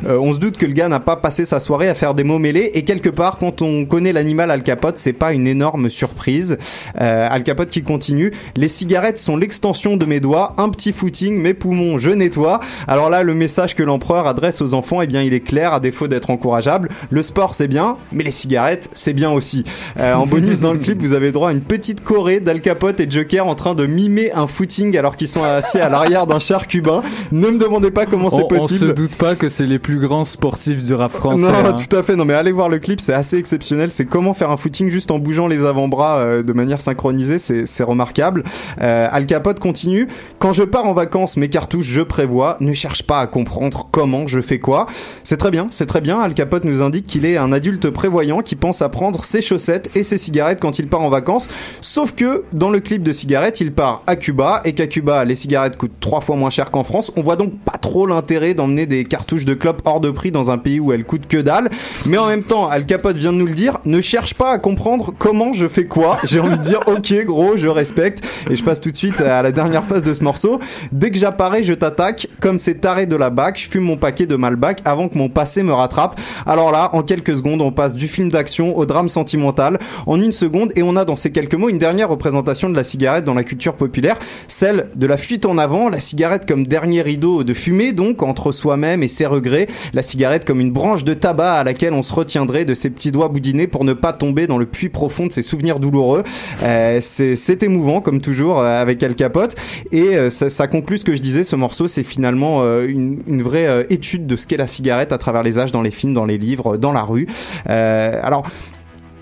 Euh, 0.07 0.17
on 0.17 0.33
se 0.33 0.39
doute 0.39 0.57
que 0.57 0.65
le 0.65 0.73
gars 0.73 0.89
n'a 0.89 0.99
pas 0.99 1.15
passé 1.15 1.45
sa 1.45 1.59
soirée 1.59 1.87
à 1.87 1.93
faire 1.93 2.15
des 2.15 2.23
mots 2.23 2.39
mêlés 2.39 2.71
et 2.73 2.83
quelque 2.83 3.09
part, 3.09 3.37
quand 3.37 3.61
on 3.61 3.85
connaît 3.85 4.11
l'animal 4.11 4.49
Al 4.49 4.63
Capote, 4.63 4.97
c'est 4.97 5.13
pas 5.13 5.33
une 5.33 5.45
énorme 5.45 5.91
surprise. 5.91 6.57
Euh, 6.99 7.27
Al 7.29 7.43
Capote 7.43 7.69
qui 7.69 7.83
continue. 7.83 8.31
Les 8.55 8.67
cigarettes 8.67 9.19
sont 9.19 9.37
l'extension 9.37 9.97
de 9.97 10.05
mes 10.05 10.19
doigts, 10.19 10.55
un 10.57 10.69
petit 10.69 10.93
footing, 10.93 11.39
mes 11.39 11.53
poumons, 11.53 11.99
je 11.99 12.09
nettoie. 12.09 12.59
Alors 12.87 13.11
là, 13.11 13.21
le 13.21 13.35
message 13.35 13.75
que 13.75 13.83
l'empereur 13.83 14.25
adresse 14.25 14.61
aux 14.61 14.73
enfants, 14.73 15.03
eh 15.03 15.07
bien, 15.07 15.21
il 15.21 15.35
est 15.35 15.41
clair, 15.41 15.73
à 15.73 15.79
défaut 15.79 16.07
d'être 16.07 16.31
encourageable. 16.31 16.89
Le 17.11 17.21
sport, 17.21 17.53
c'est 17.53 17.67
bien, 17.67 17.97
mais 18.11 18.23
les 18.23 18.31
cigarettes, 18.31 18.89
c'est 18.93 19.13
bien 19.13 19.29
aussi. 19.29 19.63
Euh, 19.99 20.15
en 20.15 20.25
bonus 20.25 20.59
dans 20.59 20.73
le 20.73 20.79
clip, 20.79 20.99
vous 20.99 21.13
avez 21.13 21.31
droit 21.31 21.49
à 21.49 21.51
une 21.51 21.61
petite 21.61 22.03
choré 22.03 22.39
d'Al 22.39 22.61
Capote 22.61 22.99
et 22.99 23.07
Joker 23.07 23.45
en 23.45 23.53
train 23.53 23.75
de 23.75 23.85
mimer 23.85 24.22
un 24.31 24.47
footing 24.47 24.97
alors 24.97 25.15
qu'ils 25.15 25.27
sont 25.27 25.43
assis 25.43 25.79
à 25.79 25.89
l'arrière 25.89 26.27
d'un 26.27 26.39
char 26.39 26.67
cubain. 26.67 27.01
Ne 27.31 27.49
me 27.49 27.57
demandez 27.57 27.91
pas 27.91 28.05
comment 28.05 28.29
c'est 28.29 28.37
On, 28.43 28.45
on 28.45 28.59
se 28.59 28.73
possible. 28.73 28.93
doute 28.93 29.15
pas 29.15 29.35
que 29.35 29.49
c'est 29.49 29.65
les 29.65 29.79
plus 29.79 29.99
grands 29.99 30.25
sportifs 30.25 30.83
du 30.83 30.93
rap 30.93 31.11
français. 31.11 31.41
Non, 31.43 31.53
hein. 31.53 31.73
tout 31.73 31.95
à 31.95 32.03
fait. 32.03 32.15
Non, 32.15 32.25
mais 32.25 32.33
allez 32.33 32.51
voir 32.51 32.69
le 32.69 32.79
clip, 32.79 33.01
c'est 33.01 33.13
assez 33.13 33.37
exceptionnel. 33.37 33.91
C'est 33.91 34.05
comment 34.05 34.33
faire 34.33 34.51
un 34.51 34.57
footing 34.57 34.89
juste 34.89 35.11
en 35.11 35.19
bougeant 35.19 35.47
les 35.47 35.65
avant-bras 35.65 36.17
euh, 36.19 36.43
de 36.43 36.53
manière 36.53 36.81
synchronisée. 36.81 37.39
C'est, 37.39 37.65
c'est 37.65 37.83
remarquable. 37.83 38.43
Euh, 38.81 39.07
Al 39.11 39.25
Capote 39.25 39.59
continue. 39.59 40.07
Quand 40.39 40.53
je 40.53 40.63
pars 40.63 40.85
en 40.85 40.93
vacances, 40.93 41.37
mes 41.37 41.49
cartouches, 41.49 41.87
je 41.87 42.01
prévois. 42.01 42.57
Ne 42.59 42.73
cherche 42.73 43.03
pas 43.03 43.19
à 43.19 43.27
comprendre 43.27 43.87
comment 43.91 44.27
je 44.27 44.41
fais 44.41 44.59
quoi. 44.59 44.87
C'est 45.23 45.37
très 45.37 45.51
bien, 45.51 45.67
c'est 45.71 45.85
très 45.85 46.01
bien. 46.01 46.19
Al 46.19 46.33
Capote 46.33 46.63
nous 46.65 46.81
indique 46.81 47.07
qu'il 47.07 47.25
est 47.25 47.37
un 47.37 47.51
adulte 47.51 47.89
prévoyant 47.89 48.41
qui 48.41 48.55
pense 48.55 48.81
à 48.81 48.89
prendre 48.89 49.23
ses 49.23 49.41
chaussettes 49.41 49.89
et 49.95 50.03
ses 50.03 50.17
cigarettes 50.17 50.59
quand 50.59 50.79
il 50.79 50.87
part 50.87 51.01
en 51.01 51.09
vacances. 51.09 51.49
Sauf 51.81 52.13
que 52.15 52.43
dans 52.53 52.69
le 52.69 52.79
clip 52.79 53.03
de 53.03 53.13
cigarettes, 53.13 53.61
il 53.61 53.73
part 53.73 54.03
à 54.07 54.12
Cuba 54.15 54.61
et 54.65 54.73
qu'à 54.73 54.87
Cuba, 54.87 55.25
les 55.25 55.35
cigarettes 55.35 55.77
coûtent 55.77 55.99
trois 55.99 56.21
fois 56.21 56.35
moins 56.35 56.49
cher 56.49 56.71
qu'en 56.71 56.83
France. 56.83 57.11
On 57.15 57.21
voit 57.21 57.35
donc 57.35 57.53
pas 57.59 57.77
trop 57.77 58.05
l'intérêt 58.05 58.53
d'emmener 58.53 58.85
des 58.85 59.03
cartouches 59.03 59.45
de 59.45 59.53
clopes 59.53 59.81
hors 59.85 59.99
de 59.99 60.11
prix 60.11 60.31
dans 60.31 60.51
un 60.51 60.57
pays 60.57 60.79
où 60.79 60.91
elles 60.91 61.05
coûtent 61.05 61.27
que 61.27 61.37
dalle. 61.37 61.69
Mais 62.05 62.17
en 62.17 62.27
même 62.27 62.43
temps, 62.43 62.67
Al 62.67 62.85
Capote 62.85 63.17
vient 63.17 63.33
de 63.33 63.37
nous 63.37 63.45
le 63.45 63.53
dire, 63.53 63.79
ne 63.85 64.01
cherche 64.01 64.33
pas 64.33 64.51
à 64.51 64.59
comprendre 64.59 65.13
comment 65.17 65.53
je 65.53 65.67
fais 65.67 65.85
quoi. 65.85 66.17
J'ai 66.23 66.39
envie 66.39 66.57
de 66.57 66.63
dire, 66.63 66.81
ok, 66.87 67.25
gros, 67.25 67.57
je 67.57 67.67
respecte. 67.67 68.23
Et 68.49 68.55
je 68.55 68.63
passe 68.63 68.81
tout 68.81 68.91
de 68.91 68.97
suite 68.97 69.21
à 69.21 69.41
la 69.41 69.51
dernière 69.51 69.83
phase 69.83 70.03
de 70.03 70.13
ce 70.13 70.23
morceau. 70.23 70.59
Dès 70.91 71.11
que 71.11 71.17
j'apparais, 71.17 71.63
je 71.63 71.73
t'attaque. 71.73 72.27
Comme 72.39 72.59
ces 72.59 72.75
tarés 72.75 73.05
de 73.05 73.15
la 73.15 73.29
BAC, 73.29 73.59
je 73.59 73.69
fume 73.69 73.83
mon 73.83 73.97
paquet 73.97 74.25
de 74.25 74.35
Malbac 74.35 74.81
avant 74.85 75.07
que 75.07 75.17
mon 75.17 75.29
passé 75.29 75.63
me 75.63 75.73
rattrape. 75.73 76.19
Alors 76.45 76.71
là, 76.71 76.89
en 76.93 77.03
quelques 77.03 77.35
secondes, 77.35 77.61
on 77.61 77.71
passe 77.71 77.95
du 77.95 78.07
film 78.07 78.29
d'action 78.29 78.77
au 78.77 78.85
drame 78.85 79.09
sentimental 79.09 79.79
en 80.05 80.21
une 80.21 80.31
seconde 80.31 80.71
et 80.75 80.83
on 80.83 80.95
a 80.95 81.05
dans 81.05 81.15
ces 81.15 81.31
quelques 81.31 81.55
mots 81.55 81.69
une 81.69 81.77
dernière 81.77 82.09
représentation 82.09 82.69
de 82.69 82.75
la 82.75 82.83
cigarette 82.83 83.25
dans 83.25 83.33
la 83.33 83.43
culture 83.43 83.75
populaire, 83.75 84.02
celle 84.47 84.87
de 84.95 85.07
la 85.07 85.17
fuite 85.17 85.45
en 85.45 85.57
avant, 85.57 85.89
la 85.89 85.99
cigarette 85.99 86.45
comme 86.47 86.65
dernier 86.67 87.01
rideau 87.01 87.43
de 87.43 87.53
fumée 87.53 87.93
donc 87.93 88.21
entre 88.23 88.51
soi-même 88.51 89.03
et 89.03 89.07
ses 89.07 89.25
regrets, 89.25 89.67
la 89.93 90.01
cigarette 90.01 90.45
comme 90.45 90.59
une 90.59 90.71
branche 90.71 91.03
de 91.03 91.13
tabac 91.13 91.53
à 91.55 91.63
laquelle 91.63 91.93
on 91.93 92.03
se 92.03 92.13
retiendrait 92.13 92.65
de 92.65 92.75
ses 92.75 92.89
petits 92.89 93.11
doigts 93.11 93.29
boudinés 93.29 93.67
pour 93.67 93.83
ne 93.83 93.93
pas 93.93 94.13
tomber 94.13 94.47
dans 94.47 94.57
le 94.57 94.65
puits 94.65 94.89
profond 94.89 95.27
de 95.27 95.31
ses 95.31 95.41
souvenirs 95.41 95.79
douloureux. 95.79 96.23
Euh, 96.63 96.99
c'est 97.01 97.63
émouvant 97.63 98.01
comme 98.01 98.21
toujours 98.21 98.59
euh, 98.59 98.81
avec 98.81 99.01
Al 99.03 99.15
Capote 99.15 99.55
et 99.91 100.15
euh, 100.15 100.29
ça, 100.29 100.67
conclut 100.67 100.97
ce 100.97 101.05
que 101.05 101.15
je 101.15 101.21
disais, 101.21 101.43
ce 101.43 101.55
morceau 101.55 101.87
c'est 101.87 102.03
finalement 102.03 102.63
une, 102.83 103.41
vraie 103.43 103.85
étude 103.89 104.25
de 104.25 104.35
ce 104.35 104.47
qu'est 104.47 104.57
la 104.57 104.67
cigarette 104.67 105.11
à 105.11 105.17
travers 105.17 105.43
les 105.43 105.59
âges 105.59 105.71
dans 105.71 105.81
les 105.81 105.91
films, 105.91 106.13
dans 106.13 106.25
les 106.25 106.37
livres, 106.37 106.77
dans 106.77 106.93
la 106.93 107.01
rue. 107.01 107.27
Alors 107.65 108.43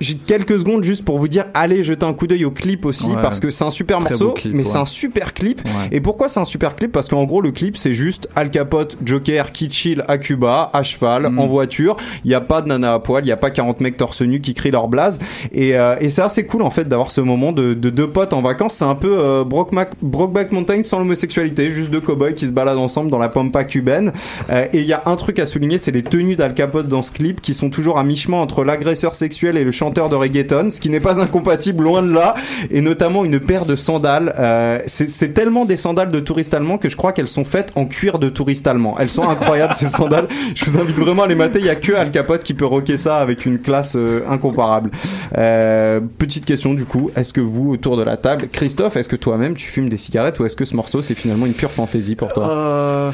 j'ai 0.01 0.15
quelques 0.15 0.59
secondes 0.59 0.83
juste 0.83 1.05
pour 1.05 1.17
vous 1.19 1.27
dire 1.27 1.45
allez 1.53 1.83
jeter 1.83 2.05
un 2.05 2.13
coup 2.13 2.27
d'œil 2.27 2.43
au 2.45 2.51
clip 2.51 2.85
aussi 2.85 3.07
Ouais. 3.07 3.21
parce 3.21 3.39
que 3.39 3.49
c'est 3.49 3.63
un 3.63 3.71
super 3.71 3.99
Très 3.99 4.09
morceau 4.09 4.31
clip, 4.31 4.53
mais 4.53 4.63
ouais. 4.63 4.69
c'est 4.69 4.77
un 4.77 4.85
super 4.85 5.33
clip. 5.33 5.61
Et 5.91 6.01
pourquoi 6.01 6.27
c'est 6.29 6.39
un 6.39 6.45
super 6.45 6.75
clip? 6.75 6.91
Parce 6.91 7.07
qu'en 7.07 7.23
gros 7.23 7.41
le 7.41 7.51
clip 7.51 7.77
c'est 7.77 7.93
juste 7.93 8.27
Al 8.35 8.49
Capote 8.51 8.97
Joker 9.05 9.51
qui 9.51 9.69
chill 9.71 10.03
à 10.07 10.17
Cuba 10.17 10.69
à 10.73 10.83
cheval 10.83 11.29
Mm. 11.29 11.39
en 11.39 11.47
voiture. 11.47 11.95
Il 12.25 12.31
y 12.31 12.33
a 12.33 12.41
pas 12.41 12.61
de 12.61 12.67
nana 12.67 12.93
à 12.95 12.99
poil 12.99 13.23
il 13.23 13.27
y 13.29 13.31
a 13.31 13.37
pas 13.37 13.51
40 13.51 13.79
mecs 13.81 13.95
torse 13.97 14.21
nu 14.21 14.41
qui 14.41 14.53
crient 14.53 14.71
leur 14.71 14.87
blase 14.87 15.19
et, 15.51 15.77
euh, 15.77 15.95
et 16.01 16.09
c'est 16.09 16.21
assez 16.23 16.45
cool 16.45 16.63
en 16.63 16.69
fait 16.71 16.87
d'avoir 16.87 17.11
ce 17.11 17.21
moment 17.21 17.51
de, 17.51 17.73
de 17.73 17.89
deux 17.89 18.09
potes 18.09 18.33
en 18.33 18.41
vacances. 18.41 18.73
C'est 18.73 18.85
un 18.85 18.95
peu 18.95 19.15
euh, 19.19 19.43
Brokeback, 19.43 19.91
Brokeback 20.01 20.51
Mountain 20.51 20.81
sans 20.83 20.97
l'homosexualité 20.99 21.69
juste 21.69 21.91
deux 21.91 22.01
cowboys 22.01 22.33
qui 22.33 22.47
se 22.47 22.51
baladent 22.51 22.79
ensemble 22.79 23.11
dans 23.11 23.19
la 23.19 23.29
pampa 23.29 23.63
cubaine. 23.63 24.11
Euh, 24.49 24.65
et 24.73 24.79
il 24.79 24.85
y 24.87 24.93
a 24.93 25.03
un 25.05 25.15
truc 25.15 25.37
à 25.39 25.45
souligner 25.45 25.77
c'est 25.77 25.91
les 25.91 26.03
tenues 26.03 26.35
d'Al 26.35 26.53
Capote 26.53 26.87
dans 26.87 27.03
ce 27.03 27.11
clip 27.11 27.41
qui 27.41 27.53
sont 27.53 27.69
toujours 27.69 27.99
à 27.99 28.03
mi-chemin 28.03 28.37
entre 28.37 28.63
l'agresseur 28.63 29.13
sexuel 29.15 29.57
et 29.57 29.63
le 29.63 29.71
chanteur 29.71 29.90
de 29.91 30.15
reggaeton 30.15 30.69
ce 30.69 30.79
qui 30.79 30.89
n'est 30.89 30.99
pas 30.99 31.19
incompatible 31.19 31.83
loin 31.83 32.01
de 32.01 32.11
là 32.11 32.35
et 32.69 32.81
notamment 32.81 33.25
une 33.25 33.39
paire 33.39 33.65
de 33.65 33.75
sandales. 33.75 34.33
Euh, 34.39 34.79
c'est 34.87 35.33
tellement 35.33 35.65
des 35.65 35.77
sandales 35.77 36.11
de 36.11 36.19
touristes 36.19 36.53
allemands 36.53 36.77
que 36.77 36.89
je 36.89 36.95
crois 36.95 37.11
qu'elles 37.11 37.27
sont 37.27 37.45
faites 37.45 37.71
en 37.75 37.85
cuir 37.85 38.19
de 38.19 38.29
touristes 38.29 38.67
allemands 38.67 38.95
elles 38.99 39.09
sont 39.09 39.27
incroyables 39.27 39.73
ces 39.73 39.87
sandales. 39.87 40.27
Je 40.55 40.65
vous 40.65 40.77
invite 40.77 40.97
vraiment 40.97 41.23
à 41.23 41.27
les 41.27 41.35
mater. 41.35 41.59
Il 41.59 41.65
y 41.65 41.69
a 41.69 41.75
que 41.75 41.93
Al 41.93 42.11
Capote 42.11 42.43
qui 42.43 42.53
peut 42.53 42.65
rocker 42.65 42.97
ça 42.97 43.17
avec 43.17 43.45
une 43.45 43.59
classe 43.59 43.93
euh, 43.95 44.21
incomparable. 44.29 44.91
Euh, 45.37 45.99
petite 46.17 46.45
question 46.45 46.73
du 46.73 46.85
coup. 46.85 47.11
Est-ce 47.15 47.33
que 47.33 47.41
vous 47.41 47.71
autour 47.71 47.97
de 47.97 48.03
la 48.03 48.17
table 48.17 48.47
Christophe 48.51 48.95
est-ce 48.95 49.09
que 49.09 49.15
toi-même 49.15 49.55
tu 49.55 49.67
fumes 49.67 49.89
des 49.89 49.97
cigarettes 49.97 50.39
ou 50.39 50.45
est-ce 50.45 50.55
que 50.55 50.65
ce 50.65 50.75
morceau 50.75 51.01
c'est 51.01 51.15
finalement 51.15 51.45
une 51.45 51.53
pure 51.53 51.71
fantaisie 51.71 52.15
pour 52.15 52.31
toi? 52.33 52.49
Euh, 52.49 53.11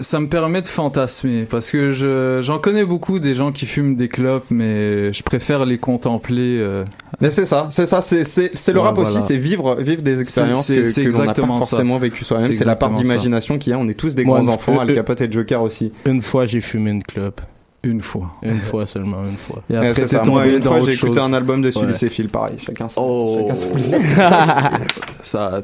ça 0.00 0.20
me 0.20 0.28
permet 0.28 0.62
de 0.62 0.68
fantasmer 0.68 1.44
parce 1.44 1.70
que 1.70 1.90
je 1.90 2.40
j'en 2.42 2.58
connais 2.58 2.84
beaucoup 2.84 3.18
des 3.18 3.34
gens 3.34 3.52
qui 3.52 3.66
fument 3.66 3.96
des 3.96 4.08
clopes 4.08 4.46
mais 4.50 5.12
je 5.12 5.22
préfère 5.22 5.64
les 5.64 5.78
contempler 5.78 6.56
euh, 6.58 6.84
Mais 7.20 7.30
c'est 7.30 7.44
ça, 7.44 7.66
c'est 7.70 7.86
ça, 7.86 8.02
c'est 8.02 8.24
c'est 8.24 8.50
c'est 8.54 8.72
le 8.72 8.80
Ouais, 8.80 8.86
rap 8.86 8.98
aussi, 8.98 9.20
c'est 9.20 9.36
vivre 9.36 9.76
vivre 9.80 10.02
des 10.02 10.20
expériences 10.20 10.66
C'est- 10.66 10.76
que, 10.76 10.84
c'est 10.84 11.04
que 11.04 11.10
l'on 11.10 11.24
n'a 11.24 11.34
pas 11.34 11.46
forcément 11.46 11.98
vécu 11.98 12.24
soi-même. 12.24 12.46
C'est 12.48 12.58
C'est 12.58 12.64
la 12.64 12.76
part 12.76 12.90
d'imagination 12.90 13.58
qu'il 13.58 13.70
y 13.72 13.74
a. 13.74 13.78
On 13.78 13.88
est 13.88 13.94
tous 13.94 14.14
des 14.14 14.24
Moi, 14.24 14.40
grands 14.40 14.52
enfants. 14.54 14.78
Al 14.80 14.88
une- 14.90 14.94
Capote 14.94 15.20
et 15.20 15.30
Joker 15.30 15.62
aussi. 15.62 15.92
Une 16.06 16.22
fois, 16.22 16.46
j'ai 16.46 16.60
fumé 16.60 16.90
une 16.90 17.02
clope. 17.02 17.40
Une 17.82 18.00
fois. 18.00 18.32
Une 18.42 18.60
fois 18.60 18.86
seulement, 18.86 19.18
une 19.28 19.36
fois. 19.36 19.62
Et 19.68 19.74
Ouais, 19.74 19.88
après, 19.88 20.06
c'est 20.06 20.06
ça. 20.16 20.22
Moi, 20.24 20.46
une 20.46 20.60
dans 20.60 20.70
fois, 20.72 20.80
j'ai 20.90 20.94
écouté 20.94 21.20
un 21.20 21.34
album 21.34 21.60
de 21.60 21.66
Ouais. 21.66 21.72
Sully 21.72 21.92
et 22.06 22.08
Phil, 22.08 22.30
pareil. 22.30 22.54
Chacun 22.58 22.88
son, 22.88 23.02
Oh. 23.02 23.36
chacun 23.42 23.54
son 23.54 23.68
plaisir. 23.68 23.98
ça, 25.22 25.60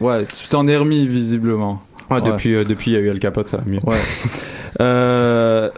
ouais, 0.00 0.24
tu 0.26 0.48
t'en 0.48 0.66
es 0.66 0.76
remis 0.76 1.06
visiblement. 1.06 1.80
Ouais, 2.14 2.22
depuis, 2.22 2.54
euh, 2.54 2.64
depuis, 2.64 2.90
il 2.92 2.94
y 2.94 2.96
a 2.96 3.00
eu 3.00 3.10
Al 3.10 3.18
Capote, 3.18 3.48
ça 3.48 3.58
va 3.58 3.64
mieux. 3.66 3.80
Ouais. 3.84 3.96
Euh, 4.80 5.68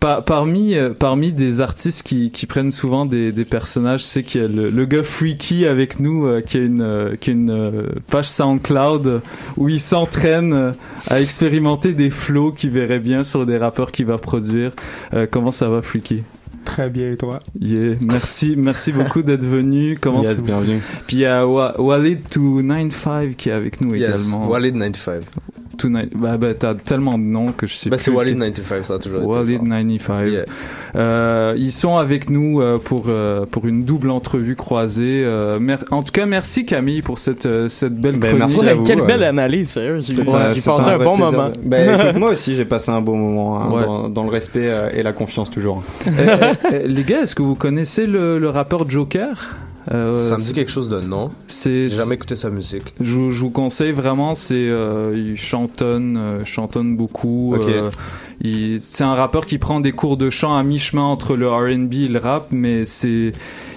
par- 0.00 0.24
parmi, 0.24 0.74
euh, 0.74 0.90
parmi 0.92 1.30
des 1.32 1.60
artistes 1.60 2.02
qui, 2.02 2.32
qui 2.32 2.46
prennent 2.46 2.72
souvent 2.72 3.06
des, 3.06 3.30
des 3.30 3.44
personnages, 3.44 4.02
c'est 4.04 4.24
qu'il 4.24 4.40
y 4.42 4.44
a 4.44 4.48
le, 4.48 4.68
le 4.68 4.84
gars 4.84 5.04
Freaky 5.04 5.64
avec 5.64 6.00
nous 6.00 6.26
euh, 6.26 6.40
qui 6.40 6.56
a 6.56 6.60
une, 6.60 6.82
euh, 6.82 7.14
qui 7.20 7.30
a 7.30 7.32
une 7.34 7.50
euh, 7.50 7.82
page 8.10 8.28
SoundCloud 8.28 9.20
où 9.56 9.68
il 9.68 9.78
s'entraîne 9.78 10.72
à 11.06 11.20
expérimenter 11.20 11.92
des 11.92 12.10
flows 12.10 12.50
qu'il 12.50 12.70
verrait 12.70 12.98
bien 12.98 13.22
sur 13.22 13.46
des 13.46 13.56
rappeurs 13.58 13.92
qu'il 13.92 14.06
va 14.06 14.18
produire. 14.18 14.72
Euh, 15.14 15.26
comment 15.30 15.52
ça 15.52 15.68
va 15.68 15.80
Freaky? 15.80 16.24
Très 16.64 16.90
bien, 16.90 17.12
et 17.12 17.16
toi? 17.16 17.38
Yeah. 17.60 17.94
Merci, 18.00 18.54
merci 18.56 18.90
beaucoup 18.92 19.22
d'être 19.22 19.44
venu. 19.44 19.96
Comment 20.00 20.22
Yes, 20.24 20.42
bienvenue. 20.42 20.80
Puis 21.06 21.18
il 21.18 21.20
y 21.20 21.26
a 21.26 21.46
Wa- 21.46 21.80
Walid 21.80 22.20
295 22.34 23.34
qui 23.36 23.48
est 23.50 23.52
avec 23.52 23.80
nous 23.80 23.94
Yes, 23.94 24.28
également. 24.30 24.48
Walid 24.48 24.74
95. 24.74 25.24
Bah, 25.88 26.36
bah, 26.36 26.54
t'as 26.58 26.74
tellement 26.74 27.18
de 27.18 27.24
noms 27.24 27.52
que 27.52 27.66
je 27.66 27.74
sais 27.74 27.90
Bah, 27.90 27.96
plus. 27.96 28.04
c'est 28.04 28.10
Walid 28.10 28.34
que- 28.34 28.44
95, 28.44 28.86
ça 28.86 28.94
a 28.94 28.98
toujours 28.98 29.18
été. 29.18 29.26
Walid 29.26 29.58
95. 29.62 30.44
Euh, 30.94 31.54
ils 31.56 31.72
sont 31.72 31.96
avec 31.96 32.28
nous 32.28 32.60
euh, 32.60 32.78
pour 32.78 33.06
euh, 33.08 33.46
pour 33.50 33.66
une 33.66 33.82
double 33.84 34.10
entrevue 34.10 34.56
croisée. 34.56 35.22
Euh, 35.24 35.58
mer- 35.58 35.84
en 35.90 36.02
tout 36.02 36.12
cas, 36.12 36.26
merci 36.26 36.66
Camille 36.66 37.00
pour 37.02 37.18
cette 37.18 37.46
euh, 37.46 37.68
cette 37.68 37.94
belle 37.96 38.16
Ben, 38.16 38.36
chronique. 38.36 38.56
merci 38.60 38.68
à 38.68 38.74
vous, 38.74 38.82
Quelle 38.82 39.00
euh, 39.00 39.06
belle 39.06 39.22
analyse, 39.22 39.70
sérieux. 39.70 39.98
J'ai 40.00 40.20
un- 40.20 40.24
passé 40.24 40.68
un, 40.68 40.98
bon 40.98 41.16
plaisir 41.16 41.32
moment. 41.32 41.52
Ben, 41.64 42.00
écoute, 42.00 42.20
moi 42.20 42.30
aussi, 42.32 42.54
j'ai 42.54 42.64
passé 42.66 42.90
un 42.90 43.00
bon 43.00 43.16
moment 43.16 43.60
hein, 43.60 43.70
Ouais. 43.70 43.84
dans, 43.84 44.08
dans 44.10 44.22
le 44.24 44.30
respect 44.30 44.68
euh, 44.70 44.90
et 44.92 45.02
la 45.02 45.12
confiance 45.12 45.50
toujours. 45.50 45.82
Euh, 46.06 46.10
euh, 46.18 46.54
euh, 46.72 46.82
les 46.86 47.04
gars, 47.04 47.22
est-ce 47.22 47.34
que 47.34 47.42
vous 47.42 47.54
connaissez 47.54 48.06
le, 48.06 48.38
le 48.38 48.48
rappeur 48.50 48.88
Joker? 48.90 49.56
Euh, 49.90 50.28
Ça 50.28 50.36
me 50.36 50.42
dit 50.42 50.52
quelque 50.52 50.70
chose 50.70 50.88
de 50.88 51.00
non. 51.00 51.30
C'est 51.48 51.88
J'ai 51.88 51.96
jamais 51.96 52.14
écouté 52.14 52.36
sa 52.36 52.50
musique. 52.50 52.94
Je, 53.00 53.16
vous- 53.16 53.30
je 53.32 53.40
vous 53.40 53.50
conseille 53.50 53.92
vraiment, 53.92 54.34
c'est 54.34 54.54
euh, 54.54 55.12
il 55.16 55.36
chantonne, 55.36 56.16
euh, 56.16 56.44
chantonne 56.44 56.96
beaucoup. 56.96 57.54
Euh, 57.56 57.90
c'est 58.80 59.04
un 59.04 59.14
rappeur 59.14 59.46
qui 59.46 59.58
prend 59.58 59.80
des 59.80 59.92
cours 59.92 60.16
de 60.16 60.30
chant 60.30 60.56
à 60.56 60.62
mi-chemin 60.62 61.02
entre 61.02 61.36
le 61.36 61.48
R&B 61.48 61.94
et 61.94 62.08
le 62.08 62.18
rap, 62.18 62.48
mais 62.50 62.84
c'est 62.84 63.32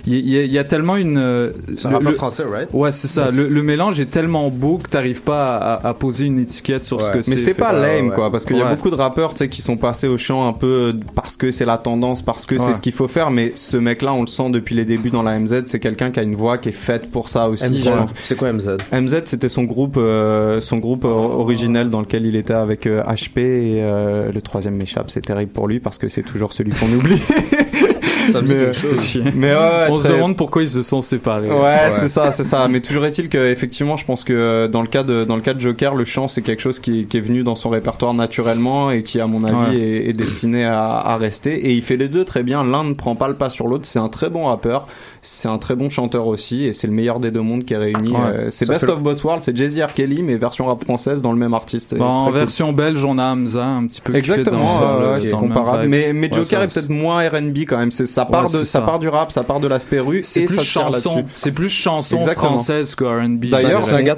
il 0.07 0.29
y, 0.29 0.37
a- 0.37 0.43
il 0.43 0.51
y 0.51 0.57
a 0.59 0.63
tellement 0.63 0.95
une. 0.97 1.17
euh, 1.17 1.51
C'est 1.77 1.87
un 1.87 1.89
le- 1.91 1.95
rappeur 1.97 2.11
le- 2.11 2.17
français, 2.17 2.43
right? 2.49 2.67
Ouais, 2.73 2.91
c'est 2.91 3.07
ça. 3.07 3.25
Yes. 3.25 3.35
Le, 3.37 3.47
le 3.47 3.63
mélange 3.63 3.99
est 3.99 4.05
tellement 4.11 4.49
beau 4.49 4.77
que 4.77 4.89
t'arrives 4.89 5.21
pas 5.23 5.55
à, 5.57 5.87
à 5.89 5.93
poser 5.93 6.25
une 6.25 6.39
étiquette 6.39 6.85
sur 6.85 7.01
ce 7.01 7.09
que 7.11 7.21
c'est. 7.21 7.31
Mais 7.31 7.37
c'est 7.37 7.53
pas 7.53 7.73
lame 7.73 8.11
quoi, 8.11 8.31
parce 8.31 8.45
qu'il 8.45 8.57
y 8.57 8.61
a 8.61 8.65
beaucoup 8.73 8.89
de 8.89 8.95
rappeurs 8.95 9.31
tu 9.33 9.39
sais 9.39 9.49
qui 9.49 9.61
sont 9.61 9.77
passés 9.77 10.07
au 10.07 10.17
chant 10.17 10.47
un 10.47 10.53
peu 10.53 10.67
euh, 10.67 10.93
parce 11.15 11.37
que 11.37 11.51
c'est 11.51 11.65
la 11.65 11.77
tendance, 11.77 12.21
parce 12.21 12.45
que 12.45 12.55
Ouais. 12.55 12.61
c'est 12.61 12.73
ce 12.73 12.81
qu'il 12.81 12.93
faut 12.93 13.07
faire. 13.07 13.31
Mais 13.31 13.51
ce 13.55 13.77
mec-là, 13.77 14.13
on 14.13 14.21
le 14.21 14.27
sent 14.27 14.49
depuis 14.51 14.75
les 14.75 14.85
débuts 14.85 15.09
dans 15.09 15.23
la 15.23 15.39
MZ, 15.39 15.63
c'est 15.65 15.79
quelqu'un 15.79 16.11
qui 16.11 16.19
a 16.19 16.23
une 16.23 16.35
voix 16.35 16.57
qui 16.57 16.69
est 16.69 16.71
faite 16.71 17.11
pour 17.11 17.29
ça 17.29 17.49
aussi. 17.49 17.83
C'est 18.23 18.35
quoi 18.35 18.51
MZ 18.53 18.77
MZ, 18.93 19.21
c'était 19.25 19.49
son 19.49 19.63
groupe, 19.63 19.97
euh, 19.97 20.61
son 20.61 20.77
groupe 20.77 21.03
originel 21.05 21.89
dans 21.89 22.01
lequel 22.01 22.25
il 22.25 22.35
était 22.35 22.53
avec 22.53 22.85
euh, 22.87 23.01
HP 23.03 23.39
et 23.39 23.81
euh, 23.83 24.31
le 24.31 24.41
troisième 24.41 24.75
m'échappe. 24.75 25.09
C'est 25.09 25.21
terrible 25.25 25.51
pour 25.51 25.67
lui 25.67 25.79
parce 25.79 25.97
que 25.97 26.07
c'est 26.09 26.21
toujours 26.23 26.53
celui 26.53 26.71
qu'on 26.71 26.91
oublie. 26.93 27.21
Ça 28.31 28.41
me 28.41 28.47
mais, 28.47 28.73
chose. 28.73 28.75
C'est 28.77 29.01
chiant. 29.01 29.23
mais 29.35 29.51
ouais, 29.51 29.57
ouais, 29.57 29.87
On 29.89 29.95
se 29.95 30.07
demande 30.07 30.35
pourquoi 30.37 30.63
ils 30.63 30.69
se 30.69 30.83
sont 30.83 31.01
séparés. 31.01 31.49
Ouais, 31.49 31.89
c'est 31.91 32.07
ça, 32.09 32.31
c'est 32.31 32.43
ça. 32.43 32.67
Mais 32.67 32.79
toujours 32.79 33.05
est-il 33.05 33.29
que 33.29 33.37
effectivement, 33.51 33.97
je 33.97 34.05
pense 34.05 34.23
que 34.23 34.33
euh, 34.33 34.67
dans 34.67 34.81
le 34.81 34.87
cas 34.87 35.03
de 35.03 35.23
dans 35.23 35.35
le 35.35 35.41
cas 35.41 35.53
de 35.53 35.59
Joker, 35.59 35.95
le 35.95 36.05
chant 36.05 36.27
c'est 36.27 36.41
quelque 36.41 36.61
chose 36.61 36.79
qui, 36.79 37.05
qui 37.05 37.17
est 37.17 37.21
venu 37.21 37.43
dans 37.43 37.55
son 37.55 37.69
répertoire 37.69 38.13
naturellement 38.13 38.91
et 38.91 39.03
qui, 39.03 39.19
à 39.19 39.27
mon 39.27 39.43
avis, 39.43 39.55
Ouais. 39.77 39.81
est, 39.81 40.09
est 40.09 40.13
destiné 40.13 40.65
à, 40.65 40.97
à 40.97 41.17
rester. 41.17 41.53
Et 41.53 41.73
il 41.73 41.81
fait 41.81 41.97
les 41.97 42.07
deux 42.09 42.25
très 42.25 42.43
bien. 42.43 42.63
L'un 42.63 42.83
ne 42.83 42.93
prend 42.93 43.15
pas 43.15 43.27
le 43.27 43.35
pas 43.35 43.49
sur 43.49 43.67
l'autre. 43.67 43.85
C'est 43.85 43.99
un 43.99 44.09
très 44.09 44.29
bon 44.29 44.45
rappeur, 44.45 44.87
c'est 45.21 45.47
un 45.47 45.57
très 45.57 45.75
bon 45.75 45.89
chanteur 45.89 46.27
aussi, 46.27 46.65
et 46.65 46.73
c'est 46.73 46.87
le 46.87 46.93
meilleur 46.93 47.19
des 47.19 47.31
deux 47.31 47.41
mondes 47.41 47.63
qui 47.63 47.73
est 47.73 47.77
réuni. 47.77 48.11
Ouais. 48.11 48.17
Euh, 48.33 48.47
c'est 48.49 48.67
Best 48.67 48.85
fait- 48.85 48.91
of 48.91 48.99
Boss 49.01 49.23
World, 49.23 49.43
c'est 49.43 49.55
Jay-Z 49.55 49.81
R. 49.81 49.93
Kelly, 49.93 50.23
mais 50.23 50.35
version 50.35 50.65
rap 50.65 50.83
française 50.83 51.21
dans 51.21 51.31
le 51.31 51.37
même 51.37 51.53
artiste. 51.53 51.95
Bon, 51.97 52.03
en 52.05 52.25
cool. 52.25 52.33
version 52.33 52.73
belge, 52.73 53.03
on 53.05 53.17
a 53.17 53.23
Hamza 53.23 53.65
un 53.65 53.87
petit 53.87 54.01
peu. 54.01 54.15
Exactement, 54.15 54.79
c'est 55.19 55.31
comparable. 55.31 55.87
Mais, 55.87 56.11
mais 56.13 56.25
Ouais, 56.35 56.43
Joker 56.43 56.63
est 56.63 56.73
peut-être 56.73 56.89
moins 56.89 57.21
R&B 57.29 57.59
quand 57.67 57.77
même. 57.77 57.91
C'est 57.91 58.05
ça 58.15 58.25
part 58.25 58.41
Ouais, 58.45 58.51
de 58.51 58.57
c'est 58.57 58.65
ça. 58.65 58.79
ça. 58.79 58.81
part 58.81 58.99
du 58.99 59.07
rap, 59.09 59.31
ça 59.31 59.43
part 59.43 59.59
de 59.59 59.67
l'aspect 59.67 59.99
rue 59.99 60.21
C'est 60.23 60.43
et 60.43 60.45
plus 60.45 60.55
ça 60.57 60.63
chanson. 60.63 61.25
C'est 61.33 61.51
plus 61.51 61.69
chanson 61.69 62.17
Exactement. 62.17 62.51
française 62.53 62.95
que 62.95 63.03
R&B. 63.03 63.45
D'ailleurs, 63.45 63.81
je 63.81 63.87
dirais. 63.87 64.03
de 64.03 64.09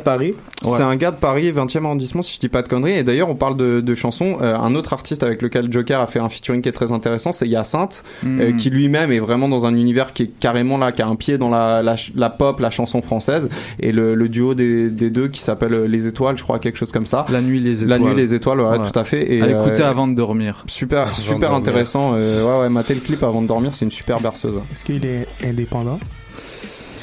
C'est 0.64 0.84
un 0.84 0.95
gars 0.95 1.12
de 1.12 1.18
Paris, 1.18 1.52
20e 1.52 1.86
arrondissement, 1.86 2.22
si 2.22 2.36
je 2.36 2.39
dis 2.39 2.50
pas 2.50 2.62
de 2.62 2.68
conneries. 2.70 2.93
Et 2.98 3.04
d'ailleurs, 3.04 3.30
on 3.30 3.36
parle 3.36 3.56
de, 3.58 3.82
de 3.82 3.95
chansons. 3.95 4.38
Euh, 4.41 4.56
un 4.58 4.76
autre 4.76 4.93
artiste 4.93 5.24
avec 5.24 5.41
lequel 5.41 5.72
Joker 5.72 6.00
a 6.02 6.08
fait 6.08 6.20
un 6.20 6.30
featuring 6.30 6.62
qui 6.62 6.70
est 6.70 6.74
très 6.74 6.91
intéressant, 6.91 7.32
c'est 7.32 7.48
Hyacinthe, 7.48 8.04
Mm. 8.24 8.39
euh, 8.41 8.52
qui 8.54 8.70
lui-même 8.70 9.12
est 9.12 9.20
vraiment 9.20 9.48
dans 9.50 9.66
un 9.66 9.74
univers 9.76 10.14
qui 10.14 10.24
est 10.24 10.28
carrément 10.39 10.78
là, 10.78 10.91
qui 10.91 11.02
a 11.02 11.08
un 11.08 11.16
pied 11.16 11.38
dans 11.38 11.50
la, 11.50 11.82
la, 11.84 11.95
la 12.16 12.30
pop, 12.30 12.60
la 12.60 12.70
chanson 12.70 13.02
française. 13.02 13.50
Et 13.80 13.91
le, 13.91 14.16
le 14.16 14.30
duo 14.30 14.54
des, 14.56 14.89
des 14.89 15.10
deux 15.10 15.28
qui 15.28 15.41
s'appelle 15.41 15.74
euh, 15.74 15.88
Les 15.88 16.08
Étoiles, 16.08 16.38
je 16.38 16.43
crois, 16.43 16.60
quelque 16.60 16.78
chose 16.78 16.91
comme 16.91 17.06
ça. 17.06 17.26
La 17.30 17.41
nuit, 17.41 17.60
les 17.60 17.86
La 17.86 17.95
étoiles. 17.98 18.02
nuit, 18.14 18.16
les 18.22 18.34
étoiles, 18.34 18.60
voilà, 18.60 18.82
Ouais. 18.82 18.89
tout 18.91 18.98
à 19.00 19.04
fait. 19.04 19.34
Et, 19.34 19.41
à 19.41 19.50
écouter 19.50 19.84
euh, 19.84 19.89
avant 19.89 20.08
de 20.08 20.16
dormir. 20.16 20.64
Super, 20.68 21.02
Avant 21.04 21.14
super 21.14 21.39
dormir. 21.52 21.58
intéressant. 21.58 22.14
Euh, 22.16 22.43
ouais, 22.43 22.62
ouais, 22.64 22.70
mater 22.70 22.93
le 22.95 23.00
clip 23.02 23.24
avant 23.24 23.41
de 23.41 23.48
dormir, 23.48 23.74
c'est 23.74 23.86
une 23.88 23.92
super 23.92 24.20
berceuse. 24.20 24.56
Est-ce 24.72 24.84
qu'il 24.86 25.06
est 25.06 25.28
indépendant 25.44 26.00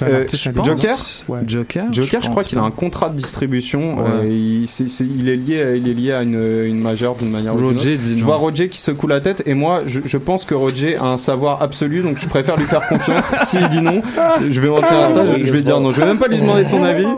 un 0.01 0.07
Euh, 0.07 0.26
Joker 0.64 0.97
Ouais. 1.28 1.39
Joker 1.47 1.85
Joker, 1.93 2.20
je, 2.20 2.28
crois 2.28 2.43
qu'il 2.43 2.59
a 2.59 2.62
un 2.62 2.72
contrat 2.72 3.11
de 3.11 3.16
distribution. 3.16 3.99
Ouais. 3.99 4.05
euh, 4.24 4.28
il, 4.28 5.28
est 5.28 5.37
lié, 5.37 5.74
il 5.76 5.89
est 5.89 5.95
lié 5.95 6.12
à 6.12 6.22
une, 6.22 6.35
une 6.66 6.80
majeure 6.80 7.14
d'une 7.14 7.30
manière 7.30 7.55
ou 7.55 7.59
d'une 7.59 7.66
Roger 7.76 7.95
autre. 7.95 8.03
dit 8.03 8.14
Je 8.16 8.20
non. 8.20 8.26
vois 8.26 8.37
Roger 8.37 8.68
qui 8.68 8.78
secoue 8.80 9.07
la 9.07 9.20
tête 9.20 9.45
et 9.47 9.55
moi, 9.55 9.82
je, 9.87 10.01
je 10.05 10.18
pense 10.18 10.45
que 10.47 10.55
Roger 10.55 10.97
a 10.97 11.05
un 11.05 11.16
savoir 11.16 11.62
absolu, 11.62 12.03
donc 12.03 12.18
je 12.18 12.26
préfère 12.26 12.57
lui 12.57 12.64
faire 12.66 12.87
confiance. 12.89 13.32
S'il 13.45 13.68
dit 13.68 13.80
non, 13.82 14.01
je 14.41 14.61
vais 14.61 14.68
m'en 14.68 14.80
tenir 14.82 14.99
à 14.99 15.09
ça. 15.11 15.24
Je, 15.39 15.45
je 15.47 15.53
vais 15.53 15.62
dire 15.62 15.78
non. 15.80 15.93
Je 15.93 16.01
vais 16.01 16.07
même 16.07 16.18
pas 16.18 16.26
lui 16.26 16.39
demander 16.39 16.64
son 16.64 16.82
avis. 16.82 17.07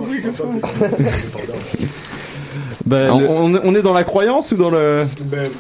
Ben, 2.85 3.11
on, 3.11 3.19
le- 3.19 3.29
on- 3.29 3.61
on 3.65 3.75
est 3.75 3.83
dans 3.83 3.93
la 3.93 4.05
croyance 4.05 4.53
ou 4.53 4.57
dans 4.57 4.71
le 4.71 5.07
Ben, 5.25 5.51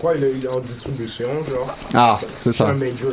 crois 0.00 0.14
qu'il 0.14 0.24
est, 0.24 0.32
il 0.32 0.44
est 0.44 0.48
en 0.48 0.60
distribution, 0.60 1.28
genre. 1.44 1.76
Ah, 1.92 2.18
c'est 2.40 2.54
ça. 2.54 2.68
un 2.68 2.74
major. 2.74 3.12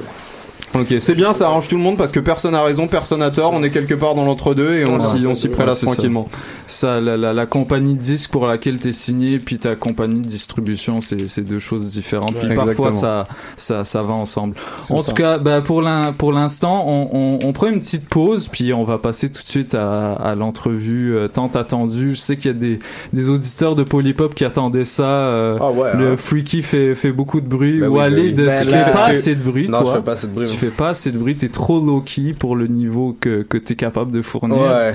Ok, 0.82 0.96
c'est 1.00 1.16
bien, 1.16 1.34
ça 1.34 1.48
arrange 1.48 1.68
tout 1.68 1.76
le 1.78 1.82
monde 1.82 1.98
parce 1.98 2.12
que 2.12 2.20
personne 2.20 2.54
a 2.54 2.62
raison, 2.64 2.88
personne 2.88 3.22
a 3.22 3.32
tort. 3.32 3.52
On 3.54 3.64
est 3.64 3.70
quelque 3.70 3.94
part 3.94 4.16
dans 4.16 4.26
l'entre-deux 4.26 4.76
et 4.76 4.86
on 4.86 5.00
s'y 5.00 5.26
on 5.26 5.34
s'y 5.36 5.48
Ouais, 5.48 5.54
prélasse 5.54 5.80
ça. 5.80 5.86
tranquillement. 5.88 6.28
Ça, 6.68 7.00
la, 7.00 7.16
la, 7.18 7.34
la 7.34 7.46
compagnie 7.46 7.94
de 7.96 8.00
disque 8.00 8.30
pour 8.32 8.46
laquelle 8.48 8.78
t'es 8.78 8.92
signé, 8.92 9.40
puis 9.40 9.58
ta 9.58 9.76
compagnie 9.76 10.22
de 10.22 10.28
distribution, 10.28 11.02
c'est 11.02 11.28
c'est 11.30 11.42
deux 11.42 11.60
choses 11.60 11.92
différentes. 11.92 12.36
Ouais. 12.36 12.48
Puis 12.48 12.56
parfois, 12.56 12.92
ça, 12.92 13.28
ça, 13.56 13.84
ça 13.86 14.02
va 14.04 14.14
ensemble. 14.14 14.56
En 14.90 15.00
ça. 15.00 15.10
tout 15.10 15.16
cas, 15.16 15.38
bah, 15.38 15.62
pour 15.62 15.82
l'in- 15.82 16.14
pour 16.14 16.32
l'instant, 16.34 16.84
on, 16.88 17.10
on, 17.14 17.40
on 17.48 17.54
prend 17.54 17.68
une 17.68 17.80
petite 17.80 18.08
pause, 18.08 18.48
puis 18.50 18.74
on 18.74 18.84
va 18.84 18.98
passer 18.98 19.30
tout 19.30 19.42
de 19.42 19.48
suite 19.48 19.74
à, 19.76 20.14
à 20.14 20.36
l'entrevue 20.36 21.16
euh, 21.16 21.28
tant 21.28 21.48
attendue. 21.48 22.12
Je 22.16 22.20
sais 22.20 22.36
qu'il 22.36 22.48
y 22.52 22.54
a 22.54 22.58
des, 22.58 22.80
des 23.14 23.30
auditeurs 23.30 23.76
de 23.76 23.84
Polypop 23.84 24.36
qui 24.36 24.46
attendaient 24.46 24.86
ça. 24.86 25.04
euh, 25.04 25.58
ouais, 25.72 25.96
le 25.98 26.12
hein. 26.12 26.18
Freaky 26.18 26.62
fait, 26.62 26.94
fait 26.96 27.12
beaucoup 27.12 27.42
de 27.42 27.48
bruit. 27.48 27.80
Ben 27.80 27.88
Ou 27.88 28.00
oui, 28.00 28.10
ben 28.10 28.14
oui. 28.16 28.32
Ben 28.34 28.64
tu 28.64 28.72
là- 28.72 28.84
fais 28.84 28.92
pas 28.92 29.06
fait- 29.06 29.12
assez 29.12 29.36
de 29.36 29.42
bruit, 29.42 29.70
Non, 29.70 29.82
toi. 29.82 29.92
je 29.92 29.98
fais 29.98 30.04
pas 30.04 30.12
assez 30.12 30.28
de 30.28 30.34
bruit, 30.34 30.48
Tu. 30.48 30.67
Fais 30.70 30.76
pas 30.76 30.90
assez 30.90 31.12
de 31.12 31.18
bruit, 31.18 31.36
t'es 31.36 31.50
trop 31.50 31.80
low-key 31.80 32.34
pour 32.38 32.56
le 32.56 32.68
niveau 32.68 33.16
que, 33.20 33.42
que 33.44 33.58
t'es 33.58 33.76
capable 33.76 34.12
de 34.12 34.22
fournir. 34.22 34.58
Ouais. 34.62 34.94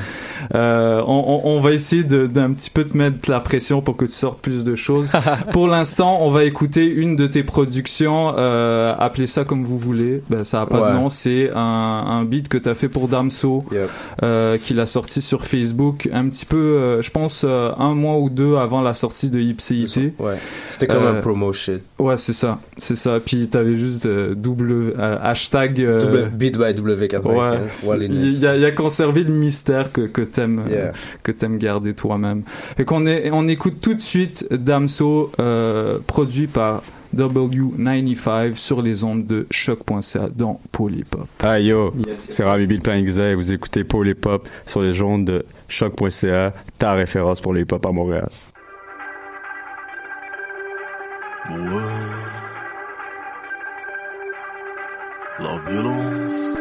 Euh, 0.55 1.03
on, 1.07 1.43
on- 1.45 1.53
on 1.57 1.61
va 1.61 1.73
essayer 1.73 2.03
d'un 2.05 2.53
petit 2.53 2.71
peu 2.71 2.85
te 2.85 2.97
mettre 2.97 3.31
la 3.31 3.41
pression 3.41 3.83
pour 3.83 3.97
que 3.97 4.05
tu 4.05 4.13
sortes 4.13 4.41
plus 4.41 4.65
de 4.65 4.75
choses. 4.75 5.13
pour 5.53 5.69
l'instant, 5.69 6.19
on 6.23 6.31
va 6.31 6.45
écouter 6.45 6.85
une 6.85 7.17
de 7.17 7.27
tes 7.27 7.43
productions, 7.43 8.35
euh, 8.39 8.95
appelez 8.99 9.27
ça 9.27 9.45
comme 9.45 9.65
vous 9.65 9.79
voulez. 9.79 10.23
Ben, 10.31 10.45
ça 10.45 10.63
a 10.63 10.67
pas 10.67 10.81
Ouais. 10.83 10.89
de 10.91 10.95
nom, 10.95 11.09
c'est 11.09 11.51
un, 11.55 11.59
un 11.61 12.25
beat 12.25 12.49
que 12.49 12.59
t'as 12.59 12.75
fait 12.75 12.89
pour 12.89 13.09
Damso, 13.09 13.65
euh, 14.23 14.59
qu'il 14.59 14.81
a 14.81 14.87
sorti 14.87 15.21
sur 15.23 15.45
Facebook 15.45 16.09
un 16.13 16.29
petit 16.29 16.47
peu, 16.47 16.57
euh, 16.57 17.03
je 17.03 17.11
pense, 17.11 17.45
un 17.45 17.95
mois 17.95 18.19
ou 18.19 18.31
deux 18.31 18.57
avant 18.57 18.81
la 18.81 18.95
sortie 18.95 19.31
de 19.31 19.39
Ipséité. 19.41 20.13
Ouais. 20.19 20.35
C'était 20.71 20.87
comme 20.87 21.05
un 21.07 21.15
promo 21.21 21.53
shit. 21.53 21.81
Ouais, 21.99 22.17
c'est 22.17 22.33
ça, 22.33 22.59
c'est 22.79 22.97
ça. 22.97 23.21
Puis 23.25 23.49
t'avais 23.49 23.77
juste 23.77 24.07
double 24.07 24.95
euh, 24.99 25.19
hashtag. 25.55 25.81
euh, 25.81 26.27
beat 26.29 26.57
by 26.59 26.73
W95. 26.73 27.23
Ouais, 27.27 27.59
Wally 27.87 28.09
Nick. 28.09 28.19
il 28.21 28.39
y, 28.39 28.47
a, 28.47 28.57
il 28.57 28.63
y 28.63 28.65
a 28.65 28.71
conservé 28.73 29.25
le 29.25 29.33
mystère 29.33 29.93
que, 29.93 30.03
que 30.03 30.23
t'aimes 30.23 30.63
euh, 30.67 30.71
Yeah. 30.71 30.93
que 31.23 31.33
t'aimes 31.33 31.59
garder 31.59 31.95
toi-même. 31.95 32.43
Fait 32.77 32.85
qu'on 32.85 33.07
est, 33.07 33.31
on 33.33 33.47
écoute 33.49 33.81
tout 33.81 33.95
de 33.95 34.01
suite 34.01 34.47
Damso, 34.53 35.31
euh, 35.41 35.99
produit 36.07 36.47
par 36.47 36.83
W95 37.17 38.55
sur 38.57 38.81
les 38.81 39.05
ondes 39.05 39.27
de 39.27 39.47
choc.ca 39.51 40.29
dans 40.35 40.61
Polypop. 40.73 41.27
Ah 41.43 41.61
yo, 41.61 41.93
c'est 42.29 42.43
Rami 42.43 42.67
Bill 42.67 42.81
Planxa 42.81 43.29
et 43.31 43.35
vous 43.35 43.53
écoutez 43.53 43.85
Paul 43.85 44.09
et 44.09 44.15
Pop 44.15 44.49
sur 44.67 44.81
les 44.81 45.03
ondes 45.03 45.27
de 45.27 45.45
choc.ca, 45.69 46.55
ta 46.79 46.95
référence 46.95 47.43
pour 47.43 47.53
les 47.53 47.67
pop 47.67 47.85
à 47.85 47.93
Montréal. 47.93 48.29
La 55.39 55.57
violence. 55.67 56.57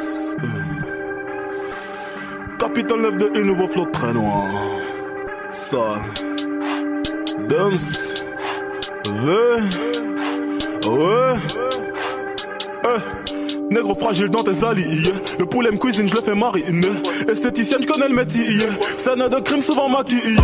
Capitale 2.57 3.01
9 3.01 3.17
de 3.17 3.39
un 3.39 3.43
nouveau 3.43 3.67
flot 3.67 3.85
très 3.85 4.13
noir. 4.13 4.45
Sale. 5.51 6.01
Dance. 7.49 8.23
V. 9.05 9.31
Ouais. 10.87 11.35
Eh. 12.85 13.20
Négro 13.71 13.95
fragile 13.95 14.29
dans 14.29 14.43
tes 14.43 14.65
alliés. 14.65 15.13
Le 15.39 15.45
poulet 15.45 15.71
me 15.71 15.77
cuisine, 15.77 16.07
je 16.09 16.13
le 16.13 16.21
fais 16.21 16.35
mariner. 16.35 16.89
Esthéticienne, 17.31 17.81
je 17.81 17.87
connais 17.87 18.09
le 18.09 18.15
métier. 18.15 18.59
Scène 18.97 19.29
de 19.29 19.39
crime 19.39 19.61
souvent 19.61 19.87
maquillée. 19.87 20.35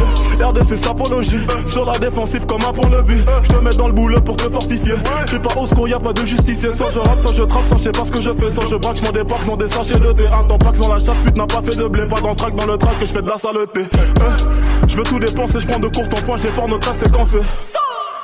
RDC 0.42 0.78
sapologie. 0.82 1.40
Sur 1.70 1.84
la 1.86 1.98
défensive 2.00 2.46
comme 2.46 2.62
un 2.62 2.72
pont 2.72 2.88
levé. 2.90 3.18
Je 3.44 3.50
te 3.50 3.62
mets 3.62 3.76
dans 3.76 3.88
le 3.88 3.94
boulot 3.94 4.22
pour 4.22 4.38
te 4.38 4.44
fortifier. 4.50 4.94
Je 5.26 5.32
suis 5.32 5.40
pas 5.40 5.60
au 5.60 5.68
secours, 5.68 5.90
y'a 5.90 6.00
pas 6.00 6.14
de 6.14 6.26
justicier. 6.26 6.70
Soit 6.78 6.92
je 6.94 7.00
rappe, 7.00 7.22
soit 7.22 7.34
je 7.34 7.44
trappe, 7.44 7.68
soit 7.68 7.78
je 7.78 7.84
sais 7.84 7.92
pas 7.92 8.06
ce 8.06 8.12
que 8.12 8.22
je 8.22 8.32
fais. 8.32 8.52
Soit 8.52 8.68
je 8.70 8.76
braque, 8.78 8.98
je 8.98 9.04
m'en 9.04 9.12
débarque, 9.12 9.46
non 9.46 9.58
des 9.58 9.68
sachets 9.68 10.00
de 10.00 10.12
thé. 10.14 10.24
Un 10.28 10.44
temps 10.46 10.58
pas 10.58 10.72
que 10.72 10.78
dans 10.80 10.94
la 10.94 11.00
chatte, 11.02 11.18
pute 11.26 11.36
n'a 11.36 11.48
pas 11.48 11.62
fait 11.62 11.76
de 11.76 11.88
blé. 11.88 12.04
Pas 12.06 12.22
dans 12.22 12.34
track, 12.34 12.56
dans 12.56 12.66
le 12.66 12.78
track 12.78 12.98
que 13.00 13.06
je 13.06 13.12
fais 13.12 13.22
de 13.22 13.28
la 13.28 13.38
saleté. 13.38 13.82
Eh, 13.94 14.88
Je 14.88 14.96
veux 14.96 15.04
tout 15.04 15.20
dépenser, 15.20 15.60
je 15.60 15.68
prends 15.68 15.80
de 15.80 15.90
court 15.90 16.06
en 16.06 16.22
point, 16.26 16.38
j'ai 16.38 16.50
peur 16.50 16.70
notre 16.70 16.96
séquencé. 16.96 17.40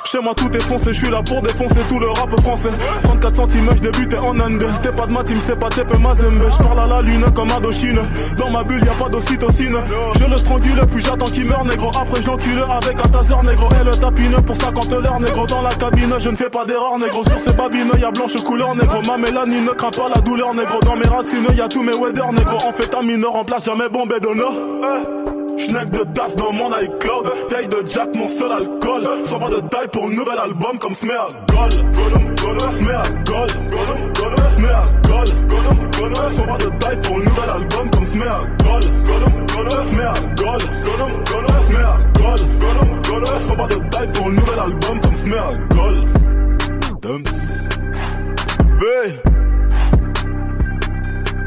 Chez 0.04 0.18
moi 0.20 0.34
tout 0.34 0.54
est 0.54 0.62
foncé, 0.62 0.92
je 0.92 0.98
suis 0.98 1.10
là 1.10 1.22
pour 1.22 1.40
défoncer 1.40 1.80
tout 1.88 1.98
le 1.98 2.08
rap 2.08 2.38
français. 2.42 2.68
34 3.04 3.48
cm, 3.48 3.70
je 3.76 3.80
débutais 3.80 4.18
en 4.18 4.38
Inde. 4.38 4.64
T'es 4.82 4.92
pas 4.92 5.06
de 5.06 5.12
ma 5.12 5.24
team, 5.24 5.38
t'es 5.46 5.56
pas 5.56 5.70
TP 5.70 5.98
Mazembe. 5.98 6.44
Je 6.50 6.62
parle 6.62 6.80
à 6.80 6.86
la 6.86 7.02
lune 7.02 7.24
comme 7.34 7.50
Indochine. 7.50 8.00
Dans 8.36 8.50
ma 8.50 8.62
bulle 8.64 8.84
y'a 8.84 8.92
pas 8.92 9.08
d'ocytocine. 9.08 9.76
Je 10.20 10.24
le 10.26 10.36
strangule 10.36 10.86
puis 10.92 11.02
j'attends 11.02 11.26
qu'il 11.26 11.46
meurt 11.46 11.66
négro. 11.66 11.90
Après 11.98 12.20
je 12.20 12.26
l'encule 12.26 12.64
avec 12.70 12.98
un 12.98 13.08
taser 13.08 13.34
négro. 13.44 13.68
Et 13.80 13.84
le 13.84 13.96
tapine 13.96 14.42
pour 14.46 14.56
50 14.56 14.92
l'heure 14.92 15.20
négro. 15.20 15.46
Dans 15.46 15.62
la 15.62 15.74
cabine 15.74 16.14
je 16.18 16.28
ne 16.28 16.36
fais 16.36 16.50
pas 16.50 16.66
d'erreur 16.66 16.98
négro. 16.98 17.24
Sur 17.24 17.40
ces 17.46 17.52
babines 17.52 17.92
y'a 17.98 18.10
blanche 18.10 18.36
couleur 18.44 18.76
négro. 18.76 19.00
Ma 19.06 19.16
mélanine 19.16 19.64
ne 19.64 19.70
craint 19.70 19.90
pas 19.90 20.10
la 20.14 20.20
douleur 20.20 20.54
négro. 20.54 20.80
Dans 20.80 20.96
mes 20.96 21.06
racines 21.06 21.46
y'a 21.56 21.68
tous 21.68 21.82
mes 21.82 21.94
weather 21.94 22.30
négro. 22.32 22.56
En 22.56 22.72
fait 22.72 22.94
un 22.94 23.02
mineur 23.02 23.34
en 23.34 23.44
place 23.44 23.64
jamais 23.64 23.88
bombé 23.88 24.16
no 24.20 25.23
Schneck 25.58 25.90
de 25.90 26.04
Das 26.04 26.34
dans 26.36 26.52
mon 26.52 26.70
iCloud. 26.78 27.32
Taille 27.48 27.68
de 27.68 27.82
Jack, 27.86 28.14
mon 28.14 28.28
seul 28.28 28.52
alcool. 28.52 29.02
Soir 29.26 29.50
de 29.50 29.60
taille 29.68 29.88
pour 29.92 30.04
un 30.04 30.10
nouvel 30.10 30.38
album 30.38 30.78
comme 30.78 30.94
se 30.94 31.06
met 31.06 31.14
à 31.14 31.28
Gol. 31.48 31.70
Golum, 31.92 32.34
Golum, 32.34 32.70
se 32.76 32.82
met 32.82 32.94
à 32.94 33.02
Gol. 33.24 33.48
Golum, 33.70 34.12
Golum, 34.14 34.46
se 34.54 34.60
met 34.60 34.68
à 34.68 34.84
Gol. 35.08 35.28
Golum, 35.48 35.90
Golum, 35.98 36.34
soir 36.36 36.58
de 36.58 36.68
taille 36.78 37.00
pour 37.02 37.16
un 37.16 37.18
nouvel 37.20 37.50
album 37.50 37.90
comme 37.90 38.06
se 38.06 38.16
met 38.16 38.26
à 38.26 38.40
Gol. 38.62 38.82
Golum, 39.04 39.46
Golum, 39.54 39.88
se 39.88 39.94
met 39.94 40.04
à 40.04 40.14
Gol. 40.36 40.60
Golum, 40.82 41.24
Golum, 41.24 41.58
se 41.66 41.72
met 41.72 41.84
à 41.84 41.96
Gol. 42.18 42.40
Golum, 42.60 43.02
Golum, 43.02 43.42
soir 43.42 43.68
de 43.68 43.90
taille 43.90 44.12
pour 44.12 44.26
un 44.26 44.32
nouvel 44.32 44.58
album 44.58 45.00
comme 45.00 45.14
se 45.14 45.28
met 45.28 45.38
à 45.38 45.52
Gol. 45.74 46.08
Dumps. 47.00 47.30
V. 48.80 48.84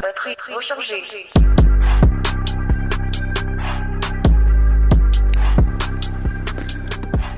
Batterie 0.00 0.36
rechargée. 0.54 1.04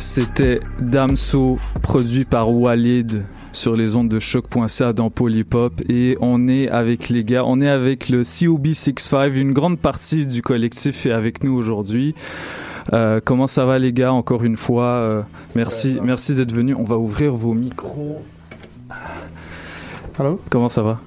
C'était 0.00 0.60
Damso, 0.80 1.58
produit 1.82 2.24
par 2.24 2.50
Walid 2.50 3.22
sur 3.52 3.76
les 3.76 3.96
ondes 3.96 4.08
de 4.08 4.18
choc.ca 4.18 4.94
dans 4.94 5.10
Polypop. 5.10 5.82
Et 5.90 6.16
on 6.22 6.48
est 6.48 6.70
avec 6.70 7.10
les 7.10 7.22
gars, 7.22 7.44
on 7.44 7.60
est 7.60 7.68
avec 7.68 8.08
le 8.08 8.22
COB65, 8.22 9.34
une 9.34 9.52
grande 9.52 9.78
partie 9.78 10.24
du 10.24 10.40
collectif 10.40 11.04
est 11.04 11.12
avec 11.12 11.44
nous 11.44 11.52
aujourd'hui. 11.52 12.14
Euh, 12.94 13.20
comment 13.22 13.46
ça 13.46 13.66
va 13.66 13.78
les 13.78 13.92
gars 13.92 14.14
encore 14.14 14.42
une 14.42 14.56
fois 14.56 14.84
euh, 14.84 15.22
merci 15.54 15.98
merci 16.02 16.34
d'être 16.34 16.52
venus. 16.52 16.76
On 16.78 16.84
va 16.84 16.96
ouvrir 16.96 17.34
vos 17.34 17.52
micros. 17.52 18.22
Allô? 20.18 20.40
Comment 20.48 20.70
ça 20.70 20.82
va? 20.82 20.98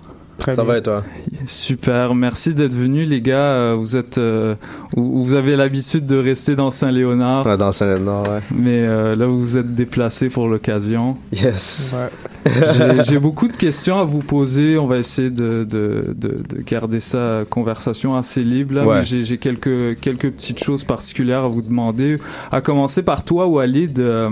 Ça 0.51 0.63
va 0.63 0.77
et 0.77 0.81
toi 0.81 1.03
Super, 1.45 2.15
merci 2.15 2.53
d'être 2.53 2.73
venus 2.73 3.07
les 3.07 3.21
gars. 3.21 3.37
Euh, 3.37 3.75
Vous 3.77 3.95
êtes, 3.97 4.17
euh, 4.17 4.55
vous 4.95 5.33
avez 5.33 5.55
l'habitude 5.55 6.05
de 6.05 6.17
rester 6.17 6.55
dans 6.55 6.69
Saint-Léonard. 6.71 7.45
Ouais, 7.45 7.57
dans 7.57 7.71
Saint-Léonard, 7.71 8.23
ouais. 8.23 8.39
Mais 8.53 8.85
euh, 8.85 9.15
là, 9.15 9.25
vous 9.25 9.39
vous 9.39 9.57
êtes 9.57 9.73
déplacé 9.73 10.29
pour 10.29 10.47
l'occasion. 10.47 11.17
Yes. 11.31 11.95
J'ai- 12.45 13.03
J'ai 13.03 13.19
beaucoup 13.19 13.47
de 13.47 13.55
questions 13.55 13.99
à 13.99 14.03
vous 14.03 14.19
poser. 14.19 14.77
On 14.77 14.85
va 14.85 14.97
essayer 14.97 15.29
de, 15.29 15.63
de, 15.63 16.13
de, 16.15 16.35
de 16.49 16.61
garder 16.65 16.99
ça 16.99 17.41
conversation 17.49 18.15
assez 18.15 18.43
libre. 18.43 18.75
Là, 18.75 18.85
Ouais. 18.85 18.97
mais 18.99 19.03
j'ai 19.23 19.37
quelques 19.37 19.99
quelques 19.99 20.29
petites 20.31 20.63
choses 20.63 20.83
particulières 20.83 21.43
à 21.43 21.47
vous 21.47 21.61
demander. 21.61 22.15
À 22.51 22.61
commencer 22.61 23.01
par 23.03 23.23
toi, 23.23 23.47
Walid. 23.47 23.99
Euh, 23.99 24.29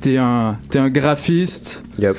t'es 0.00 0.16
un 0.16 0.56
t'es 0.70 0.78
un 0.78 0.90
graphiste. 0.90 1.82
Yep. 1.98 2.16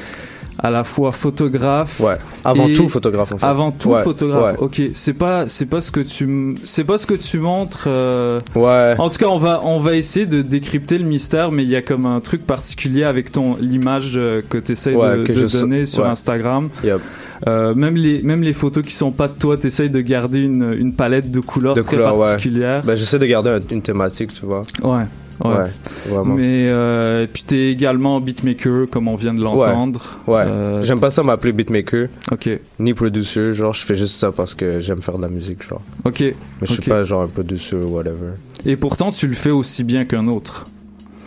À 0.61 0.69
la 0.69 0.83
fois 0.83 1.13
photographe. 1.13 2.01
Ouais. 2.01 2.15
Avant 2.43 2.67
et- 2.67 2.73
tout 2.73 2.89
photographe, 2.89 3.31
en 3.31 3.37
fait. 3.37 3.45
Avant 3.45 3.71
tout 3.71 3.91
Ouais, 3.91 4.03
photographe. 4.03 4.57
ouais. 4.59 4.63
Ok. 4.65 4.81
C'est 4.93 5.13
pas 5.13 5.47
c'est 5.47 5.65
pas 5.65 5.79
ce 5.79 5.89
que 5.89 6.01
tu 6.01 6.55
c'est 6.65 6.83
pas 6.83 6.97
ce 6.97 7.05
que 7.07 7.13
tu 7.13 7.39
montres. 7.39 7.85
euh, 7.87 8.39
Ouais. 8.55 8.93
En 8.99 9.09
tout 9.09 9.17
cas, 9.17 9.27
on 9.27 9.37
va 9.37 9.61
on 9.63 9.79
va 9.79 9.95
essayer 9.95 10.25
de 10.25 10.41
décrypter 10.41 10.97
le 10.97 11.05
mystère, 11.05 11.51
mais 11.51 11.63
il 11.63 11.69
y 11.69 11.77
a 11.77 11.81
comme 11.81 12.05
un 12.05 12.19
truc 12.19 12.45
particulier 12.45 13.05
avec 13.05 13.31
ton 13.31 13.55
l'image 13.61 14.13
euh, 14.17 14.41
que 14.49 14.57
tu 14.57 14.73
essayes 14.73 14.95
de, 14.95 15.23
que 15.23 15.31
de 15.31 15.47
donner 15.59 15.85
sur. 15.85 16.05
Instagram. 16.05 16.69
Yep. 16.83 16.99
Euh, 17.47 17.73
même 17.73 17.95
les 17.95 18.21
même 18.21 18.41
les 18.41 18.51
photos 18.51 18.83
qui 18.83 18.93
sont 18.93 19.11
pas 19.11 19.29
de 19.29 19.37
toi, 19.37 19.55
t'essayes 19.55 19.89
de 19.89 20.01
garder 20.01 20.39
une, 20.41 20.73
une 20.77 20.93
palette 20.93 21.29
de 21.31 21.39
couleurs 21.39 21.73
De 21.75 21.81
très 21.81 21.95
couleurs, 21.95 22.17
particulière. 22.17 22.81
Ben, 22.83 22.95
j'essaie 22.95 23.17
de 23.19 23.25
garder 23.27 23.49
un- 23.51 23.59
une 23.73 23.81
thématique, 23.81 24.33
tu 24.33 24.45
vois. 24.45 24.63
Ouais. 24.83 25.03
Ouais. 25.43 25.51
Ouais, 25.55 25.63
vraiment. 26.07 26.35
Mais 26.35 26.65
euh, 26.67 27.25
puis 27.31 27.43
t'es 27.43 27.71
également 27.71 28.19
beatmaker, 28.19 28.87
comme 28.91 29.07
on 29.07 29.15
vient 29.15 29.33
de 29.33 29.41
l'entendre. 29.41 30.17
Ouais. 30.27 30.43
Euh, 30.45 30.83
J'aime 30.83 30.99
pas 30.99 31.09
ça 31.11 31.23
m'appeler 31.23 31.53
beatmaker. 31.53 32.07
Ok. 32.31 32.49
Ni 32.79 32.93
producer. 32.93 33.53
Genre, 33.53 33.73
je 33.73 33.81
fais 33.85 33.95
juste 33.95 34.15
ça 34.15 34.31
parce 34.31 34.53
que 34.53 34.79
j'aime 34.79 35.01
faire 35.01 35.17
de 35.17 35.21
la 35.21 35.29
musique, 35.29 35.63
genre. 35.67 35.81
Ok. 36.03 36.19
Mais 36.21 36.35
je 36.63 36.73
suis 36.73 36.81
pas 36.81 37.03
genre 37.05 37.21
un 37.21 37.27
producer 37.27 37.75
ou 37.75 37.95
whatever. 37.95 38.31
Et 38.65 38.75
pourtant, 38.75 39.11
tu 39.11 39.27
le 39.27 39.35
fais 39.35 39.51
aussi 39.51 39.83
bien 39.85 40.03
qu'un 40.05 40.27
autre. 40.27 40.65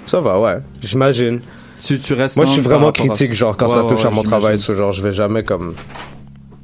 Ça 0.07 0.21
va, 0.21 0.39
ouais. 0.41 0.59
J'imagine. 0.83 1.41
Tu, 1.83 1.99
tu 1.99 2.13
restes 2.15 2.37
Moi, 2.37 2.45
je 2.47 2.51
suis 2.53 2.61
vraiment 2.61 2.93
critique, 2.93 3.33
genre, 3.33 3.57
quand 3.57 3.69
Ouais, 3.69 3.75
ça 3.75 3.83
ouais, 3.83 3.89
touche 3.89 4.05
à 4.05 4.11
ouais, 4.11 4.15
mon 4.15 4.23
travail. 4.23 4.59
genre, 4.59 4.93
je 4.93 5.03
vais 5.03 5.13
jamais 5.13 5.43
comme. 5.43 5.75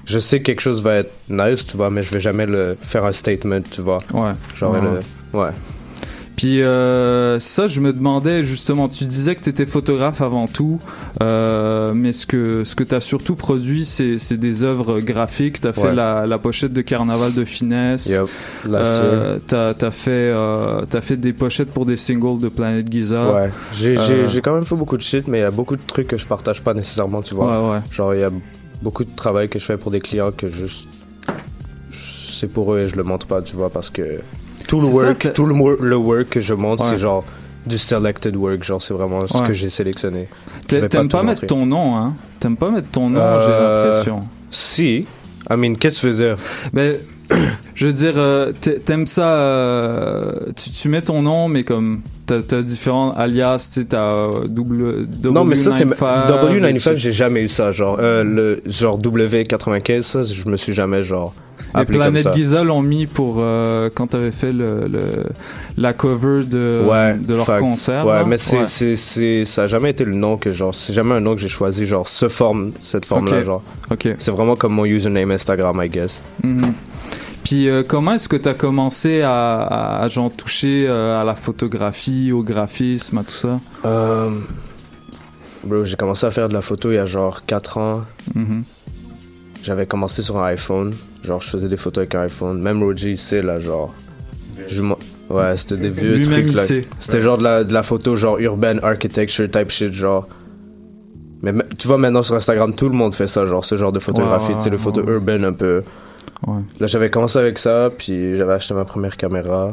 Je 0.04 0.18
sais 0.18 0.38
que 0.38 0.44
quelque 0.44 0.60
chose 0.60 0.80
va 0.82 0.96
être 0.96 1.10
nice, 1.28 1.66
tu 1.66 1.76
vois, 1.76 1.90
mais 1.90 2.02
je 2.02 2.10
vais 2.12 2.20
jamais 2.20 2.46
le 2.46 2.76
faire 2.80 3.04
un 3.04 3.12
statement, 3.12 3.60
tu 3.70 3.80
vois. 3.82 3.98
Ouais. 4.14 4.32
Genre, 4.54 4.72
Ouais, 4.72 4.80
le- 4.80 5.38
ouais. 5.38 5.50
Puis 6.38 6.62
euh, 6.62 7.40
ça, 7.40 7.66
je 7.66 7.80
me 7.80 7.92
demandais 7.92 8.44
justement, 8.44 8.88
tu 8.88 9.04
disais 9.06 9.34
que 9.34 9.40
tu 9.42 9.50
étais 9.50 9.66
photographe 9.66 10.20
avant 10.20 10.46
tout, 10.46 10.78
euh, 11.20 11.92
mais 11.94 12.12
ce 12.12 12.26
que, 12.26 12.62
ce 12.62 12.76
que 12.76 12.84
tu 12.84 12.94
as 12.94 13.00
surtout 13.00 13.34
produit, 13.34 13.84
c'est 13.84 14.18
c'est 14.18 14.36
des 14.36 14.62
œuvres 14.62 15.00
graphiques. 15.00 15.60
Tu 15.60 15.66
as 15.66 15.72
fait 15.72 15.92
la, 15.92 16.26
la 16.26 16.38
pochette 16.38 16.72
de 16.72 16.80
Carnaval 16.80 17.34
de 17.34 17.44
Finesse. 17.44 18.06
Yep. 18.06 18.26
Euh, 18.68 19.38
t'as 19.48 19.70
as 19.80 19.90
fait, 19.90 20.10
euh, 20.12 20.86
fait 21.00 21.16
des 21.16 21.32
pochettes 21.32 21.70
pour 21.70 21.86
des 21.86 21.96
singles 21.96 22.38
de 22.40 22.48
Planet 22.48 22.86
Giza. 22.88 23.32
Ouais, 23.32 23.50
j'ai 23.72 23.96
j'ai- 23.96 24.28
j'ai 24.28 24.40
quand 24.40 24.54
même 24.54 24.64
fait 24.64 24.76
beaucoup 24.76 24.96
de 24.96 25.02
shit, 25.02 25.26
mais 25.26 25.38
il 25.38 25.42
y 25.42 25.44
a 25.44 25.50
beaucoup 25.50 25.74
de 25.74 25.82
trucs 25.84 26.06
que 26.06 26.16
je 26.16 26.26
partage 26.26 26.62
pas 26.62 26.72
nécessairement, 26.72 27.20
tu 27.20 27.34
vois. 27.34 27.68
Ouais, 27.68 27.72
ouais. 27.74 27.80
Genre, 27.90 28.14
il 28.14 28.20
y 28.20 28.24
a 28.24 28.30
beaucoup 28.80 29.02
de 29.02 29.10
travail 29.16 29.48
que 29.48 29.58
je 29.58 29.64
fais 29.64 29.76
pour 29.76 29.90
des 29.90 30.00
clients 30.00 30.30
que 30.30 30.46
juste. 30.48 30.86
C'est 31.90 32.46
pour 32.46 32.72
eux 32.74 32.78
et 32.78 32.86
je 32.86 32.94
le 32.94 33.02
montre 33.02 33.26
pas, 33.26 33.42
tu 33.42 33.56
vois, 33.56 33.70
parce 33.70 33.90
que 33.90 34.20
tout 34.68 34.80
le 34.80 34.86
ça, 34.86 34.92
work, 34.92 35.32
tout 35.34 35.46
le, 35.46 35.54
wor- 35.54 35.80
le 35.80 35.96
work 35.96 36.28
que 36.28 36.40
je 36.40 36.54
montre, 36.54 36.84
Ouais. 36.84 36.90
c'est 36.90 36.98
genre 36.98 37.24
du 37.66 37.76
selected 37.78 38.36
work, 38.36 38.62
genre 38.62 38.80
c'est 38.80 38.94
vraiment 38.94 39.26
ce 39.26 39.42
que 39.42 39.52
j'ai 39.52 39.68
sélectionné. 39.70 40.28
T'aimes 40.68 41.08
pas, 41.08 41.22
mettre 41.24 41.44
ton 41.46 41.66
nom, 41.66 41.96
hein 41.96 42.14
T'aimes 42.38 42.56
pas 42.56 42.70
mettre 42.70 42.90
ton 42.90 43.10
nom, 43.10 43.18
Euh, 43.20 43.40
j'ai 43.46 43.90
l'impression. 44.12 44.20
Si. 44.50 45.06
I 45.50 45.56
mean, 45.56 45.76
qu'est-ce 45.76 45.96
que 45.96 46.00
tu 46.00 46.06
veux 46.12 46.14
dire? 46.28 46.36
Ben, 46.72 46.96
je 47.74 47.86
veux 47.86 47.92
dire, 47.92 48.12
euh, 48.16 48.52
t'a- 48.58 48.78
t'aimes 48.78 49.06
ça, 49.06 49.28
euh, 49.34 50.32
tu, 50.56 50.70
tu 50.70 50.88
mets 50.88 51.02
ton 51.02 51.22
nom, 51.22 51.48
mais 51.48 51.64
comme 51.64 52.00
t'as 52.26 52.36
as 52.56 52.62
différents 52.62 53.12
alias, 53.14 53.68
tu 53.72 53.80
sais, 53.80 53.86
t'as 53.86 54.12
euh, 54.12 54.44
double 54.46 55.06
W95. 55.06 55.30
non, 55.32 55.44
mais 55.44 55.56
ça, 55.56 55.72
c'est. 55.72 55.84
et 55.84 55.86
W95, 55.86 56.90
tu- 56.94 56.96
j'ai 56.98 57.12
jamais 57.12 57.42
eu 57.42 57.48
ça. 57.48 57.72
Genre, 57.72 57.96
le 57.98 58.62
genre 58.66 58.98
W95, 58.98 60.02
ça, 60.02 60.22
je 60.24 60.48
me 60.48 60.56
suis 60.56 60.72
jamais, 60.72 61.02
genre. 61.02 61.34
Les 61.74 61.80
appelé 61.80 61.98
comme 61.98 62.06
Planète 62.06 62.22
ça. 62.24 62.34
Giza 62.34 62.64
l'ont 62.64 62.82
mis 62.82 63.06
pour 63.06 63.36
euh, 63.38 63.90
quand 63.94 64.06
t'avais 64.08 64.30
fait 64.32 64.52
le, 64.52 64.88
le- 64.88 65.24
la 65.76 65.92
cover 65.92 66.44
de, 66.44 66.82
ouais, 66.88 67.14
de 67.18 67.34
leur 67.34 67.46
fact. 67.46 67.60
concert. 67.60 68.06
Ouais, 68.06 68.14
là? 68.14 68.24
mais 68.24 68.38
c'est, 68.38 68.58
Ouais. 68.60 68.66
c'est, 68.66 68.96
c'est, 68.96 69.44
ça 69.44 69.62
a 69.64 69.66
jamais 69.66 69.90
été 69.90 70.04
le 70.04 70.14
nom 70.14 70.36
que 70.38 70.52
genre, 70.52 70.74
c'est 70.74 70.92
jamais 70.92 71.14
un 71.14 71.20
nom 71.20 71.34
que 71.34 71.40
j'ai 71.40 71.48
choisi, 71.48 71.84
genre, 71.86 72.08
ce 72.08 72.28
forme, 72.28 72.72
cette 72.82 73.04
forme-là, 73.04 73.42
genre. 73.42 73.62
Ok. 73.90 74.08
C'est 74.18 74.30
vraiment 74.30 74.56
comme 74.56 74.72
mon 74.74 74.84
username 74.86 75.30
Instagram, 75.30 75.80
I 75.82 75.88
guess. 75.88 76.22
Mhm. 76.42 76.72
Puis 77.44 77.68
euh, 77.68 77.82
comment 77.86 78.12
est-ce 78.12 78.28
que 78.28 78.36
tu 78.36 78.48
as 78.48 78.54
commencé 78.54 79.22
à, 79.22 79.60
à, 79.62 80.02
à, 80.02 80.08
genre 80.08 80.30
toucher 80.30 80.86
euh, 80.88 81.20
à 81.20 81.24
la 81.24 81.34
photographie, 81.34 82.30
au 82.32 82.42
graphisme, 82.42 83.18
à 83.18 83.22
tout 83.22 83.30
ça? 83.30 83.58
Euh, 83.86 84.30
bro, 85.64 85.84
j'ai 85.84 85.96
commencé 85.96 86.26
à 86.26 86.30
faire 86.30 86.48
de 86.48 86.52
la 86.54 86.60
photo 86.60 86.90
il 86.90 86.96
y 86.96 86.98
a 86.98 87.06
genre 87.06 87.44
4 87.46 87.78
ans. 87.78 88.02
Mhm. 88.34 88.64
J'avais 89.62 89.86
commencé 89.86 90.22
sur 90.22 90.38
un 90.38 90.46
iPhone. 90.46 90.92
Genre, 91.24 91.40
je 91.40 91.48
faisais 91.48 91.68
des 91.68 91.76
photos 91.76 92.02
avec 92.02 92.14
un 92.14 92.20
iPhone. 92.22 92.62
Même 92.62 92.82
Roger, 92.82 93.10
il 93.12 93.18
sait, 93.18 93.42
là, 93.42 93.58
genre. 93.60 93.94
Je 94.68 94.82
ouais, 94.82 95.56
c'était 95.56 95.76
des 95.76 95.90
vieux 95.90 96.20
trucs, 96.20 96.54
là. 96.54 96.62
C'était 96.98 97.20
genre 97.20 97.38
de 97.38 97.44
la, 97.44 97.64
de 97.64 97.72
la 97.72 97.82
photo, 97.82 98.16
genre 98.16 98.38
urban 98.38 98.78
architecture 98.82 99.50
type 99.50 99.70
shit, 99.70 99.92
genre. 99.92 100.26
Mais 101.42 101.52
tu 101.78 101.86
vois, 101.86 101.98
maintenant 101.98 102.22
sur 102.24 102.34
Instagram, 102.34 102.74
tout 102.74 102.88
le 102.88 102.94
monde 102.96 103.14
fait 103.14 103.28
ça, 103.28 103.46
genre 103.46 103.64
ce 103.64 103.76
genre 103.76 103.92
de 103.92 104.00
photographie, 104.00 104.50
Ouais, 104.52 104.56
tu 104.58 104.64
sais, 104.64 104.70
le 104.70 104.76
ouais, 104.76 104.82
photo 104.82 105.02
ouais. 105.02 105.12
urban 105.12 105.44
un 105.44 105.52
peu. 105.52 105.82
Ouais. 106.46 106.60
Là, 106.80 106.86
j'avais 106.88 107.10
commencé 107.10 107.38
avec 107.38 107.58
ça, 107.58 107.90
puis 107.96 108.36
j'avais 108.36 108.54
acheté 108.54 108.74
ma 108.74 108.84
première 108.84 109.16
caméra. 109.16 109.72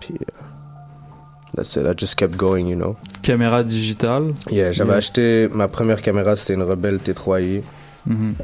Puis. 0.00 0.14
euh, 0.14 1.56
that's 1.56 1.76
it, 1.76 1.82
I 1.86 1.92
just 1.96 2.14
kept 2.16 2.36
going, 2.36 2.66
you 2.68 2.76
know. 2.76 2.96
Caméra 3.22 3.62
digitale 3.62 4.32
Yeah, 4.50 4.72
j'avais 4.72 4.90
Yeah. 4.90 4.96
acheté 4.98 5.48
ma 5.52 5.68
première 5.68 6.00
caméra, 6.02 6.36
c'était 6.36 6.54
une 6.54 6.62
Rebelle 6.62 6.96
T3i. 6.98 7.62
Mhm. 8.06 8.34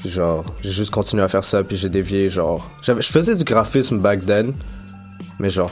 Puis 0.00 0.08
genre, 0.10 0.44
j'ai 0.62 0.70
juste 0.70 0.90
continué 0.90 1.22
à 1.22 1.28
faire 1.28 1.44
ça, 1.44 1.62
puis 1.62 1.76
j'ai 1.76 1.88
dévié, 1.88 2.28
genre. 2.30 2.68
J'avais, 2.82 3.02
je 3.02 3.08
faisais 3.08 3.36
du 3.36 3.44
graphisme 3.44 3.98
back 3.98 4.24
then, 4.24 4.52
mais 5.38 5.50
genre, 5.50 5.70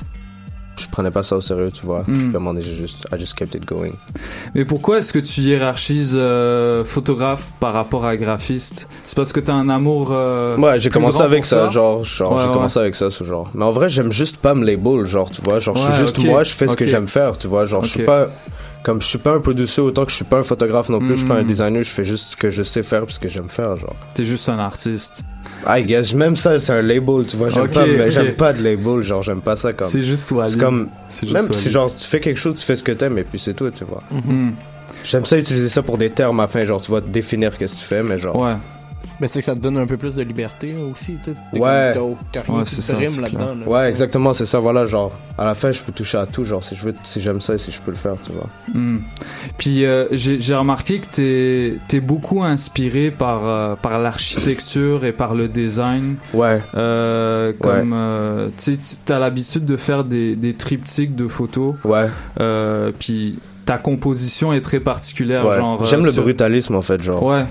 je 0.77 0.87
prenais 0.87 1.11
pas 1.11 1.23
ça 1.23 1.37
au 1.37 1.41
sérieux, 1.41 1.71
tu 1.73 1.85
vois. 1.85 2.05
Mm. 2.07 2.33
Puis 2.33 2.63
j'ai 2.63 2.75
juste, 2.75 3.07
I 3.13 3.19
just 3.19 3.35
kept 3.35 3.55
it 3.55 3.65
going. 3.65 3.93
Mais 4.55 4.65
pourquoi 4.65 4.99
est-ce 4.99 5.13
que 5.13 5.19
tu 5.19 5.41
hiérarchises 5.41 6.15
euh, 6.17 6.85
photographe 6.85 7.53
par 7.59 7.73
rapport 7.73 8.05
à 8.05 8.17
graphiste? 8.17 8.87
C'est 9.05 9.17
parce 9.17 9.33
que 9.33 9.41
t'as 9.41 9.55
un 9.55 9.69
amour. 9.69 10.11
euh, 10.13 10.57
Ouais, 10.59 10.79
j'ai 10.79 10.91
commencé 10.91 11.23
avec 11.23 11.47
ça, 11.47 11.67
genre, 11.67 12.05
genre 12.05 12.33
Ouais, 12.33 12.43
j'ai 12.43 12.49
ouais. 12.49 12.55
commencé 12.55 12.79
avec 12.79 12.95
ça, 12.95 13.11
ce 13.11 13.25
genre. 13.25 13.51
Mais 13.55 13.65
en 13.65 13.73
vrai, 13.73 13.89
j'aime 13.89 14.13
juste 14.13 14.37
pas 14.37 14.55
me 14.55 14.65
label, 14.65 15.05
genre, 15.07 15.31
tu 15.31 15.41
vois. 15.43 15.59
Genre, 15.59 15.75
je 15.77 15.83
suis 15.83 15.95
juste 15.95 16.25
moi, 16.25 16.45
je 16.45 16.53
fais 16.53 16.69
ce 16.69 16.77
que 16.77 16.87
j'aime 16.87 17.09
faire, 17.09 17.37
tu 17.39 17.49
vois. 17.49 17.65
Genre, 17.67 17.83
je 17.85 17.91
suis 17.91 18.05
pas. 18.05 18.27
Comme 18.85 19.03
je 19.03 19.07
suis 19.07 19.19
pas 19.19 19.35
un 19.35 19.41
producer 19.41 19.81
autant 19.81 20.05
que 20.05 20.11
je 20.11 20.17
suis 20.17 20.25
pas 20.25 20.39
un 20.39 20.43
photographe 20.45 20.89
non 20.89 20.99
plus, 21.01 21.11
je 21.11 21.15
suis 21.17 21.27
pas 21.27 21.35
un 21.35 21.43
Mm. 21.43 21.47
designer, 21.47 21.83
je 21.83 21.91
fais 21.91 22.05
juste 22.05 22.31
ce 22.31 22.37
que 22.37 22.49
je 22.49 22.63
sais 22.63 22.83
faire 22.83 23.01
parce 23.07 23.19
que 23.19 23.29
j'aime 23.29 23.49
faire, 23.49 23.77
genre. 23.77 23.97
T'es 24.15 24.25
juste 24.25 24.49
un 24.49 24.59
artiste. 24.59 25.25
I 25.67 25.83
guess, 25.85 26.15
même 26.15 26.37
ça, 26.37 26.59
c'est 26.59 26.73
un 26.73 26.81
label, 26.83 27.27
tu 27.27 27.37
vois. 27.37 27.51
J'aime 27.51 27.69
pas, 27.69 27.85
mais 27.87 28.11
j'aime 28.11 28.35
pas 28.35 28.53
de 28.53 28.63
label, 28.63 29.03
genre, 29.03 29.23
j'aime 29.23 29.41
pas 29.41 29.57
ça 29.57 29.73
comme. 29.73 29.89
C'est 29.89 30.03
juste. 30.03 30.33
C'est 30.47 30.59
comme. 30.59 30.89
Juste 31.21 31.33
Même 31.33 31.53
si, 31.53 31.71
genre, 31.71 31.93
tu 31.95 32.05
fais 32.05 32.21
quelque 32.21 32.39
chose, 32.39 32.55
tu 32.57 32.65
fais 32.65 32.77
ce 32.77 32.85
que 32.85 32.93
t'aimes 32.93 33.19
et 33.19 33.25
puis 33.25 33.39
c'est 33.39 33.55
tout, 33.55 33.69
tu 33.71 33.85
vois. 33.85 34.03
Mhm. 34.13 34.53
J'aime 35.05 35.25
ça 35.25 35.37
utiliser 35.39 35.69
ça 35.69 35.83
pour 35.83 35.99
des 35.99 36.11
termes 36.11 36.39
afin, 36.41 36.65
genre, 36.65 36.81
tu 36.81 36.91
vas 36.93 37.01
définir 37.01 37.57
qu'est-ce 37.59 37.75
que 37.75 37.79
tu 37.81 37.85
fais, 37.85 38.03
mais 38.03 38.19
genre. 38.19 38.37
Ouais. 38.41 38.55
Mais 39.21 39.27
c'est 39.29 39.41
que 39.41 39.45
ça 39.45 39.55
te 39.57 39.61
donne 39.61 39.77
un 39.79 39.87
peu 39.87 39.97
plus 39.97 40.15
de 40.15 40.23
liberté 40.23 40.73
aussi, 40.93 41.17
tu 41.23 41.33
sais. 41.33 41.59
Ouais. 41.59 41.95
T'as 42.33 42.43
rien 42.43 42.63
qui 42.63 42.93
rime 42.93 43.21
là-dedans. 43.21 43.55
là. 43.65 43.69
Ouais, 43.69 43.89
exactement, 43.89 44.33
c'est 44.33 44.47
ça, 44.47 44.61
voilà, 44.61 44.87
genre, 44.87 45.11
à 45.37 45.45
la 45.45 45.55
fin, 45.55 45.73
je 45.73 45.83
peux 45.83 45.91
toucher 45.93 46.19
à 46.19 46.27
tout, 46.27 46.45
genre, 46.45 46.63
si 46.63 46.77
je 46.77 46.83
veux, 46.85 46.95
si 47.05 47.21
j'aime 47.21 47.41
ça 47.41 47.55
et 47.55 47.59
si 47.59 47.73
je 47.73 47.81
peux 47.81 47.91
le 47.91 47.97
faire, 47.97 48.15
tu 48.25 48.33
vois. 48.33 48.47
Hmm. 48.73 48.99
Puis 49.57 49.85
euh, 49.85 50.07
j'ai 50.13 50.39
j'ai 50.39 50.55
remarqué 50.55 51.01
que 51.01 51.07
t'es 51.89 51.97
es 51.97 52.01
beaucoup 52.01 52.45
inspiré 52.45 53.11
par, 53.11 53.41
euh, 53.45 53.75
par 53.75 53.99
l'architecture 53.99 55.05
et 55.05 55.13
par 55.13 55.35
le 55.35 55.49
design. 55.49 56.17
Ouais. 56.33 56.61
Euh, 56.77 57.53
comme 57.61 57.93
euh, 57.95 58.49
tu 58.57 58.75
sais, 58.79 58.97
t'as 59.05 59.19
l'habitude 59.19 59.65
de 59.65 59.77
faire 59.77 60.05
des, 60.05 60.37
des 60.37 60.55
triptyques 60.55 61.17
de 61.17 61.27
photos. 61.27 61.75
Ouais. 61.85 62.07
Euh, 62.41 62.93
puis 62.97 63.39
ta 63.65 63.79
composition 63.79 64.53
est 64.53 64.61
très 64.61 64.81
particulière. 64.81 65.45
Ouais. 65.47 65.57
genre. 65.57 65.85
J'aime 65.85 66.03
euh, 66.03 66.07
le 66.07 66.13
sur- 66.13 66.23
brutalisme, 66.23 66.75
en 66.77 66.83
fait, 66.83 67.03
genre. 67.03 67.23
Ouais. 67.23 67.45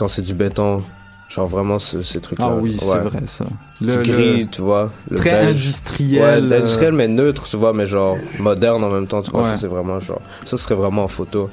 Quand 0.00 0.08
c'est 0.08 0.22
du 0.22 0.34
béton, 0.34 0.82
Genre 1.28 1.46
vraiment 1.46 1.78
ce- 1.78 2.02
ces 2.02 2.20
trucs-là. 2.20 2.48
Ah 2.50 2.56
oui, 2.60 2.76
c'est 2.76 2.98
vrai 2.98 3.20
ça. 3.26 3.44
Du 3.80 3.86
Le- 3.86 3.98
gris, 4.02 4.40
le- 4.40 4.46
tu 4.48 4.62
vois. 4.62 4.90
le 5.08 5.16
Très 5.16 5.30
beige. 5.30 5.50
industriel, 5.64 6.46
Ouais, 6.48 6.56
industriel 6.56 6.92
euh. 6.92 6.96
mais 6.96 7.06
neutre, 7.06 7.46
tu 7.48 7.56
vois, 7.56 7.72
mais 7.72 7.86
genre 7.86 8.16
moderne 8.40 8.82
en 8.82 8.90
même 8.90 9.06
temps, 9.06 9.22
tu 9.22 9.30
vois. 9.30 9.42
Ouais. 9.42 9.50
Ça, 9.50 9.56
c'est 9.58 9.66
vraiment 9.68 10.00
genre. 10.00 10.20
Ça 10.44 10.56
serait 10.56 10.74
vraiment 10.74 11.04
en 11.04 11.08
photo. 11.08 11.48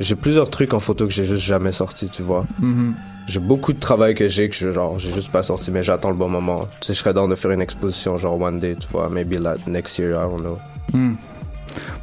J'ai 0.00 0.16
plusieurs 0.16 0.50
trucs 0.50 0.74
en 0.74 0.80
photo 0.80 1.06
que 1.06 1.12
j'ai 1.12 1.24
juste 1.24 1.44
jamais 1.44 1.70
sortis, 1.70 2.08
tu 2.08 2.22
vois. 2.22 2.44
Mhm. 2.58 2.94
J'ai 3.28 3.38
beaucoup 3.38 3.72
de 3.72 3.78
travail 3.78 4.16
que 4.16 4.26
j'ai 4.26 4.48
que 4.48 4.56
je, 4.56 4.72
genre 4.72 4.98
j'ai 4.98 5.12
juste 5.12 5.30
pas 5.30 5.44
sorti, 5.44 5.70
mais 5.70 5.84
j'attends 5.84 6.10
le 6.10 6.16
bon 6.16 6.28
moment. 6.28 6.66
Tu 6.80 6.88
sais, 6.88 6.94
je 6.94 6.98
serais 6.98 7.12
dans 7.14 7.28
de 7.28 7.36
faire 7.36 7.52
une 7.52 7.60
exposition 7.60 8.16
genre 8.18 8.40
one 8.40 8.56
day, 8.58 8.74
tu 8.80 8.88
vois, 8.90 9.08
maybe 9.08 9.34
like 9.38 9.64
next 9.68 9.96
year, 10.00 10.10
I 10.20 10.28
don't 10.28 10.40
know. 10.40 10.56
Hmm. 10.92 11.12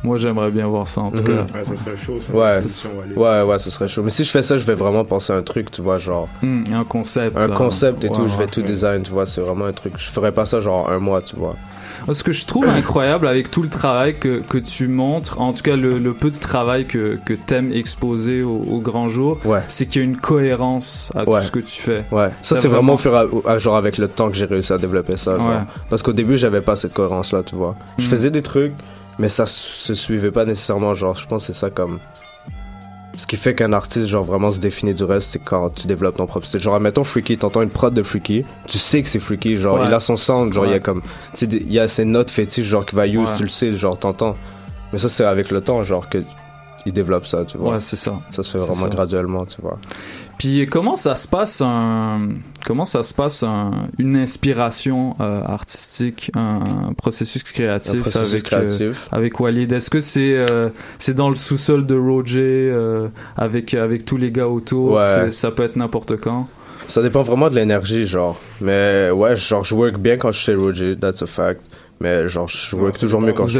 Moi, 0.03 0.17
j'aimerais 0.17 0.51
bien 0.51 0.67
voir 0.67 0.87
ça 0.87 1.01
en 1.01 1.11
tout 1.11 1.17
Mhm. 1.17 1.23
cas. 1.23 1.57
Ouais, 1.57 1.65
ça 1.65 1.75
serait 1.75 1.97
chaud, 1.97 2.19
ça. 2.21 2.33
Ouais, 2.33 2.59
ouais, 3.15 3.41
ouais, 3.43 3.59
ce 3.59 3.69
serait 3.69 3.87
chaud. 3.87 4.03
Mais 4.03 4.09
si 4.11 4.23
je 4.23 4.31
fais 4.31 4.43
ça, 4.43 4.57
je 4.57 4.63
vais 4.65 4.75
vraiment 4.75 5.03
penser 5.05 5.33
à 5.33 5.37
un 5.37 5.41
truc, 5.43 5.71
tu 5.71 5.81
vois, 5.81 5.99
genre. 5.99 6.27
Hmm, 6.41 6.63
un 6.73 6.83
concept. 6.83 7.37
Un 7.37 7.49
concept 7.49 8.03
et 8.03 8.09
Ouais, 8.09 8.15
tout, 8.15 8.27
je 8.27 8.33
vais 8.37 8.43
ouais. 8.45 8.49
tout 8.49 8.61
design, 8.61 9.03
tu 9.03 9.11
vois, 9.11 9.25
c'est 9.25 9.41
vraiment 9.41 9.65
un 9.65 9.71
truc. 9.73 9.93
Je 9.97 10.09
ferais 10.09 10.31
pas 10.31 10.45
ça 10.45 10.61
genre 10.61 10.89
un 10.91 10.99
mois, 10.99 11.21
tu 11.21 11.35
vois. 11.35 11.55
Ce 12.11 12.23
que 12.23 12.33
je 12.33 12.45
trouve 12.45 12.65
incroyable 12.69 13.27
avec 13.27 13.49
tout 13.49 13.63
le 13.63 13.69
travail 13.69 14.19
que, 14.19 14.39
que 14.47 14.57
tu 14.59 14.87
montres, 14.87 15.39
en 15.41 15.53
tout 15.53 15.63
cas 15.63 15.75
le, 15.75 15.97
le 15.97 16.13
peu 16.13 16.29
de 16.29 16.37
travail 16.37 16.85
que, 16.85 17.17
que 17.25 17.33
t'aimes 17.33 17.71
exposer 17.71 18.43
au, 18.43 18.61
au 18.69 18.79
grand 18.79 19.07
jour, 19.07 19.39
c'est 19.69 19.85
qu'il 19.87 20.01
y 20.01 20.05
a 20.05 20.07
une 20.07 20.17
cohérence 20.17 21.11
à 21.15 21.23
Ouais. 21.27 21.39
tout 21.39 21.45
ce 21.47 21.51
que 21.51 21.59
tu 21.59 21.81
fais. 21.81 22.03
Ouais, 22.11 22.29
ça 22.43 22.57
c'est 22.57 22.67
vraiment 22.67 22.93
au 22.93 22.97
fur 22.97 23.13
et 23.15 23.17
à, 23.47 23.51
à- 23.53 23.57
genre 23.57 23.75
avec 23.77 23.97
le 23.97 24.07
temps 24.07 24.29
que 24.29 24.35
j'ai 24.35 24.45
réussi 24.45 24.71
à 24.73 24.77
développer 24.77 25.17
ça. 25.17 25.35
genre. 25.35 25.47
Ouais. 25.49 25.55
Parce 25.89 26.03
qu'au 26.03 26.13
début 26.13 26.37
j'avais 26.37 26.61
pas 26.61 26.75
cette 26.75 26.93
cohérence 26.93 27.31
là, 27.31 27.41
tu 27.43 27.55
vois. 27.55 27.75
Je 27.97 28.05
Mm. 28.05 28.09
faisais 28.09 28.29
des 28.29 28.41
trucs, 28.41 28.73
mais 29.19 29.29
ça 29.29 29.45
se 29.45 29.93
suivait 29.93 30.31
pas 30.31 30.45
nécessairement. 30.45 30.93
Genre, 30.93 31.15
je 31.15 31.25
pense 31.27 31.47
que 31.47 31.53
c'est 31.53 31.59
ça 31.59 31.69
comme. 31.69 31.99
Ce 33.17 33.25
qui 33.25 33.37
fait 33.37 33.55
qu'un 33.55 33.71
artiste, 33.71 34.07
genre, 34.07 34.25
vraiment 34.25 34.51
se 34.51 34.59
définit 34.59 34.93
du 34.93 35.05
reste, 35.05 35.29
c'est 35.29 35.39
quand 35.39 35.69
tu 35.69 35.87
développes 35.87 36.17
ton 36.17 36.25
propre 36.25 36.45
style. 36.45 36.59
Genre, 36.59 36.77
mettons 36.81 37.05
Freaky, 37.05 37.37
t'entends 37.37 37.61
une 37.61 37.69
prod 37.69 37.93
de 37.93 38.03
Freaky, 38.03 38.45
tu 38.67 38.77
sais 38.77 39.01
que 39.01 39.07
c'est 39.07 39.19
Freaky, 39.19 39.55
genre, 39.55 39.79
Ouais. 39.79 39.85
il 39.87 39.93
a 39.93 40.01
son 40.01 40.17
sound, 40.17 40.51
genre, 40.51 40.65
il 40.65 40.71
y 40.73 40.75
a 40.75 40.79
comme. 40.81 41.01
Tu 41.01 41.09
sais, 41.33 41.45
il 41.45 41.71
y 41.71 41.79
a 41.79 41.87
ses 41.87 42.03
notes 42.03 42.29
fétiches, 42.29 42.65
genre, 42.65 42.85
qu'il 42.85 42.97
va 42.97 43.07
use, 43.07 43.17
Ouais. 43.19 43.37
tu 43.37 43.43
le 43.43 43.49
sais, 43.49 43.73
genre, 43.77 43.97
t'entends. 43.97 44.33
Mais 44.91 44.99
ça, 44.99 45.07
c'est 45.07 45.23
avec 45.23 45.49
le 45.49 45.61
temps, 45.61 45.81
genre, 45.83 46.09
que. 46.09 46.17
Il 46.85 46.93
développe 46.93 47.25
ça, 47.25 47.43
tu 47.45 47.57
vois. 47.57 47.73
Ouais, 47.73 47.79
c'est 47.79 47.95
ça. 47.95 48.19
Ça 48.31 48.43
se 48.43 48.51
fait 48.51 48.57
vraiment 48.59 48.75
ça. 48.83 48.89
graduellement, 48.89 49.45
tu 49.45 49.61
vois. 49.61 49.79
Puis 50.37 50.67
comment 50.67 50.95
ça 50.95 51.15
se 51.15 51.27
passe 51.27 51.61
un 51.65 52.29
comment 52.65 52.85
ça 52.85 53.01
se 53.03 53.13
passe 53.13 53.41
un- 53.41 53.87
une 53.97 54.15
inspiration 54.17 55.15
euh, 55.21 55.41
artistique, 55.43 56.29
un, 56.35 56.93
processus 56.97 57.41
créatif 57.43 57.95
Un 57.95 58.01
processus 58.01 58.31
avec 58.33 58.43
créatif. 58.43 58.81
euh, 59.13 59.15
avec 59.17 59.39
Walid? 59.39 59.71
Est-ce 59.71 59.89
que 59.89 59.99
c'est 60.01 60.33
euh, 60.35 60.69
c'est 60.99 61.13
dans 61.13 61.29
le 61.29 61.35
sous-sol 61.35 61.85
de 61.85 61.95
Roger 61.95 62.71
avec 63.37 63.73
avec 63.73 64.05
tous 64.05 64.17
les 64.17 64.31
gars 64.31 64.47
autour? 64.47 64.93
Ouais. 64.93 65.31
Ça 65.31 65.51
peut 65.51 65.63
être 65.63 65.75
n'importe 65.77 66.17
quand? 66.17 66.47
Ça 66.87 67.01
dépend 67.01 67.23
vraiment 67.23 67.49
de 67.49 67.55
l'énergie, 67.55 68.05
genre. 68.05 68.39
Mais 68.61 69.09
ouais, 69.09 69.35
genre, 69.35 69.63
je 69.63 69.73
work 69.73 69.97
bien 69.97 70.17
quand 70.17 70.31
je 70.31 70.37
suis 70.37 70.45
chez 70.51 70.55
Roger, 70.55 70.95
that's 70.95 71.23
a 71.23 71.25
fact. 71.25 71.61
Mais 72.01 72.27
genre, 72.27 72.47
je 72.47 72.75
work 72.75 72.97
toujours 72.99 73.21
mieux 73.21 73.33
quand 73.33 73.45
je 73.47 73.59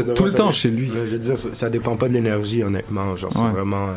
chez 0.50 0.68
lui. 0.68 0.90
Je 0.94 1.12
veux 1.12 1.18
dire, 1.18 1.38
ça, 1.38 1.48
ça 1.52 1.70
dépend 1.70 1.96
pas 1.96 2.08
de 2.08 2.12
l'énergie, 2.14 2.62
honnêtement. 2.62 3.16
Genre, 3.16 3.32
c'est 3.32 3.40
Ouais. 3.40 3.50
vraiment. 3.50 3.86
euh, 3.88 3.92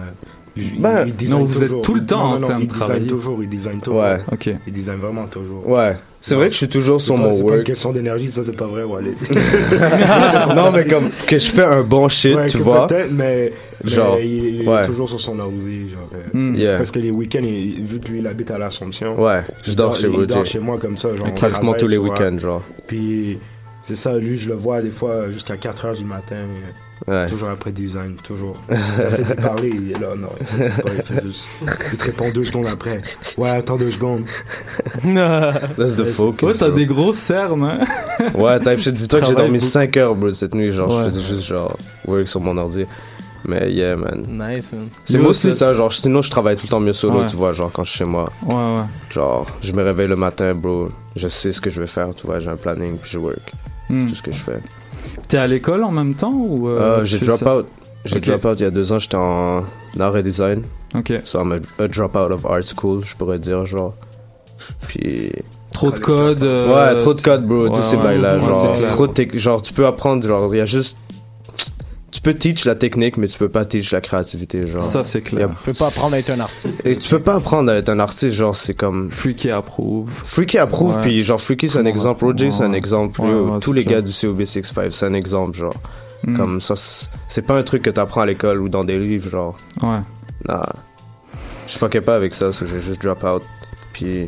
il- 0.56 0.80
Ben, 0.82 1.06
il 1.22 1.30
non, 1.30 1.44
vous 1.44 1.64
êtes 1.64 1.82
tout 1.82 1.94
le 1.94 2.06
temps 2.06 2.18
Non, 2.20 2.24
en 2.24 2.34
non, 2.34 2.40
non, 2.40 2.48
train 2.48 2.58
de 2.58 2.64
il 2.64 2.68
design 2.68 2.80
travailler. 2.88 3.08
toujours, 3.08 3.44
il 3.44 3.50
design 3.50 3.80
toujours. 3.82 4.00
Ouais. 4.02 4.18
Ok. 4.32 4.50
Il 4.66 4.74
design 4.74 4.98
vraiment 5.00 5.26
toujours. 5.28 5.68
Ouais. 5.70 5.96
C'est 6.22 6.36
vrai 6.36 6.48
que 6.48 6.52
je 6.54 6.58
suis 6.58 6.68
toujours 6.68 7.00
sur 7.00 7.16
pas- 7.16 7.22
mon 7.22 7.32
C'est 7.32 7.38
pas 7.42 7.48
une 7.48 7.54
work. 7.54 7.64
question 7.66 7.92
d'énergie, 7.94 8.30
ça 8.32 8.44
c'est 8.44 8.56
pas 8.58 8.66
vrai, 8.68 8.84
Walid. 8.84 9.14
non, 10.56 10.72
mais 10.72 10.86
comme 10.86 11.10
que 11.28 11.38
je 11.38 11.50
fais 11.50 11.64
un 11.64 11.82
bon 11.84 12.08
shit, 12.10 12.36
Ouais, 12.36 12.48
tu 12.48 12.58
que 12.58 12.64
vois. 12.64 12.88
Peut-être, 12.88 13.12
mais, 13.12 13.54
mais 13.84 13.90
Genre, 13.92 14.18
il, 14.20 14.62
il 14.64 14.68
ouais. 14.70 14.82
est 14.84 14.86
toujours 14.86 15.08
sur 15.10 15.20
son 15.22 15.40
ordi. 15.40 15.90
Genre, 15.90 16.10
euh, 16.14 16.18
Mm. 16.34 16.56
Yeah. 16.56 16.78
Parce 16.78 16.92
que 16.92 17.00
les 17.00 17.12
week-ends, 17.12 17.42
vu 17.42 18.00
que 18.00 18.10
lui, 18.10 18.20
il 18.20 18.28
habite 18.28 18.52
à 18.52 18.58
l'Assomption. 18.58 19.22
Ouais, 19.22 19.44
je 19.64 19.74
dors 19.74 19.96
chez 19.96 20.08
il 20.08 20.14
Roger. 20.16 20.26
dort 20.28 20.46
chez 20.46 20.60
moi 20.60 20.78
comme 20.78 20.98
ça. 20.98 21.10
Genre, 21.16 21.28
travaille, 21.72 21.80
tous 21.80 21.88
les 21.88 21.98
vois. 21.98 22.10
week-ends, 22.10 22.38
genre. 22.40 22.64
Puis, 22.88 23.38
c'est 23.90 23.96
ça, 23.96 24.18
lui, 24.18 24.38
je 24.38 24.50
le 24.50 24.56
vois 24.56 24.82
des 24.82 24.92
fois 24.92 25.30
jusqu'à 25.32 25.58
4 25.58 25.86
heures 25.86 25.96
du 25.96 26.06
matin. 26.06 26.36
euh, 26.38 26.72
Ouais. 27.08 27.30
Toujours 27.30 27.48
après 27.50 27.72
design, 27.72 28.18
toujours. 28.22 28.62
T'essaies 28.98 29.24
de 29.24 29.30
lui 29.30 29.36
parler, 29.36 29.70
il 29.74 29.92
est 29.92 30.00
là, 30.00 30.16
non, 30.18 30.28
il 30.58 30.64
répond 30.64 30.82
pas, 30.82 30.90
il 30.98 31.02
fait 31.02 31.24
juste. 31.26 31.48
Il 31.94 31.98
te 31.98 32.04
répond 32.04 32.30
deux 32.32 32.44
secondes 32.44 32.68
après. 32.68 33.02
Ouais, 33.38 33.50
attends 33.50 33.78
deux 33.78 33.90
secondes. 33.90 34.26
That's 35.04 35.96
the 35.96 36.04
focus. 36.06 36.44
Ouais, 36.50 36.54
t'as 36.58 36.70
des 36.70 36.86
grosses 36.86 37.18
cernes. 37.18 37.64
Hein? 37.64 37.80
Ouais, 38.36 38.60
t'as, 38.60 38.76
je 38.76 38.90
dis-toi 38.90 39.22
que 39.22 39.28
j'ai 39.28 39.34
dormi 39.36 39.58
beaucoup. 39.60 39.66
5 39.72 39.96
heures, 39.98 40.14
bro, 40.16 40.30
cette 40.32 40.54
nuit. 40.54 40.72
Genre, 40.72 40.90
Ouais. 40.94 41.04
je 41.06 41.10
faisais 41.10 41.22
juste, 41.36 41.48
genre, 41.48 41.76
work 42.06 42.28
sur 42.28 42.42
mon 42.42 42.58
ordi. 42.58 42.84
Mais 43.48 43.72
yeah, 43.72 43.96
man. 43.96 44.22
Nice, 44.28 44.74
man. 44.74 44.90
C'est 45.06 45.18
moi 45.18 45.30
aussi 45.30 45.54
ça, 45.54 45.68
ça, 45.68 45.74
genre, 45.74 45.94
sinon 45.94 46.22
je 46.22 46.30
travaille 46.30 46.58
tout 46.58 46.66
le 46.66 46.70
temps 46.70 46.82
mieux 46.82 46.92
solo, 46.94 47.22
Ouais. 47.22 47.28
tu 47.28 47.38
vois, 47.38 47.54
genre, 47.54 47.72
quand 47.72 47.86
je 47.86 47.92
suis 47.92 48.00
chez 48.00 48.06
moi. 48.06 48.30
Ouais, 48.46 48.54
ouais. 48.54 48.84
Genre, 49.10 49.48
je 49.62 49.72
me 49.72 49.82
réveille 49.84 50.10
le 50.10 50.18
matin, 50.18 50.54
bro, 50.54 50.90
je 51.16 51.30
sais 51.30 51.54
ce 51.54 51.62
que 51.62 51.70
je 51.70 51.80
vais 51.80 51.88
faire, 51.88 52.14
tu 52.14 52.28
vois, 52.28 52.40
j'ai 52.40 52.50
un 52.50 52.58
planning, 52.58 52.98
puis 52.98 53.10
je 53.10 53.18
work. 53.18 53.54
Hmm. 53.90 54.06
Tout 54.08 54.16
ce 54.16 54.22
que 54.22 54.32
je 54.32 54.40
fais. 54.40 54.60
T'es 55.28 55.38
à 55.38 55.48
l'école 55.48 55.84
en 55.84 55.92
même 55.92 56.14
temps 56.14 56.34
ou 56.34 56.68
euh, 56.70 56.80
Euh, 57.00 57.06
j'ai 57.06 57.20
drop 57.20 57.42
out. 57.44 57.66
J'ai 58.06 58.20
drop 58.20 58.46
out 58.46 58.60
il 58.60 58.64
y 58.64 58.66
a 58.66 58.72
deux 58.72 58.92
ans, 58.94 59.00
j'étais 59.00 59.18
en 59.18 59.64
art 60.00 60.16
et 60.18 60.24
design. 60.24 60.64
Ok. 60.96 61.14
So 61.26 61.40
I'm 61.42 61.52
a, 61.54 61.84
a 61.84 61.88
drop 61.88 62.16
out 62.16 62.32
of 62.32 62.46
art 62.46 62.64
school, 62.66 63.04
je 63.04 63.16
pourrais 63.16 63.40
dire, 63.40 63.66
genre. 63.66 63.94
Puis. 64.88 65.32
Trop 65.72 65.92
de 65.92 66.00
code. 66.00 66.44
euh, 66.44 66.94
ouais, 66.94 66.98
trop 67.00 67.14
de 67.14 67.22
code, 67.22 67.46
bro, 67.48 67.64
ouais, 67.68 67.72
tous 67.72 67.82
ces 67.82 67.98
bails-là. 67.98 68.38
ouais, 68.38 68.40
genre, 68.44 68.86
trop 68.88 69.08
de 69.08 69.26
genre, 69.34 69.62
tu 69.62 69.72
peux 69.74 69.86
apprendre, 69.86 70.26
genre, 70.28 70.54
il 70.54 70.58
y 70.58 70.62
a 70.62 70.66
juste. 70.66 70.98
Tu 72.12 72.22
peux 72.22 72.34
teach 72.34 72.66
la 72.66 72.74
technique, 72.76 73.18
mais 73.18 73.28
tu 73.28 73.38
peux 73.38 73.50
pas 73.50 73.66
teach 73.66 73.92
la 73.92 74.02
créativité, 74.02 74.66
genre. 74.68 74.82
Ça, 74.82 75.04
c'est 75.04 75.22
clair. 75.22 75.50
A- 75.50 75.54
Tu 75.56 75.64
peux 75.66 75.74
pas 75.74 75.88
apprendre 75.88 76.16
à 76.16 76.18
être 76.20 76.32
un 76.32 76.40
artiste. 76.40 76.82
Et 76.86 76.96
tu 76.96 77.08
peux 77.10 77.20
pas 77.20 77.36
apprendre 77.36 77.72
à 77.72 77.76
être 77.76 77.90
un 77.90 78.00
artiste, 78.00 78.36
genre, 78.36 78.56
c'est 78.56 78.74
comme. 78.74 79.12
Freaky 79.12 79.52
approuve. 79.52 80.10
Freaky 80.12 80.58
approuve, 80.58 80.96
Ouais. 80.96 81.02
puis 81.02 81.24
genre, 81.24 81.40
Freaky, 81.40 81.70
c'est 81.70 81.78
un 81.78 81.86
exemple. 81.86 82.26
Roger, 82.26 82.50
c'est 82.52 82.64
un 82.64 82.74
exemple. 82.74 83.22
Ouais, 83.22 83.30
Yo, 83.30 83.54
ouais, 83.54 83.60
Tous 83.60 83.74
les 83.74 83.84
clair. 83.86 84.02
gars 84.02 84.08
du 84.08 84.12
COB65, 84.12 84.92
c'est 84.92 85.06
un 85.06 85.14
exemple, 85.14 85.56
genre. 85.58 85.74
Mm. 86.24 86.36
Comme 86.36 86.62
ça, 86.62 86.74
c'est 87.28 87.42
pas 87.44 87.56
un 87.56 87.64
truc 87.64 87.84
que 87.84 87.90
t'apprends 87.92 88.22
à 88.22 88.26
l'école 88.26 88.60
ou 88.62 88.70
dans 88.70 88.84
des 88.84 88.98
livres, 89.00 89.30
genre. 89.30 89.56
Ouais. 89.84 90.00
Nah. 90.48 90.66
Je 91.68 91.78
fuckais 91.78 92.02
pas 92.02 92.16
avec 92.16 92.34
ça, 92.34 92.50
j'ai 92.52 92.82
juste 92.82 93.02
drop 93.04 93.24
out. 93.24 93.44
Puis. 93.94 94.28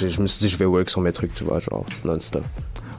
Je, 0.00 0.08
je 0.08 0.20
me 0.20 0.26
suis 0.26 0.40
dit, 0.40 0.48
je 0.48 0.56
vais 0.56 0.64
work 0.64 0.88
sur 0.90 1.00
mes 1.00 1.12
trucs, 1.12 1.32
tu 1.34 1.44
vois, 1.44 1.60
genre, 1.60 1.84
non-stop. 2.04 2.42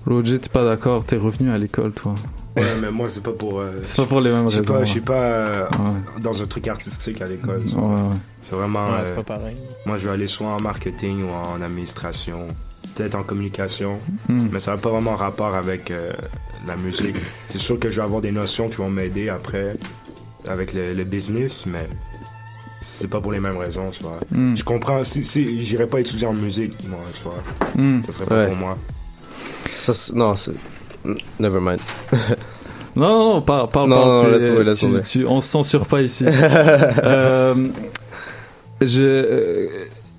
Roger, 0.05 0.39
t'es 0.39 0.49
pas 0.49 0.63
d'accord, 0.63 1.05
t'es 1.05 1.17
revenu 1.17 1.51
à 1.51 1.57
l'école, 1.57 1.91
toi. 1.91 2.15
Ouais, 2.57 2.75
mais 2.81 2.91
moi, 2.91 3.07
c'est 3.09 3.23
pas 3.23 3.31
pour. 3.33 3.59
euh, 3.59 3.79
C'est 3.83 3.97
pas 3.97 4.05
pour 4.05 4.21
les 4.21 4.31
mêmes 4.31 4.45
je 4.45 4.49
suis 4.51 4.59
raisons, 4.59 4.73
Pas, 4.73 4.79
ouais. 4.79 4.85
je 4.85 4.91
suis 4.91 5.01
pas 5.01 5.13
euh, 5.13 5.63
Ouais. 5.79 6.21
dans 6.21 6.41
un 6.41 6.45
truc 6.45 6.67
artistique 6.67 7.21
à 7.21 7.25
l'école. 7.25 7.59
Ouais, 7.59 7.73
ouais. 7.81 8.17
C'est 8.41 8.55
vraiment. 8.55 8.85
Ouais, 8.87 9.01
c'est 9.05 9.11
euh, 9.11 9.15
pas 9.15 9.35
pareil. 9.35 9.55
Moi, 9.85 9.97
je 9.97 10.07
vais 10.07 10.13
aller 10.13 10.27
soit 10.27 10.47
en 10.47 10.59
marketing 10.59 11.23
ou 11.23 11.29
en 11.31 11.61
administration, 11.61 12.47
peut-être 12.95 13.15
en 13.15 13.23
communication, 13.23 13.99
Hmm. 14.27 14.47
mais 14.51 14.59
ça 14.59 14.71
n'a 14.71 14.77
pas 14.77 14.89
vraiment 14.89 15.15
rapport 15.15 15.55
avec 15.55 15.91
euh, 15.91 16.11
la 16.67 16.75
musique. 16.75 17.15
C'est 17.49 17.59
sûr 17.59 17.79
que 17.79 17.89
je 17.89 17.97
vais 17.97 18.03
avoir 18.05 18.21
des 18.21 18.31
notions 18.31 18.69
qui 18.69 18.75
vont 18.77 18.89
m'aider 18.89 19.29
après 19.29 19.75
avec 20.47 20.73
le, 20.73 20.93
le 20.93 21.03
business, 21.03 21.65
mais 21.65 21.87
c'est 22.81 23.07
pas 23.09 23.19
pour 23.19 23.31
les 23.31 23.39
mêmes 23.39 23.57
raisons, 23.57 23.89
tu 23.91 24.01
vois. 24.03 24.19
Hmm. 24.31 24.55
Je 24.55 24.63
comprends. 24.63 25.03
Si, 25.03 25.23
si 25.23 25.61
j'irais 25.63 25.87
pas 25.87 25.99
étudier 25.99 26.25
en 26.27 26.33
musique, 26.33 26.73
moi, 26.87 26.99
tu 27.13 27.21
vois. 27.23 27.43
Hmm. 27.75 28.01
Ça 28.03 28.11
serait 28.13 28.25
pas 28.25 28.35
Ouais. 28.35 28.47
pour 28.47 28.55
moi. 28.57 28.77
Ça, 29.71 29.93
non, 30.15 30.35
c'est. 30.35 30.53
Never 31.39 31.59
mind. 31.61 31.79
Non, 32.95 33.09
non, 33.09 33.33
non, 33.35 33.41
parle, 33.43 33.69
parle, 33.69 33.89
Non, 33.89 34.05
non, 34.23 34.27
laisse 34.27 34.45
tomber, 34.45 34.63
laisse 34.63 34.79
tu- 34.79 34.85
tomber. 34.87 35.01
tu- 35.01 35.25
on 35.27 35.39
se 35.39 35.47
censure 35.47 35.85
pas 35.85 36.01
ici. 36.01 36.25
Euh, 37.03 37.53
je, 38.81 39.01
euh, 39.03 39.67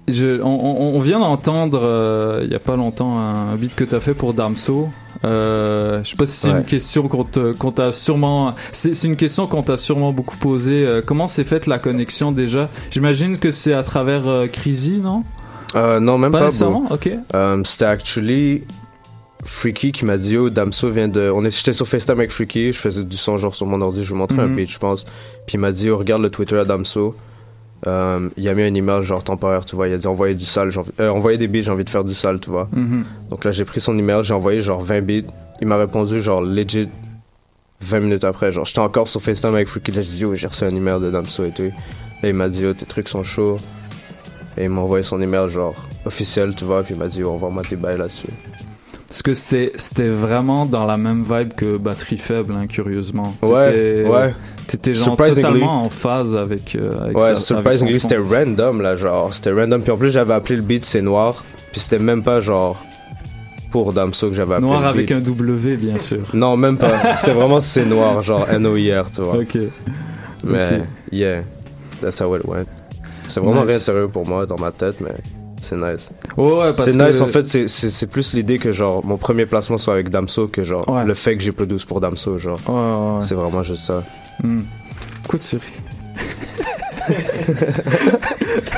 je, 0.07 0.41
on, 0.41 0.47
on- 0.49 0.95
on 0.95 0.99
vient 1.01 1.19
d'entendre 1.19 1.81
euh, 1.83 2.43
il 2.45 2.53
y 2.53 2.55
a 2.55 2.61
pas 2.61 2.77
longtemps 2.77 3.19
un 3.19 3.57
beat 3.57 3.75
que 3.75 3.83
t'as 3.83 3.99
fait 3.99 4.15
pour 4.15 4.33
Damso. 4.33 4.91
Euh, 5.25 6.05
je 6.05 6.11
sais 6.11 6.17
pas 6.17 6.27
si 6.27 6.33
c'est 6.35 6.53
Ouais. 6.53 6.59
une 6.59 6.65
question 6.65 7.09
qu'on 7.09 7.71
t'a 7.73 7.91
sûrement. 7.91 8.55
C'est 8.71 9.03
une 9.05 9.17
question 9.17 9.49
qu'on 9.49 9.63
t'a 9.65 9.77
sûrement 9.77 10.13
beaucoup 10.13 10.37
posée. 10.37 10.87
Euh, 10.87 11.03
comment 11.05 11.27
s'est 11.27 11.43
faite 11.43 11.67
la 11.67 11.81
connexion 11.81 12.31
déjà? 12.31 12.69
J'imagine 12.93 13.39
que 13.39 13.51
c'est 13.51 13.73
à 13.75 13.83
travers 13.83 14.29
euh, 14.29 14.47
Crazy, 14.47 15.01
non? 15.03 15.25
Euh, 15.75 15.99
non, 15.99 16.17
même 16.17 16.31
Pas 16.31 16.39
pas, 16.39 16.45
nécessairement, 16.47 16.83
bro. 16.85 16.95
ok. 16.95 17.11
Euh, 17.35 17.61
C'était 17.65 17.85
actually 17.87 18.63
Freaky 19.49 19.93
qui 19.93 20.05
m'a 20.05 20.17
dit 20.19 20.33
Yo, 20.35 20.51
Damso 20.51 20.91
vient 20.91 21.09
de. 21.09 21.31
On 21.35 21.45
est... 21.45 21.51
J'étais 21.57 21.73
sur 21.73 21.89
FaceTime 21.89 22.19
avec 22.19 22.31
Freaky, 22.33 22.73
je 22.73 22.79
faisais 22.79 23.03
du 23.03 23.17
son 23.17 23.37
genre 23.39 23.55
sur 23.55 23.67
mon 23.67 23.81
ordi, 23.81 24.05
je 24.05 24.11
lui 24.13 24.19
montrais 24.19 24.41
un 24.43 24.47
Mhm. 24.49 24.57
beat, 24.57 24.71
je 24.71 24.79
pense. 24.79 25.05
Puis 25.47 25.55
il 25.55 25.59
m'a 25.61 25.73
dit 25.73 25.87
Yo, 25.87 25.97
regarde 25.97 26.23
le 26.23 26.31
Twitter 26.31 26.59
à 26.59 26.65
Damso. 26.65 27.17
Euh, 27.87 28.29
il 28.37 28.49
a 28.49 28.55
mis 28.55 28.63
un 28.63 28.75
email 28.75 29.03
genre 29.03 29.23
temporaire, 29.25 29.65
tu 29.65 29.75
vois. 29.77 29.89
Il 29.89 29.95
a 29.95 29.99
dit 29.99 30.07
envoyer 30.07 30.35
du 30.35 30.45
sale, 30.45 30.71
j'ai 30.71 30.81
envie- 30.81 30.91
euh, 31.01 31.09
envoyer 31.11 31.39
des 31.39 31.47
beats, 31.49 31.63
j'ai 31.63 31.71
envie 31.71 31.85
de 31.85 31.91
faire 31.91 32.05
du 32.05 32.15
sale, 32.15 32.41
tu 32.41 32.51
vois. 32.51 32.69
Mhm. 32.73 33.05
Donc 33.31 33.45
là, 33.45 33.51
j'ai 33.53 33.65
pris 33.65 33.81
son 33.81 33.97
email, 33.99 34.19
j'ai 34.23 34.35
envoyé 34.35 34.61
genre 34.61 34.83
20 34.83 35.01
beats. 35.01 35.29
Il 35.61 35.67
m'a 35.69 35.77
répondu 35.79 36.21
genre 36.21 36.43
legit 36.43 36.89
20 37.81 38.01
minutes 38.01 38.25
après. 38.25 38.51
Genre, 38.53 38.65
j'étais 38.65 38.81
encore 38.81 39.09
sur 39.09 39.23
FaceTime 39.23 39.55
avec 39.55 39.69
Freaky. 39.69 39.93
Là, 39.93 40.03
je 40.03 40.09
dis 40.11 40.19
Yo, 40.21 40.35
j'ai 40.35 40.47
reçu 40.49 40.65
un 40.65 40.75
email 40.75 41.01
de 41.01 41.11
Damso 41.11 41.45
et 41.45 41.51
tout. 41.53 41.71
Là, 42.23 42.29
il 42.29 42.35
m'a 42.35 42.49
dit 42.49 42.63
Yo, 42.63 42.75
tes 42.75 42.85
trucs 42.87 43.09
sont 43.09 43.23
chauds. 43.23 43.57
Et 44.57 44.65
il 44.65 44.71
m'a 44.71 44.81
envoyé 44.81 45.05
son 45.05 45.23
email 45.23 45.49
genre 45.49 45.77
officiel, 46.05 46.55
tu 46.57 46.65
vois. 46.65 46.83
Puis 46.83 46.95
il 46.95 46.99
m'a 47.01 47.07
dit 47.07 47.21
Yo, 47.21 47.31
envoie-moi 47.31 47.63
tes 47.63 47.77
bails 47.77 47.97
là-dessus. 47.99 48.27
Parce 49.09 49.23
que 49.23 49.33
c'était 49.33 49.73
c'était 49.77 50.09
vraiment 50.09 50.67
dans 50.67 50.85
la 50.85 50.99
même 50.99 51.23
vibe 51.23 51.55
que 51.55 51.79
Batterie 51.79 52.19
Faible, 52.19 52.55
hein, 52.59 52.67
curieusement. 52.67 53.35
Ouais, 53.43 53.73
T'étais- 53.73 54.09
ouais. 54.09 54.35
T'étais 54.67 54.95
genre 54.95 55.17
totalement 55.17 55.83
en 55.85 55.89
phase 55.91 56.37
avec. 56.37 56.77
euh, 56.77 56.91
avec 57.01 57.17
Ouais, 57.17 57.29
sa- 57.31 57.37
surprisingly, 57.37 57.99
c'était 57.99 58.19
random, 58.19 58.83
là, 58.83 58.97
genre. 58.97 59.33
C'était 59.33 59.51
random. 59.53 59.81
Puis 59.81 59.91
en 59.93 59.97
plus, 59.97 60.11
j'avais 60.11 60.35
appelé 60.35 60.57
le 60.57 60.63
beat 60.63 60.85
C'est 60.85 61.01
Noir. 61.01 61.43
Puis 61.73 61.81
c'était 61.81 61.99
même 61.99 62.23
pas, 62.23 62.41
genre, 62.43 62.77
pour 63.73 63.95
Damso 63.95 64.29
que 64.29 64.35
j'avais 64.35 64.55
appelé 64.57 64.67
Noir 64.69 64.85
avec 64.85 65.11
un 65.11 65.21
W, 65.21 65.77
bien 65.77 65.99
sûr. 65.99 66.19
Non, 66.35 66.59
même 66.59 66.77
pas. 66.77 67.17
C'était 67.17 67.33
vraiment 67.33 67.61
C'est 67.61 67.87
Noir, 67.87 68.21
genre 68.23 68.47
N-O-I-R, 68.51 69.11
tu 69.11 69.23
vois. 69.23 69.39
Ok. 69.39 69.57
Mais, 70.45 70.83
yeah, 71.11 71.41
that's 72.03 72.21
how 72.21 72.37
it 72.37 72.43
went. 72.45 72.67
C'est 73.27 73.41
vraiment 73.41 73.63
rien 73.63 73.77
de 73.77 73.81
sérieux 73.83 74.09
pour 74.09 74.27
moi 74.29 74.45
dans 74.47 74.59
ma 74.59 74.71
tête, 74.71 75.01
mais 75.01 75.15
c'est 75.61 75.77
nice. 75.77 76.11
Ouais, 76.37 76.53
ouais, 76.53 76.73
parce 76.75 76.91
c'est 76.91 76.97
nice, 76.97 77.19
que- 77.19 77.25
en 77.25 77.27
fait, 77.27 77.47
c'est- 77.47 77.69
c'est 77.69 77.91
c'est 77.91 78.07
plus 78.07 78.33
l'idée 78.35 78.59
que, 78.59 78.73
genre, 78.73 79.05
mon 79.05 79.17
premier 79.17 79.47
placement 79.47 79.79
soit 79.79 79.95
avec 79.95 80.09
Damso 80.11 80.49
que, 80.49 80.63
genre, 80.65 80.89
Ouais. 80.89 81.05
le 81.05 81.15
fait 81.15 81.37
que 81.37 81.43
j'ai 81.43 81.53
produit 81.53 81.79
pour 81.87 82.01
Damso, 82.01 82.39
genre. 82.39 82.59
Ouais, 82.69 82.75
ouais, 82.75 82.81
ouais. 83.19 83.23
C'est 83.27 83.35
vraiment 83.35 83.63
juste 83.63 83.85
ça. 83.87 84.03
Hmm. 84.43 84.59
Écoute, 85.25 85.43
Siri. 85.43 85.63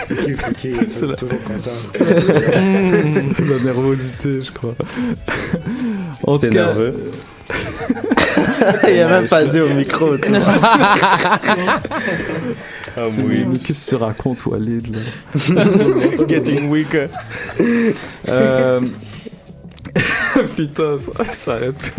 Fouki, 0.08 0.34
Fouki, 0.36 0.72
C'est 0.86 1.06
la- 1.06 1.14
toujours 1.16 1.38
content. 1.42 1.70
la 1.98 3.58
nervosité, 3.64 4.40
je 4.40 4.52
crois. 4.52 4.74
En 6.26 6.38
T'es 6.38 6.48
tout 6.48 6.54
cas, 6.54 6.64
nerveux? 6.66 6.94
Il 8.88 9.00
a 9.00 9.08
même 9.08 9.26
pas 9.28 9.42
dit 9.44 9.58
au 9.60 9.68
micro, 9.74 10.10
Ah 12.96 13.06
oui. 13.18 13.44
Mais 13.46 13.58
qu'est-ce 13.58 13.90
que 13.90 13.96
tu 13.96 14.02
racontes, 14.02 14.46
Walid, 14.46 14.94
là 14.94 15.00
Getting 16.28 16.68
weaker. 16.70 17.08
Euh, 18.28 18.80
Putain, 20.56 20.96
ça, 20.98 21.24
ça 21.32 21.54
arrête 21.54 21.74
plus. 21.74 21.92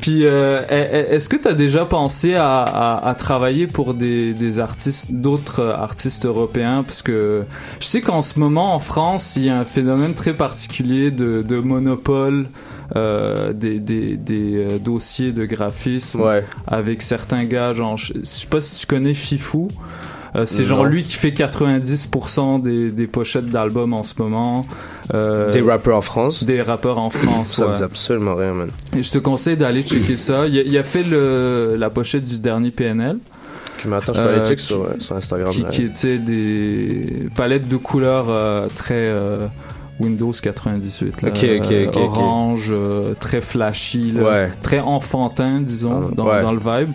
Puis, 0.00 0.24
euh, 0.24 0.62
est- 0.68 1.14
est-ce 1.14 1.28
que 1.28 1.36
tu 1.36 1.48
as 1.48 1.52
déjà 1.52 1.84
pensé 1.84 2.34
à, 2.34 2.62
à- 2.62 3.08
à 3.08 3.14
travailler 3.14 3.66
pour 3.66 3.92
des, 3.94 4.32
des 4.32 4.58
artistes, 4.58 5.12
d'autres 5.12 5.62
artistes 5.64 6.24
européens? 6.26 6.82
Parce 6.82 7.02
que 7.02 7.44
je 7.80 7.86
sais 7.86 8.00
qu'en 8.00 8.22
ce 8.22 8.38
moment, 8.38 8.74
en 8.74 8.78
France, 8.78 9.34
il 9.36 9.44
y 9.44 9.50
a 9.50 9.58
un 9.58 9.64
phénomène 9.64 10.14
très 10.14 10.32
particulier 10.34 11.10
de, 11.10 11.42
de 11.42 11.56
monopole 11.58 12.46
euh, 12.96 13.52
des, 13.52 13.78
des, 13.78 14.16
des, 14.16 14.56
euh, 14.56 14.78
dossiers 14.78 15.32
de 15.32 15.44
graphisme 15.44 16.22
avec 16.66 17.02
certains 17.02 17.44
gars. 17.44 17.74
Genre, 17.74 17.96
je, 17.96 18.12
sais 18.24 18.46
pas 18.46 18.60
si 18.60 18.78
tu 18.80 18.86
connais 18.86 19.14
Fifou. 19.14 19.68
Euh, 20.36 20.44
c'est 20.44 20.62
genre 20.64 20.84
lui 20.84 21.02
qui 21.02 21.14
fait 21.16 21.30
90% 21.30 22.62
des, 22.62 22.90
des 22.92 23.06
pochettes 23.08 23.46
d'albums 23.46 23.92
en 23.94 24.04
ce 24.04 24.14
moment. 24.18 24.64
Euh, 25.12 25.50
Des 25.50 25.60
rappeurs 25.60 25.96
en 25.96 26.00
France 26.02 26.44
Des 26.44 26.62
rappeurs 26.62 26.98
en 26.98 27.10
France, 27.10 27.56
Ça 27.56 27.66
ouais. 27.66 27.82
absolument 27.82 28.36
rien, 28.36 28.52
man. 28.54 28.68
Et 28.96 29.02
je 29.02 29.10
te 29.10 29.18
conseille 29.18 29.56
d'aller 29.56 29.82
checker 29.82 30.16
ça. 30.16 30.46
Il 30.46 30.56
a, 30.58 30.62
il 30.62 30.78
a 30.78 30.84
fait 30.84 31.02
le, 31.02 31.74
la 31.76 31.90
pochette 31.90 32.24
du 32.24 32.38
dernier 32.38 32.70
PNL. 32.70 33.18
Tu 33.78 33.88
m'attends, 33.88 34.12
je 34.12 34.20
peux 34.22 34.28
aller 34.28 34.46
check 34.46 34.58
qui- 34.58 34.66
sur, 34.66 34.86
Instagram. 35.16 35.50
Qui, 35.50 35.62
ouais. 35.62 35.68
qui 35.70 35.82
était 35.84 36.18
des 36.18 37.28
palettes 37.34 37.66
de 37.66 37.76
couleurs 37.76 38.26
euh, 38.28 38.68
très 38.76 39.08
Windows 40.00 40.32
98. 40.32 41.22
Là, 41.22 41.28
Ok, 41.28 41.36
ok, 41.36 41.42
Euh, 41.44 41.86
ok, 41.86 41.96
ok. 41.96 42.02
Orange, 42.02 42.66
euh, 42.70 43.14
très 43.20 43.40
flashy, 43.40 44.12
là, 44.12 44.22
Ouais. 44.22 44.50
très 44.62 44.80
enfantin, 44.80 45.60
disons, 45.60 46.00
dans, 46.00 46.26
ouais. 46.26 46.42
dans 46.42 46.52
le 46.52 46.58
vibe. 46.58 46.90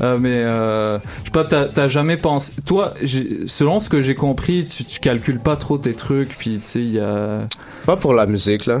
Euh, 0.00 0.16
mais 0.20 0.42
euh, 0.44 0.98
je 1.20 1.24
sais 1.26 1.30
pas, 1.30 1.44
t'as 1.44 1.88
jamais 1.88 2.16
pensé. 2.16 2.60
Toi, 2.62 2.94
selon 3.46 3.80
ce 3.80 3.88
que 3.90 4.00
j'ai 4.00 4.14
compris, 4.14 4.64
tu, 4.64 4.84
tu 4.84 4.98
calcules 5.00 5.40
pas 5.40 5.56
trop 5.56 5.76
tes 5.78 5.94
trucs, 5.94 6.36
puis 6.38 6.58
tu 6.60 6.64
sais, 6.68 6.80
il 6.80 6.92
y 6.92 7.00
a. 7.00 7.46
Pas 7.86 7.96
pour 7.96 8.14
la 8.14 8.26
musique, 8.26 8.66
là. 8.66 8.80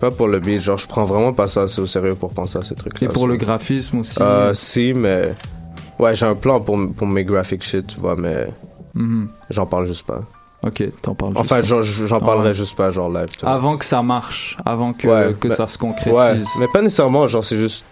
Pas 0.00 0.10
pour 0.12 0.28
le 0.28 0.38
beat. 0.38 0.60
Genre, 0.60 0.76
je 0.78 0.86
prends 0.86 1.04
vraiment 1.04 1.32
pas 1.32 1.48
ça 1.48 1.62
assez 1.62 1.80
au 1.80 1.86
sérieux 1.86 2.14
pour 2.14 2.30
penser 2.30 2.58
à 2.58 2.62
ces 2.62 2.74
trucs-là. 2.76 3.08
Et 3.08 3.12
pour 3.12 3.26
le 3.26 3.36
graphisme 3.36 3.98
aussi. 3.98 4.18
Euh, 4.22 4.54
si, 4.54 4.92
mais. 4.94 5.32
Ouais, 5.98 6.14
j'ai 6.14 6.26
un 6.26 6.36
plan 6.36 6.60
pour, 6.60 6.78
pour 6.96 7.06
mes 7.08 7.24
graphic 7.24 7.62
shit, 7.64 7.86
tu 7.88 7.98
vois, 8.00 8.14
mais. 8.16 8.46
Mhm. 8.94 9.28
J'en 9.50 9.66
parle 9.66 9.86
juste 9.86 10.06
pas. 10.06 10.22
Ok, 10.62 10.82
t'en 11.02 11.14
parles 11.14 11.36
juste 11.36 11.40
Enfin, 11.52 11.60
j'en 11.62 12.18
parlerai 12.20 12.48
Ouais. 12.48 12.54
juste 12.54 12.74
pas, 12.76 12.90
genre 12.90 13.08
live. 13.10 13.28
Avant 13.42 13.76
que 13.76 13.84
ça 13.84 14.02
marche, 14.02 14.56
avant 14.66 14.92
que, 14.92 15.06
Ouais, 15.06 15.34
que 15.38 15.48
ça 15.50 15.66
se 15.68 15.78
Ouais, 15.78 15.80
concrétise. 15.94 16.48
mais 16.58 16.66
pas 16.72 16.82
nécessairement, 16.82 17.26
genre, 17.28 17.44
c'est 17.44 17.56
juste. 17.56 17.84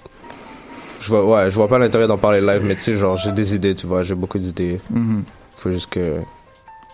Je 0.99 1.09
vois, 1.11 1.25
ouais, 1.25 1.51
je 1.51 1.55
vois 1.55 1.69
pas 1.69 1.79
l'intérêt 1.79 2.09
d'en 2.09 2.17
parler 2.19 2.41
live, 2.41 2.63
mais 2.65 2.75
tu 2.75 2.81
sais, 2.81 2.97
genre, 2.97 3.17
j'ai 3.17 3.31
des 3.31 3.55
idées, 3.55 3.75
tu 3.75 3.87
vois, 3.87 4.03
j'ai 4.03 4.15
beaucoup 4.17 4.39
d'idées. 4.39 4.81
Mhm. 4.91 5.23
Faut 5.57 5.71
juste 5.71 5.91
que 5.91 6.17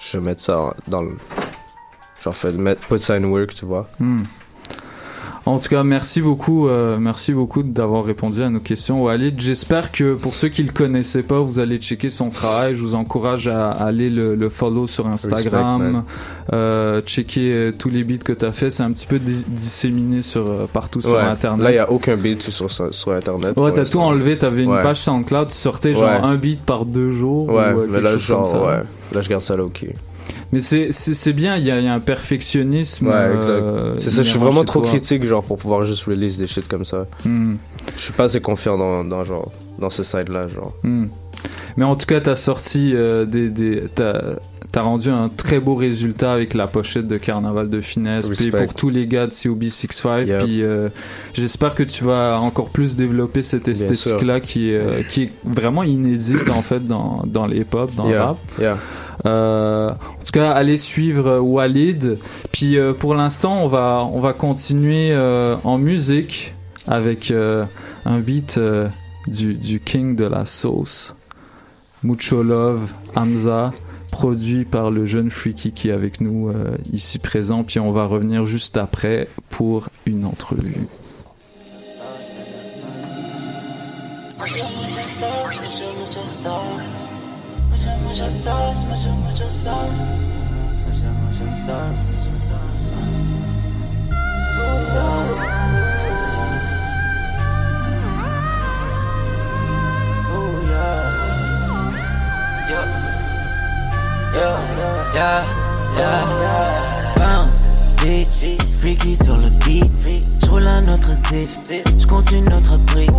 je 0.00 0.18
mette 0.18 0.40
ça 0.40 0.74
dans 0.88 1.02
le. 1.02 1.16
Genre, 2.22 2.34
fait, 2.36 2.52
mettre, 2.52 2.86
put 2.86 2.98
ça 3.00 3.14
in 3.14 3.24
work, 3.24 3.54
tu 3.54 3.64
vois. 3.64 3.88
Hmm. 3.98 4.24
En 5.44 5.58
tout 5.58 5.68
cas, 5.68 5.82
merci 5.82 6.20
beaucoup, 6.22 6.68
euh, 6.68 6.98
merci 7.00 7.32
beaucoup 7.32 7.64
d'avoir 7.64 8.04
répondu 8.04 8.40
à 8.42 8.48
nos 8.48 8.60
questions, 8.60 9.02
Walid. 9.02 9.40
J'espère 9.40 9.90
que 9.90 10.14
pour 10.14 10.36
ceux 10.36 10.46
qui 10.48 10.62
le 10.62 10.70
connaissaient 10.70 11.24
pas, 11.24 11.40
vous 11.40 11.58
allez 11.58 11.78
checker 11.78 12.10
son 12.10 12.30
travail. 12.30 12.76
Je 12.76 12.80
vous 12.80 12.94
encourage 12.94 13.48
à, 13.48 13.70
à 13.72 13.86
aller 13.86 14.08
le, 14.08 14.36
le 14.36 14.48
follow 14.48 14.86
sur 14.86 15.08
Instagram, 15.08 16.04
euh, 16.52 17.00
checker 17.00 17.52
euh, 17.54 17.72
tous 17.76 17.88
les 17.88 18.04
beats 18.04 18.18
que 18.24 18.32
tu 18.32 18.44
as 18.44 18.52
fait. 18.52 18.70
C'est 18.70 18.84
un 18.84 18.92
petit 18.92 19.08
peu 19.08 19.18
dis- 19.18 19.44
disséminé 19.48 20.22
sur 20.22 20.68
partout 20.72 21.00
sur. 21.00 21.18
Internet. 21.18 21.64
Là, 21.64 21.72
il 21.72 21.74
y 21.74 21.78
a 21.78 21.90
aucun 21.90 22.16
beat 22.16 22.48
sur, 22.48 22.68
Internet. 23.12 23.56
Ouais, 23.56 23.72
t'as 23.72 23.84
tout 23.84 23.98
enlevé. 23.98 24.38
T'avais 24.38 24.62
une 24.62 24.70
Ouais. 24.70 24.82
page 24.82 25.00
SoundCloud, 25.00 25.48
tu 25.48 25.54
sortais 25.54 25.92
genre 25.92 26.04
Ouais. 26.04 26.20
un 26.22 26.36
beat 26.36 26.60
par 26.64 26.84
deux 26.86 27.10
jours. 27.10 27.48
Ouais, 27.48 27.54
ou, 27.54 27.80
euh, 27.80 27.86
mais 27.88 27.94
quelque 27.94 28.04
là, 28.04 28.18
chose 28.18 28.48
comme 28.52 28.58
genre, 28.60 28.68
ouais. 28.68 28.82
Là, 29.12 29.20
je 29.22 29.28
garde 29.28 29.42
ça 29.42 29.56
là, 29.56 29.64
ok. 29.64 29.86
Mais 30.52 30.60
c'est 30.60 31.32
bien. 31.32 31.56
Il 31.56 31.64
y, 31.64 31.70
a 31.70 31.78
il 31.78 31.84
y 31.84 31.88
a 31.88 31.94
un 31.94 32.00
perfectionnisme. 32.00 33.06
Ouais, 33.06 33.12
euh. 33.14 33.94
C'est 33.98 34.10
ça, 34.10 34.22
je 34.22 34.28
suis 34.28 34.38
vraiment 34.38 34.64
trop 34.64 34.80
toi. 34.80 34.90
critique, 34.90 35.24
genre, 35.24 35.42
pour 35.42 35.58
pouvoir 35.58 35.82
juste 35.82 36.04
release 36.04 36.36
des 36.36 36.46
shit 36.46 36.68
comme 36.68 36.84
ça. 36.84 37.06
Hmm. 37.24 37.54
Je 37.96 38.00
suis 38.00 38.12
pas 38.12 38.24
assez 38.24 38.40
confiant 38.40 38.76
dans, 38.76 39.02
dans 39.04 39.24
genre, 39.24 39.50
dans 39.78 39.90
ce 39.90 40.04
side-là, 40.04 40.48
genre. 40.48 40.74
Hmm. 40.82 41.06
Mais 41.76 41.84
en 41.84 41.96
tout 41.96 42.06
cas, 42.06 42.20
t'as 42.20 42.36
sorti 42.36 42.92
euh, 42.94 43.24
des, 43.24 43.48
des 43.48 43.84
t'as 44.72 44.80
rendu 44.80 45.10
un 45.10 45.28
très 45.28 45.60
beau 45.60 45.74
résultat 45.74 46.32
avec 46.32 46.54
la 46.54 46.66
pochette 46.66 47.06
de 47.06 47.18
Carnaval 47.18 47.68
de 47.68 47.80
finesse. 47.80 48.28
Puis 48.30 48.50
pour 48.50 48.72
tous 48.72 48.88
les 48.88 49.06
gars 49.06 49.26
de 49.26 49.34
COB 49.34 49.64
65. 49.64 50.26
Yep. 50.26 50.44
Puis 50.44 50.64
euh, 50.64 50.88
j'espère 51.34 51.74
que 51.74 51.82
tu 51.82 52.04
vas 52.04 52.38
encore 52.40 52.70
plus 52.70 52.96
développer 52.96 53.42
cette 53.42 53.68
esthétique-là 53.68 54.40
qui 54.40 54.70
est 54.70 54.78
euh, 54.78 55.02
qui 55.08 55.24
est 55.24 55.32
vraiment 55.44 55.82
inédite 55.82 56.48
en 56.48 56.62
fait 56.62 56.80
dans 56.80 57.22
dans 57.26 57.46
les 57.46 57.58
hip-hop, 57.58 57.94
dans 57.94 58.04
le 58.06 58.12
Yeah, 58.12 58.24
rap. 58.24 58.38
yeah. 58.58 58.78
Euh, 59.26 59.92
tout 60.32 60.40
cas, 60.40 60.50
allez 60.50 60.76
suivre 60.76 61.28
euh, 61.28 61.40
Walid. 61.40 62.18
Puis 62.52 62.78
euh, 62.78 62.94
pour 62.94 63.14
l'instant, 63.14 63.62
on 63.62 63.66
va 63.66 64.06
on 64.10 64.18
va 64.18 64.32
continuer 64.32 65.10
euh, 65.12 65.56
en 65.64 65.78
musique 65.78 66.52
avec 66.88 67.30
un 67.30 68.18
beat 68.18 68.58
du, 69.28 69.80
king 69.84 70.16
de 70.16 70.24
la 70.24 70.46
sauce, 70.46 71.14
Mucho 72.02 72.42
Love, 72.42 72.92
Hamza, 73.14 73.72
produit 74.10 74.64
par 74.64 74.90
le 74.90 75.06
jeune 75.06 75.30
Freaky 75.30 75.70
qui 75.70 75.90
est 75.90 75.92
avec 75.92 76.20
nous 76.20 76.50
ici 76.92 77.20
présent. 77.20 77.62
Puis 77.62 77.78
on 77.78 77.92
va 77.92 78.06
revenir 78.06 78.46
juste 78.46 78.78
après 78.78 79.28
pour 79.48 79.90
une 80.06 80.24
entrevue. 80.24 80.88
Freaky 108.82 109.14
sur 109.14 109.36
le 109.36 109.48
beat. 109.64 109.92
J'roule 110.42 110.66
un 110.66 110.82
autre 110.92 111.10
zip, 111.30 111.48
j'compte 111.98 112.32
une 112.32 112.52
autre 112.52 112.76
brique. 112.78 113.10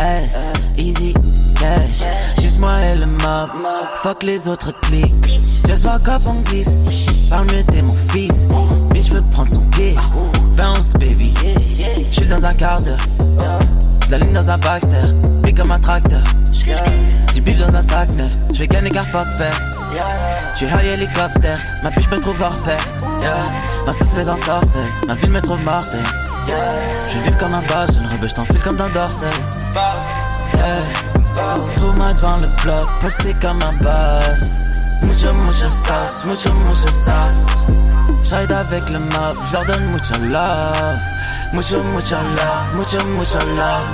S, 0.00 0.52
easy, 0.76 1.14
cash. 1.54 2.02
Juste 2.40 2.60
moi 2.60 2.78
et 2.80 2.96
le 2.98 3.06
mob, 3.06 3.50
fuck 4.02 4.22
les 4.22 4.48
autres 4.48 4.72
clics. 4.82 5.14
Just 5.66 5.84
walk 5.84 6.08
up, 6.08 6.22
on 6.26 6.40
glisse. 6.42 6.78
Parle 7.30 7.46
mieux, 7.46 7.64
t'es 7.64 7.82
mon 7.82 7.94
fils. 8.10 8.46
Bitch, 8.90 9.10
veux 9.10 9.22
prendre 9.30 9.50
son 9.50 9.70
pied. 9.70 9.94
Bounce, 10.56 10.92
baby. 10.94 11.32
J'suis 12.10 12.28
dans 12.28 12.44
un 12.44 12.54
quart 12.54 12.80
d'heure. 12.82 13.58
La 14.10 14.18
ligne 14.18 14.32
dans 14.32 14.50
un 14.50 14.58
Baxter, 14.58 15.12
big 15.42 15.56
comme 15.56 15.70
un 15.70 15.78
tracteur. 15.78 16.22
Du 17.34 17.40
bif 17.40 17.58
dans 17.58 17.74
un 17.74 17.82
sac 17.82 18.12
neuf, 18.16 18.36
j'vais 18.54 18.68
gagner 18.68 18.90
car 18.90 19.06
fuck 19.06 19.26
père. 19.36 19.58
J'suis 20.54 20.66
high 20.66 20.94
hélicoptère, 20.94 21.58
ma 21.82 21.90
biche 21.90 22.08
me 22.10 22.18
trouve 22.18 22.40
hors 22.40 22.56
pair. 22.64 22.78
Ma 23.86 23.92
sauce 23.92 24.14
les 24.16 24.28
ensorcelle, 24.28 24.84
ma 25.06 25.14
ville 25.14 25.30
me 25.30 25.40
trouve 25.40 25.64
mortelle. 25.64 26.00
Je 26.46 27.18
vivre 27.18 27.38
comme 27.38 27.54
un 27.54 27.62
boss, 27.62 27.96
une 27.96 28.06
rebelle, 28.06 28.28
j't'enfile 28.28 28.60
comme 28.60 28.76
dans 28.76 28.88
Dorsey. 28.88 29.26
Yeah. 29.74 31.54
Trouve-moi 31.76 32.12
devant 32.14 32.36
le 32.36 32.62
bloc, 32.62 32.88
posté 33.00 33.34
comme 33.40 33.62
un 33.62 33.72
boss. 33.74 34.66
Mucho, 35.02 35.32
mucho 35.32 35.68
sauce, 35.68 36.24
mucho, 36.24 36.52
mucho 36.52 36.88
sauce. 36.88 37.46
J'ride 38.22 38.52
avec 38.52 38.88
le 38.90 38.98
mob, 38.98 39.36
j'leur 39.50 39.64
donne 39.66 39.86
mucho 39.86 40.14
love. 40.20 40.98
Mucho, 41.52 41.82
mucho 41.82 42.16
love, 42.16 42.64
mucho, 42.74 43.04
mucho 43.06 43.38
love. 43.56 43.84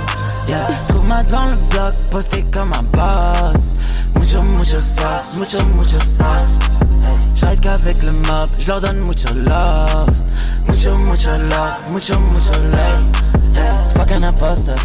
Yeah, 0.47 0.67
trouve-moi 0.87 1.23
devant 1.23 1.45
le 1.45 1.55
bloc, 1.69 1.93
posté 2.09 2.45
comme 2.51 2.73
un 2.73 2.83
boss. 2.83 3.73
Mucho, 4.17 4.41
mucho 4.41 4.77
sauce, 4.77 5.35
mucho, 5.37 5.63
mucho 5.77 5.99
sauce. 5.99 6.70
J'ride 7.35 7.59
qu'avec 7.61 8.03
le 8.03 8.11
mob, 8.11 8.47
j'leur 8.59 8.81
donne 8.81 8.99
mucho 8.99 9.33
love. 9.33 10.09
Mucho, 10.67 10.95
mucho 10.97 11.29
love, 11.29 11.77
mucho, 11.91 12.19
mucho 12.19 12.51
love. 12.71 13.93
Fuck 13.95 14.11
un 14.11 14.23
imposteur. 14.23 14.77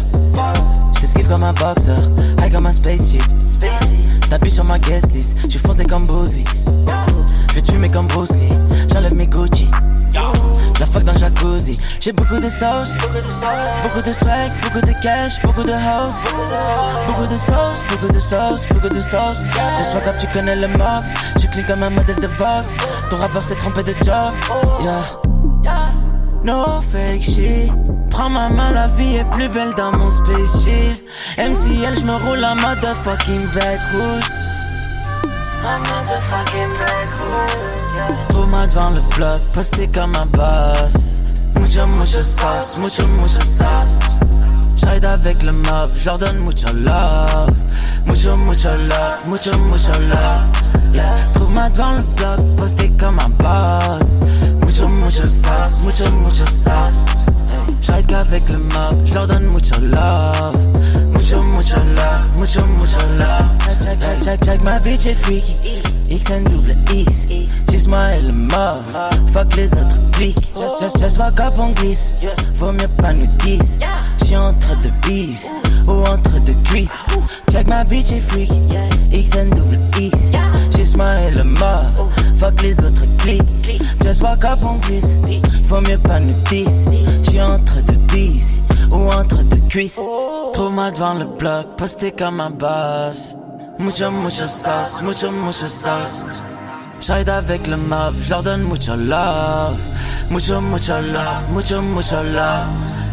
J't'esquive 0.95 1.27
comme 1.27 1.43
un 1.43 1.53
boxer, 1.53 1.95
high 2.41 2.51
comme 2.51 2.65
un 2.65 2.73
spaceship. 2.73 3.23
T'appuies 4.29 4.51
sur 4.51 4.65
ma 4.65 4.77
guest 4.79 5.13
list, 5.13 5.33
j'suis 5.47 5.59
foncé 5.59 5.83
comme 5.85 6.03
Boozy. 6.05 6.43
J'vais 7.51 7.61
te 7.61 7.71
fumer 7.71 7.87
comme 7.87 8.07
Bruce 8.07 8.29
j'enlève 8.91 9.13
mes 9.13 9.27
Gucci. 9.27 9.67
La 10.79 10.85
fuck 10.85 11.03
dans 11.03 11.13
le 11.13 11.19
jacuzzi. 11.19 11.79
J'ai 11.99 12.11
beaucoup 12.11 12.35
de 12.35 12.49
sauce, 12.49 12.95
beaucoup 13.81 14.01
de 14.01 14.13
swag, 14.13 14.51
beaucoup 14.61 14.85
de 14.85 14.93
cash, 15.01 15.41
beaucoup 15.43 15.63
de 15.63 15.71
house. 15.71 16.15
Beaucoup 17.07 17.23
de 17.23 17.35
sauce, 17.35 17.83
beaucoup 17.89 18.13
de 18.13 18.19
sauce, 18.19 18.67
beaucoup 18.69 18.89
de 18.89 19.01
sauce. 19.01 19.43
Laisse 19.79 19.89
pas 19.91 20.01
comme 20.01 20.21
tu 20.21 20.27
connais 20.27 20.55
le 20.55 20.67
mob. 20.67 21.03
Je 21.41 21.47
clean 21.47 21.63
comme 21.67 21.83
un 21.83 21.89
modèle 21.89 22.17
de 22.17 22.27
Vogue. 22.27 22.65
Ton 23.09 23.17
rappeur 23.17 23.41
s'est 23.41 23.55
trompé 23.55 23.83
de 23.83 23.95
job. 24.05 24.31
Yeah. 24.81 25.91
No 26.43 26.81
fake 26.91 27.23
shit. 27.23 27.71
Prends 28.11 28.29
ma 28.29 28.49
main, 28.49 28.71
la 28.71 28.87
vie 28.87 29.17
est 29.17 29.29
plus 29.31 29.49
belle 29.49 29.73
dans 29.75 29.91
mon 29.91 30.09
spaceship. 30.09 31.03
MTL, 31.37 31.99
j'me 31.99 32.11
roule 32.11 32.43
en 32.45 32.55
motherfucking 32.55 33.47
backwoods. 33.51 34.56
Backwoods. 36.79 37.95
Yeah. 37.95 38.07
Trouve-moi 38.29 38.67
devant 38.67 38.89
le 38.89 39.01
bloc, 39.15 39.41
posté 39.53 39.87
comme 39.87 40.15
un 40.15 40.25
boss. 40.27 41.23
Mucho, 41.59 41.85
mucho 41.87 42.23
sauce, 42.23 42.77
mucho, 42.79 43.07
mucho 43.07 43.41
sauce. 43.41 43.99
J'ride 44.75 45.05
avec 45.05 45.43
le 45.43 45.51
mob, 45.51 45.89
j'leur 45.95 46.17
donne 46.17 46.39
mucho 46.39 46.67
love. 46.73 47.51
Mucho, 48.05 48.37
mucho 48.37 48.69
love, 48.69 49.17
mucho, 49.25 49.57
mucho 49.57 49.91
love. 49.91 50.43
Yeah. 50.93 51.13
Trouve-moi 51.33 51.69
devant 51.69 51.93
le 51.93 52.15
bloc, 52.15 52.55
posté 52.55 52.89
comme 52.97 53.19
un 53.19 53.29
boss. 53.29 54.19
Mucho, 54.63 54.87
mucho 54.87 55.23
sauce, 55.23 55.79
mucho, 55.83 56.09
mucho 56.11 56.45
sauce. 56.45 57.05
Hey. 57.49 57.75
J'ride 57.81 58.07
qu'avec 58.07 58.49
le 58.49 58.59
mob, 58.59 59.05
j'leur 59.05 59.27
donne 59.27 59.47
mucho 59.47 59.75
love. 59.81 60.76
Mucho, 61.57 61.75
love, 61.95 62.39
mucho, 62.39 62.63
mucho 62.77 62.99
love. 63.17 63.57
Check, 63.81 63.99
check, 63.99 64.21
check, 64.21 64.39
check, 64.45 64.63
ma 64.63 64.77
bitch 64.79 65.07
est 65.07 65.15
freaky. 65.15 65.55
XN 66.07 66.43
double 66.43 66.77
X, 66.93 67.25
juste 67.71 67.89
moi 67.89 68.09
le 68.15 68.31
mob. 68.31 68.83
Fuck 69.31 69.55
les 69.55 69.73
autres 69.73 69.99
clics. 70.11 70.53
Just, 70.55 70.79
just, 70.79 70.99
just 70.99 71.17
fuck 71.17 71.39
up, 71.39 71.57
on 71.57 71.71
glisse. 71.73 72.11
Vaut 72.53 72.71
mieux 72.71 72.87
pas 72.99 73.11
nous 73.13 73.25
10. 73.39 73.79
J'suis 74.21 74.37
entre 74.37 74.79
deux 74.81 74.93
bises 75.07 75.49
ou 75.87 76.05
entre 76.07 76.39
deux 76.41 76.53
cuisses. 76.63 76.91
Check 77.51 77.67
ma 77.69 77.83
bitch 77.83 78.11
est 78.11 78.29
freaky. 78.29 78.61
XN 79.11 79.49
double 79.49 79.75
X, 79.99 80.15
juste 80.77 80.95
moi 80.95 81.15
le 81.35 81.43
mob. 81.43 82.07
Fuck 82.35 82.61
les 82.61 82.73
autres 82.85 83.17
clics. 83.17 83.81
Just 84.03 84.21
walk 84.21 84.45
up, 84.45 84.59
on 84.63 84.77
glisse. 84.77 85.09
Vaut 85.63 85.81
mieux 85.81 85.97
pas 85.97 86.19
nous 86.19 86.35
10. 86.51 86.67
J'suis 87.23 87.41
entre 87.41 87.81
deux 87.81 88.13
bises 88.13 88.59
ou 88.91 89.11
entre 89.11 89.41
deux 89.43 89.67
cuisses. 89.69 89.99
Trouve-moi 90.53 90.91
devant 90.91 91.13
le 91.13 91.25
bloc, 91.25 91.75
posté 91.77 92.11
comme 92.11 92.39
un 92.41 92.49
boss. 92.49 93.35
Mucho, 93.79 94.09
mucho 94.09 94.47
sauce, 94.47 95.01
mucho, 95.01 95.31
mucho 95.31 95.67
sauce. 95.67 96.25
J'ride 96.99 97.29
avec 97.29 97.67
le 97.67 97.77
mob, 97.77 98.15
j'leur 98.19 98.41
donne 98.41 98.63
mucho 98.63 98.95
love. 98.95 99.77
Mucho, 100.31 100.59
mucho 100.59 100.93
love, 100.93 101.43
mucho, 101.51 101.81
mucho 101.81 102.23
love. 102.23 102.67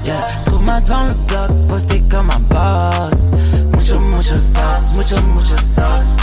Yeah, 0.04 0.26
trouve-moi 0.46 0.80
devant 0.80 1.04
le 1.04 1.26
bloc, 1.26 1.68
posté 1.68 2.02
comme 2.10 2.30
un 2.30 2.40
boss. 2.48 3.30
Mucho, 3.74 4.00
mucho 4.00 4.34
sauce, 4.34 4.92
mucho, 4.96 5.16
mucho 5.34 5.56
sauce. 5.56 6.16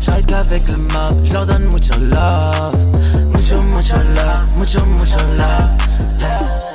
J'ride 0.00 0.26
qu'avec 0.26 0.68
le 0.68 0.76
mob, 0.76 1.24
j'leur 1.24 1.46
donne 1.46 1.64
mucho 1.64 1.94
love. 1.98 2.76
Mucho, 3.34 3.62
mucho 3.62 3.96
love, 3.96 4.44
mucho, 4.58 4.84
mucho 4.84 5.18
love. 5.36 5.78
Yeah. 6.20 6.71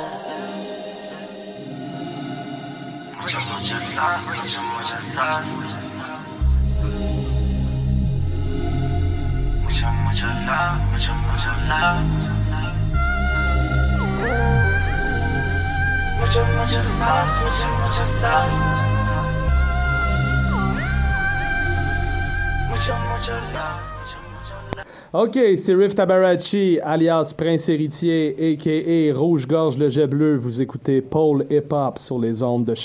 Ok, 25.12 25.38
c'est 25.64 25.74
Riff 25.74 25.94
Tabarachi, 25.96 26.78
alias 26.84 27.34
Prince 27.36 27.68
Héritier, 27.68 28.36
a.k.a. 28.52 29.18
Rouge-Gorge 29.18 29.76
le 29.76 29.88
jet 29.88 30.06
bleu. 30.06 30.36
Vous 30.36 30.60
écoutez 30.62 31.00
Paul 31.00 31.46
Hip 31.50 31.72
Hop 31.72 31.98
sur 31.98 32.20
les 32.20 32.44
ondes 32.44 32.64
de 32.64 32.76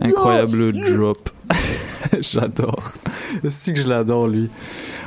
Incroyable 0.00 0.72
drop. 0.72 1.30
J'adore. 2.20 2.92
C'est 3.48 3.72
que 3.72 3.80
je 3.80 3.88
l'adore, 3.88 4.28
lui. 4.28 4.50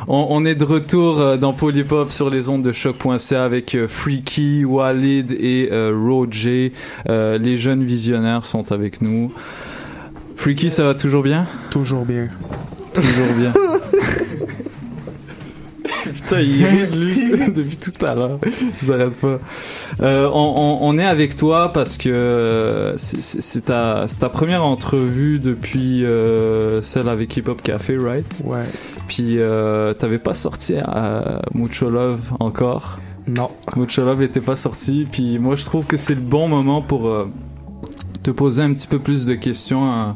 On, 0.08 0.28
on 0.30 0.46
est 0.46 0.56
de 0.56 0.66
retour 0.66 1.20
euh, 1.20 1.38
dans 1.38 1.54
Polypop 1.54 2.12
sur 2.12 2.30
les 2.30 2.50
ondes 2.50 2.64
de 2.64 2.72
choc.ca 2.72 3.44
avec 3.44 3.76
euh, 3.76 3.88
Freaky, 3.88 4.66
Walid 4.66 5.32
et 5.32 5.70
euh, 5.72 5.92
Roger. 5.96 6.74
Euh, 7.08 7.38
les 7.38 7.58
jeunes 7.58 7.84
visionnaires 7.84 8.46
sont 8.46 8.72
avec 8.72 9.02
nous. 9.02 9.32
Freaky, 10.36 10.72
ça 10.72 10.84
va 10.84 10.96
toujours 10.96 11.22
bien? 11.24 11.46
Toujours 11.70 12.06
bien. 12.06 12.30
Toujours 12.94 13.34
bien. 13.38 13.54
Putain, 16.30 16.42
il 16.42 16.66
rit 16.66 16.98
lui 16.98 17.52
depuis 17.56 17.78
tout 17.78 18.06
à 18.06 18.14
l'heure. 18.16 18.40
Il 18.46 18.86
s'arrête 18.86 19.16
pas. 19.18 19.40
Euh, 20.02 20.30
on, 20.32 20.54
on- 20.58 20.78
on 20.82 20.98
est 20.98 21.06
avec 21.06 21.36
toi 21.36 21.74
parce 21.74 21.98
que 21.98 22.10
euh, 22.10 22.96
c'est- 22.98 23.66
ta, 23.66 24.06
première 24.32 24.64
entrevue 24.64 25.40
depuis 25.40 26.06
euh, 26.06 26.82
celle 26.82 27.10
avec 27.10 27.36
Hip 27.38 27.44
Hop 27.48 27.62
Café, 27.62 27.98
right? 27.98 28.26
Ouais. 28.44 28.64
Puis 29.08 29.40
euh, 29.40 29.94
t'avais 29.94 30.20
pas 30.20 30.34
sorti 30.34 30.76
à 30.78 31.42
Mucho 31.54 31.90
Love 31.90 32.22
encore? 32.40 33.00
Non. 33.28 33.50
Mucho 33.76 34.04
Love 34.06 34.22
était 34.24 34.42
pas 34.42 34.56
sorti. 34.56 35.08
Puis 35.12 35.40
moi, 35.40 35.56
je 35.56 35.66
trouve 35.66 35.86
que 35.86 35.98
c'est 35.98 36.16
le 36.16 36.22
bon 36.22 36.48
moment 36.48 36.82
pour 36.82 37.10
te 38.24 38.32
poser 38.32 38.64
un 38.64 38.74
petit 38.74 38.88
peu 38.88 39.00
plus 39.00 39.26
de 39.26 39.34
questions. 39.36 39.84
hein. 39.92 40.16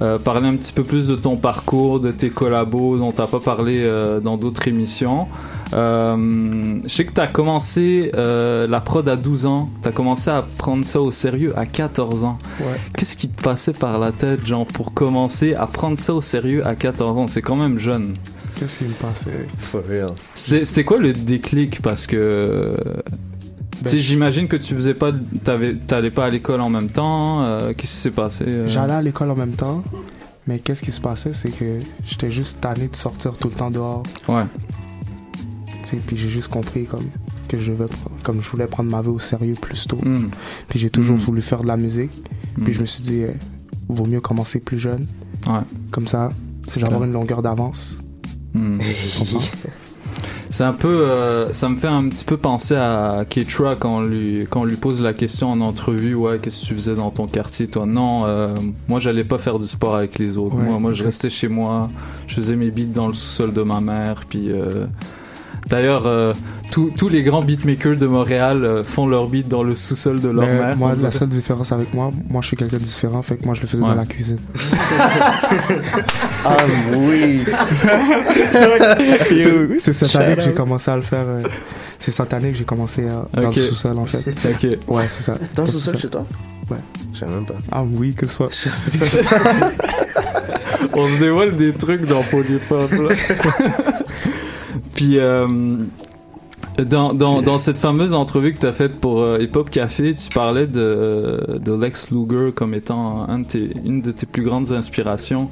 Euh, 0.00 0.18
parler 0.18 0.48
un 0.48 0.56
petit 0.56 0.72
peu 0.72 0.84
plus 0.84 1.08
de 1.08 1.16
ton 1.16 1.36
parcours, 1.36 1.98
de 1.98 2.10
tes 2.12 2.30
collabos 2.30 2.98
dont 2.98 3.10
t'as 3.10 3.26
pas 3.26 3.40
parlé 3.40 3.80
euh, 3.82 4.20
dans 4.20 4.36
d'autres 4.36 4.68
émissions. 4.68 5.26
Euh, 5.74 6.78
je 6.84 6.88
sais 6.88 7.04
que 7.04 7.12
t'as 7.12 7.26
commencé 7.26 8.12
euh, 8.14 8.66
la 8.66 8.80
prod 8.80 9.06
à 9.08 9.16
12 9.16 9.46
ans, 9.46 9.70
t'as 9.82 9.90
commencé 9.90 10.30
à 10.30 10.44
prendre 10.56 10.84
ça 10.84 11.00
au 11.00 11.10
sérieux 11.10 11.52
à 11.58 11.66
14 11.66 12.24
ans. 12.24 12.38
Ouais. 12.60 12.66
Qu'est-ce 12.96 13.16
qui 13.16 13.28
te 13.28 13.42
passait 13.42 13.72
par 13.72 13.98
la 13.98 14.12
tête, 14.12 14.46
genre, 14.46 14.66
pour 14.66 14.94
commencer 14.94 15.54
à 15.54 15.66
prendre 15.66 15.98
ça 15.98 16.14
au 16.14 16.20
sérieux 16.20 16.66
à 16.66 16.74
14 16.74 17.18
ans? 17.18 17.26
C'est 17.26 17.42
quand 17.42 17.56
même 17.56 17.78
jeune. 17.78 18.14
Qu'est-ce 18.58 18.78
qui 18.78 18.84
me 18.84 18.92
passait? 18.92 19.46
For 19.60 19.82
real. 19.88 20.12
C'est 20.34 20.64
c'est 20.64 20.84
quoi 20.84 20.98
le 20.98 21.12
déclic? 21.12 21.82
Parce 21.82 22.06
que. 22.06 22.74
Tu 23.82 23.88
sais, 23.90 23.98
j'imagine 23.98 24.48
que 24.48 24.56
tu 24.56 24.74
faisais 24.74 24.94
pas. 24.94 25.12
t'avais- 25.44 25.74
T'allais 25.74 26.10
pas 26.10 26.26
à 26.26 26.30
l'école 26.30 26.60
en 26.60 26.70
même 26.70 26.90
temps. 26.90 27.42
euh, 27.42 27.68
Qu'est-ce 27.76 27.92
qui 27.92 27.98
s'est 27.98 28.10
passé 28.10 28.44
euh? 28.46 28.68
J'allais 28.68 28.94
à 28.94 29.02
l'école 29.02 29.30
en 29.30 29.36
même 29.36 29.52
temps, 29.54 29.82
mais 30.46 30.58
qu'est-ce 30.58 30.82
qui 30.82 30.92
se 30.92 31.00
passait, 31.00 31.32
c'est 31.32 31.50
que 31.50 31.78
j'étais 32.04 32.30
juste 32.30 32.60
tanné 32.60 32.88
de 32.88 32.96
sortir 32.96 33.36
tout 33.36 33.48
le 33.48 33.54
temps 33.54 33.70
dehors. 33.70 34.02
Ouais. 34.28 34.44
Tu 35.82 35.90
sais, 35.90 35.96
puis 35.96 36.16
j'ai 36.16 36.28
juste 36.28 36.48
compris 36.48 36.84
comme 36.86 37.04
que 37.48 37.56
je 37.56 37.72
veux, 37.72 37.86
comme 38.24 38.42
je 38.42 38.50
voulais 38.50 38.66
prendre 38.66 38.90
ma 38.90 39.00
vie 39.00 39.08
au 39.08 39.18
sérieux 39.18 39.54
plus 39.60 39.86
tôt. 39.86 39.98
Mm. 40.04 40.28
Puis 40.68 40.78
j'ai 40.78 40.90
toujours 40.90 41.16
Mm. 41.16 41.20
voulu 41.20 41.40
faire 41.42 41.62
de 41.62 41.68
la 41.68 41.76
musique. 41.78 42.12
Mm. 42.58 42.64
Puis 42.64 42.72
je 42.74 42.80
me 42.80 42.86
suis 42.86 43.02
dit, 43.02 43.22
euh, 43.22 43.32
vaut 43.88 44.04
mieux 44.06 44.20
commencer 44.20 44.60
plus 44.60 44.78
jeune. 44.78 45.06
Ouais. 45.46 45.60
Comme 45.90 46.06
ça, 46.06 46.28
C'est 46.66 46.80
clair. 46.80 47.02
une 47.02 47.12
longueur 47.12 47.40
d'avance. 47.42 47.94
C'est 50.50 50.64
un 50.64 50.72
peu, 50.72 50.88
euh, 50.88 51.52
ça 51.52 51.68
me 51.68 51.76
fait 51.76 51.88
un 51.88 52.08
petit 52.08 52.24
peu 52.24 52.36
penser 52.36 52.74
à 52.74 53.24
Ketra 53.28 53.76
quand 53.76 53.98
on 53.98 54.00
lui, 54.00 54.46
quand 54.48 54.62
on 54.62 54.64
lui 54.64 54.76
pose 54.76 55.02
la 55.02 55.12
question 55.12 55.50
en 55.52 55.60
entrevue, 55.60 56.14
ouais, 56.14 56.38
qu'est-ce 56.40 56.62
que 56.62 56.66
tu 56.68 56.74
faisais 56.74 56.94
dans 56.94 57.10
ton 57.10 57.26
quartier, 57.26 57.68
toi? 57.68 57.84
Non, 57.84 58.24
euh, 58.24 58.54
moi 58.88 58.98
j'allais 58.98 59.24
pas 59.24 59.38
faire 59.38 59.58
du 59.58 59.68
sport 59.68 59.96
avec 59.96 60.18
les 60.18 60.38
autres. 60.38 60.56
Ouais, 60.56 60.64
moi, 60.64 60.78
moi 60.78 60.92
je 60.94 61.02
restais 61.02 61.28
chez 61.28 61.48
moi, 61.48 61.90
je 62.26 62.34
faisais 62.36 62.56
mes 62.56 62.70
beats 62.70 62.84
dans 62.86 63.08
le 63.08 63.14
sous-sol 63.14 63.52
de 63.52 63.62
ma 63.62 63.80
mère, 63.80 64.22
puis 64.28 64.50
euh, 64.50 64.86
D'ailleurs, 65.66 66.06
euh, 66.06 66.32
tous 66.70 67.08
les 67.08 67.22
grands 67.22 67.42
beatmakers 67.42 67.96
de 67.96 68.06
Montréal 68.06 68.64
euh, 68.64 68.84
font 68.84 69.06
leur 69.06 69.26
beat 69.28 69.48
dans 69.48 69.62
le 69.62 69.74
sous-sol 69.74 70.20
de 70.20 70.28
leur 70.28 70.46
Mais 70.46 70.54
mère. 70.54 70.76
moi, 70.76 70.94
la 71.00 71.10
seule 71.10 71.28
différence 71.28 71.72
avec 71.72 71.92
moi, 71.92 72.10
moi 72.30 72.40
je 72.42 72.46
suis 72.48 72.56
quelqu'un 72.56 72.76
de 72.78 72.82
différent, 72.82 73.20
fait 73.22 73.36
que 73.36 73.44
moi 73.44 73.54
je 73.54 73.60
le 73.62 73.66
faisais 73.66 73.82
Ouais. 73.82 73.88
dans 73.90 73.94
la 73.96 74.06
cuisine. 74.06 74.38
Ah 76.44 76.56
oui. 76.96 77.44
C'est- 79.28 79.78
C'est 79.78 79.92
cette 79.92 80.16
année 80.16 80.36
que 80.36 80.42
j'ai 80.42 80.52
commencé 80.52 80.90
à 80.90 80.96
le 80.96 81.02
faire. 81.02 81.24
euh, 81.28 81.42
C'est 81.98 82.12
cette 82.12 82.32
année 82.32 82.52
que 82.52 82.56
j'ai 82.58 82.64
commencé 82.64 83.06
à- 83.08 83.26
dans 83.40 83.48
Ok. 83.48 83.56
le 83.56 83.62
sous-sol 83.62 83.98
en 83.98 84.04
fait. 84.06 84.28
Ok. 84.48 84.66
Ouais, 84.86 85.04
c'est 85.08 85.24
ça. 85.24 85.34
Dans 85.54 85.64
le 85.64 85.72
sous-sol 85.72 85.98
chez 85.98 86.08
toi 86.08 86.24
Ouais. 86.70 86.76
Je 87.12 87.18
sais 87.18 87.26
même 87.26 87.44
pas. 87.46 87.54
Ah 87.72 87.82
oui, 87.82 88.14
que 88.14 88.26
ce 88.26 88.34
soit. 88.36 88.48
On 90.94 91.08
se 91.08 91.18
dévoile 91.18 91.56
des 91.56 91.72
trucs 91.72 92.06
dans 92.06 92.22
Polypop. 92.22 92.90
là. 92.92 93.08
Puis, 94.98 95.18
euh, 95.18 95.46
dans, 96.84 97.12
dans, 97.12 97.42
dans 97.42 97.58
cette 97.58 97.78
fameuse 97.78 98.12
entrevue 98.14 98.52
que 98.54 98.58
tu 98.60 98.66
as 98.66 98.72
faite 98.72 98.98
pour 99.00 99.20
euh, 99.20 99.38
Hip 99.40 99.50
Hop 99.56 99.70
Café, 99.70 100.14
tu 100.14 100.28
parlais 100.28 100.66
de, 100.66 101.58
de 101.60 101.72
Lex 101.72 102.10
Luger 102.10 102.52
comme 102.54 102.74
étant 102.74 103.28
un 103.28 103.40
de 103.40 103.44
tes- 103.46 103.72
une 103.84 104.00
de 104.00 104.12
tes 104.12 104.26
plus 104.26 104.42
grandes 104.42 104.72
inspirations. 104.72 105.48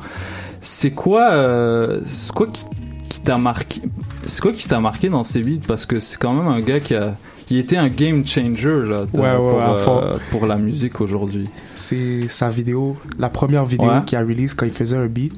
C'est 0.60 0.92
quoi, 0.92 1.30
euh, 1.32 2.00
quoi 2.34 2.46
qui, 2.48 2.64
qui 3.08 3.20
t'a 3.20 3.38
marqué 3.38 3.82
C'est 4.26 4.40
quoi 4.40 4.52
qui 4.52 4.66
t'a 4.68 4.80
marqué 4.80 5.08
dans 5.08 5.22
ses 5.24 5.42
beats? 5.42 5.64
Parce 5.66 5.86
que 5.86 6.00
c'est 6.00 6.18
quand 6.18 6.32
même 6.34 6.48
un 6.48 6.60
gars 6.60 6.80
qui 6.80 6.94
a, 6.94 7.14
qui 7.46 7.58
était 7.58 7.76
un 7.76 7.88
game 7.88 8.24
changer 8.26 8.82
là, 8.86 9.04
de- 9.12 9.18
Ouais, 9.18 9.30
ouais, 9.30 9.36
pour, 9.36 9.58
ouais, 9.58 10.02
euh, 10.12 10.16
pour 10.30 10.46
la 10.46 10.56
musique 10.56 11.00
aujourd'hui. 11.00 11.48
C'est 11.74 12.28
sa 12.28 12.50
vidéo, 12.50 12.96
la 13.18 13.28
première 13.30 13.64
vidéo 13.66 13.88
qu'il 14.04 14.18
a 14.18 14.22
release 14.22 14.54
quand 14.54 14.66
il 14.66 14.72
faisait 14.72 14.96
un 14.96 15.06
beat, 15.06 15.34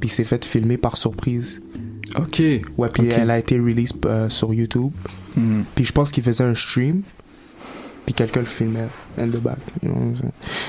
puis 0.00 0.08
il 0.08 0.12
s'est 0.12 0.24
fait 0.24 0.44
filmer 0.44 0.76
par 0.78 0.96
surprise. 0.96 1.60
Ok. 2.18 2.42
Ouais, 2.78 2.88
puis 2.92 3.08
elle 3.08 3.30
a 3.30 3.38
été 3.38 3.56
release 3.58 3.92
euh, 4.06 4.28
sur 4.28 4.52
YouTube. 4.52 4.90
Mhm. 5.36 5.64
Puis 5.74 5.84
je 5.84 5.92
pense 5.92 6.10
qu'il 6.10 6.22
faisait 6.22 6.44
un 6.44 6.54
stream, 6.54 7.02
puis 8.04 8.14
quelqu'un 8.14 8.40
le 8.40 8.46
filmait 8.46 8.88
in 9.18 9.28
the 9.28 9.36
back. 9.40 9.58
you 9.82 9.90
know? 9.92 10.12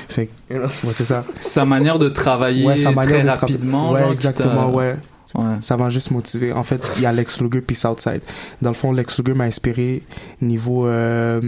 Fait 0.08 0.28
que, 0.48 0.54
ouais, 0.54 0.68
c'est 0.92 1.04
ça. 1.04 1.24
Sa 1.40 1.64
manière 1.64 1.98
de 1.98 2.08
travailler 2.08 2.66
Ouais, 2.66 2.78
sa 2.78 2.90
manière 2.92 3.12
très 3.20 3.22
de 3.22 3.28
tra- 3.28 3.38
rapidement. 3.40 3.92
Ouais, 3.92 4.00
genre, 4.02 4.12
exactement, 4.12 4.70
ouais. 4.74 4.96
Ouais. 5.34 5.44
Ça 5.62 5.78
m'a 5.78 5.88
juste 5.88 6.10
motivé. 6.10 6.52
En 6.52 6.62
fait, 6.62 6.82
il 6.96 7.02
y 7.02 7.06
a 7.06 7.12
Lex 7.12 7.40
Luger 7.40 7.62
puis 7.62 7.74
Southside. 7.74 8.20
Dans 8.60 8.68
le 8.68 8.74
fond, 8.74 8.92
Lex 8.92 9.18
Luger 9.18 9.32
m'a 9.32 9.44
inspiré 9.44 10.02
niveau 10.42 10.86
euh, 10.86 11.40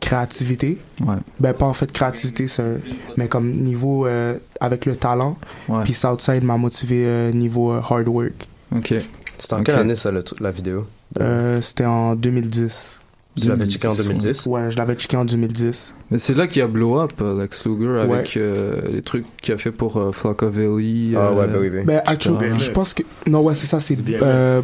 créativité. 0.00 0.78
Ouais. 1.00 1.16
Ben, 1.38 1.52
pas 1.52 1.66
en 1.66 1.74
fait 1.74 1.90
créativité, 1.92 2.46
un- 2.58 2.78
mais 3.16 3.28
comme 3.28 3.52
niveau 3.52 4.06
euh, 4.06 4.38
avec 4.60 4.86
le 4.86 4.96
talent. 4.96 5.36
Ouais. 5.68 5.84
Puis 5.84 5.92
Southside 5.94 6.42
m'a 6.42 6.56
motivé 6.56 7.04
euh, 7.06 7.32
niveau 7.32 7.72
euh, 7.72 7.80
hard 7.88 8.08
work. 8.08 8.48
Ok. 8.74 8.94
C'était 9.38 9.54
en 9.54 9.62
quelle 9.62 9.78
année 9.78 9.96
ça, 9.96 10.10
le 10.10 10.22
la 10.40 10.50
vidéo? 10.50 10.86
Euh, 11.20 11.60
C'était 11.60 11.84
en 11.86 12.14
2010. 12.14 12.98
Tu 13.40 13.48
l'avais 13.48 13.66
checké 13.66 13.88
en 13.88 13.94
2010 13.94 14.44
Ouais, 14.44 14.70
je 14.70 14.76
l'avais 14.76 14.94
checké 14.94 15.16
en 15.16 15.24
2010. 15.24 15.94
Mais 16.10 16.18
c'est 16.18 16.34
là 16.34 16.46
qu'il 16.46 16.60
a 16.60 16.66
blow 16.66 17.00
up, 17.00 17.12
euh, 17.22 17.40
Lex 17.40 17.64
Luger, 17.66 17.86
Ouais. 17.86 18.00
avec 18.18 18.36
euh, 18.36 18.82
les 18.90 19.00
trucs 19.00 19.24
qu'il 19.40 19.54
a 19.54 19.56
fait 19.56 19.72
pour 19.72 19.96
euh, 19.96 20.12
Flockavelli. 20.12 21.14
Ah 21.16 21.32
ouais, 21.32 21.44
euh, 21.44 21.46
bah 21.46 21.58
oui, 21.58 21.70
oui. 21.72 21.82
Ben, 21.84 22.02
actually, 22.04 22.58
je 22.58 22.70
pense 22.70 22.92
que. 22.92 23.02
Non, 23.26 23.40
ouais, 23.40 23.54
c'est 23.54 23.66
ça, 23.66 23.80
c'est 23.80 23.96
euh, 24.20 24.60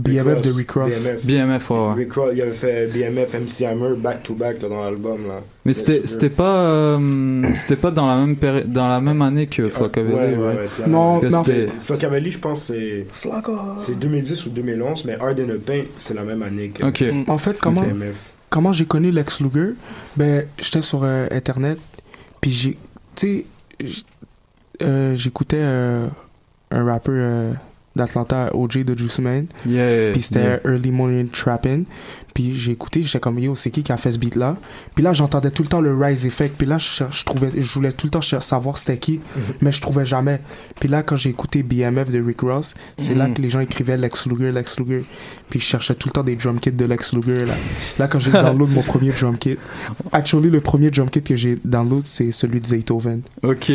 BMF 0.00 0.42
de 0.42 0.50
Rick 0.50 0.70
Ross. 0.72 0.90
BMF. 1.04 1.24
BMF, 1.26 1.70
ouais, 1.70 1.78
ouais. 1.78 1.94
Rick 1.94 2.12
Ross, 2.14 2.30
il 2.34 2.42
avait 2.42 2.50
fait 2.52 2.86
BMF, 2.88 3.34
MC 3.34 3.64
Hammer, 3.64 3.94
back 3.96 4.22
to 4.22 4.34
back 4.34 4.60
là, 4.62 4.68
dans 4.68 4.82
l'album. 4.84 5.26
là. 5.28 5.40
Mais 5.64 5.72
c'était 5.72 6.02
c'était 6.06 6.30
pas 6.30 6.56
euh, 6.62 7.42
c'était 7.54 7.76
pas 7.76 7.90
dans 7.90 8.06
la 8.06 8.16
même 8.16 8.36
péri- 8.36 8.64
dans 8.66 8.88
la 8.88 9.00
même 9.00 9.20
année 9.22 9.46
que 9.46 9.68
Flockavelli, 9.68 10.14
Ouais, 10.14 10.36
ouais, 10.36 10.54
ouais, 10.54 10.66
Non, 10.88 11.20
c'était- 11.20 11.68
Flockavelli, 11.80 12.30
je 12.30 12.38
pense, 12.38 12.64
c'est 12.64 13.06
c'est 13.78 13.98
2010 13.98 14.46
ou 14.46 14.50
2011, 14.50 15.04
mais 15.04 15.16
Hard 15.20 15.38
in 15.40 15.44
the 15.46 15.58
Paint, 15.58 15.84
c'est 15.96 16.14
la 16.14 16.22
même 16.24 16.42
année 16.42 16.68
que 16.70 16.84
Ok. 16.86 17.04
En 17.28 17.38
fait, 17.38 17.58
comment, 17.58 17.84
comment 18.48 18.72
j'ai 18.72 18.86
connu 18.86 19.10
Lex 19.10 19.40
Luger 19.40 19.74
Ben, 20.16 20.46
j'étais 20.58 20.82
sur 20.82 21.00
euh, 21.04 21.26
Internet, 21.30 21.78
puis 22.40 22.50
j'ai. 22.50 22.78
Tu 23.16 23.44
sais, 23.80 24.04
euh, 24.82 25.14
j'écoutais 25.14 25.58
euh, 25.60 26.06
un 26.70 26.84
rappeur 26.84 27.54
d'Atlanta, 28.00 28.50
OJ 28.54 28.84
de 28.84 28.96
Juice 28.96 29.18
Man. 29.20 29.46
Yeah, 29.66 30.12
Puis 30.12 30.22
c'était 30.22 30.42
yeah. 30.42 30.60
Early 30.64 30.90
Morning 30.90 31.28
Trappin'. 31.28 31.84
Puis 32.34 32.52
j'ai 32.54 32.72
écouté, 32.72 33.02
j'étais 33.02 33.20
comme 33.20 33.38
yo, 33.38 33.54
c'est 33.54 33.70
qui 33.70 33.82
qui 33.82 33.92
a 33.92 33.96
fait 33.96 34.12
ce 34.12 34.18
beat 34.18 34.36
là 34.36 34.56
Puis 34.94 35.02
là, 35.04 35.12
j'entendais 35.12 35.50
tout 35.50 35.62
le 35.62 35.68
temps 35.68 35.80
le 35.80 35.96
Rise 35.96 36.26
Effect. 36.26 36.54
Puis 36.56 36.66
là, 36.66 36.78
je, 36.78 37.24
trouvais, 37.24 37.50
je 37.56 37.72
voulais 37.74 37.92
tout 37.92 38.06
le 38.06 38.10
temps 38.10 38.20
savoir 38.22 38.78
c'était 38.78 38.98
qui, 38.98 39.20
mais 39.60 39.72
je 39.72 39.80
trouvais 39.80 40.06
jamais. 40.06 40.40
Puis 40.78 40.88
là, 40.88 41.02
quand 41.02 41.16
j'ai 41.16 41.30
écouté 41.30 41.62
BMF 41.62 42.10
de 42.10 42.22
Rick 42.22 42.40
Ross, 42.42 42.74
c'est 42.96 43.14
là 43.14 43.26
Mhm. 43.28 43.34
que 43.34 43.42
les 43.42 43.50
gens 43.50 43.60
écrivaient 43.60 43.96
Lex 43.96 44.26
Luger, 44.26 44.52
Lex 44.52 44.78
Luger. 44.78 45.04
Puis 45.48 45.60
je 45.60 45.64
cherchais 45.64 45.94
tout 45.94 46.08
le 46.08 46.12
temps 46.12 46.22
des 46.22 46.36
drum 46.36 46.60
kits 46.60 46.70
de 46.72 46.84
Lex 46.84 47.12
Luger 47.12 47.44
là. 47.44 47.54
Là, 47.98 48.06
quand 48.08 48.18
j'ai 48.20 48.30
download 48.32 48.70
mon 48.72 48.82
premier 48.82 49.10
drum 49.10 49.36
kit, 49.36 49.56
actually 50.12 50.50
le 50.50 50.60
premier 50.60 50.90
drum 50.90 51.10
kit 51.10 51.22
que 51.22 51.36
j'ai 51.36 51.58
download 51.64 52.06
c'est 52.06 52.30
celui 52.32 52.60
de 52.60 52.66
Zaytoven. 52.66 53.22
Ok. 53.42 53.50
En 53.50 53.58
fait, 53.60 53.70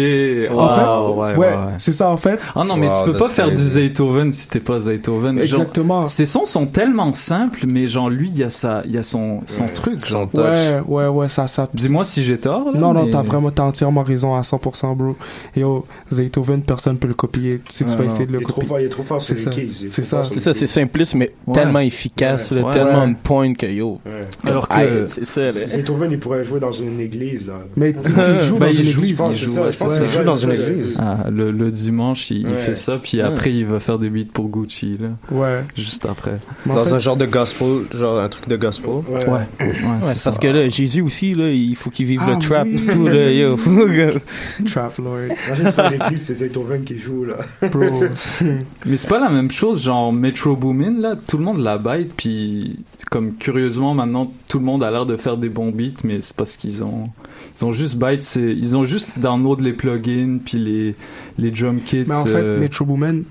Wow, 0.49 1.15
ouais, 1.21 1.35
ouais, 1.35 1.37
ouais. 1.37 1.55
c'est 1.77 1.91
ça 1.91 2.09
en 2.09 2.17
fait. 2.17 2.39
Ah 2.55 2.63
non, 2.63 2.77
mais 2.77 2.87
Wow, 2.87 2.99
tu 3.05 3.11
peux 3.11 3.17
pas 3.17 3.25
that's 3.25 3.35
faire 3.35 3.49
du. 3.51 3.55
Zaytoven 3.57 4.31
si 4.31 4.47
t'es 4.47 4.59
pas 4.59 4.79
Zaytoven. 4.79 5.35
Genre, 5.43 5.59
Exactement. 5.61 6.07
Ses 6.07 6.25
sons 6.25 6.45
sont 6.45 6.65
tellement 6.67 7.11
simples, 7.13 7.65
mais 7.71 7.87
genre 7.87 8.09
lui, 8.09 8.29
il 8.29 8.37
y 8.37 8.43
a 8.43 8.44
sa, 8.49 8.81
il 8.85 8.93
y 8.93 8.97
a 8.97 9.03
son, 9.03 9.41
son 9.45 9.65
truc. 9.67 10.05
Genre. 10.05 10.27
Ouais, 10.33 10.81
ouais, 10.87 11.07
ouais, 11.07 11.27
ça, 11.27 11.47
ça. 11.47 11.69
Dis-moi 11.73 12.05
si 12.05 12.23
j'ai 12.23 12.37
tort. 12.39 12.71
là, 12.73 12.79
Non, 12.79 12.93
non, 12.93 13.09
t'as 13.09 13.21
vraiment, 13.23 13.51
t'as 13.51 13.63
entièrement 13.63 14.03
raison 14.03 14.35
à 14.35 14.41
100%, 14.41 14.95
bro. 14.95 15.15
Yo, 15.55 15.85
Zaytoven, 16.11 16.61
personne 16.63 16.97
peut 16.97 17.07
le 17.07 17.13
copier. 17.13 17.61
Si 17.69 17.85
tu 17.85 17.91
vas 17.95 18.03
non. 18.03 18.05
essayer 18.05 18.25
de 18.25 18.31
le 18.33 18.39
Il 18.39 18.41
est 18.41 18.45
trop 18.45 18.53
copier. 18.55 18.67
fort, 18.67 18.79
il 18.79 18.85
est 18.85 18.89
trop 18.89 19.03
fort 19.03 19.21
sur 19.21 19.37
C'est 19.37 19.45
les 19.45 19.51
ça. 19.51 19.61
keys, 19.83 19.87
C'est 19.89 20.03
ça. 20.03 20.23
C'est 20.31 20.39
ça, 20.39 20.53
c'est 20.53 20.67
simpliste, 20.67 21.15
mais 21.15 21.31
tellement 21.53 21.79
efficace, 21.79 22.51
là, 22.51 22.61
Ouais. 22.61 22.73
tellement 22.73 23.03
Ouais. 23.05 23.09
on 23.11 23.13
point 23.15 23.53
que 23.53 23.65
yo. 23.65 23.99
Alors 24.45 24.67
que-. 24.67 25.05
Zaytoven, 25.05 26.11
il 26.11 26.19
pourrait 26.19 26.43
jouer 26.43 26.59
dans 26.59 26.71
une 26.71 26.99
église. 26.99 27.47
là. 27.47 27.55
Mais 27.75 27.91
il 27.91 28.41
joue 28.43 28.57
dans 28.59 28.67
il 28.67 28.73
une 28.81 28.87
église. 28.87 29.09
il 29.31 29.35
joue, 29.35 30.23
dans 30.23 30.37
une 30.37 30.51
église. 30.51 30.95
Ah, 30.97 31.25
le, 31.29 31.71
dimanche, 31.71 32.31
il, 32.31 32.47
fait 32.57 32.75
ça, 32.75 32.97
puis 33.01 33.21
après, 33.21 33.51
il 33.53 33.65
va 33.65 33.79
faire 33.79 33.99
des 33.99 34.09
beats 34.09 34.29
pour 34.31 34.47
Gucci, 34.49 34.97
là. 34.99 35.09
Ouais. 35.31 35.63
Juste 35.75 36.05
après. 36.05 36.37
Dans 36.65 36.93
un 36.93 36.99
genre 36.99 37.17
de 37.17 37.25
gospel, 37.25 37.83
genre 37.93 38.19
un 38.19 38.29
truc 38.35 38.47
de 38.49 38.55
gospel. 38.57 38.89
Ouais. 38.89 39.25
Ouais, 39.27 39.31
Ouais, 39.59 39.69
c'est 40.01 40.23
parce 40.23 40.23
ça. 40.23 40.31
que 40.37 40.47
là, 40.47 40.69
Jésus 40.69 41.01
aussi, 41.01 41.33
là, 41.33 41.49
il 41.49 41.75
faut 41.75 41.89
qu'il 41.89 42.05
vive 42.05 42.21
Ah 42.23 42.31
le 42.33 42.39
trap 42.39 42.67
oui. 42.67 42.81
tout, 42.91 43.05
là, 43.05 43.31
yo. 43.31 43.57
Trap 44.65 44.97
Lord. 44.99 45.17
Imagine 45.47 45.71
faire 45.71 45.89
l'église, 45.91 46.25
c'est 46.25 46.35
Zaytoven 46.35 46.83
qui 46.83 46.97
joue, 46.97 47.25
là. 47.25 47.35
Bro. 47.71 48.03
Mais 48.85 48.95
c'est 48.95 49.07
pas 49.09 49.19
la 49.19 49.29
même 49.29 49.51
chose, 49.51 49.83
genre 49.83 50.11
Metro 50.13 50.55
Boomin, 50.55 50.99
là, 50.99 51.15
tout 51.15 51.37
le 51.37 51.43
monde 51.43 51.59
la 51.59 51.77
bite, 51.77 52.13
puis 52.15 52.79
comme 53.11 53.35
curieusement 53.35 53.93
maintenant, 53.93 54.31
tout 54.49 54.59
le 54.59 54.65
monde 54.65 54.83
a 54.83 54.91
l'air 54.91 55.05
de 55.05 55.15
faire 55.15 55.37
des 55.37 55.49
bons 55.49 55.71
beats, 55.71 56.01
mais 56.03 56.19
c'est 56.21 56.35
parce 56.35 56.57
qu'ils 56.57 56.83
ont, 56.83 57.09
ils 57.57 57.63
ont 57.65 57.71
juste 57.71 57.95
bite, 57.95 58.23
c'est, 58.23 58.41
ils 58.41 58.75
ont 58.75 58.83
juste 58.83 59.19
download 59.19 59.61
les 59.61 59.73
plugins, 59.73 60.39
puis 60.43 60.57
les, 60.57 60.95
les 61.37 61.51
drum 61.51 61.79
kits. 61.81 62.03
Mais 62.07 62.15
en 62.15 62.25
fait, 62.25 62.35
euh, 62.35 62.59
Metro 62.59 62.83
Boomin, 62.85 63.21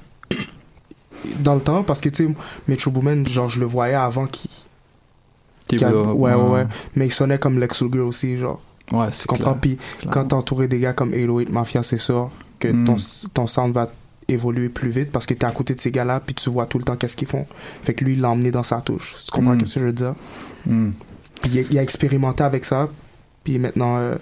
dans 1.40 1.54
le 1.54 1.60
temps, 1.60 1.82
parce 1.82 2.00
que 2.00 2.08
tu 2.08 2.26
sais, 2.26 2.34
Metro 2.68 2.90
Boomin, 2.90 3.24
genre, 3.24 3.48
je 3.48 3.60
le 3.60 3.66
voyais 3.66 3.94
avant 3.94 4.26
qu'il. 4.26 4.50
Ouais, 5.72 6.34
ouais, 6.34 6.34
ouais. 6.34 6.66
Mais 6.96 7.06
il 7.06 7.12
sonnait 7.12 7.38
comme 7.38 7.58
Lex 7.58 7.82
Luger 7.82 8.00
aussi, 8.00 8.36
genre. 8.38 8.60
Ouais, 8.92 9.06
Tu 9.08 9.12
c'est 9.12 9.26
comprends? 9.26 9.54
clair, 9.54 9.60
Puis 9.60 9.78
quand 10.10 10.24
t'es 10.24 10.34
entouré 10.34 10.68
des 10.68 10.78
gars 10.78 10.92
comme 10.92 11.12
808 11.12 11.50
Mafia, 11.50 11.82
c'est 11.82 11.98
sûr 11.98 12.30
que 12.60 12.68
Mm. 12.68 12.84
ton, 12.84 12.96
ton 13.32 13.46
sound 13.46 13.72
va 13.72 13.90
évoluer 14.28 14.68
plus 14.68 14.90
vite 14.90 15.10
parce 15.12 15.26
que 15.26 15.34
t'es 15.34 15.44
à 15.46 15.50
côté 15.50 15.74
de 15.74 15.80
ces 15.80 15.90
gars-là, 15.90 16.20
puis 16.24 16.34
tu 16.34 16.48
vois 16.50 16.66
tout 16.66 16.78
le 16.78 16.84
temps 16.84 16.96
qu'est-ce 16.96 17.16
qu'ils 17.16 17.28
font. 17.28 17.46
Fait 17.82 17.92
que 17.94 18.04
lui, 18.04 18.12
il 18.14 18.20
l'a 18.20 18.30
emmené 18.30 18.50
dans 18.50 18.62
sa 18.62 18.80
touche. 18.80 19.16
Tu 19.24 19.30
comprends 19.30 19.54
Mm. 19.54 19.64
ce 19.66 19.74
que 19.74 19.80
je 19.80 19.86
veux 19.86 19.92
dire? 19.92 20.14
Hmm. 20.66 20.90
Puis 21.42 21.50
il 21.54 21.58
a, 21.58 21.62
il 21.70 21.78
a 21.78 21.82
expérimenté 21.82 22.42
avec 22.42 22.64
ça, 22.64 22.88
puis 23.42 23.58
maintenant, 23.58 23.96
euh, 23.98 24.14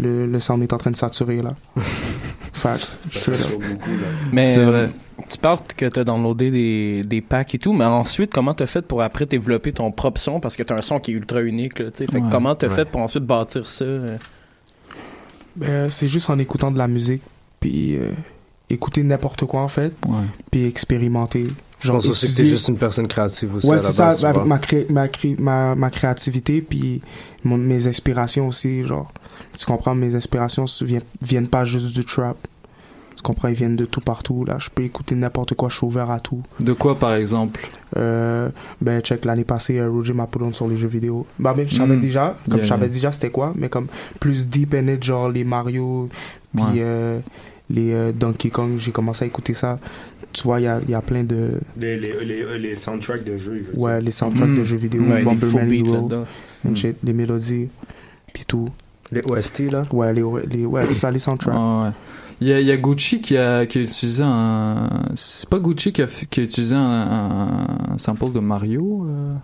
le, 0.00 0.26
le 0.26 0.40
sound 0.40 0.62
est 0.62 0.72
en 0.72 0.78
train 0.78 0.90
de 0.90 0.96
saturer, 0.96 1.40
là. 1.42 1.54
Facts. 2.64 2.98
Mais 4.32 4.56
euh, 4.56 4.88
tu 5.28 5.36
parles 5.38 5.58
que 5.76 5.86
t'as 5.86 6.02
downloadé 6.04 6.50
des, 6.50 7.02
des 7.04 7.20
packs 7.20 7.54
et 7.54 7.58
tout, 7.58 7.72
mais 7.74 7.84
ensuite, 7.84 8.32
comment 8.32 8.54
t'as 8.54 8.66
fait 8.66 8.82
pour 8.82 9.02
après 9.02 9.26
développer 9.26 9.72
ton 9.72 9.92
propre 9.92 10.20
son? 10.20 10.40
Parce 10.40 10.56
que 10.56 10.62
t'as 10.62 10.74
un 10.76 10.82
son 10.82 10.98
qui 10.98 11.10
est 11.12 11.14
ultra 11.14 11.42
unique, 11.42 11.78
là, 11.78 11.90
tu 11.90 12.06
que 12.06 12.30
comment 12.30 12.54
t'as 12.54 12.68
Ouais. 12.68 12.74
fait 12.74 12.84
pour 12.86 13.00
ensuite 13.02 13.24
bâtir 13.24 13.68
ça? 13.68 13.84
euh? 13.84 14.16
Ben, 15.56 15.90
c'est 15.90 16.08
juste 16.08 16.30
en 16.30 16.38
écoutant 16.38 16.70
de 16.70 16.78
la 16.78 16.88
musique, 16.88 17.22
puis 17.60 17.96
euh, 17.96 18.10
écouter 18.70 19.02
n'importe 19.02 19.44
quoi, 19.46 19.60
en 19.60 19.68
fait, 19.68 19.92
puis 20.50 20.64
expérimenter. 20.64 21.46
Je 21.80 21.92
pense 21.92 22.06
aussi 22.06 22.22
que 22.28 22.32
t'es 22.32 22.32
étudier- 22.44 22.52
juste 22.52 22.68
une 22.68 22.78
personne 22.78 23.06
créative 23.06 23.54
aussi. 23.54 23.66
Ouais, 23.66 23.78
c'est 23.78 23.92
ça, 23.92 24.06
base, 24.08 24.20
tu 24.20 24.26
avec 24.26 24.44
ma, 24.46 24.58
cré- 24.58 24.86
ma, 24.88 25.06
cré- 25.08 25.36
ma, 25.38 25.74
ma 25.74 25.90
créativité, 25.90 26.62
puis 26.62 27.02
mon- 27.44 27.58
mes 27.58 27.86
inspirations 27.86 28.48
aussi, 28.48 28.82
genre. 28.84 29.12
Tu 29.58 29.66
comprends, 29.66 29.94
mes 29.94 30.14
inspirations 30.14 30.64
viennent, 30.80 31.02
viennent 31.20 31.48
pas 31.48 31.64
juste 31.66 31.94
du 31.94 32.04
trap. 32.04 32.36
Comprends, 33.24 33.48
ils 33.48 33.54
viennent 33.54 33.74
de 33.74 33.86
tout 33.86 34.02
partout, 34.02 34.44
là. 34.44 34.58
Je 34.60 34.68
peux 34.68 34.82
écouter 34.82 35.14
n'importe 35.14 35.54
quoi, 35.54 35.70
je 35.70 35.76
suis 35.78 35.86
ouvert 35.86 36.10
à 36.10 36.20
tout. 36.20 36.42
De 36.60 36.74
quoi, 36.74 36.96
par 36.98 37.14
exemple? 37.14 37.66
Euh, 37.96 38.50
ben, 38.82 39.00
check, 39.00 39.24
l'année 39.24 39.44
passée, 39.44 39.78
euh, 39.80 39.88
Roger 39.90 40.12
m'a 40.12 40.28
sur 40.52 40.68
les 40.68 40.76
jeux 40.76 40.88
vidéo. 40.88 41.26
Bah, 41.38 41.54
ben, 41.56 41.66
je 41.66 41.74
savais 41.74 41.96
Mm. 41.96 42.00
déjà, 42.00 42.36
comme 42.44 42.54
Yeah, 42.56 42.62
je 42.64 42.68
savais 42.68 42.86
yeah. 42.86 42.92
déjà 42.92 43.12
c'était 43.12 43.30
quoi, 43.30 43.52
mais 43.56 43.70
comme 43.70 43.86
plus 44.20 44.46
deep 44.46 44.74
in 44.74 44.86
it, 44.88 45.02
genre 45.02 45.30
les 45.30 45.42
Mario, 45.42 46.08
puis 46.54 46.62
Ouais. 46.64 46.70
euh, 46.80 47.18
les 47.70 47.92
euh, 47.94 48.12
Donkey 48.12 48.50
Kong, 48.50 48.72
j'ai 48.78 48.92
commencé 48.92 49.24
à 49.24 49.26
écouter 49.26 49.54
ça. 49.54 49.78
Tu 50.34 50.42
vois, 50.42 50.60
il 50.60 50.64
y 50.64 50.66
a, 50.66 50.80
il 50.82 50.90
y 50.90 50.94
a 50.94 51.00
plein 51.00 51.24
de. 51.24 51.60
Les, 51.78 51.96
les, 51.98 52.24
les, 52.26 52.58
les 52.58 52.76
soundtracks 52.76 53.24
de 53.24 53.38
jeux. 53.38 53.64
Ouais, 53.76 54.00
les 54.02 54.10
soundtracks 54.10 54.50
Mm. 54.50 54.58
de 54.58 54.64
jeux 54.64 54.76
vidéo, 54.76 55.02
Ouais, 55.02 55.18
les 55.20 55.24
Bomberman 55.24 55.72
Hero, 55.72 56.10
and 56.68 56.74
shit, 56.74 56.96
les 57.02 57.12
mélodies, 57.14 57.68
puis 58.34 58.44
tout. 58.44 58.68
Les 59.12 59.22
OST, 59.24 59.70
là? 59.70 59.84
Ouais, 59.92 60.12
les, 60.12 60.22
les, 60.50 60.66
ouais 60.66 60.86
c'est 60.88 60.94
ça, 60.94 61.10
les 61.10 61.18
soundtracks. 61.20 61.54
Ah 61.56 61.84
ouais. 61.84 61.90
Il 62.40 62.48
y, 62.48 62.52
a, 62.52 62.60
il 62.60 62.66
y 62.66 62.72
a 62.72 62.76
Gucci 62.76 63.20
qui 63.20 63.36
a, 63.36 63.64
qui 63.66 63.78
a 63.78 63.82
utilisé 63.82 64.22
un. 64.26 64.88
C'est 65.14 65.48
pas 65.48 65.58
Gucci 65.58 65.92
qui 65.92 66.02
a, 66.02 66.06
fait- 66.06 66.26
qui 66.26 66.40
a 66.40 66.42
utilisé 66.42 66.74
un, 66.74 66.80
un- 66.80 67.92
un 67.94 67.98
sample 67.98 68.32
de 68.32 68.40
Mario 68.40 69.06
euh? 69.08 69.34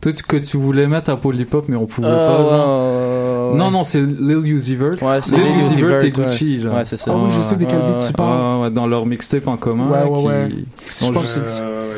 Toi, 0.00 0.12
tu- 0.12 0.22
que 0.24 0.36
tu 0.38 0.56
voulais 0.56 0.86
mettre 0.86 1.10
à 1.10 1.16
Polypop, 1.16 1.66
mais 1.68 1.76
on 1.76 1.84
pouvait 1.86 2.08
Ah, 2.10 2.26
pas. 2.26 2.36
genre. 2.38 2.50
ouais, 2.50 3.52
ouais. 3.52 3.58
Non, 3.58 3.70
non, 3.70 3.82
c'est 3.82 4.00
Lil 4.00 4.46
Uzi 4.46 4.74
Vert. 4.74 5.00
Ouais, 5.02 5.20
c'est 5.20 5.36
Lil 5.36 5.44
Lil 5.46 5.58
Uzi 5.58 5.82
Vert 5.82 6.02
et 6.04 6.10
Gucci. 6.10 6.52
ouais. 6.54 6.58
genre. 6.58 6.74
Ouais, 6.74 6.84
c'est 6.86 6.96
ça. 6.96 7.12
Ah 7.14 7.18
oui, 7.22 7.30
je 7.36 7.42
sais 7.42 7.56
de 7.56 7.64
quel 7.66 7.80
beat 7.86 7.98
tu 8.06 8.12
parles. 8.14 8.56
Ouais, 8.60 8.62
ouais, 8.64 8.70
dans 8.70 8.86
leur 8.86 9.04
mixtape 9.06 9.46
en 9.46 9.56
commun. 9.58 9.90
Ouais, 9.90 10.08
ouais, 10.08 10.18
qui- 10.20 10.26
ouais. 10.26 10.64
Je 11.08 11.12
pense 11.12 11.34
je- 11.36 11.40
que 11.40 11.46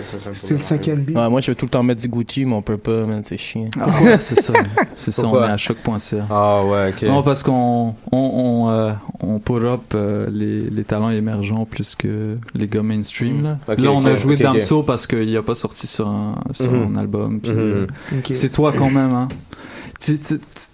c'est- 0.03 0.51
le 0.55 0.59
cinquième 0.59 1.01
beat. 1.01 1.17
Ouais, 1.17 1.29
moi, 1.29 1.41
je 1.41 1.51
veux 1.51 1.55
tout 1.55 1.67
le 1.67 1.71
temps 1.71 1.83
mettre 1.83 2.03
du 2.03 2.09
Gucci, 2.09 2.45
mais 2.45 2.55
on 2.55 2.63
peut 2.63 2.77
pas, 2.77 3.05
man, 3.07 3.23
c'est 3.25 3.37
chiant. 3.37 3.69
Ah 3.81 3.87
ouais, 4.03 4.19
c'est 4.19 4.41
ça. 4.41 4.53
C'est 4.95 5.11
ça, 5.11 5.27
on 5.27 5.43
est 5.43 5.47
à 5.51 5.57
choc.ca. 5.57 6.27
Ah 6.31 6.63
ouais, 6.65 6.91
ok. 6.95 7.03
Non, 7.09 7.23
parce 7.23 7.43
qu'on 7.43 7.95
on, 8.13 8.17
on, 8.19 8.69
euh, 8.71 8.93
on 9.21 9.39
pull 9.39 9.67
up 9.67 9.81
euh, 9.95 10.29
les, 10.31 10.69
les 10.71 10.85
talents 10.85 11.11
émergents 11.11 11.65
plus 11.65 11.95
que 11.95 12.37
les 12.55 12.69
gars 12.69 12.83
mainstream. 12.83 13.43
Là, 13.43 13.59
Ok, 13.69 13.79
là 13.79 13.91
on 13.93 14.05
a 14.05 14.15
joué 14.15 14.35
ok, 14.35 14.41
ok. 14.41 14.53
Damso 14.55 14.83
parce 14.83 15.07
qu'il 15.07 15.37
a 15.37 15.43
pas 15.43 15.55
sorti 15.55 15.87
sur 15.87 16.09
un, 16.09 16.37
sur 16.53 16.73
un 16.73 16.95
album. 16.97 17.41
puis, 17.41 17.53
Mhm. 17.53 17.59
euh. 17.59 17.87
C'est 18.33 18.51
toi 18.53 18.73
quand 18.77 18.91
même. 18.91 19.13
Hein. 19.13 19.29
Tu- 20.01 20.19
tu- 20.19 20.39
tu- 20.39 20.45
c'est- 20.57 20.73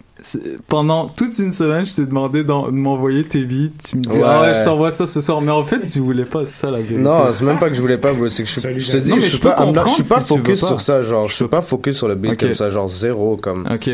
pendant 0.66 1.08
toute 1.08 1.38
une 1.38 1.52
semaine, 1.52 1.84
je 1.86 1.94
t'ai 1.94 2.04
demandé 2.06 2.42
de 2.44 2.50
m'envoyer 2.52 3.24
tes 3.24 3.42
beats. 3.44 3.70
Tu 3.88 3.96
me 3.98 4.02
dis, 4.02 4.08
Ouais. 4.10 4.22
ah 4.24 4.42
ouais, 4.42 4.54
je 4.54 4.64
t'envoie 4.64 4.90
ça 4.92 5.06
ce 5.06 5.20
soir. 5.20 5.40
Mais 5.40 5.52
en 5.52 5.64
fait, 5.64 5.80
tu 5.86 6.00
voulais 6.00 6.24
pas, 6.24 6.44
ça 6.46 6.70
la 6.70 6.78
vérité. 6.78 6.98
Non, 6.98 7.22
c'est 7.32 7.44
même 7.44 7.58
pas 7.58 7.68
que 7.68 7.74
je 7.74 7.80
voulais 7.80 7.98
pas, 7.98 8.12
bro. 8.12 8.28
C'est 8.28 8.42
que 8.42 8.48
je, 8.48 8.60
suis- 8.60 8.80
je 8.80 8.92
te 8.92 8.96
dis, 8.96 9.10
Non, 9.10 9.16
je 9.16 9.22
je 9.22 9.28
suis 9.28 9.38
pas, 9.38 9.56
je 9.86 9.90
suis 9.90 10.02
pas 10.04 10.20
si 10.20 10.36
focus 10.36 10.60
pas. 10.60 10.66
sur 10.66 10.80
ça, 10.80 11.02
genre, 11.02 11.28
je 11.28 11.34
suis 11.34 11.46
pas 11.48 11.62
focus 11.62 11.96
sur 11.96 12.08
le 12.08 12.14
beat 12.16 12.38
comme 12.38 12.54
ça, 12.54 12.68
genre 12.70 12.88
zéro, 12.88 13.36
comme. 13.36 13.64
Ok. 13.70 13.90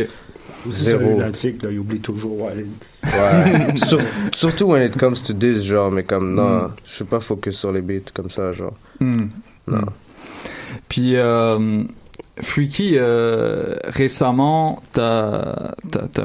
Aussi, 0.67 0.85
c'est 0.85 0.95
un 0.95 0.99
Zéro. 0.99 1.11
lunatique, 1.11 1.63
là, 1.63 1.69
il 1.71 1.79
oublie 1.79 2.01
toujours. 2.01 2.41
Ouais, 2.41 2.65
Ouais. 3.05 3.77
Sur- 3.87 4.01
surtout 4.33 4.65
when 4.69 4.83
it 4.91 4.97
comes 4.97 5.17
to 5.23 5.35
this, 5.35 5.63
genre, 5.63 5.91
mais 5.91 6.05
comme, 6.05 6.35
non, 6.35 6.69
je 6.87 6.95
suis 6.95 7.05
pas 7.05 7.21
focus 7.21 7.57
sur 7.59 7.71
les 7.71 7.83
beats 7.83 8.11
comme 8.15 8.31
ça, 8.31 8.51
genre. 8.51 8.73
Hmm. 8.99 9.27
Non. 9.69 9.77
Hmm. 9.77 9.85
Puis, 10.89 11.17
euh, 11.17 11.83
Freaky, 12.41 12.95
euh, 12.97 13.77
récemment, 13.85 14.83
t'as 14.93 15.75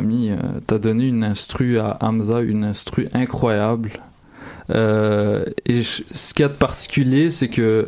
mis, 0.02 0.32
euh, 0.32 0.36
t'as 0.66 0.80
donné 0.80 1.06
une 1.06 1.24
instru 1.24 1.78
à 1.80 1.98
Hamza, 2.02 2.42
une 2.42 2.64
instru 2.64 3.08
incroyable. 3.14 3.92
Euh, 4.72 5.46
et 5.66 5.82
je- 5.84 6.04
ce 6.12 6.34
qu'il 6.34 6.44
y 6.44 6.46
a 6.46 6.50
de 6.50 6.54
particulier, 6.58 7.30
c'est 7.30 7.48
que 7.48 7.88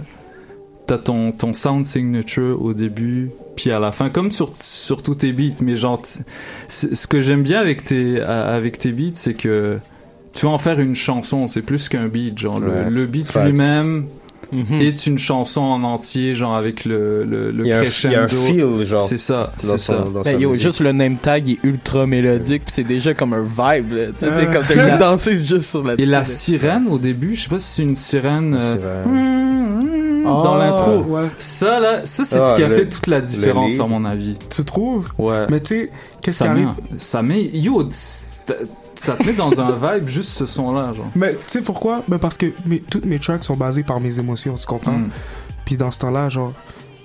t'as 0.88 0.98
ton, 0.98 1.32
ton 1.32 1.54
sound 1.54 1.86
signature 1.86 2.62
au 2.62 2.74
début, 2.74 3.32
puis 3.56 3.72
à 3.72 3.80
la 3.80 3.92
fin, 3.92 4.10
comme 4.10 4.30
sur, 4.32 4.52
sur 4.62 5.02
tous 5.04 5.16
tes 5.16 5.32
beats. 5.32 5.62
Mais 5.62 5.76
genre, 5.76 6.02
ce 6.70 7.08
que 7.08 7.20
j'aime 7.22 7.44
bien 7.44 7.60
avec 7.60 7.84
tes, 7.84 8.22
avec 8.22 8.78
tes 8.78 8.92
beats, 8.92 9.12
c'est 9.16 9.34
que 9.36 9.78
tu 10.34 10.46
vas 10.46 10.52
en 10.52 10.58
faire 10.58 10.80
une 10.80 10.96
chanson, 10.96 11.48
c'est 11.48 11.62
plus 11.62 11.90
qu'un 11.90 12.08
beat. 12.08 12.38
Genre, 12.38 12.60
le- 12.60 12.70
Ouais. 12.72 12.90
le, 12.90 13.06
beat 13.06 13.28
Facts. 13.28 13.54
Mhm. 14.52 14.82
est 14.82 15.08
une 15.08 15.18
chanson 15.18 15.62
en 15.62 15.84
entier, 15.84 16.36
genre 16.36 16.56
avec 16.56 16.84
le, 16.86 17.24
le, 17.24 17.52
le 17.52 17.64
Il 17.66 17.70
y 17.70 17.72
a 17.74 17.80
un- 17.80 17.82
crescendo. 17.84 18.14
il 18.14 18.18
y 18.18 18.20
a 18.20 18.24
un 18.24 18.28
feel, 18.78 18.86
genre, 18.86 19.08
C'est 19.08 19.18
ça, 19.18 19.54
c'est 19.58 19.68
son- 19.68 19.78
ça. 19.78 20.12
dans 20.12 20.22
Ben, 20.24 20.40
yo, 20.40 20.54
juste 20.56 20.80
le 20.82 20.92
name 20.92 21.16
tag 21.18 21.50
est 21.50 21.60
ultra 21.64 22.06
mélodique, 22.06 22.66
pis 22.66 22.72
c'est 22.74 22.84
déjà 22.84 23.14
comme 23.14 23.34
un 23.34 23.42
vibe, 23.44 23.94
là. 23.94 24.06
Tu 24.08 24.12
sais, 24.18 24.26
t'es 24.26 24.26
Euh, 24.28 24.52
comme 24.52 24.64
t'as 24.68 24.98
danser 24.98 25.38
juste 25.38 25.70
sur 25.70 25.84
la 25.86 25.94
Et 25.98 26.06
la 26.06 26.24
sirène 26.24 26.88
au 26.90 26.98
début, 26.98 27.36
je 27.36 27.44
sais 27.44 27.50
pas 27.50 27.60
si 27.60 27.68
c'est 27.76 27.84
une 27.84 27.96
sirène 27.96 28.58
euh, 28.62 29.04
dans 30.24 30.54
Ah, 30.54 30.58
l'intro. 30.66 31.04
ouais. 31.10 31.28
Ça 31.40 31.80
là, 31.80 32.02
ça 32.06 32.24
c'est 32.26 32.38
Ah, 32.40 32.52
ce 32.52 32.56
qui 32.56 32.64
a 32.64 32.68
le- 32.68 32.76
fait 32.76 32.88
toute 32.88 33.08
la 33.08 33.22
différence 33.22 33.80
à 33.80 33.88
mon 33.88 34.06
avis. 34.06 34.38
Tu 34.54 34.64
trouves? 34.64 35.12
Ouais. 35.18 35.46
Mais 35.50 35.60
tu 35.62 35.76
sais, 35.76 35.92
qu'est-ce 36.22 36.40
qui 36.40 36.44
ça 36.44 36.52
arrive? 36.52 36.66
met, 36.68 37.00
ça 37.00 37.22
met, 37.24 37.42
yo, 37.54 37.84
ça 38.96 39.16
te 39.16 39.24
met 39.24 39.34
dans 39.34 39.60
un 39.60 39.72
vibe 39.76 40.08
juste 40.08 40.32
ce 40.32 40.46
son 40.46 40.74
là, 40.74 40.92
genre. 40.92 41.10
Mais 41.16 41.34
tu 41.34 41.40
sais 41.48 41.62
pourquoi? 41.62 42.04
Ben 42.08 42.20
parce 42.20 42.38
que 42.38 42.48
mes- 42.66 42.82
toutes 42.82 43.06
mes 43.06 43.20
tracks 43.20 43.44
sont 43.44 43.56
basées 43.56 43.84
par 43.84 44.00
mes 44.00 44.20
émotions, 44.20 44.56
tu 44.56 44.66
comprends? 44.66 44.98
Mm. 44.98 45.10
Puis 45.66 45.78
dans 45.78 45.92
ce 45.92 46.00
temps-là, 46.00 46.30
genre 46.30 46.54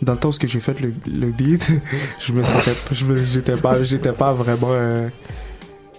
dans 0.03 0.13
le 0.13 0.19
temps 0.19 0.29
où 0.29 0.47
j'ai 0.47 0.61
fait 0.61 0.79
le, 0.81 0.93
le 1.11 1.31
beat, 1.31 1.71
je 2.21 2.33
me 2.33 2.43
sentais 2.43 2.75
j'étais 3.25 3.57
pas 3.57 3.83
j'étais 3.83 4.13
pas 4.13 4.33
vraiment 4.33 4.69
euh, 4.71 5.09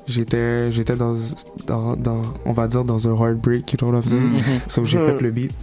j'étais 0.08 0.72
j'étais 0.72 0.96
dans, 0.96 1.16
dans 1.66 1.96
dans 1.96 2.22
on 2.46 2.54
va 2.54 2.68
dire 2.68 2.84
dans 2.84 3.08
un 3.08 3.16
heartbreak, 3.16 3.72
you 3.74 3.78
know 3.78 3.92
what 3.92 4.02
I'm 4.02 4.08
saying? 4.08 4.32
Mhm. 4.34 4.60
So 4.68 4.84
j'ai 4.84 4.98
fait 4.98 5.22
le 5.22 5.32
beat 5.32 5.54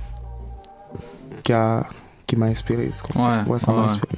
qui 1.43 1.53
a 1.53 1.87
qui 2.27 2.37
m'a 2.37 2.47
inspiré, 2.47 2.85
Ouais, 2.87 3.59
ça 3.59 3.73
m'a 3.73 3.83
inspiré. 3.83 4.17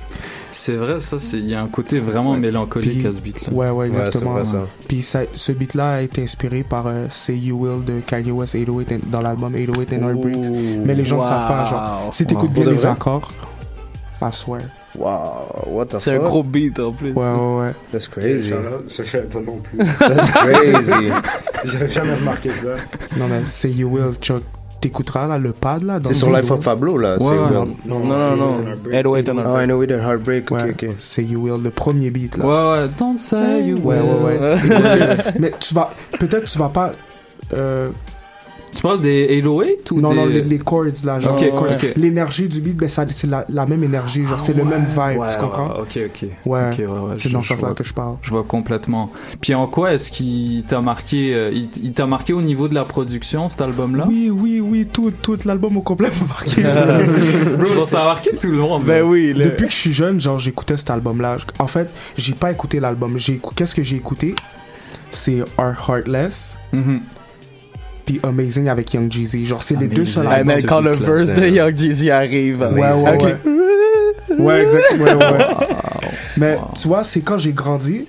C'est 0.51 0.74
vrai, 0.77 1.01
ça, 1.01 1.19
c'est, 1.19 1.39
il 1.39 1.49
y 1.49 1.55
a 1.55 1.62
un 1.62 1.66
côté 1.66 1.99
vraiment 2.01 2.35
mélancolique 2.35 2.99
Puis- 3.01 3.07
à 3.07 3.12
ce 3.12 3.20
beat 3.20 3.47
là. 3.47 3.53
Ouais, 3.53 3.70
ouais, 3.70 3.89
Ouais, 3.89 3.91
c'est 3.93 4.07
exactement. 4.07 4.33
vrai, 4.35 4.45
ça. 4.47 4.66
Puis 4.89 5.03
ça, 5.03 5.20
ce 5.35 5.53
beat-là 5.53 5.91
a 5.95 6.01
été 6.03 6.23
inspiré 6.23 6.62
par 6.62 6.87
euh, 6.87 7.07
Say 7.11 7.35
You 7.37 7.59
Will 7.65 7.85
de 7.85 8.01
Kanye 8.01 8.31
West 8.31 8.55
808 8.55 8.93
and- 8.93 8.99
dans 9.11 9.20
l'album 9.20 9.55
808 9.55 9.93
and 9.95 10.03
Heartbreaks. 10.09 10.51
Mais 10.85 10.95
les 10.95 11.05
gens 11.05 11.19
ne 11.19 11.23
savent 11.24 11.49
pas, 11.49 11.65
genre, 11.66 12.09
si 12.12 12.24
t'écoutes 12.27 12.51
Wow. 12.57 12.62
bien 12.62 12.65
les 12.73 12.77
vrai? 12.77 12.89
accords, 12.91 13.31
I 14.23 14.33
swear. 14.33 14.61
Wow, 14.99 15.66
what 15.66 15.87
the 15.87 15.99
C'est 15.99 16.12
un 16.15 16.20
fuck? 16.20 16.28
gros 16.31 16.43
beat 16.43 16.78
en 16.81 16.91
plus. 16.93 17.12
Ouais, 17.12 17.27
ouais, 17.28 17.59
ouais. 17.61 17.73
That's 17.93 18.09
crazy. 18.09 18.49
Ça, 18.87 19.03
je 19.03 19.11
savais 19.11 19.24
pas 19.27 19.41
non 19.41 19.59
plus. 19.59 19.77
That's 19.78 20.31
crazy. 20.31 21.11
J'avais 21.65 21.89
jamais 21.91 22.15
remarqué 22.15 22.51
ça. 22.53 22.69
Non, 23.19 23.27
mais 23.28 23.45
Say 23.45 23.70
You 23.73 23.89
Will, 23.93 24.12
Chuck, 24.20 24.41
t'écouteras 24.89 25.27
là, 25.27 25.39
le 25.39 25.53
pad 25.53 25.83
là. 25.83 25.99
dans 25.99 26.09
C'est 26.09 26.15
sur 26.15 26.31
le 26.31 26.41
Life 26.41 26.51
of 26.51 26.65
Pablo, 26.65 26.99
là. 26.99 27.17
Ouais, 27.19 27.25
c'est 27.25 27.29
ouais. 27.31 27.67
Non, 27.87 28.01
non, 28.01 28.37
non. 28.37 28.55
Headway 28.93 29.25
on 29.31 29.39
Oh, 29.39 29.59
I 29.61 29.65
know 29.67 29.83
it, 29.83 29.91
Heartbreak, 29.91 30.51
ok, 30.51 30.59
Ouais, 30.59 30.71
ok. 30.71 30.87
Say 30.99 31.25
You 31.25 31.41
Will, 31.43 31.63
le 31.63 31.71
premier 31.71 32.11
beat 32.11 32.37
là. 32.37 32.45
Ouais, 32.45 32.83
ouais, 32.83 32.89
don't 32.99 33.19
say 33.19 33.63
you 33.63 33.77
Ouais, 33.83 34.01
will. 34.01 34.23
ouais, 34.25 34.39
ouais. 34.39 34.57
Écoute, 34.57 35.35
mais 35.41 35.53
tu 35.59 35.75
vas, 35.75 35.91
peut-être 36.19 36.45
tu 36.45 36.59
vas 36.59 36.69
pas. 36.69 36.93
euh, 37.53 37.91
Tu 38.77 38.82
parles 38.82 39.01
des 39.01 39.27
808 39.40 39.90
ou 39.90 40.01
non, 40.01 40.11
des... 40.11 40.15
non, 40.16 40.27
les, 40.27 40.40
les 40.43 40.59
chords 40.59 40.85
là, 41.05 41.19
genre 41.19 41.35
Ok, 41.35 41.40
les 41.40 41.51
chords. 41.51 41.70
ok. 41.73 41.93
l'énergie 41.97 42.47
du 42.48 42.61
beat, 42.61 42.77
ben, 42.77 42.89
ça, 42.89 43.05
c'est 43.11 43.27
la, 43.27 43.44
la 43.48 43.65
même 43.66 43.82
énergie, 43.82 44.24
genre 44.27 44.36
Ah 44.39 44.43
c'est 44.44 44.53
le 44.53 44.62
ouais, 44.65 44.69
même 44.69 44.85
vibe, 44.85 45.19
ouais, 45.20 45.28
tu 45.32 45.39
comprends? 45.39 45.69
ouais, 45.77 45.81
ok, 45.81 45.98
ok. 46.07 46.28
Ouais, 46.47 46.61
Ok, 46.70 46.78
ouais, 46.78 46.85
ouais, 46.86 47.15
c'est 47.16 47.28
je- 47.31 47.35
dans 47.35 47.43
ce 47.43 47.48
sens-là 47.55 47.73
que 47.74 47.82
je 47.85 47.94
parle. 47.94 48.16
Je 48.23 48.31
vois 48.31 48.44
complètement. 48.44 49.11
Puis 49.40 49.55
en 49.55 49.66
quoi 49.66 49.94
est-ce 49.94 50.11
qu'il 50.11 50.62
t'a 50.65 50.81
marqué 50.81 51.35
euh, 51.35 51.51
Il, 51.53 51.69
il 51.82 51.93
t'a 51.93 52.07
marqué 52.07 52.32
au 52.32 52.43
niveau 52.43 52.69
de 52.69 52.74
la 52.74 52.85
production 52.85 53.48
cet 53.48 53.62
album-là? 53.62 54.05
Oui, 54.09 54.31
oui, 54.31 54.61
oui, 54.61 54.86
tout, 54.86 55.11
tout 55.23 55.39
l'album 55.47 55.77
au 55.78 55.82
complet 55.82 56.11
m'a 56.20 56.27
marqué. 56.28 56.62
Bro, 57.59 57.86
ça 57.86 58.03
a 58.03 58.05
marqué 58.05 58.31
tout 58.36 58.51
le 58.51 58.59
monde. 58.59 58.85
Ben 58.85 59.03
oui. 59.03 59.32
Depuis 59.35 59.66
que 59.66 59.73
je 59.73 59.77
suis 59.78 59.93
jeune, 59.93 60.20
genre 60.20 60.39
j'écoutais 60.39 60.77
cet 60.77 60.90
album-là. 60.90 61.39
En 61.59 61.66
fait, 61.66 61.93
j'ai 62.19 62.35
pas 62.35 62.51
écouté 62.53 62.78
l'album. 62.81 63.16
Qu'est-ce 63.57 63.74
que 63.74 63.82
j'ai 63.82 63.97
écouté? 63.97 64.35
C'est 65.11 65.40
Our 65.59 65.74
Heartless, 65.89 66.59
Mhm. 66.73 67.01
Puis 68.07 68.20
Amazing 68.23 68.69
avec 68.69 68.95
Young 68.95 69.12
Jeezy. 69.12 69.45
Genre 69.45 69.62
c'est 69.62 69.78
les 69.78 69.89
deux 69.89 70.07
seuls 70.07 70.27
albums. 70.27 70.57
ce 70.57 70.66
quand 70.66 70.81
le 70.81 70.93
verse 70.93 71.33
de 71.33 71.47
Young 71.49 71.77
Jeezy 71.77 72.11
arrive. 72.11 72.61
Ouais, 72.73 72.93
ouais, 72.93 73.23
ouais. 73.23 73.37
Ouais, 74.39 74.62
exact. 74.62 74.85
Ouais, 74.99 75.15
ouais. 75.15 75.66
Mais 76.39 76.57
tu 76.74 76.89
vois, 76.89 77.05
c'est 77.05 77.20
quand 77.20 77.39
j'ai 77.39 77.53
grandi 77.53 78.07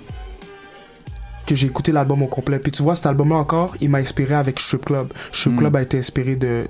que 1.46 1.56
j'ai 1.56 1.68
écouté 1.68 1.92
l'album 1.92 2.22
au 2.24 2.28
complet. 2.28 2.60
Puis 2.60 2.72
tu 2.72 2.84
vois, 2.84 2.96
cet 2.96 3.06
album-là 3.06 3.36
encore, 3.36 3.76
il 3.82 3.90
m'a 3.90 4.00
inspiré 4.00 4.36
avec 4.36 4.60
Strip 4.60 4.86
Club. 4.86 5.08
Strip 5.32 5.54
Mm. 5.54 5.58
Club 5.58 5.76
a 5.76 5.82
été 5.82 5.98
inspiré 5.98 6.36
de 6.36 6.64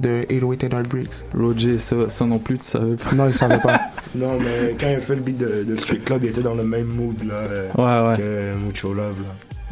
de 0.00 0.26
808 0.30 0.64
and 0.64 0.76
Heartbreaks. 0.76 1.24
Roger, 1.34 1.78
ça, 1.78 1.96
ça 2.08 2.24
non 2.24 2.38
plus, 2.38 2.58
tu 2.58 2.66
savais 2.66 2.96
pas. 2.96 3.14
Non, 3.14 3.26
il 3.26 3.34
savait 3.34 3.58
pas. 3.60 3.80
Non, 4.14 4.38
mais 4.38 4.74
quand 4.80 4.86
il 4.88 4.94
a 4.96 5.00
fait 5.00 5.14
le 5.16 5.20
beat 5.20 5.36
de, 5.36 5.64
de 5.64 5.76
Street 5.76 5.98
Club, 6.02 6.20
il 6.24 6.30
était 6.30 6.40
dans 6.40 6.54
le 6.54 6.64
même 6.64 6.86
mood 6.94 7.22
là, 7.24 7.34
euh, 7.34 7.68
Ouais, 7.76 8.08
ouais. 8.10 8.16
que 8.16 8.54
Mucho 8.56 8.94
Love. 8.94 9.16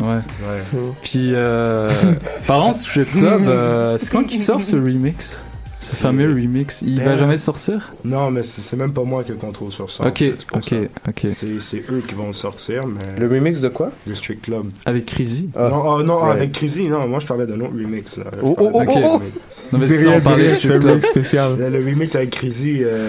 Là. 0.01 0.06
Ouais. 0.06 0.16
Ouais. 0.16 0.90
Puis, 1.02 1.30
euh, 1.32 1.90
parlant 2.46 2.72
de 2.72 2.76
Strip 2.76 3.10
Club, 3.10 3.46
euh, 3.46 3.96
c'est 3.98 4.10
quand 4.10 4.24
qu'il 4.24 4.40
sort 4.40 4.62
ce 4.62 4.76
remix? 4.76 5.40
Ce 5.85 5.97
fameux 5.97 6.31
remix, 6.31 6.81
il 6.82 6.98
va 6.98 7.11
Ben, 7.11 7.16
jamais 7.16 7.36
sortir? 7.36 7.93
Non, 8.05 8.31
mais 8.31 8.43
c'est 8.43 8.77
même 8.77 8.93
pas 8.94 9.02
moi 9.02 9.23
qui 9.23 9.32
le 9.32 9.36
contrôle 9.36 9.70
sur 9.70 9.90
ça. 9.90 10.05
en 10.05 10.09
Ok, 10.09 10.19
fait, 10.19 10.47
ok, 10.55 10.65
ça. 10.65 10.77
ok. 11.11 11.27
C'est 11.61 11.85
eux 11.90 12.02
qui 12.06 12.15
vont 12.15 12.28
le 12.28 12.32
sortir, 12.32 12.86
mais. 12.86 13.19
Le 13.20 13.28
remix 13.28 13.61
de 13.61 13.69
quoi? 13.69 13.90
Le 14.06 14.15
Street 14.15 14.39
Club. 14.43 14.66
Avec 14.86 15.05
Crazy 15.06 15.51
Ah. 15.55 15.69
non, 15.69 15.82
oh, 15.86 16.02
non 16.02 16.20
right. 16.20 16.36
avec 16.36 16.52
Crazy, 16.52 16.89
non, 16.89 17.06
moi 17.06 17.19
je 17.19 17.27
parlais 17.27 17.47
d'un 17.47 17.61
autre 17.61 17.74
remix. 17.74 18.16
Là. 18.16 18.24
Oh, 18.43 18.55
oh, 18.59 18.70
oh, 18.73 18.81
autre 18.81 18.93
oh. 18.97 19.19
remix. 19.19 19.48
Non, 19.73 19.78
mais 19.78 19.86
c'est 19.86 20.06
un 20.09 20.81
remix 20.81 21.06
spécial. 21.06 21.56
Le, 21.59 21.69
le 21.69 21.78
remix 21.85 22.15
avec 22.16 22.31
Crazy, 22.31 22.78
euh, 22.82 23.09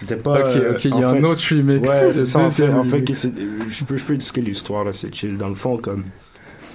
c'était 0.00 0.16
pas. 0.16 0.40
Ok, 0.50 0.62
ok, 0.74 0.84
il 0.84 0.90
y 0.90 1.02
a 1.02 1.12
fait- 1.12 1.18
un 1.18 1.24
autre 1.24 1.42
remix. 1.50 1.88
Ouais, 1.88 2.12
c'est 2.12 2.26
ça. 2.26 2.40
En 2.40 2.50
fait, 2.50 2.68
en 2.68 2.84
fait 2.84 3.04
je 3.10 3.84
peux, 3.84 3.96
je 3.96 4.04
peux 4.04 4.14
expliquer 4.14 4.42
l'histoire 4.42 4.84
là, 4.84 4.92
c'est 4.92 5.14
chill. 5.14 5.38
Dans 5.38 5.48
le 5.48 5.54
fond, 5.54 5.78
comme 5.78 6.04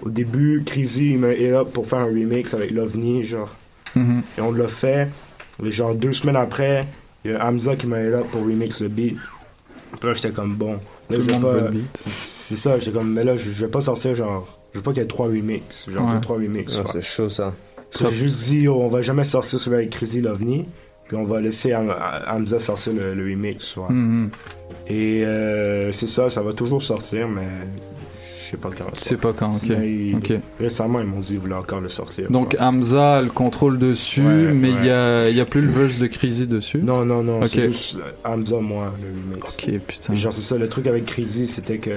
au 0.02 0.10
début, 0.10 0.64
Crazy 0.66 1.12
il 1.12 1.20
m'a 1.20 1.28
up 1.28 1.70
pour 1.74 1.88
faire 1.88 2.00
un 2.00 2.06
remix 2.06 2.54
avec 2.56 2.72
l'OVNI, 2.72 3.24
genre. 3.24 3.54
Mhm. 3.96 4.22
Et 4.38 4.42
on 4.42 4.52
l'a 4.52 4.68
fait. 4.68 5.10
Et 5.64 5.72
genre 5.72 5.94
deux 5.96 6.14
semaines 6.14 6.36
après, 6.36 6.88
il 7.24 7.32
y 7.32 7.34
a 7.36 7.46
Hamza 7.48 7.76
qui 7.76 7.88
m'a 7.88 7.98
up 7.98 8.26
pour 8.32 8.42
remix 8.42 8.82
le 8.82 8.88
beat. 8.90 9.18
Puis 10.00 10.08
là, 10.10 10.14
j'étais 10.14 10.32
comme 10.32 10.56
bon. 10.56 10.74
Là, 10.74 11.18
Tout 11.18 11.22
je 11.22 11.28
le 11.28 11.34
monde 11.34 11.42
pas- 11.44 11.52
veut 11.54 11.62
le 11.62 11.70
beat. 11.70 11.98
c'est- 12.00 12.24
C'est 12.24 12.56
ça, 12.56 12.80
j'étais 12.80 12.92
comme, 12.98 13.12
mais 13.14 13.24
là, 13.24 13.36
je, 13.36 13.50
je 13.52 13.66
vais 13.66 13.72
pas 13.72 13.82
sortir 13.82 14.16
genre. 14.16 14.48
Je 14.74 14.80
veux 14.80 14.84
pas 14.84 14.92
qu'il 14.92 15.02
y 15.02 15.06
ait 15.06 15.08
trois 15.08 15.28
remix. 15.28 15.88
Genre, 15.90 16.06
Ouais. 16.08 16.16
deux, 16.16 16.22
trois 16.22 16.38
remix. 16.38 16.74
Ah, 16.76 16.82
ouais. 16.82 16.88
C'est 16.94 17.02
chaud, 17.02 17.30
ça. 17.30 17.54
J'ai 18.00 18.10
juste 18.12 18.46
dit, 18.50 18.68
oh, 18.68 18.80
on 18.82 18.88
va 18.88 19.04
jamais 19.04 19.24
sortir 19.24 19.60
celui 19.60 19.78
avec 19.78 19.92
Crazy 19.92 20.20
Lovely, 20.22 20.66
puis 21.08 21.16
on 21.16 21.26
va 21.26 21.40
laisser 21.40 21.74
Ham- 21.74 21.94
Hamza 22.28 22.60
sortir 22.60 22.94
le, 22.94 23.14
le 23.14 23.24
remix. 23.24 23.76
Mhm. 23.78 24.32
Et 24.88 25.24
euh, 25.24 25.92
c'est 25.94 26.08
ça, 26.08 26.30
ça 26.32 26.42
va 26.42 26.54
toujours 26.54 26.82
sortir, 26.82 27.28
mais 27.28 27.48
sais 28.54 28.58
pas 28.58 28.70
quand. 28.70 28.98
Sais 28.98 29.18
pas 29.18 29.34
quand, 29.34 29.54
ok. 29.56 30.34
Récemment, 30.60 31.00
ils 31.00 31.08
m'ont 31.08 31.20
dit 31.20 31.28
qu'ils 31.30 31.40
voulaient 31.40 31.56
encore 31.56 31.82
le 31.82 31.90
sortir. 31.90 32.30
Donc 32.30 32.56
Hamza 32.60 33.18
a 33.18 33.22
le 33.22 33.30
contrôle 33.30 33.78
dessus, 33.80 34.22
Ouais, 34.22 34.54
mais 34.54 34.70
il 34.70 34.76
ouais. 34.76 34.86
y 34.88 34.90
a, 34.90 35.30
y 35.30 35.40
a 35.40 35.46
plus 35.46 35.62
le 35.62 35.72
verse 35.72 36.00
de 36.00 36.08
Crazy 36.08 36.48
dessus? 36.48 36.80
Non, 36.80 37.06
non, 37.06 37.24
non, 37.24 37.46
c'est 37.46 37.70
juste 37.70 37.98
Hamza, 38.24 38.60
moi, 38.60 38.94
le 39.02 39.08
remix. 39.36 39.48
Ok, 39.48 39.80
putain. 39.88 40.14
Genre, 40.14 40.34
c'est 40.34 40.42
ça, 40.42 40.58
le 40.58 40.70
truc 40.70 40.88
avec 40.88 41.06
Crazy, 41.06 41.48
c'était 41.48 41.78
que 41.78 41.92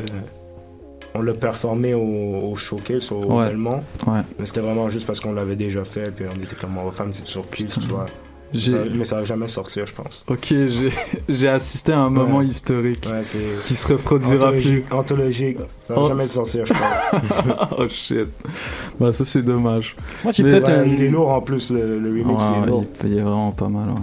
on 1.14 1.22
l'a 1.22 1.32
performé 1.32 1.94
au, 1.94 2.50
au 2.50 2.56
showcase, 2.56 3.10
au 3.10 3.16
Ouais. 3.24 3.54
Ouais. 3.54 4.20
Mais 4.38 4.44
c'était 4.46 4.60
vraiment 4.60 4.90
juste 4.90 5.06
parce 5.06 5.20
qu'on 5.20 5.32
l'avait 5.32 5.56
déjà 5.56 5.82
fait, 5.84 6.10
puis 6.14 6.26
on 6.30 6.38
était 6.42 6.54
comme, 6.56 6.76
on 6.76 6.84
va 6.84 6.90
faire 6.90 7.06
une 7.06 7.12
petite 7.12 7.26
surprise, 7.26 7.74
tu 7.80 7.86
vois. 7.88 8.06
Mais 8.54 9.04
ça 9.04 9.16
va 9.16 9.24
jamais 9.24 9.48
sortir, 9.48 9.86
je 9.86 9.92
pense. 9.94 10.24
Ok, 10.28 10.46
j'ai 10.50 10.90
j'ai 11.28 11.48
assisté 11.48 11.92
à 11.92 11.98
un 11.98 12.10
moment 12.10 12.38
Ouais. 12.38 12.46
historique 12.46 13.06
Ouais, 13.10 13.22
c'est 13.24 13.38
qui 13.64 13.74
se 13.74 13.86
reproduira 13.88 14.50
plus. 14.50 14.84
anthologique, 14.90 14.92
anthologique. 14.92 15.58
Ça 15.84 15.94
va 15.94 16.00
Oh, 16.02 16.08
jamais 16.08 16.26
sortir, 16.26 16.64
je 16.66 16.72
pense. 16.72 17.68
oh 17.78 17.88
shit. 17.88 18.28
Bah 19.00 19.12
ça 19.12 19.24
c'est 19.24 19.42
dommage. 19.42 19.96
Moi, 20.24 20.32
j'ai 20.32 20.42
Mais- 20.42 20.50
peut-être 20.52 20.68
Ouais, 20.68 20.74
un- 20.74 20.84
Il 20.84 21.02
est 21.02 21.10
lourd 21.10 21.30
en 21.30 21.40
plus, 21.40 21.70
le, 21.70 21.98
le 21.98 22.08
remix, 22.10 22.42
Ouais, 22.42 22.48
il 22.58 22.62
est 22.62 22.66
lourd. 22.66 22.84
il, 23.04 23.10
il 23.10 23.18
est 23.18 23.22
vraiment 23.22 23.52
pas 23.52 23.68
mal, 23.68 23.90
ouais. 23.90 23.94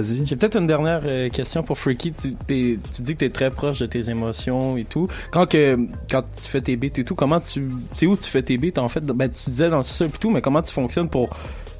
Vas-y. 0.00 0.26
J'ai 0.26 0.36
peut-être 0.36 0.56
une 0.56 0.66
dernière 0.66 1.02
euh, 1.04 1.28
question 1.28 1.62
pour 1.62 1.76
Freaky. 1.78 2.12
Tu, 2.14 2.32
t'es- 2.34 2.78
tu 2.94 3.02
dis 3.02 3.12
que 3.12 3.18
tu 3.18 3.24
es 3.26 3.30
très 3.30 3.50
proche 3.50 3.78
de 3.80 3.84
tes 3.86 4.08
émotions 4.08 4.78
et 4.78 4.84
tout. 4.86 5.06
Quand, 5.32 5.44
que, 5.46 5.76
quand 6.10 6.22
tu 6.22 6.48
fais 6.48 6.62
tes 6.62 6.76
beats 6.76 6.96
et 6.96 7.04
tout, 7.04 7.14
comment 7.14 7.40
tu. 7.40 7.68
C'est 7.94 8.06
où 8.06 8.16
tu 8.16 8.30
fais 8.30 8.42
tes 8.42 8.56
beats 8.56 8.80
en 8.80 8.88
fait? 8.88 9.04
Ben, 9.04 9.28
Tu 9.28 9.50
disais 9.50 9.68
dans 9.68 9.76
le 9.78 9.84
sol 9.84 10.06
et 10.06 10.18
tout, 10.18 10.30
mais 10.30 10.40
comment 10.40 10.62
tu 10.62 10.72
fonctionnes 10.72 11.10
pour. 11.10 11.28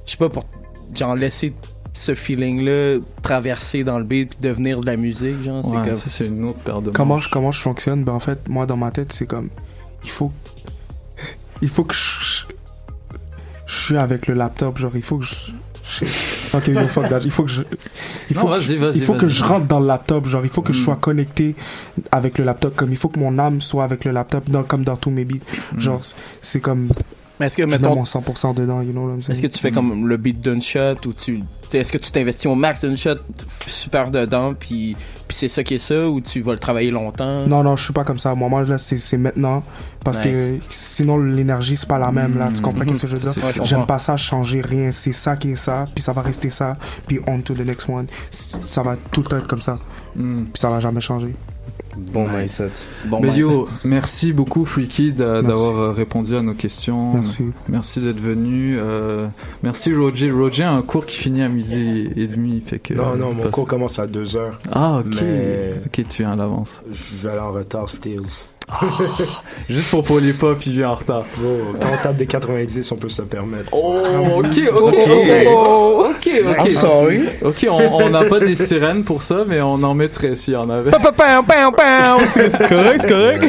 Je 0.04 0.10
sais 0.10 0.16
pas, 0.18 0.28
pour 0.28 0.44
genre 0.94 1.14
laisser 1.16 1.54
ce 1.94 2.14
feeling-là 2.14 2.98
traverser 3.22 3.84
dans 3.84 3.98
le 3.98 4.04
beat 4.04 4.30
puis 4.30 4.38
devenir 4.40 4.80
de 4.80 4.86
la 4.86 4.96
musique, 4.96 5.42
genre. 5.42 5.64
Ouais, 5.66 5.78
c'est 5.82 5.88
comme... 5.88 5.96
ça 5.96 6.10
c'est 6.10 6.26
une 6.26 6.44
autre 6.44 6.58
paire 6.60 6.80
de 6.82 6.90
Comment 6.90 7.16
manches. 7.16 7.24
je, 7.24 7.30
comment 7.30 7.52
je 7.52 7.60
fonctionne? 7.60 8.04
Ben 8.04 8.12
en 8.14 8.20
fait, 8.20 8.48
moi 8.48 8.64
dans 8.66 8.76
ma 8.78 8.90
tête, 8.90 9.12
c'est 9.12 9.26
comme 9.26 9.48
il 10.04 10.10
faut 10.10 10.32
il 11.60 11.68
faut 11.68 11.84
que 11.84 11.94
je 11.94 12.44
je 13.66 13.74
suis 13.86 13.96
avec 13.96 14.26
le 14.26 14.34
laptop, 14.34 14.78
genre 14.78 14.92
il 14.94 15.02
faut 15.02 15.18
que 15.18 15.24
je 15.24 15.34
Ok, 16.54 16.68
yo, 16.68 16.88
fuck 16.88 17.08
that. 17.10 17.20
Il 17.24 17.30
faut 17.30 17.44
que 17.44 17.50
je 17.50 17.62
il 18.30 18.36
Non, 18.36 18.42
faut, 18.42 18.48
vas-y, 18.48 18.74
que, 18.76 18.80
vas-y, 18.80 18.98
il 18.98 19.04
faut 19.04 19.14
que 19.14 19.28
je 19.28 19.44
rentre 19.44 19.66
dans 19.66 19.80
le 19.80 19.86
laptop, 19.86 20.26
genre 20.26 20.42
il 20.44 20.48
faut 20.50 20.62
que 20.62 20.72
je 20.72 20.80
Mm. 20.80 20.84
sois 20.84 20.96
connecté 20.96 21.54
avec 22.10 22.38
le 22.38 22.44
laptop 22.44 22.74
comme 22.76 22.90
il 22.92 22.96
faut 22.96 23.08
que 23.08 23.18
mon 23.20 23.38
âme 23.38 23.60
soit 23.60 23.84
avec 23.84 24.04
le 24.06 24.12
laptop 24.12 24.48
dans, 24.48 24.62
comme 24.62 24.84
dans 24.84 24.96
tous 24.96 25.10
mes 25.10 25.24
beats. 25.26 25.44
Mm. 25.74 25.80
Genre 25.80 26.00
c'est 26.40 26.60
comme 26.60 26.88
est-ce 27.42 27.56
que, 27.56 27.62
je 27.62 27.68
mets 27.68 27.78
mettons, 27.78 27.94
mon 27.96 28.04
100% 28.04 28.54
dedans, 28.54 28.80
you 28.82 28.92
know 28.92 29.06
what 29.06 29.14
I'm 29.14 29.22
saying? 29.22 29.38
Est-ce 29.38 29.42
que 29.48 29.52
tu 29.52 29.58
fais 29.60 29.70
comme 29.70 30.06
le 30.08 30.16
beat 30.16 30.40
d'un 30.40 30.60
shot 30.60 30.94
ou 31.06 31.12
tu. 31.12 31.40
Est-ce 31.72 31.90
que 31.92 31.98
tu 31.98 32.10
t'investis 32.12 32.46
au 32.46 32.54
max 32.54 32.82
d'un 32.82 32.94
shot 32.96 33.14
super 33.66 34.10
dedans 34.10 34.52
puis, 34.52 34.94
puis 35.26 35.36
c'est 35.36 35.48
ça 35.48 35.62
qui 35.64 35.74
est 35.74 35.78
ça 35.78 36.06
ou 36.06 36.20
tu 36.20 36.42
vas 36.42 36.52
le 36.52 36.58
travailler 36.58 36.90
longtemps? 36.90 37.46
Non, 37.46 37.62
non, 37.62 37.76
je 37.76 37.84
suis 37.84 37.92
pas 37.94 38.04
comme 38.04 38.18
ça. 38.18 38.34
Moi, 38.34 38.48
moi 38.50 38.62
là, 38.64 38.76
c'est 38.78 39.16
maintenant. 39.16 39.62
Parce 40.04 40.18
Nice. 40.24 40.36
que 40.36 40.58
sinon, 40.68 41.16
l'énergie, 41.18 41.76
c'est 41.76 41.88
pas 41.88 41.98
la 41.98 42.10
même, 42.12 42.36
là. 42.36 42.48
Tu 42.54 42.60
comprends 42.60 42.84
Mhm. 42.84 42.94
ce 42.94 43.02
que 43.02 43.06
je 43.16 43.16
veux 43.16 43.32
dire? 43.32 43.64
J'aime 43.64 43.86
pas 43.86 43.98
ça, 43.98 44.16
changer 44.16 44.60
rien. 44.60 44.90
C'est 44.92 45.12
ça 45.12 45.36
qui 45.36 45.52
est 45.52 45.56
ça, 45.56 45.86
puis 45.94 46.02
ça 46.02 46.12
va 46.12 46.20
rester 46.22 46.50
ça, 46.50 46.76
puis 47.06 47.20
on 47.26 47.40
to 47.40 47.54
the 47.54 47.60
next 47.64 47.88
one. 47.88 48.06
Ça 48.30 48.82
va 48.82 48.96
tout 49.12 49.22
le 49.22 49.28
temps 49.28 49.38
être 49.38 49.46
comme 49.46 49.62
ça. 49.62 49.78
Mm. 50.16 50.42
Puis 50.44 50.52
ça 50.60 50.68
va 50.68 50.80
jamais 50.80 51.00
changer. 51.00 51.32
Bon 51.96 52.26
mindset. 52.26 52.70
Bon, 53.06 53.20
Mais 53.20 53.36
yo, 53.36 53.68
merci 53.84 54.32
beaucoup 54.32 54.64
d'a- 55.12 55.42
Merci. 55.42 55.46
d'avoir 55.46 55.78
euh, 55.78 55.90
répondu 55.92 56.34
à 56.34 56.42
nos 56.42 56.54
questions. 56.54 57.14
Merci. 57.14 57.44
Merci 57.68 58.00
d'être 58.00 58.20
venu. 58.20 58.78
euh, 58.78 59.26
merci 59.62 59.92
Roger. 59.94 60.30
Roger 60.30 60.64
a 60.64 60.72
un 60.72 60.82
cours 60.82 61.04
qui 61.04 61.16
finit 61.18 61.42
à 61.42 61.48
midi 61.48 62.08
et 62.16 62.26
demi. 62.26 62.62
Fait 62.66 62.78
que, 62.78 62.94
Non, 62.94 63.16
non, 63.16 63.34
mon 63.34 63.42
passe- 63.42 63.50
cours 63.52 63.68
commence 63.68 63.98
à 63.98 64.06
2h. 64.06 64.52
Ah, 64.72 65.00
ok. 65.04 65.14
Mais 65.20 65.74
Ok, 65.86 66.04
tu 66.08 66.22
viens 66.22 66.32
à 66.32 66.36
l'avance. 66.36 66.82
je 66.90 67.26
vais 67.26 67.32
aller 67.32 67.40
en 67.40 67.52
retard, 67.52 67.90
Steels. 67.90 68.46
Juste 69.68 69.90
pour 69.90 70.02
Polypop, 70.04 70.64
il 70.66 70.72
vient 70.72 70.90
en 70.90 70.94
retard. 70.94 71.24
Quand 71.80 71.88
on 71.92 72.02
tape 72.02 72.16
des 72.16 72.26
90, 72.26 72.90
on 72.92 72.96
peut 72.96 73.08
se 73.08 73.22
le 73.22 73.28
permettre. 73.28 73.68
Oh, 73.72 74.02
ok, 74.38 74.60
ok, 74.74 74.94
Oh, 75.48 76.06
ok, 76.10 76.30
ok. 76.46 76.66
I'm 76.66 76.72
sorry. 76.72 77.22
Ok, 77.42 77.66
on 77.70 78.10
n'a 78.10 78.24
pas 78.24 78.40
des 78.40 78.54
sirènes 78.54 79.04
pour 79.04 79.22
ça, 79.22 79.44
mais 79.46 79.60
on 79.60 79.74
en 79.82 79.94
mettrait 79.94 80.36
s'il 80.36 80.54
y 80.54 80.56
en 80.56 80.70
avait. 80.70 80.90
C'est 82.26 82.58
correct, 82.68 83.00
c'est 83.02 83.08
correct. 83.08 83.44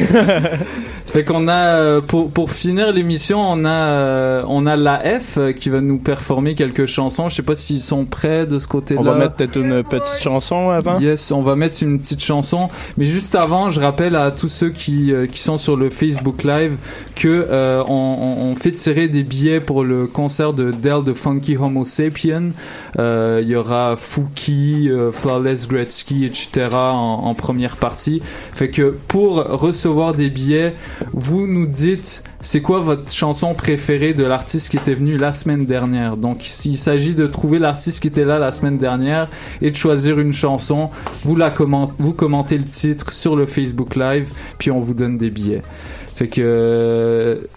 Fait 1.13 1.23
qu'on 1.23 1.47
a 1.47 1.53
euh, 1.53 2.01
pour 2.01 2.31
pour 2.31 2.51
finir 2.51 2.91
l'émission, 2.91 3.39
on 3.39 3.65
a 3.65 3.69
euh, 3.69 4.43
on 4.47 4.65
a 4.65 4.75
la 4.75 4.97
F 5.19 5.37
euh, 5.37 5.51
qui 5.53 5.69
va 5.69 5.79
nous 5.79 5.99
performer 5.99 6.55
quelques 6.55 6.87
chansons. 6.87 7.29
Je 7.29 7.35
sais 7.35 7.43
pas 7.43 7.55
s'ils 7.55 7.81
sont 7.81 8.05
prêts 8.05 8.47
de 8.47 8.57
ce 8.57 8.67
côté-là. 8.67 8.99
On 8.99 9.03
va 9.03 9.13
mettre 9.13 9.35
peut-être 9.35 9.55
une 9.57 9.83
petite 9.83 10.19
chanson 10.19 10.71
avant. 10.71 10.99
Yes, 10.99 11.31
on 11.31 11.43
va 11.43 11.55
mettre 11.55 11.83
une 11.83 11.99
petite 11.99 12.23
chanson. 12.23 12.67
Mais 12.97 13.05
juste 13.05 13.35
avant, 13.35 13.69
je 13.69 13.79
rappelle 13.79 14.15
à 14.15 14.31
tous 14.31 14.47
ceux 14.47 14.71
qui, 14.71 15.13
qui 15.31 15.37
sont 15.39 15.57
sur 15.57 15.77
le 15.77 15.91
Facebook 15.91 16.43
Live 16.43 16.77
que 17.15 17.27
euh, 17.47 17.83
on, 17.87 17.93
on- 18.49 18.55
fait 18.55 18.71
tirer 18.71 19.07
des 19.07 19.23
billets 19.23 19.59
pour 19.59 19.83
le 19.83 20.07
concert 20.07 20.53
de 20.53 20.71
Dell 20.71 21.03
de 21.05 21.13
Funky 21.13 21.57
Homo 21.57 21.83
Sapien. 21.83 22.49
Euh, 22.97 23.39
Il 23.43 23.49
y 23.49 23.55
aura 23.55 23.95
Fouki, 23.97 24.89
euh, 24.89 25.11
Flawless 25.11 25.67
Gretzky, 25.67 26.25
etc. 26.25 26.69
En, 26.73 27.21
en 27.25 27.35
première 27.35 27.77
partie. 27.77 28.19
Fait 28.55 28.69
que 28.69 28.95
pour 29.07 29.35
recevoir 29.35 30.13
des 30.15 30.29
billets, 30.31 30.73
vous 31.13 31.47
nous 31.47 31.65
dites 31.65 32.23
c'est 32.41 32.61
quoi 32.61 32.79
votre 32.79 33.11
chanson 33.11 33.53
préférée 33.53 34.13
de 34.13 34.23
l'artiste 34.23 34.69
qui 34.69 34.77
était 34.77 34.93
venu 34.93 35.17
la 35.17 35.31
semaine 35.31 35.65
dernière? 35.65 36.17
Donc 36.17 36.37
s'il 36.41 36.77
s'agit 36.77 37.15
de 37.15 37.27
trouver 37.27 37.59
l'artiste 37.59 37.99
qui 37.99 38.07
était 38.07 38.25
là 38.25 38.39
la 38.39 38.51
semaine 38.51 38.77
dernière 38.77 39.29
et 39.61 39.71
de 39.71 39.75
choisir 39.75 40.19
une 40.19 40.33
chanson, 40.33 40.89
vous 41.23 41.35
la 41.35 41.53
vous 41.99 42.13
commentez 42.13 42.57
le 42.57 42.63
titre 42.65 43.13
sur 43.13 43.35
le 43.35 43.45
Facebook 43.45 43.95
Live, 43.95 44.29
puis 44.57 44.71
on 44.71 44.79
vous 44.79 44.93
donne 44.93 45.17
des 45.17 45.29
billets. 45.29 45.61
Fait 46.15 46.27
que 46.27 47.47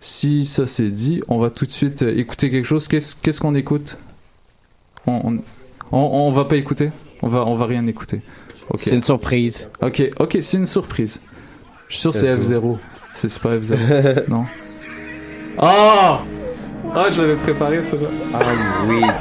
si 0.00 0.46
ça 0.46 0.66
c'est 0.66 0.88
dit, 0.88 1.22
on 1.28 1.38
va 1.38 1.50
tout 1.50 1.66
de 1.66 1.72
suite 1.72 2.02
euh, 2.02 2.16
écouter 2.18 2.50
quelque 2.50 2.64
chose. 2.66 2.88
Qu'est-ce 2.88 3.40
qu'on 3.40 3.54
écoute? 3.54 3.98
On, 5.06 5.12
on, 5.12 5.38
on- 5.92 6.26
on 6.28 6.30
va 6.30 6.44
pas 6.44 6.56
écouter? 6.56 6.90
On 7.22 7.28
va 7.28 7.44
on 7.46 7.54
va 7.54 7.66
rien 7.66 7.86
écouter. 7.86 8.22
C'est 8.76 8.94
une 8.94 9.02
surprise. 9.02 9.68
Ok, 9.82 10.08
ok, 10.20 10.38
c'est 10.40 10.56
une 10.56 10.66
surprise. 10.66 11.20
Je 11.90 11.96
suis 11.96 12.02
sûr 12.02 12.12
que 12.12 12.18
c'est 12.18 12.36
Let's 12.36 12.50
F0. 12.52 12.78
C'est 13.14 13.38
pas 13.40 13.56
F0. 13.56 14.28
non. 14.28 14.44
Ah 15.58 16.20
Ah, 16.94 17.08
je 17.10 17.20
l'avais 17.20 17.34
préparé 17.34 17.82
ça. 17.82 17.96
Ah 18.32 18.38
oui. 18.86 19.00
Ah 19.02 19.18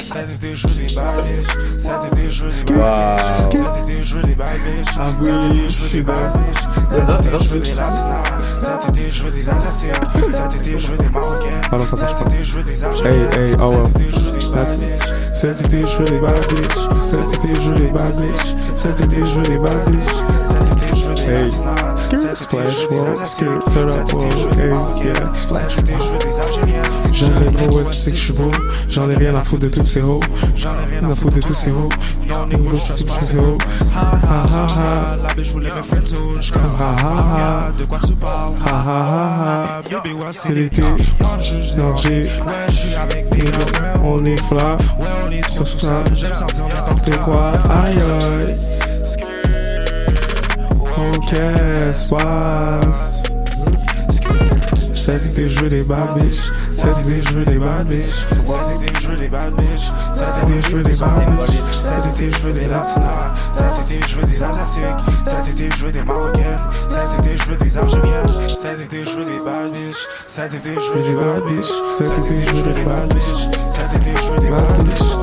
oui, 5.19 5.67
je 5.67 5.73
suis 5.73 5.89
Ah 11.71 11.77
non, 11.77 11.85
ça 11.85 11.95
marche 11.95 12.13
pas. 12.13 12.29
Hey, 13.09 13.19
hey, 13.35 13.55
oh 13.59 13.87
it. 13.97 14.13
Cet 15.33 15.59
été, 15.61 15.87
je 15.87 15.97
veux 15.97 16.05
des 16.05 16.19
bad. 16.19 16.35
Cet 17.01 17.27
été, 17.35 17.55
je 17.55 17.61
veux 17.69 17.75
des 17.79 17.87
bad. 17.87 18.13
Cet 18.75 18.99
été, 18.99 19.25
je 19.25 19.39
veux 19.39 19.43
des 19.43 19.57
bad 19.57 19.95
Hey, 21.29 21.47
skirt, 21.95 22.35
splash, 22.35 22.89
whoa, 22.89 23.23
skirt, 23.23 23.61
turn 23.71 23.89
up, 23.91 24.09
hey, 24.09 25.05
yeah, 25.05 25.33
splash, 25.35 25.75
J'aimerais 27.11 27.51
trop, 27.51 27.77
ouais, 27.77 27.85
tu 27.85 27.93
sais 27.93 28.09
que 28.09 28.17
je 28.17 28.23
suis 28.23 28.33
beau. 28.33 28.51
J'en 28.87 29.07
ai 29.11 29.15
rien 29.15 29.35
à 29.35 29.43
foutre 29.43 29.65
de 29.65 29.69
tous 29.69 29.83
ces 29.83 30.01
hoes. 30.01 30.19
J'en 30.55 30.73
ai 30.79 30.85
rien 30.89 31.03
à 31.07 31.13
foutre 31.13 31.35
de 31.35 31.41
tous 31.41 31.53
ces 31.53 31.71
hoes. 31.71 31.89
Et 32.25 32.55
gros, 32.55 32.71
tu 32.71 32.77
sais 32.77 33.03
que 33.03 33.11
c'est 33.19 33.37
hoes. 33.37 33.57
Ha 33.93 34.19
ha 34.23 34.45
ha. 34.49 35.17
La 35.21 35.33
bitch 35.35 35.51
voulait 35.51 35.69
me 35.69 35.83
faire 35.83 35.99
comme 36.51 36.63
ha 36.79 36.95
ha 37.03 37.67
ha. 37.67 37.71
De 37.77 37.85
quoi 37.85 37.99
tu 37.99 38.13
parles? 38.13 38.53
Ha 38.65 38.71
ha 38.71 38.81
ha 38.87 39.81
ha. 39.81 40.31
C'est 40.31 40.53
l'été. 40.53 40.81
Non, 40.81 41.97
j'ai. 41.97 42.21
On 44.03 44.25
est 44.25 44.41
flat. 44.41 44.77
Sur 45.47 45.67
ça. 45.67 46.03
N'importe 46.09 47.17
quoi. 47.23 47.51
Aïe 47.69 47.97
aïe. 47.99 48.88
Ok, 50.99 51.33
soit. 51.95 52.81
Cet 54.93 55.25
été, 55.25 55.49
je 55.49 55.59
veux 55.61 55.69
des 55.69 55.83
bad 55.83 56.13
bitch. 56.15 56.51
Cet 56.71 56.99
été, 56.99 57.21
je 57.25 57.39
veux 57.39 57.45
des 57.45 57.57
bad 57.57 57.87
bitch. 57.87 58.27
Cet 58.45 58.81
été, 58.81 59.01
je 59.01 59.07
veux 59.07 59.15
des 59.15 59.29
bad 59.29 59.53
bitch. 59.55 59.91
Cet 60.13 60.43
été, 60.43 60.61
je 60.61 60.75
veux 60.75 60.83
des 60.83 60.95
bad 60.95 61.25
bitch. 61.25 61.59
Cet 61.83 62.05
été, 62.13 62.31
je 62.31 62.39
veux 62.39 62.53
des 62.53 62.67
latinas. 62.67 63.33
Cet 63.53 63.85
été, 63.85 64.07
je 64.09 64.15
veux 64.19 64.27
des 64.27 64.43
asiatiques. 64.43 64.83
Cet 65.25 65.47
été, 65.53 65.69
je 65.77 65.85
veux 65.85 65.91
des 65.91 66.03
marocaines. 66.03 66.57
Cet 66.87 67.19
été, 67.19 67.37
je 67.37 67.49
veux 67.49 67.57
des 67.57 67.77
algériennes. 67.77 68.47
Cet 68.47 68.79
été, 68.81 69.05
je 69.05 69.19
veux 69.19 69.25
des 69.25 69.39
bad 69.39 69.71
bitch. 69.71 69.97
Cet 70.27 70.53
été, 70.53 70.75
je 70.75 70.97
veux 70.97 71.03
des 71.03 71.15
bad 71.15 71.43
bitch. 71.45 71.71
Cet 71.97 72.11
été, 72.19 72.47
je 72.47 72.63
veux 72.63 72.73
des 72.73 72.83
bad 72.83 73.13
bitch. 73.13 73.47
Cet 73.69 74.01
été, 74.01 74.11
je 74.21 74.29
veux 74.31 74.39
des 74.41 74.49
bad 74.49 74.83
bitch. 74.83 75.18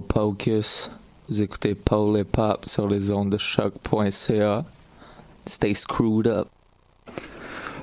Pocus. 0.00 0.90
Vous 1.28 1.42
écoutez 1.42 1.74
Paul 1.74 2.18
et 2.18 2.24
Pop 2.24 2.64
sur 2.66 2.88
les 2.88 3.10
ondes 3.10 3.30
de 3.30 3.38
choc.ca. 3.38 4.64
Stay 5.46 5.74
screwed 5.74 6.26
up. 6.26 6.48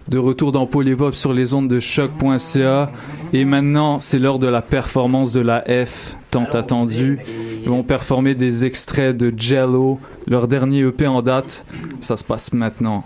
De 0.08 0.20
retour 0.20 0.52
dans 0.52 0.68
Polypop 0.68 1.16
sur 1.16 1.34
les 1.34 1.56
ondes 1.56 1.68
de 1.68 1.80
choc.ca. 1.80 2.92
Et 3.34 3.44
maintenant, 3.44 4.00
c'est 4.00 4.20
l'heure 4.20 4.38
de 4.38 4.48
la 4.48 4.62
performance 4.62 5.34
de 5.34 5.42
la 5.42 5.64
F, 5.86 6.16
tant 6.30 6.46
attendue. 6.46 7.20
Ils 7.62 7.70
vont 7.70 7.84
performer 7.84 8.36
des 8.36 8.66
extraits 8.66 9.18
de 9.18 9.34
Jello, 9.36 10.00
leur 10.28 10.48
dernier 10.48 10.82
EP 10.82 11.08
en 11.08 11.24
date. 11.24 11.66
Ça 12.02 12.18
se 12.18 12.24
passe 12.24 12.54
maintenant 12.54 13.04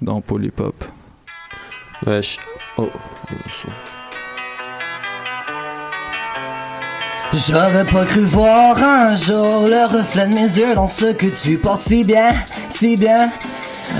dans 0.00 0.22
Polypop. 0.22 0.84
Wesh. 2.06 2.38
Oh. 2.78 2.88
J'aurais 7.32 7.84
pas 7.84 8.04
cru 8.04 8.22
voir 8.22 8.82
un 8.82 9.14
jour 9.14 9.68
le 9.68 9.86
reflet 9.86 10.26
de 10.26 10.34
mes 10.34 10.58
yeux 10.58 10.74
dans 10.74 10.88
ce 10.88 11.12
que 11.12 11.26
tu 11.26 11.58
portes 11.58 11.80
si 11.82 12.02
bien, 12.02 12.30
si 12.68 12.96
bien. 12.96 13.30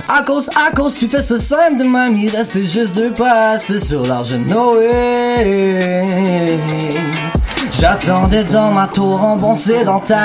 À 0.09 0.23
cause, 0.23 0.51
à 0.57 0.75
cause, 0.75 0.97
tu 0.97 1.09
fais 1.09 1.23
ce 1.23 1.37
simple 1.37 1.77
de 1.79 1.85
même, 1.85 2.17
il 2.17 2.29
reste 2.31 2.61
juste 2.65 2.97
deux 2.97 3.13
passes 3.13 3.77
sur 3.79 4.05
l'argent 4.05 4.39
Noé. 4.39 5.39
J'attendais 7.79 8.45
dans 8.45 8.71
ma 8.71 8.87
tour 8.87 9.23
en 9.23 9.37
bon 9.37 9.55
sédentaire 9.55 10.19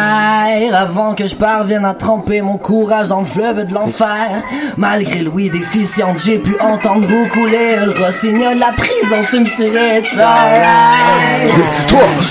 Avant 0.74 1.14
que 1.14 1.28
je 1.28 1.36
parvienne 1.36 1.86
à 1.86 1.94
tremper 1.94 2.42
mon 2.42 2.58
courage 2.58 3.10
dans 3.10 3.20
le 3.20 3.26
fleuve 3.26 3.66
de 3.66 3.74
l'enfer. 3.74 4.44
Malgré 4.78 5.20
Louis 5.20 5.50
déficient, 5.50 6.16
j'ai 6.18 6.40
pu 6.40 6.56
entendre 6.60 7.08
où 7.10 7.28
couler 7.30 7.78
le 7.78 7.92
rossignol 8.04 8.58
La 8.58 8.72
prison, 8.72 9.28
tu 9.30 9.40
me 9.40 9.46
serais 9.46 10.02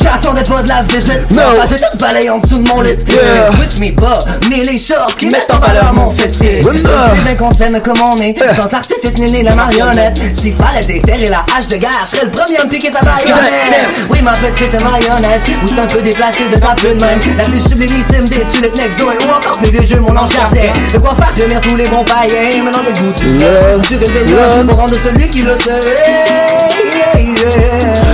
J'attendais 0.02 0.42
pas 0.42 0.62
de 0.62 0.68
la 0.68 0.82
visite. 0.82 1.30
Non, 1.30 1.42
j'ai 1.68 1.76
tout 1.76 1.98
balayé 1.98 2.30
en 2.30 2.38
dessous 2.38 2.58
de 2.58 2.68
mon 2.68 2.80
lit. 2.80 2.90
Yeah. 2.90 3.18
J'ai 3.50 3.56
switch 3.56 3.78
mes 3.78 3.92
bas, 3.92 4.18
mais 4.50 4.64
les 4.64 4.78
shorts 4.78 5.14
qui 5.16 5.26
mettent 5.26 5.50
en 5.52 5.58
valeur 5.58 5.92
mon 5.92 6.10
fessier. 6.10 6.60
Bien 7.24 7.34
qu'on 7.36 7.52
s'aime 7.52 7.80
comme 7.80 8.00
on 8.02 8.16
est. 8.18 8.36
Sans 8.54 8.72
artifice 8.74 9.18
ni 9.18 9.30
ni 9.30 9.42
la 9.42 9.54
marionnette 9.54 10.20
S'il 10.34 10.54
fallait 10.54 10.84
déterrer 10.84 11.28
la 11.28 11.44
hache 11.56 11.68
de 11.68 11.76
guerre 11.76 11.90
Je 12.04 12.10
serais 12.10 12.24
le 12.24 12.30
premier 12.30 12.58
à 12.58 12.64
me 12.64 12.68
piquer 12.70 12.90
sa 12.90 13.02
marionnette 13.02 13.88
Oui 14.10 14.20
ma 14.22 14.32
petite 14.32 14.74
mayonnaise 15.04 15.42
Ou 15.62 15.80
un 15.80 15.86
peu 15.86 16.00
déplacé 16.00 16.42
de 16.44 16.56
plus 16.76 16.94
de 16.94 17.00
même 17.00 17.20
La 17.38 17.44
plus 17.44 17.60
sublimissime 17.60 18.24
des 18.28 18.44
tulips 18.52 18.76
next 18.76 18.98
door 18.98 19.12
Ou 19.26 19.30
encore 19.30 19.60
mes 19.62 19.70
vieux 19.70 19.84
jeux 19.84 20.00
mon 20.00 20.16
ange 20.16 20.34
gardien 20.34 20.72
De 20.92 20.98
quoi 20.98 21.14
faire 21.14 21.34
revenir 21.34 21.60
tous 21.60 21.76
les 21.76 21.88
bons 21.88 22.04
païens 22.04 22.62
Maintenant 22.64 22.82
que 22.82 22.90
le 22.90 22.94
goût 22.94 23.12
du 23.18 24.34
Love. 24.34 24.66
Pour 24.66 24.76
rendre 24.76 24.94
celui 24.94 25.28
qui 25.28 25.42
le 25.42 25.56
sait 25.58 25.80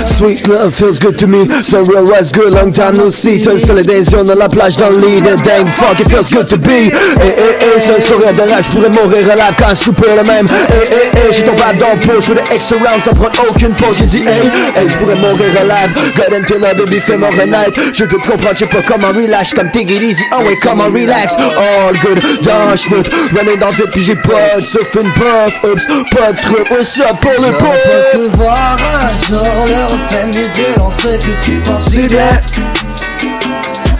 Sweet 0.06 0.46
love 0.48 0.74
feels 0.74 0.98
good 0.98 1.18
to 1.18 1.26
me. 1.26 1.46
Real 1.46 2.04
was 2.04 2.30
good, 2.30 2.52
long 2.52 2.72
time 2.72 2.96
no 2.96 3.08
see. 3.08 3.40
T'as 3.42 3.54
le 3.54 3.58
soleil 3.58 3.86
des 3.86 4.10
yeux, 4.10 4.18
on 4.18 4.28
a 4.28 4.34
la 4.34 4.48
plage 4.48 4.76
dans 4.76 4.90
le 4.90 4.98
lit. 4.98 5.22
Dang, 5.22 5.66
fuck, 5.68 5.98
it 5.98 6.10
feels 6.10 6.30
good 6.30 6.46
to 6.46 6.58
be. 6.58 6.68
Eh, 6.68 6.92
eh, 7.22 7.56
eh, 7.62 7.92
un 7.96 8.00
sourire 8.00 8.34
de 8.34 8.42
rage, 8.42 8.66
je 8.66 8.70
pourrais 8.70 8.90
mourir 8.90 9.22
relave 9.26 9.54
quand 9.58 9.70
je 9.70 9.74
souper 9.76 10.10
le 10.14 10.22
même. 10.24 10.46
Eh, 10.50 10.74
eh, 10.92 11.10
eh, 11.14 11.32
j'ai 11.32 11.42
ton 11.42 11.52
vibe 11.52 11.78
dans 11.78 11.94
le 11.94 12.00
pot, 12.00 12.20
je 12.20 12.34
des 12.34 12.54
extra 12.54 12.76
rounds 12.76 13.02
sans 13.02 13.12
prendre 13.12 13.46
aucune 13.48 13.70
pause. 13.70 13.96
J'ai 13.98 14.04
dit, 14.06 14.24
hey, 14.26 14.50
hey, 14.76 14.88
je 14.88 14.96
pourrais 14.98 15.16
mourir 15.16 15.46
relave. 15.58 15.94
God 16.14 16.34
and 16.34 16.44
baby, 16.84 17.00
fais 17.00 17.16
mon 17.16 17.30
renaître. 17.30 17.80
Je 17.92 18.04
veux 18.04 18.18
comprendre, 18.18 18.56
je 18.56 18.64
pas 18.64 18.82
comment 18.86 19.08
relax. 19.08 19.54
Comme 19.54 19.70
take 19.70 19.92
it 19.92 20.02
easy, 20.02 20.24
oh 20.32 20.42
ouais, 20.42 20.56
comment 20.62 20.84
relax. 20.84 21.34
All 21.36 21.98
good, 22.00 22.20
dans 22.42 22.76
schnout. 22.76 23.08
Running 23.36 23.58
dans 23.58 23.70
le 23.70 23.86
puis 23.90 24.02
j'ai 24.02 24.16
pas 24.16 24.60
de 24.60 24.64
surfing 24.64 25.10
puff. 25.14 25.64
Oops, 25.64 25.86
pas 26.10 26.32
de 26.32 26.40
truc, 26.40 26.70
what's 26.70 26.98
up 27.00 27.16
pour 27.20 27.32
le 27.32 27.52
pot? 27.52 27.64
pas 27.64 28.18
pu 28.18 28.26
voir 28.36 28.76
un 29.02 29.14
jour 29.26 29.64
le 29.66 29.84
reflet 29.84 30.22
de 30.24 30.38
mes 30.38 30.44
yeux 30.44 30.74
dans 30.76 30.90
ce 30.90 31.08
que 31.08 31.44
tu 31.44 31.52
penses 31.64 31.84
si 31.84 32.06
bien 32.08 32.40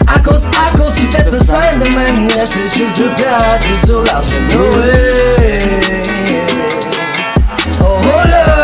À 0.07 0.19
cause, 0.19 0.45
à 0.45 0.77
cause 0.77 0.93
tu 0.95 1.05
fais 1.05 1.23
ce 1.23 1.43
simple 1.43 1.83
de 1.83 1.89
même 1.89 2.27
Il 2.29 2.39
reste 2.39 2.53
juste 2.75 2.99
de 2.99 3.07
place 3.15 3.85
sur 3.85 4.03
l'argent 4.03 4.35
Noé 4.49 5.59
Oh 7.81 7.85
oh 8.03 8.27
là 8.27 8.60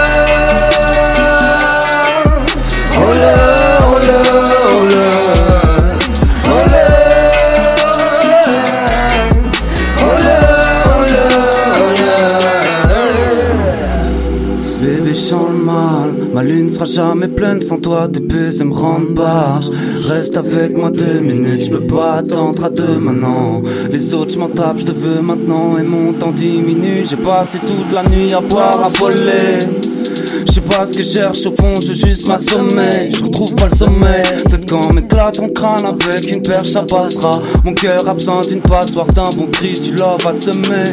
lune 16.47 16.69
sera 16.69 16.85
jamais 16.85 17.27
pleine 17.27 17.61
sans 17.61 17.77
toi. 17.77 18.07
Tes 18.11 18.19
baisers 18.19 18.65
me 18.65 18.73
rendent 18.73 19.13
barge. 19.13 19.69
Reste 20.07 20.37
avec 20.37 20.75
moi 20.77 20.89
deux 20.89 21.19
minutes. 21.19 21.65
Je 21.65 21.69
peux 21.69 21.87
pas 21.95 22.13
attendre 22.15 22.63
à 22.65 22.69
demain, 22.69 23.13
non. 23.13 23.63
Les 23.91 24.13
autres, 24.13 24.33
je 24.33 24.39
m'en 24.39 24.49
tape. 24.49 24.79
Je 24.79 24.85
te 24.85 24.91
veux 24.91 25.21
maintenant 25.21 25.77
et 25.77 25.83
mon 25.83 26.13
temps 26.13 26.31
diminue. 26.31 27.05
J'ai 27.09 27.17
passé 27.17 27.59
toute 27.59 27.91
la 27.93 28.03
nuit 28.03 28.33
à 28.33 28.41
boire, 28.41 28.85
à 28.85 28.89
voler. 28.89 30.16
Je 30.45 30.51
sais 30.51 30.61
pas 30.61 30.85
ce 30.85 30.93
que 30.93 31.03
je 31.03 31.09
cherche 31.09 31.45
au 31.45 31.51
fond, 31.51 31.81
je 31.81 31.93
juste 31.93 32.27
m'assommer. 32.27 33.11
Je 33.13 33.23
retrouve 33.23 33.55
pas 33.55 33.67
le 33.69 33.75
sommeil. 33.75 34.23
Peut-être 34.45 34.69
qu'en 34.69 34.93
m'éclate 34.93 35.35
ton 35.35 35.49
crâne 35.49 35.85
avec 35.85 36.31
une 36.31 36.41
perche, 36.41 36.69
ça 36.71 36.83
passera. 36.83 37.31
Mon 37.63 37.73
cœur 37.73 38.07
a 38.07 38.13
besoin 38.13 38.41
d'une 38.41 38.61
passoire, 38.61 39.07
d'un 39.07 39.29
bon 39.31 39.47
cri, 39.51 39.79
du 39.79 39.93
love 39.95 40.25
à 40.27 40.33
semer. 40.33 40.85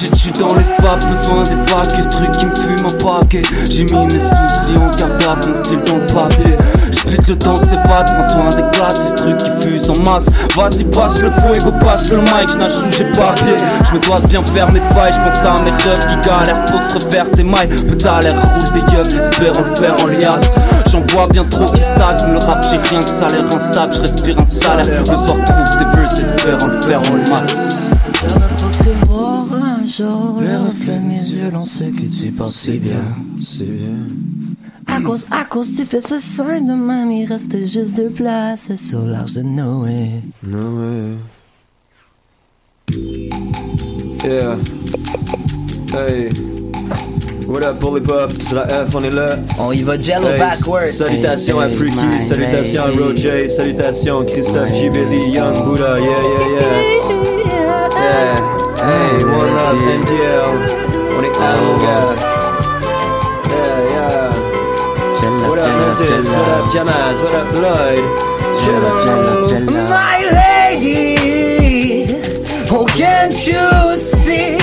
J'ai 0.00 0.08
tu 0.10 0.30
dans 0.38 0.54
les 0.54 0.64
fables, 0.82 1.04
besoin 1.10 1.44
des 1.44 1.70
vagues, 1.70 2.02
ce 2.02 2.08
truc 2.08 2.30
qui 2.32 2.46
me 2.46 2.54
fume 2.54 2.86
en 2.86 3.20
paquet. 3.20 3.42
J'ai 3.70 3.84
mis 3.84 4.06
mes 4.06 4.20
soucis 4.20 4.76
en 4.76 4.90
cartable, 4.96 5.48
mon 5.48 5.54
style 5.54 5.78
dans 5.86 5.96
le 5.96 6.06
papier. 6.06 6.56
J'pute 6.90 7.28
le 7.28 7.36
temps 7.36 7.56
s'évade, 7.56 8.06
prends 8.06 8.28
soin 8.28 8.48
des 8.50 8.76
glaces, 8.76 9.08
ce 9.08 9.14
truc 9.14 9.36
qui 9.38 9.68
fuse 9.68 9.90
en 9.90 9.98
masse. 10.00 10.26
Vas-y, 10.56 10.84
passe 10.84 11.20
le 11.20 11.30
fuego, 11.30 11.72
passe 11.84 12.10
le 12.10 12.18
mic, 12.18 12.48
j'nage 12.52 12.72
sous, 12.72 12.90
j'ai 12.96 13.04
pas 13.04 13.32
pied. 13.34 13.56
J'me 13.90 13.98
dois 14.00 14.20
bien 14.28 14.42
faire 14.44 14.70
mes 14.72 14.80
pailles, 14.80 15.12
j'pense 15.12 15.44
à 15.44 15.62
mes 15.62 15.70
rêves 15.70 16.06
qui 16.08 16.28
galèrent 16.28 16.64
pour 16.66 16.82
se 16.82 16.94
refaire 16.94 17.30
tes 17.30 17.42
mailles. 17.42 17.68
Putain, 17.68 18.20
l'air 18.20 18.34
roule 18.34 18.72
des 18.72 18.92
yeux, 18.92 19.18
espérant 19.18 19.64
le 19.68 19.76
faire 19.76 19.96
en 20.02 20.06
liasse. 20.06 20.60
J'en 20.90 21.00
vois 21.12 21.28
bien 21.28 21.44
trop 21.44 21.66
qui 21.66 21.82
stagnent, 21.82 22.32
le 22.32 22.38
rap, 22.38 22.64
j'ai 22.70 22.78
rien 22.78 23.02
que 23.02 23.10
ça 23.10 23.28
l'air 23.28 23.44
instable, 23.54 23.94
j'respire 23.94 24.38
un 24.38 24.46
salaire. 24.46 25.00
Le 25.00 25.06
soir, 25.06 25.36
trouve 25.46 25.78
des 25.78 25.96
verses, 25.96 26.18
espérant 26.18 26.66
le 26.66 26.82
faire 26.82 27.00
en 27.00 27.30
masse. 27.30 27.56
voir 29.08 29.46
un 29.52 29.86
jour 29.86 30.40
le 30.40 30.56
reflet 30.68 30.98
de 30.98 31.06
mes 31.06 31.14
yeux 31.14 31.50
dans 31.50 31.64
ce 31.64 31.84
que 31.84 32.02
tu 32.02 32.30
portes 32.30 32.50
si 32.50 32.78
bien. 32.78 33.02
Si 33.40 33.64
bien. 33.64 34.47
À 34.98 35.00
cause, 35.00 35.26
à 35.30 35.44
cause, 35.44 35.72
tu 35.76 35.84
fais 35.84 36.00
ce 36.00 36.18
simple 36.18 36.64
de 36.64 36.72
même, 36.72 37.12
il 37.12 37.24
reste 37.24 37.56
juste 37.66 37.94
deux 37.94 38.08
places 38.10 38.74
sur 38.74 38.98
l'arche 39.02 39.32
de 39.34 39.42
Noé. 39.42 40.10
Noé. 40.42 41.18
Yeah. 44.24 44.56
Hey. 45.92 46.28
What 47.46 47.62
up, 47.62 47.78
Bully 47.80 48.00
Pop? 48.00 48.32
C'est 48.40 48.56
la 48.56 48.66
F, 48.84 48.92
on 48.96 49.04
est 49.04 49.10
là. 49.10 49.36
On 49.60 49.70
y 49.70 49.84
va 49.84 49.96
jello 49.98 50.26
Hey, 50.26 50.38
backward. 50.40 50.88
Salutations 50.88 51.62
Hey, 51.62 51.72
à 51.72 51.76
Freaky, 51.76 52.20
salutations 52.20 52.82
à 52.82 52.90
Roger, 52.90 53.48
salutations 53.48 54.24
Christophe 54.24 54.74
G. 54.74 54.90
Billy, 54.90 55.30
Young 55.30 55.64
Buddha, 55.64 55.96
yeah, 56.00 56.08
yeah, 56.08 56.48
yeah. 56.60 56.82
Yeah. 57.94 58.36
Hey, 58.82 59.24
one 59.24 59.54
love, 59.54 59.80
NGL. 59.80 60.50
On 61.16 61.22
est 61.22 61.36
à 61.36 61.56
mon 61.56 61.78
gars. 61.78 62.27
What 65.98 66.10
up, 66.10 66.70
Janas, 66.70 67.20
what 67.20 67.34
up, 67.34 67.52
Lloyd? 67.54 68.04
Jella, 68.62 68.90
Jella, 69.02 69.48
Jella. 69.48 69.88
My 69.90 70.20
lady, 70.32 72.06
oh, 72.70 72.86
can't 72.86 73.34
you 73.44 73.96
see? 73.96 74.58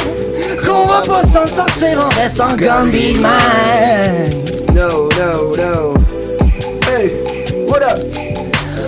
Qu'on 0.66 0.86
va 0.86 1.02
pas 1.02 1.24
s'en 1.24 1.45
sortir 1.45 1.99
en 1.99 2.07
restant 2.16 2.56
gonna 2.56 2.90
be 2.90 3.20
mine? 3.20 4.45
No, 4.74 5.10
no, 5.18 5.53
no. 5.57 5.98
Hey, 6.86 7.12
what 7.68 7.84
up? 7.84 7.99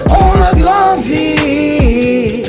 On 0.10 0.42
a 0.42 0.54
grandi 0.54 2.44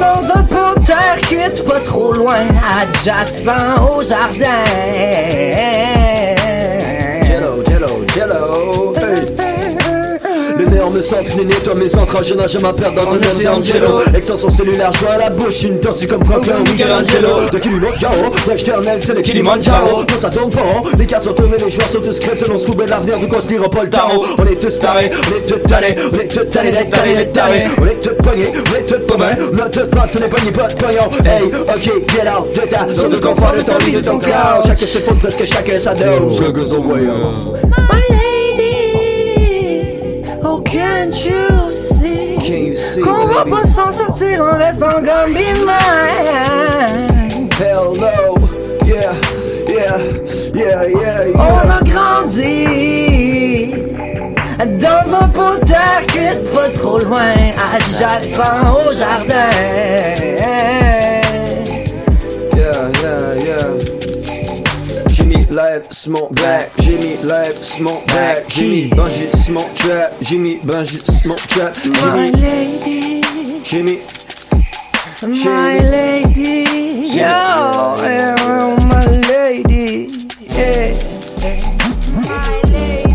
dans 0.00 0.32
un 0.34 0.42
peu 0.42 0.80
de 0.80 0.84
terre 0.84 1.20
quitte, 1.28 1.64
pas 1.64 1.78
trop 1.78 2.12
loin, 2.12 2.44
adjacent 2.82 3.78
au 3.88 4.02
jardin. 4.02 4.64
Le 10.80 10.86
nerf 10.86 10.92
me 10.92 11.02
sent 11.02 11.36
néné, 11.36 11.54
toi 11.56 11.74
mes 11.74 11.94
entrailles, 11.94 12.24
je 12.24 12.34
nage 12.34 12.56
ma 12.58 12.72
perte 12.72 12.94
dans 12.94 13.12
un 13.12 13.58
de 13.58 13.62
jello 13.62 14.00
Extension 14.14 14.48
cellulaire, 14.48 14.90
joie 14.92 15.10
à 15.10 15.18
la 15.18 15.30
bouche, 15.30 15.62
une 15.64 15.78
tortue 15.78 16.06
comme 16.06 16.24
Franklin 16.24 16.60
Michelangelo 16.60 17.50
De 17.52 17.58
Kilimanjaro, 17.58 18.32
l'éternel 18.48 18.98
c'est 19.00 19.14
le 19.14 19.20
Kilimanjaro 19.20 20.04
Quand 20.08 20.18
ça 20.18 20.30
tombe 20.30 20.54
pas, 20.54 20.60
hein, 20.60 20.82
les 20.98 21.04
cartes 21.04 21.24
sont 21.24 21.34
tournées, 21.34 21.58
les 21.62 21.70
joueurs 21.70 21.88
sont 21.88 22.00
tous 22.00 22.18
crêtes 22.18 22.38
Selon 22.38 22.56
ce 22.56 22.64
football 22.64 22.88
l'avenir 22.88 23.18
du 23.18 23.26
Paul 23.28 23.90
Taro 23.90 24.24
On 24.38 24.44
est 24.46 24.56
tous 24.56 24.78
tarés, 24.78 25.10
on 25.12 25.36
est 25.36 25.46
tous 25.46 25.68
tannés, 25.68 25.96
on 26.12 26.16
est 26.16 26.28
tous 26.28 26.44
tannés 26.50 26.72
d'être 26.72 26.90
tarés, 26.90 27.14
d'être 27.14 27.32
tarés. 27.32 27.64
On 27.78 27.86
est 27.86 28.00
tous 28.00 28.22
poignés, 28.22 28.52
on 28.54 28.74
est 28.74 28.86
tous 28.86 29.06
paumés, 29.06 29.26
on 29.52 29.58
a 29.58 29.68
tous 29.68 29.88
place, 29.88 30.10
on 30.18 30.24
est 30.24 30.30
poignés, 30.30 30.52
pas 30.52 30.68
de 30.68 30.74
pognon 30.74 31.10
Hey, 31.24 31.44
ok, 31.44 32.08
get 32.08 32.28
out 32.28 32.54
de 32.54 32.68
ta 32.68 32.90
zone 32.90 33.12
de 33.12 33.16
confort, 33.16 33.52
de 33.54 33.62
ton 33.62 33.78
lit, 33.84 33.92
de 33.96 34.00
ton 34.00 34.18
corps 34.18 34.62
Chacun 34.64 34.86
se 34.86 34.98
fout 34.98 35.18
presque 35.18 35.44
chacun 35.44 35.78
sa 35.78 35.94
dose. 35.94 36.38
Sugar's 36.38 36.72
away, 36.72 37.06
My 37.06 37.76
lady, 37.76 37.79
oh 40.42 40.60
can't 40.62 41.14
you 41.24 41.72
see? 41.72 42.76
See, 42.76 43.00
Qu'on 43.00 43.26
va 43.26 43.44
pas 43.44 43.64
s'en 43.64 43.90
sortir 43.92 44.42
en 44.42 44.56
restant 44.56 44.94
comme 44.94 45.34
be 45.34 45.54
mine. 45.64 47.48
Hell 47.58 47.92
no, 47.96 48.38
yeah, 48.84 49.14
yeah, 49.68 49.98
yeah, 50.54 50.88
yeah, 50.88 51.26
yeah. 51.26 51.36
On 51.36 51.70
a 51.70 51.82
grandi 51.84 53.40
dans 54.66 55.14
un 55.14 55.28
pot 55.28 55.58
d'air 55.64 56.02
pas 56.54 56.68
trop 56.68 56.98
loin, 56.98 57.32
adjacent 57.74 58.40
au 58.86 58.92
jardin. 58.92 59.50
Live, 65.50 65.92
smoke 65.92 66.32
back. 66.36 66.70
Jimmy 66.76 67.16
Live, 67.24 67.58
smoke 67.64 68.06
back. 68.06 68.46
Jimmy 68.46 68.88
Bungie, 68.90 69.34
smoke 69.34 69.74
trap. 69.74 70.12
Jimmy 70.22 70.60
Bungie, 70.60 71.04
smoke 71.04 71.40
trap. 71.40 71.74
My 71.86 72.30
Jimmy, 72.30 72.40
lady, 72.40 73.20
Jimmy. 73.64 74.00
my 75.42 75.80
lady, 75.80 77.08
yo, 77.08 77.94
yeah, 77.98 78.76
my 78.88 79.04
lady, 79.26 80.06
yeah. 80.46 80.94
My 82.14 82.60
lady, 82.70 83.14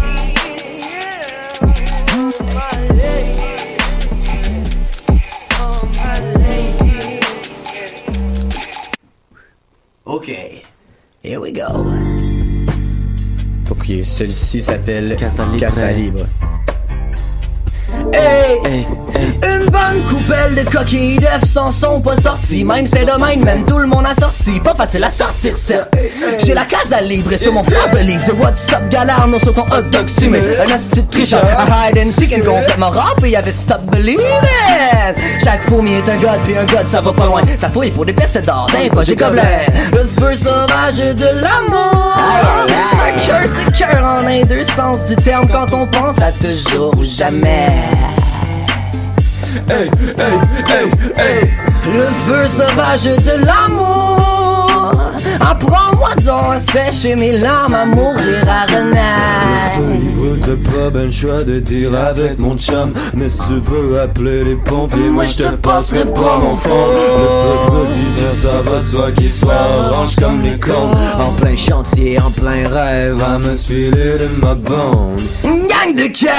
my 2.53 2.75
lady, 2.91 3.77
oh 5.61 5.79
my 5.95 6.19
lady. 6.35 7.19
Ok, 10.05 10.63
here 11.23 11.39
we 11.39 11.51
go. 11.53 12.24
Ok, 13.87 14.03
celui-ci 14.03 14.63
s'appelle 14.63 15.15
Casa 15.15 15.91
Libre. 15.91 16.25
Hey, 18.11 18.87
Une 19.47 19.69
bonne 19.69 20.01
coupelle 20.09 20.55
de 20.55 20.63
coquilles 20.69 21.17
d'œufs 21.17 21.45
s'en 21.45 21.71
sont 21.71 22.01
pas 22.01 22.15
sortis 22.15 22.63
Même 22.63 22.87
c'est 22.87 23.05
de 23.05 23.11
même, 23.19 23.65
tout 23.65 23.77
le 23.77 23.87
monde 23.87 24.05
a 24.05 24.13
sorti. 24.13 24.59
Pas 24.59 24.75
facile 24.75 25.03
à 25.03 25.09
sortir, 25.09 25.57
certes. 25.57 25.93
J'ai 26.43 26.53
la 26.53 26.65
casa 26.65 27.01
libre 27.01 27.33
et 27.33 27.37
sur 27.37 27.53
mon 27.53 27.63
fleur 27.63 27.89
belize 27.89 28.31
What's 28.39 28.71
up, 28.73 28.89
galère, 28.89 29.27
non 29.27 29.39
sur 29.39 29.53
ton 29.53 29.63
hot 29.63 29.83
dog 29.91 30.07
stimé 30.07 30.41
Un 30.59 30.73
hostie 30.73 31.01
de 31.01 31.09
tricheur, 31.09 31.43
un 31.43 31.89
hide 31.89 31.97
and 31.97 32.11
seek 32.11 32.33
And 32.33 32.41
complètement 32.41 32.89
rap 32.89 33.23
et 33.23 33.29
y'avait 33.29 33.51
stop 33.51 33.81
believing. 33.91 34.25
Chaque 35.43 35.61
fourmi 35.63 35.93
est 35.93 36.09
un 36.09 36.17
god, 36.17 36.39
puis 36.43 36.57
un 36.57 36.65
god 36.65 36.87
ça 36.87 37.01
va 37.01 37.13
pas 37.13 37.25
loin. 37.25 37.41
Ça 37.59 37.69
fouille 37.69 37.91
pour 37.91 38.05
des 38.05 38.13
pestes 38.13 38.45
d'or, 38.45 38.67
d'un 38.71 38.89
projet 38.89 39.15
gobelin 39.15 39.43
Le 39.93 40.05
feu 40.19 40.35
sauvage 40.35 41.15
de 41.15 41.25
l'amour. 41.41 42.15
C'est 42.89 43.25
cœur, 43.25 43.41
c'est 43.43 43.71
cœur 43.77 44.03
en 44.03 44.25
un 44.27 44.41
deux 44.41 44.63
sens 44.63 45.05
du 45.05 45.15
terme 45.15 45.47
Quand 45.51 45.73
on 45.73 45.85
pense 45.87 46.21
à 46.21 46.31
toujours 46.31 46.97
ou 46.97 47.03
jamais 47.03 47.67
Hey, 49.69 49.89
hey, 50.17 50.39
hey, 50.67 50.87
hey. 51.15 51.53
Le 51.85 52.05
feu 52.25 52.43
sauvage 52.47 53.05
de 53.05 53.45
l'amour. 53.45 54.91
Apprends-moi 55.39 56.09
donc 56.23 56.53
à 56.53 56.59
sécher 56.59 57.15
mes 57.15 57.39
larmes 57.39 57.73
à 57.73 57.85
mourir 57.85 58.43
à 58.47 58.65
renaître 58.65 60.14
Il 60.35 60.41
brûle 60.41 60.59
pas 60.59 60.89
ben 60.89 61.09
choix 61.09 61.43
de 61.43 61.59
dire 61.59 61.95
avec 61.95 62.37
mon 62.39 62.57
chum. 62.57 62.93
Mais 63.13 63.29
si 63.29 63.37
tu 63.47 63.53
veux 63.53 64.01
appeler 64.01 64.43
les 64.43 64.55
pompiers 64.55 65.09
Moi 65.09 65.23
je 65.25 65.37
te 65.37 65.55
passerai 65.55 66.03
pas 66.05 66.39
mon 66.39 66.55
fond 66.55 66.69
Le 66.69 67.71
feu 67.71 67.71
brûle 67.71 67.89
ici 67.91 68.41
ça 68.41 68.61
va 68.61 68.79
de 68.79 68.83
soi 68.83 69.11
qu'il 69.11 69.29
soit 69.29 69.53
orange 69.79 70.17
comme 70.17 70.41
les 70.41 70.59
cons 70.59 70.91
En 71.17 71.31
plein 71.39 71.55
chantier, 71.55 72.19
en 72.19 72.31
plein 72.31 72.67
rêve 72.67 73.17
À 73.23 73.37
me 73.39 73.55
filer 73.55 74.17
de 74.17 74.27
ma 74.41 74.55
bones 74.55 75.15
Gang 75.43 75.95
de 75.95 76.07
cœur 76.07 76.33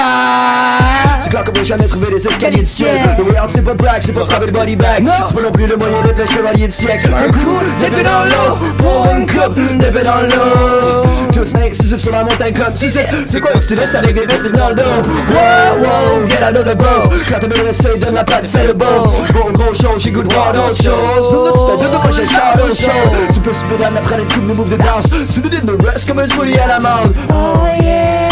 C'est 1.19 1.29
clair 1.29 1.43
qu'on 1.43 1.51
peut 1.53 1.63
jamais 1.63 1.87
trouver 1.87 2.11
des 2.11 2.27
escaliers 2.27 2.61
de 2.61 2.67
ciel 2.67 3.15
Le 3.17 3.23
way 3.23 3.39
out 3.39 3.49
c'est 3.49 3.65
pas 3.65 3.73
black, 3.73 4.03
c'est 4.03 4.13
pas 4.13 4.25
frapper 4.25 4.45
le 4.45 4.51
body 4.51 4.75
bag 4.75 5.07
C'est 5.27 5.35
pas 5.35 5.41
non 5.41 5.51
plus 5.51 5.65
le 5.65 5.75
moyen 5.75 6.03
d'être 6.03 6.19
le 6.19 6.25
chevalier 6.27 6.67
de 6.67 6.73
siècle. 6.73 7.09
Un 7.15 7.29
coup 7.29 7.59
d'épée 7.79 8.03
dans 8.03 8.25
l'eau 8.25 8.73
Pour 8.77 9.11
une 9.15 9.25
coupe 9.25 9.53
d'épée 9.79 10.03
dans 10.03 10.21
l'eau. 10.21 11.07
Snakes, 11.45 11.75
six 11.75 11.97
sur 11.97 12.11
la 12.11 12.23
montagne 12.23 12.53
comme 12.53 12.65
C'est 12.69 13.39
quoi 13.39 13.51
le 13.53 13.59
styliste 13.87 13.95
avec 13.95 14.15
des 14.15 14.33
épées 14.33 14.49
dans 14.57 14.69
le 14.69 14.75
dos 14.75 14.81
Wow, 15.29 15.79
wow, 15.79 16.27
get 16.27 16.43
out 16.43 16.57
of 16.57 16.65
the 16.65 16.75
boat. 16.77 17.09
Quand 17.29 17.39
t'as 17.39 17.47
bien 17.47 17.63
essayé, 17.69 17.97
donne 17.97 18.15
la 18.15 18.23
patte 18.23 18.45
fais 18.47 18.67
le 18.67 18.73
beau 18.73 18.85
Bon 19.33 19.51
gros 19.51 19.73
show, 19.73 19.89
j'ai 19.97 20.11
goût 20.11 20.23
de 20.23 20.33
voir 20.33 20.53
d'autres 20.53 20.75
choses 20.75 21.31
Nous, 21.31 21.67
fais 21.67 21.77
deux 21.77 21.89
de 21.89 21.97
prochains 21.97 22.25
shadow 22.25 22.73
show? 22.73 23.33
Tu 23.33 23.39
peux 23.39 23.53
super 23.53 23.77
dans 23.91 23.97
après 23.97 24.17
les 24.17 24.23
coups 24.23 24.47
de 24.47 24.53
moves 24.53 24.69
de 24.69 24.77
danse 24.77 25.33
Tu 25.33 25.39
nous 25.41 25.49
dis 25.49 25.61
de 25.61 25.85
rest 25.85 26.07
comme 26.07 26.19
un 26.19 26.27
smoothie 26.27 26.59
à 26.59 26.67
la 26.67 26.79
menthe 26.79 27.13
Oh 27.29 27.81
yeah 27.81 28.26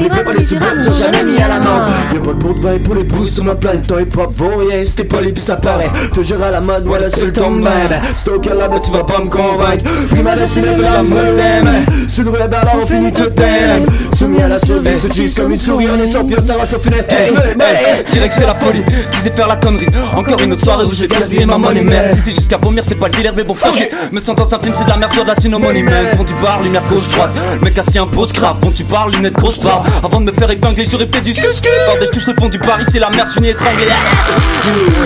les 0.00 0.08
clips 0.08 0.24
pas 0.24 0.32
les 0.32 0.44
sublimes 0.44 0.82
sont 0.82 0.94
jamais 0.94 1.24
mis 1.24 1.38
à 1.38 1.48
la 1.48 1.58
main. 1.60 1.86
Y'a 2.12 2.20
pas 2.20 2.32
de 2.32 2.38
pot 2.38 2.52
de 2.52 2.60
vin 2.60 2.78
pour 2.78 2.94
les 2.94 3.04
pousses 3.04 3.34
sur 3.34 3.44
ma 3.44 3.54
planète 3.54 3.86
Ton 3.86 3.98
hip 3.98 4.16
hop 4.16 4.32
vaut 4.36 4.56
rien 4.56 4.82
si 4.84 4.94
t'es 4.94 5.04
poli 5.04 5.32
puis 5.32 5.42
ça 5.42 5.56
paraît. 5.56 5.90
Toujours 6.14 6.42
à 6.42 6.50
la 6.50 6.60
mode, 6.60 6.84
voilà 6.86 7.08
c'est 7.08 7.24
le 7.24 7.32
tombe 7.32 7.62
ben 7.62 7.70
C'est 8.14 8.28
au 8.30 8.38
cas 8.38 8.54
là, 8.54 8.68
tu 8.82 8.90
vas 8.90 9.04
pas 9.04 9.18
me 9.18 9.28
convaincre. 9.28 9.84
Prima 10.10 10.34
dessinée, 10.36 10.76
l'homme 10.76 11.08
me 11.08 11.36
l'aime 11.36 11.86
Sur 12.08 12.24
le 12.24 12.40
alors 12.40 12.76
on 12.82 12.86
finit 12.86 13.10
tout 13.10 13.30
t'aime 13.30 13.86
Soumis 14.16 14.42
à 14.42 14.48
la 14.48 14.58
survie, 14.58 14.98
se 14.98 15.12
cheese 15.12 15.34
comme 15.34 15.52
une 15.52 15.58
souris 15.58 15.86
On 15.88 15.98
est 15.98 16.28
pire, 16.28 16.42
ça 16.42 16.54
reste 16.54 16.74
au 16.74 16.78
final 16.78 17.04
Hey, 17.08 17.30
hey, 17.30 18.04
direct 18.10 18.34
c'est 18.36 18.46
la 18.46 18.54
folie, 18.54 18.82
disais 19.12 19.30
faire 19.30 19.48
la 19.48 19.56
connerie. 19.56 19.86
Encore 20.14 20.40
une 20.40 20.52
autre 20.52 20.62
soirée 20.62 20.84
où 20.84 20.94
j'ai 20.94 21.06
gaspillé 21.06 21.46
ma 21.46 21.58
money 21.58 21.82
man. 21.82 22.14
Si 22.14 22.20
c'est 22.20 22.34
jusqu'à 22.34 22.56
vomir 22.56 22.84
c'est 22.86 22.94
pas 22.94 23.08
le 23.08 23.12
délire 23.12 23.32
mais 23.36 23.44
bon 23.44 23.54
fuck 23.54 23.90
Me 24.12 24.20
sens 24.20 24.36
dans 24.36 24.54
un 24.54 24.58
film 24.58 24.74
c'est 24.76 24.84
de 24.84 24.90
la 24.90 24.96
merde 24.96 25.12
sur 25.12 25.22
de 25.22 25.28
la 25.28 25.34
thune 25.34 25.54
au 25.54 25.58
money 25.58 25.82
man. 25.82 26.06
Du 26.26 26.34
bar, 26.34 26.62
lumière 26.62 26.82
gauche 26.88 27.08
droite? 27.08 27.32
Le 27.54 27.60
mec 27.60 27.76
assis 27.78 27.98
impose 27.98 28.32
grave, 28.32 28.58
bon 28.60 28.70
tu 28.70 28.84
parles, 28.84 29.12
lunettes 29.12 29.34
grosse 29.34 29.58
barre 29.58 29.84
Avant 30.02 30.20
de 30.20 30.26
me 30.26 30.32
faire 30.32 30.50
épingler 30.50 30.84
j'aurais 30.90 31.06
peut-être 31.06 31.24
du 31.24 31.34
skus 31.34 31.60
Bordel 31.86 32.06
je 32.06 32.10
touche 32.12 32.26
le 32.26 32.34
fond 32.34 32.48
du 32.48 32.58
bar 32.58 32.80
ici 32.80 32.98
la 32.98 33.10
merde 33.10 33.28
je 33.28 33.34
finis 33.34 33.48
étranglé. 33.48 33.86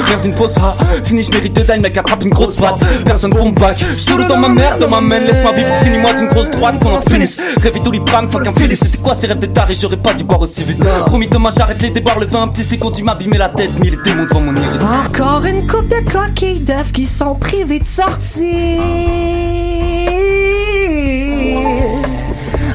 Merde 0.09 0.25
une 0.25 0.35
pause 0.35 0.55
ah, 0.61 0.75
fini 1.05 1.23
je 1.25 1.31
mérite 1.31 1.55
de 1.55 1.63
dalle 1.63 1.81
mec 1.81 1.97
attrape 1.97 2.23
une 2.23 2.31
grosse 2.31 2.57
patte 2.57 2.79
Personne 3.05 3.31
pour 3.31 3.47
me 3.47 3.53
back. 3.53 3.79
Solo 3.93 4.27
dans 4.27 4.39
ma 4.39 4.49
merde, 4.49 4.81
dans 4.81 4.89
ma 4.89 5.01
main 5.01 5.21
Laisse-moi 5.21 5.53
vivre, 5.53 5.69
finis-moi 5.83 6.13
d'une 6.15 6.29
grosse 6.29 6.51
droite 6.51 6.79
qu'on 6.81 6.97
en 6.97 7.03
finisse. 7.03 7.41
Rêve 7.63 7.79
tout 7.83 7.93
fuck 8.31 8.47
un 8.47 8.53
félix 8.53 8.81
C'était 8.85 9.03
quoi 9.03 9.15
ces 9.15 9.27
rêves 9.27 9.39
de 9.39 9.47
taré, 9.47 9.75
j'aurais 9.81 9.97
pas 9.97 10.15
dû 10.15 10.25
boire 10.25 10.41
aussi 10.43 10.65
vite. 10.65 10.85
Promis 11.07 11.29
demain 11.29 11.51
j'arrête 11.57 11.81
les 11.83 11.91
déboires, 11.91 12.19
le 12.19 12.27
vin 12.27 12.49
petit 12.49 12.65
stick 12.65 12.81
tu 12.95 13.03
m'abîmer 13.03 13.39
la 13.39 13.49
tête 13.49 13.71
Ni 13.81 13.91
les 13.91 13.99
démons 14.05 14.25
devant 14.25 14.41
mon 14.41 14.55
iris. 14.55 14.83
Encore 15.07 15.45
une 15.45 15.67
coupe 15.67 15.89
de 15.89 16.11
coquilles 16.11 16.61
d'œufs 16.61 16.93
qui 16.93 17.07
sont 17.07 17.35
privées 17.35 17.81
de 17.81 17.87
sortie. 17.87 18.79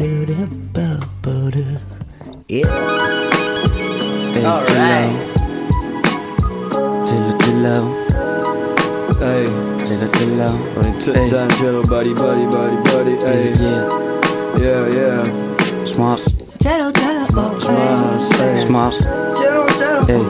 Hey. 9.18 9.46
Body, 11.88 12.12
body, 12.14 12.44
body, 12.54 12.76
body 12.84 13.14
Hey. 13.24 13.52
Yeah, 13.58 13.88
yeah, 14.58 14.82
yeah 14.92 16.47
Jello, 16.60 16.90
jello, 16.92 17.24
oh, 17.36 17.60
J'marche, 17.60 18.40
hey. 18.40 18.66
j'marche 18.66 18.98
Jello, 19.36 19.64
jello, 19.78 20.02
Hey. 20.08 20.22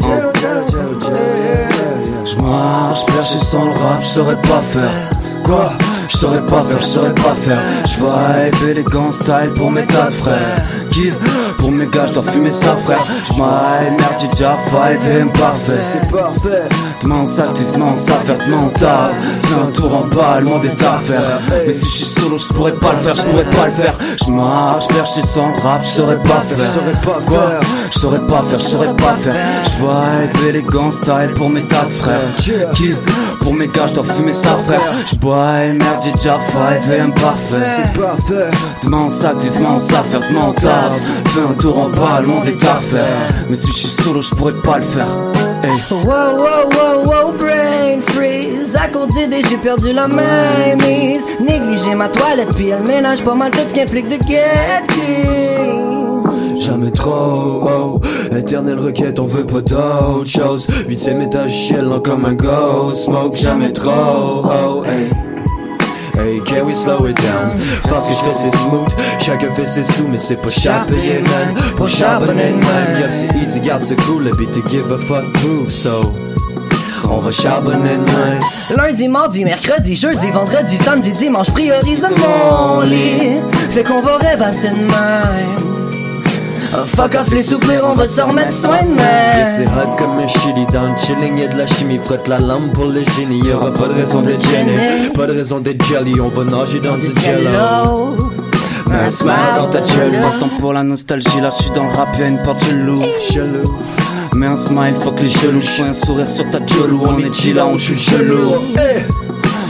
Jello, 0.00 0.30
jello, 0.40 0.64
Jello, 0.70 1.00
jello, 1.00 1.16
yeah, 1.16 1.68
yeah 1.68 2.24
J'marche, 2.24 3.06
perché 3.06 3.38
sans 3.38 3.64
le 3.64 3.70
rap, 3.70 4.00
je 4.02 4.06
saurais 4.06 4.36
pas 4.42 4.60
faire 4.60 5.10
Quoi 5.44 5.72
je 6.08 6.18
saurais 6.18 6.44
pas 6.46 6.62
faire, 6.64 6.80
je 6.80 6.84
saurais 6.86 7.14
pas 7.14 7.34
faire. 7.34 7.58
Je 7.86 7.96
vibe 7.96 8.70
élégant 8.70 9.12
style 9.12 9.50
pour 9.54 9.70
mes 9.70 9.86
tas 9.86 10.06
de 10.06 10.14
frères. 10.14 10.66
Kill 10.90 11.14
pour 11.58 11.70
mes 11.70 11.86
gars, 11.86 12.06
je 12.06 12.14
dois 12.14 12.22
fumer 12.24 12.50
ça 12.50 12.76
frère. 12.84 13.02
Je 13.28 13.40
merde, 13.40 13.98
j'ai 14.20 14.28
déjà 14.28 14.56
five 14.66 15.00
et 15.10 15.22
imparfait. 15.22 15.80
C'est 15.80 16.10
parfait. 16.10 16.68
Demain 17.02 17.24
ça, 17.24 17.46
demain 17.54 17.96
ça, 17.96 18.14
faire 18.24 18.36
demain 18.44 18.68
taf. 18.74 19.14
Fais 19.44 19.60
un 19.60 19.70
tour 19.70 19.94
en 19.94 20.06
bas, 20.06 20.40
est 20.64 20.82
à 20.82 20.98
faire. 20.98 21.62
Mais 21.66 21.72
si 21.72 21.86
je 21.86 21.90
suis 21.90 22.04
solo, 22.04 22.36
je 22.36 22.48
pourrais 22.48 22.74
pas 22.74 22.92
le 22.92 22.98
faire, 22.98 23.14
je 23.14 23.22
pourrais 23.22 23.44
pas 23.44 23.66
le 23.66 23.72
faire. 23.72 23.94
Je 24.24 24.30
marche, 24.30 24.88
perché 24.88 25.22
sans 25.22 25.52
rap, 25.62 25.82
je 25.84 25.88
saurais 25.88 26.18
pas 26.18 26.42
faire. 26.42 27.24
Quoi 27.26 27.60
Je 27.92 27.98
saurais 27.98 28.26
pas 28.26 28.42
faire, 28.50 28.58
je 28.58 28.64
saurais 28.64 28.96
pas 28.96 29.14
faire. 29.14 29.34
Je 29.64 29.70
vibe 29.70 30.48
élégant 30.48 30.92
style 30.92 31.30
pour 31.36 31.48
mes 31.48 31.62
tas 31.62 31.84
de 31.84 31.92
frères. 31.92 32.72
Kill 32.74 32.96
pour 33.42 33.54
mes 33.54 33.66
gars, 33.66 33.86
je 33.86 33.94
dois 33.94 34.04
fumer 34.04 34.32
ça 34.32 34.56
frère. 34.64 34.80
Je 35.10 35.16
bois 35.16 35.64
et 35.64 35.72
merde, 35.72 36.00
j'ai 36.02 36.12
déjà 36.12 36.38
five 36.38 36.92
et 36.92 37.00
imparfait. 37.00 37.64
C'est 37.64 38.00
parfait. 38.00 38.50
Demain 38.82 39.10
ça, 39.10 39.34
dis 39.34 39.50
demain 39.50 39.80
ça, 39.80 40.02
faire 40.04 40.22
demain 40.28 40.52
taf. 40.52 40.96
Fais 41.26 41.40
un 41.40 41.54
tour 41.54 41.78
en 41.78 41.88
bas, 41.88 42.20
le 42.20 42.28
monde 42.28 42.46
est 42.46 42.64
à 42.64 42.76
faire. 42.76 43.02
Mais 43.50 43.56
si 43.56 43.70
je 43.72 43.76
suis 43.76 43.88
solo, 43.88 44.22
je 44.22 44.30
pourrais 44.30 44.54
pas 44.54 44.78
le 44.78 44.84
faire. 44.84 45.08
Hey. 45.64 45.70
Wow, 45.90 46.36
wow, 46.36 46.68
wow, 46.72 47.04
wow, 47.04 47.32
brain 47.32 48.00
freeze. 48.08 48.76
À 48.76 48.88
d'idées, 49.06 49.42
j'ai 49.48 49.58
perdu 49.58 49.92
la 49.92 50.08
main 50.08 50.76
mise. 50.76 51.24
Négliger 51.40 51.94
ma 51.94 52.08
toilette, 52.08 52.54
puis 52.54 52.68
elle 52.68 52.82
ménage 52.82 53.22
pas 53.22 53.34
mal 53.34 53.50
tout 53.50 53.58
ce 53.66 53.74
qui 53.74 53.80
implique 53.80 54.08
de 54.08 54.18
get 54.26 54.82
clean. 54.88 56.01
Jamais 56.64 56.92
trop, 56.92 57.64
oh. 57.66 58.00
Éternelle 58.36 58.78
requête, 58.78 59.18
on 59.18 59.24
veut 59.24 59.44
pas 59.44 59.62
d'autre 59.62 60.26
chose. 60.26 60.68
Huitième 60.86 61.20
étage, 61.20 61.66
ciel, 61.66 61.88
comme 62.04 62.24
un 62.24 62.34
ghost. 62.34 63.06
Smoke, 63.06 63.34
jamais 63.34 63.72
trop, 63.72 64.44
oh, 64.44 64.82
hey. 64.84 65.08
Hey, 66.16 66.40
can 66.44 66.64
we 66.64 66.76
slow 66.76 67.04
it 67.06 67.16
down? 67.16 67.50
Parce 67.88 68.06
que 68.06 68.12
je 68.12 68.18
fais 68.18 68.34
c'est 68.34 68.56
smooth, 68.56 68.88
chacun 69.18 69.50
fait 69.50 69.66
ses 69.66 69.82
sous, 69.82 70.06
mais 70.08 70.18
c'est 70.18 70.36
pas 70.36 70.50
payé, 70.88 71.20
man. 71.22 71.62
Pas 71.76 71.88
charbonner, 71.88 72.52
man. 72.52 73.00
Garde 73.00 73.12
c'est 73.12 73.36
easy, 73.42 73.58
garde 73.58 73.82
c'est 73.82 74.00
cool, 74.02 74.30
beat 74.38 74.52
to 74.52 74.62
give 74.68 74.92
a 74.92 74.98
fuck 74.98 75.24
move, 75.42 75.68
so. 75.68 76.12
On 77.10 77.18
va 77.18 77.32
charbonner, 77.32 77.96
man. 77.96 78.40
Lundi, 78.76 79.08
mardi, 79.08 79.44
mercredi, 79.44 79.96
jeudi, 79.96 80.30
vendredi, 80.30 80.78
samedi, 80.78 81.10
dimanche, 81.10 81.50
priorise 81.50 82.06
mon 82.16 82.82
lit. 82.82 83.40
Fait 83.70 83.82
qu'on 83.82 84.00
va 84.00 84.18
rêvasser 84.18 84.70
de 84.70 84.76
même. 84.76 85.81
Oh, 86.74 86.86
fuck 86.86 87.14
off 87.14 87.30
les 87.30 87.42
souvenirs, 87.42 87.82
on 87.84 87.94
va 87.94 88.08
se 88.08 88.22
remettre 88.22 88.52
soin 88.52 88.82
de 88.82 88.96
Yeah, 88.96 89.44
c'est 89.44 89.66
hot 89.66 89.94
comme 89.98 90.18
un 90.18 90.26
chili 90.26 90.64
dans 90.72 90.90
le 90.90 90.96
chilling, 90.96 91.36
y'a 91.38 91.48
de 91.48 91.58
la 91.58 91.66
chimie, 91.66 91.98
frotte 92.02 92.26
la 92.28 92.38
lampe 92.38 92.72
pour 92.72 92.86
le 92.86 93.02
génie. 93.14 93.40
Y'aura 93.44 93.70
pas 93.74 93.88
de 93.88 93.92
raison 93.92 94.22
d'être 94.22 94.40
gêné, 94.48 95.10
pas 95.14 95.26
de 95.26 95.32
raison 95.32 95.58
d'être 95.58 95.84
jelly, 95.84 96.18
on 96.18 96.28
va 96.28 96.44
nager 96.44 96.80
dans 96.80 96.96
du 96.96 97.12
jello. 97.20 98.16
Man, 98.86 99.10
smile 99.10 99.34
dans 99.58 99.68
ta 99.68 99.84
jello. 99.84 100.22
Pas 100.22 100.38
temps 100.40 100.50
pour 100.60 100.72
la 100.72 100.82
nostalgie, 100.82 101.42
là 101.42 101.50
je 101.50 101.62
suis 101.62 101.70
dans 101.72 101.84
le 101.84 101.90
rap, 101.90 102.08
y'a 102.18 102.28
une 102.28 102.38
porte, 102.38 102.64
je 102.64 102.74
l'ouvre. 102.74 103.04
Mets 104.34 104.46
un 104.46 104.56
smile, 104.56 104.94
fuck 104.98 105.20
les 105.20 105.28
jaloux, 105.28 105.60
je 105.60 105.82
un 105.82 105.92
sourire 105.92 106.30
sur 106.30 106.48
ta 106.48 106.58
jolou, 106.66 107.02
on 107.06 107.18
est 107.18 107.34
chill 107.34 107.56
là, 107.56 107.66
on 107.66 107.76
shoot 107.76 107.98
jaloux. 107.98 108.48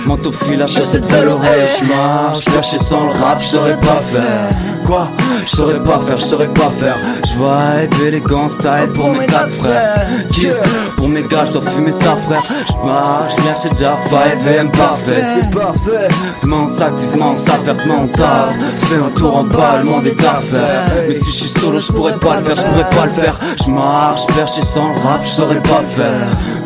Manteau 0.07 0.31
fil, 0.31 0.65
chaussette 0.69 1.07
vélo, 1.07 1.39
hey, 1.43 1.69
je 1.81 1.85
marche, 1.85 2.45
perché 2.45 2.79
sans 2.79 3.07
le 3.07 3.11
rap, 3.11 3.41
je 3.41 3.47
saurais 3.47 3.77
pas 3.79 4.01
faire. 4.01 4.51
Quoi 4.87 5.09
Je 5.47 5.51
saurais 5.57 5.79
pas 5.83 6.01
faire, 6.01 6.17
je 6.19 6.25
saurais 6.25 6.49
pas 6.49 6.71
faire. 6.71 6.97
Je 7.25 7.33
vibe 7.33 8.07
élégant 8.07 8.49
style 8.49 8.89
pour 8.95 9.11
mes 9.11 9.27
quatre 9.27 9.51
frères. 9.53 10.07
Qui 10.33 10.49
Pour 10.97 11.09
mes 11.09 11.23
gars, 11.23 11.45
je 11.47 11.53
dois 11.53 11.63
fumer 11.63 11.93
ça, 11.93 12.17
frère. 12.27 12.43
Je 12.69 12.87
marche, 12.87 13.35
merde, 13.45 13.57
c'est 13.57 13.71
déjà 13.71 13.97
five 14.09 14.49
et 14.49 14.77
parfait. 14.77 15.23
C'est 15.25 15.51
parfait. 15.51 16.09
Demain 16.43 16.67
activement 16.81 17.35
ça, 17.35 17.53
demain 17.67 18.07
taf. 18.09 18.55
Fais 18.89 18.97
un 18.97 19.11
tour 19.11 19.37
en 19.37 19.45
bas, 19.45 19.79
le 19.83 19.89
monde 19.91 20.07
est 20.07 20.21
à 20.25 20.41
faire. 20.41 21.05
Mais 21.09 21.15
si 21.15 21.31
je 21.31 21.37
suis 21.37 21.49
solo, 21.49 21.79
je 21.79 21.93
pourrais 21.93 22.17
pas 22.19 22.37
le 22.37 22.43
faire, 22.45 22.57
je 22.57 22.63
pourrais 22.63 22.91
pas 22.91 23.07
le 23.07 23.13
faire. 23.13 23.39
Je 23.65 23.71
marche, 23.71 24.27
perché 24.29 24.63
sans 24.63 24.89
le 24.89 25.01
rap, 25.01 25.21
je 25.23 25.29
saurais 25.29 25.61
pas 25.63 25.83
faire. 25.87 26.13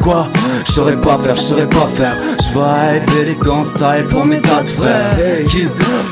Quoi? 0.02 0.26
Je 0.66 0.72
saurais 0.72 0.96
pas 0.96 1.18
faire, 1.18 1.36
je 1.36 1.40
saurais 1.42 1.66
pas 1.68 1.88
faire. 1.96 2.16
Je 2.40 2.48
vibe 2.48 3.10
élégant 3.20 3.64
style 3.64 4.04
pour 4.08 4.24
mes 4.24 4.40
quatre 4.40 4.68
frères. 4.68 5.16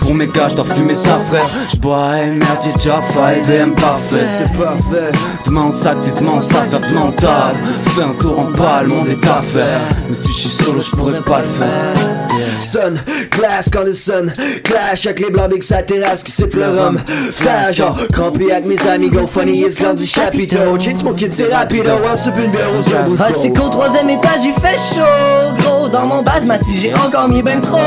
Pour 0.00 0.14
mes 0.14 0.26
gars, 0.26 0.48
je 0.48 0.56
dois 0.56 0.64
fumer 0.64 0.94
ça, 0.94 1.18
frère. 1.30 1.46
Je 1.72 1.76
bois 1.76 2.03
et 2.12 2.30
merde, 2.30 2.58
j'ai 2.62 2.72
déjà 2.72 3.00
five 3.02 3.50
et 3.50 3.80
parfait. 3.80 4.26
C'est 4.28 4.52
parfait. 4.56 5.12
Demain 5.46 5.72
ça, 5.72 5.90
activement 5.90 6.40
ça, 6.40 6.62
faire 6.70 6.80
demain 6.80 7.12
taf. 7.16 7.56
Fais 7.94 8.02
un 8.02 8.14
tour 8.20 8.38
en 8.38 8.50
bas, 8.50 8.82
le 8.82 8.88
monde 8.88 9.08
est 9.08 9.26
à 9.26 9.42
faire. 9.42 9.80
Mais 10.08 10.14
si 10.14 10.28
je 10.28 10.38
suis 10.38 10.48
solo, 10.48 10.82
je 10.82 10.90
pourrais 10.90 11.20
pas 11.20 11.40
le 11.40 11.46
faire. 11.46 12.24
Sun, 12.60 13.00
clash 13.30 13.66
quand 13.72 13.84
le 13.84 13.92
sun 13.92 14.32
clash 14.62 15.06
avec 15.06 15.20
les 15.20 15.30
blancs 15.30 15.50
big 15.50 15.62
sa 15.62 15.82
terrasse 15.82 16.22
qui 16.22 16.32
siffle 16.32 16.58
le 16.58 16.70
rhum. 16.70 16.98
Flash, 17.32 17.76
genre, 17.76 17.98
crampé 18.12 18.52
avec 18.52 18.66
mes 18.66 18.86
amis, 18.88 19.10
go 19.10 19.26
funny, 19.26 19.64
is 19.64 19.76
gone 19.80 19.96
du 19.96 20.06
chapiteau. 20.06 20.56
Mon 21.04 21.12
kid, 21.12 21.30
c'est 21.30 21.52
rapido, 21.52 21.90
on 22.12 22.16
soupe 22.16 22.38
une 22.38 22.50
bière, 22.50 22.68
on 22.76 22.82
se 22.82 22.90
Ah, 23.20 23.32
c'est 23.32 23.50
qu'au 23.50 23.68
troisième 23.68 24.10
étage, 24.10 24.44
il 24.44 24.54
fait 24.54 24.76
chaud. 24.76 25.63
Dans 25.94 26.06
mon 26.06 26.22
basmati, 26.22 26.76
j'ai 26.76 26.92
encore 26.92 27.28
mis 27.28 27.40
ben 27.40 27.60
trop 27.60 27.78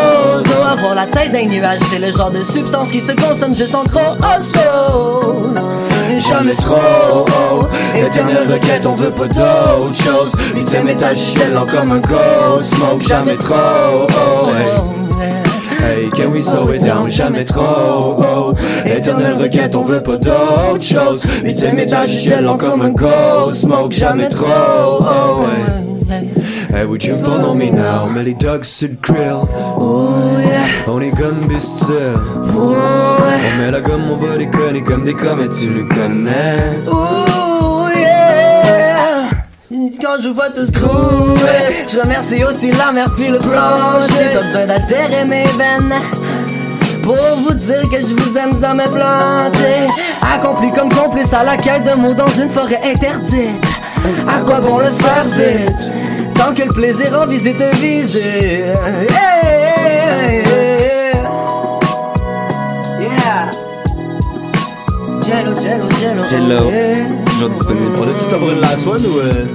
d'eau. 0.45 0.63
Avoir 0.65 0.95
la 0.95 1.05
tête 1.07 1.33
d'un 1.33 1.45
nuage, 1.45 1.79
c'est 1.89 1.99
le 1.99 2.09
genre 2.13 2.31
de 2.31 2.41
substance 2.41 2.89
qui 2.89 3.01
se 3.01 3.11
consomme 3.11 3.53
juste 3.53 3.75
en 3.75 3.83
gros 3.83 4.15
osmose. 4.23 5.59
Jamais 6.17 6.53
trop 6.53 7.25
haut, 7.25 7.67
Éternelle 7.97 8.47
requête, 8.49 8.85
on 8.85 8.95
veut 8.95 9.09
pas 9.09 9.27
d'autre 9.27 9.93
chose. 9.93 10.31
Huitième 10.55 10.87
étage, 10.87 11.17
lent 11.53 11.65
comme 11.65 11.91
un 11.91 11.99
ghost. 11.99 12.75
Smoke, 12.75 13.01
jamais 13.01 13.35
trop 13.35 13.55
oh, 14.09 14.47
hey. 15.83 16.09
Can 16.11 16.31
we 16.31 16.41
slow 16.41 16.71
it 16.71 16.81
down? 16.81 17.09
Jamais 17.09 17.43
trop 17.43 18.23
oh. 18.23 18.53
Éternelle 18.85 19.35
requête, 19.35 19.75
on 19.75 19.83
veut 19.83 20.01
pas 20.01 20.17
d'autre 20.17 20.81
chose. 20.81 21.25
Huitième 21.43 21.77
étage, 21.77 22.25
lent 22.41 22.57
comme 22.57 22.83
un 22.83 22.91
ghost. 22.91 23.63
Smoke, 23.63 23.91
jamais 23.91 24.29
trop 24.29 24.45
oh, 25.01 25.43
hey. 25.43 25.87
Hey, 26.69 26.85
would 26.85 27.03
you 27.03 27.17
follow 27.17 27.53
me 27.53 27.71
now? 27.71 28.07
Dogs 28.39 28.65
sur 28.65 28.89
le 28.89 28.95
grill. 29.01 29.47
On 30.87 30.99
est 31.01 31.11
comme 31.11 31.47
Bistil. 31.47 31.93
On 32.55 33.57
met 33.57 33.71
la 33.71 33.79
gomme, 33.79 34.11
on 34.11 34.15
va 34.17 34.35
les 34.37 34.49
conner 34.49 34.83
comme 34.83 35.03
des 35.03 35.13
comètes, 35.13 35.55
tu 35.57 35.69
le 35.69 35.85
connais. 35.87 36.57
Ooh, 36.87 37.87
yeah. 37.95 39.29
Quand 40.01 40.21
je 40.21 40.29
vois 40.29 40.49
tout 40.49 40.65
ce 40.65 40.71
groover, 40.71 41.85
je 41.87 41.99
remercie 41.99 42.43
aussi 42.43 42.71
la 42.71 42.91
mer 42.91 43.11
puis 43.15 43.29
le 43.29 43.39
plancher. 43.39 44.33
Pas 44.33 44.41
besoin 44.41 44.65
d'altérer 44.65 45.25
mes 45.25 45.45
veines. 45.57 45.95
Pour 47.01 47.15
vous 47.15 47.53
dire 47.53 47.89
que 47.89 48.01
je 48.01 48.13
vous 48.13 48.37
aime 48.37 48.51
sans 48.53 48.75
me 48.75 48.83
planter. 48.83 49.87
Accompli 50.35 50.71
comme 50.73 50.89
complice 50.89 51.33
à 51.33 51.43
la 51.43 51.55
quête 51.55 51.85
de 51.85 51.95
mots 51.99 52.13
dans 52.13 52.27
une 52.27 52.49
forêt 52.49 52.81
interdite. 52.83 53.65
À 54.27 54.41
quoi 54.41 54.59
bon 54.59 54.79
le 54.79 54.85
faire 54.85 55.25
vite? 55.31 55.89
Tant 56.37 56.53
que 56.53 56.63
le 56.63 56.73
plaisir 56.73 57.19
en 57.19 57.25
visite 57.27 57.61
visé. 57.81 58.21
Hey, 59.09 60.43
yeah. 63.01 63.49
Jello, 65.25 65.55
jello, 65.61 65.89
jello. 65.99 66.23
Jello. 66.29 66.69
yeah. 66.69 67.07
Toujours 67.25 67.49
disponible. 67.49 67.91
On 67.97 68.03
a-tu 68.03 68.25
le 68.31 68.37
pour 68.39 68.49
une 68.51 68.61
last 68.61 68.85
one 68.87 69.05
ou. 69.05 69.19
euh? 69.19 69.45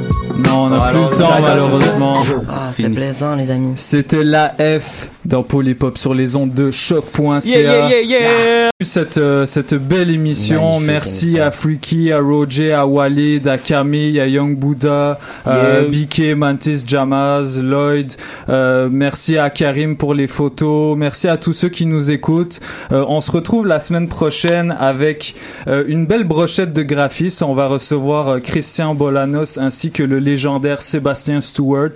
Non, 0.45 0.65
on 0.65 0.69
n'a 0.71 0.79
Ah, 0.83 0.91
plus 0.91 1.01
le 1.01 1.09
temps 1.19 1.41
malheureusement. 1.41 2.15
Ah, 2.49 2.71
c'était 2.73 2.89
plaisant, 2.89 3.35
les 3.37 3.51
amis. 3.51 3.75
C'était 3.77 4.25
la 4.25 4.55
F 4.59 5.09
dans 5.25 5.43
Polypop 5.43 5.99
sur 5.99 6.15
les 6.15 6.37
ondes 6.37 6.53
de 6.53 6.71
choc.ca. 6.71 7.41
Yeah, 7.45 7.61
yeah, 7.89 7.89
yeah, 7.89 8.21
yeah. 8.21 8.69
Cette, 8.83 9.19
euh, 9.19 9.47
cette 9.47 9.75
belle 9.75 10.11
émission. 10.11 10.63
Magnifique 10.81 10.87
Merci 10.89 11.25
émission. 11.27 11.45
à 11.45 11.51
Freaky, 11.53 12.13
à 12.13 12.19
Roger, 12.21 12.73
à 12.73 12.87
Walid, 12.87 13.47
à 13.47 13.57
Camille, 13.59 14.19
à 14.19 14.27
Young 14.27 14.57
Buddha, 14.59 15.19
à 15.47 15.63
Yeah. 15.63 15.83
BK, 15.89 16.35
Mantis, 16.37 16.83
Jamaz, 16.87 17.61
Lloyd. 17.63 18.13
Euh, 18.49 18.89
merci 18.91 19.39
à 19.39 19.51
Karim 19.51 19.97
pour 19.97 20.15
les 20.15 20.27
photos. 20.27 20.97
Merci 20.97 21.29
à 21.29 21.37
tous 21.37 21.53
ceux 21.53 21.69
qui 21.69 21.87
nous 21.87 22.11
écoutent. 22.11 22.59
Euh, 22.93 23.05
on 23.09 23.21
se 23.21 23.31
retrouve 23.31 23.67
la 23.67 23.79
semaine 23.79 24.09
prochaine 24.09 24.75
avec 24.79 25.35
euh, 25.69 25.85
une 25.87 26.07
belle 26.07 26.25
brochette 26.25 26.73
de 26.73 26.83
graphistes. 26.83 27.43
On 27.43 27.55
va 27.55 27.69
recevoir 27.69 28.29
euh, 28.29 28.39
Christian 28.41 28.95
Bolanos 28.97 29.59
ainsi 29.59 29.91
que 29.93 30.03
le 30.03 30.19
légendaire 30.19 30.83
Sébastien 30.83 31.41
Stewart 31.41 31.91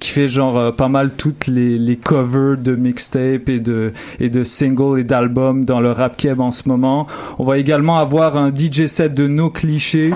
qui 0.00 0.10
fait 0.10 0.28
genre 0.28 0.58
euh, 0.58 0.70
pas 0.72 0.88
mal 0.88 1.10
toutes 1.16 1.46
les, 1.46 1.78
les 1.78 1.96
covers 1.96 2.56
de 2.58 2.71
mixtapes 2.76 3.48
et 3.48 3.60
de, 3.60 3.92
et 4.20 4.28
de 4.30 4.44
singles 4.44 4.98
et 5.00 5.04
d'albums 5.04 5.64
dans 5.64 5.80
le 5.80 5.90
rap 5.92 6.16
keb 6.16 6.40
en 6.40 6.50
ce 6.50 6.62
moment. 6.66 7.06
On 7.38 7.44
va 7.44 7.58
également 7.58 7.98
avoir 7.98 8.36
un 8.36 8.52
DJ 8.52 8.86
set 8.86 9.14
de 9.14 9.26
nos 9.26 9.50
clichés 9.50 10.12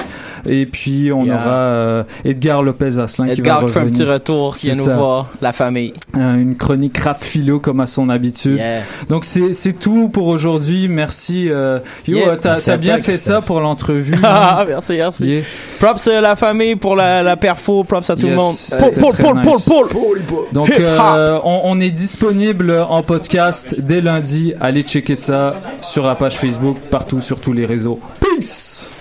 et 0.48 0.66
puis 0.66 1.10
on 1.12 1.24
Yeah. 1.26 1.34
aura 1.34 1.54
euh, 1.54 2.02
Edgar 2.24 2.62
Lopez 2.62 2.98
Asselin 3.00 3.26
qui 3.28 3.40
va 3.40 3.54
Edgar 3.54 3.64
qui 3.66 3.72
fait 3.72 3.78
un 3.80 3.82
revenir. 3.82 3.98
petit 4.06 4.10
retour, 4.12 4.54
qui 4.56 4.70
vient 4.70 4.76
nous 4.86 4.92
voir, 4.94 5.30
la 5.42 5.52
famille. 5.52 5.92
Euh, 6.16 6.36
une 6.36 6.56
chronique 6.56 6.96
rap 6.98 7.22
philo 7.22 7.58
comme 7.58 7.80
à 7.80 7.86
son 7.86 8.08
habitude. 8.08 8.56
Yeah. 8.56 8.82
Donc 9.08 9.24
c'est 9.24 9.52
c'est 9.52 9.72
tout 9.72 10.08
pour 10.08 10.28
aujourd'hui. 10.28 10.88
Merci. 10.88 11.48
euh, 11.50 11.80
Yo, 12.06 12.18
Yeah. 12.18 12.36
t'as 12.36 12.76
bien 12.76 12.98
fait 12.98 13.16
ça 13.16 13.40
pour 13.40 13.60
l'entrevue. 13.60 14.14
Ah, 14.22 14.64
merci, 14.68 14.96
merci. 14.96 15.24
Yeah. 15.26 15.42
Props 15.80 16.06
à 16.08 16.20
la 16.20 16.36
famille 16.36 16.76
pour 16.76 16.94
la, 16.94 17.22
la 17.22 17.36
perfo, 17.36 17.82
props 17.84 18.08
à 18.10 18.14
tout 18.16 18.22
le 18.22 18.28
Yes, 18.28 18.36
monde. 18.40 18.54
c'était 18.54 19.00
Paul, 19.00 19.12
Paul, 19.18 19.42
Paul. 19.42 19.56
Paul, 19.66 19.88
Paul. 19.88 20.44
Donc 20.52 20.70
euh, 20.78 21.38
on, 21.44 21.60
on 21.64 21.80
est 21.80 21.90
disponible 21.90 22.45
en 22.54 23.02
podcast 23.02 23.74
dès 23.78 24.00
lundi. 24.00 24.54
Allez 24.60 24.82
checker 24.82 25.16
ça 25.16 25.56
sur 25.80 26.06
la 26.06 26.14
page 26.14 26.38
Facebook, 26.38 26.78
partout 26.90 27.20
sur 27.20 27.40
tous 27.40 27.52
les 27.52 27.66
réseaux. 27.66 28.00
Peace! 28.20 28.95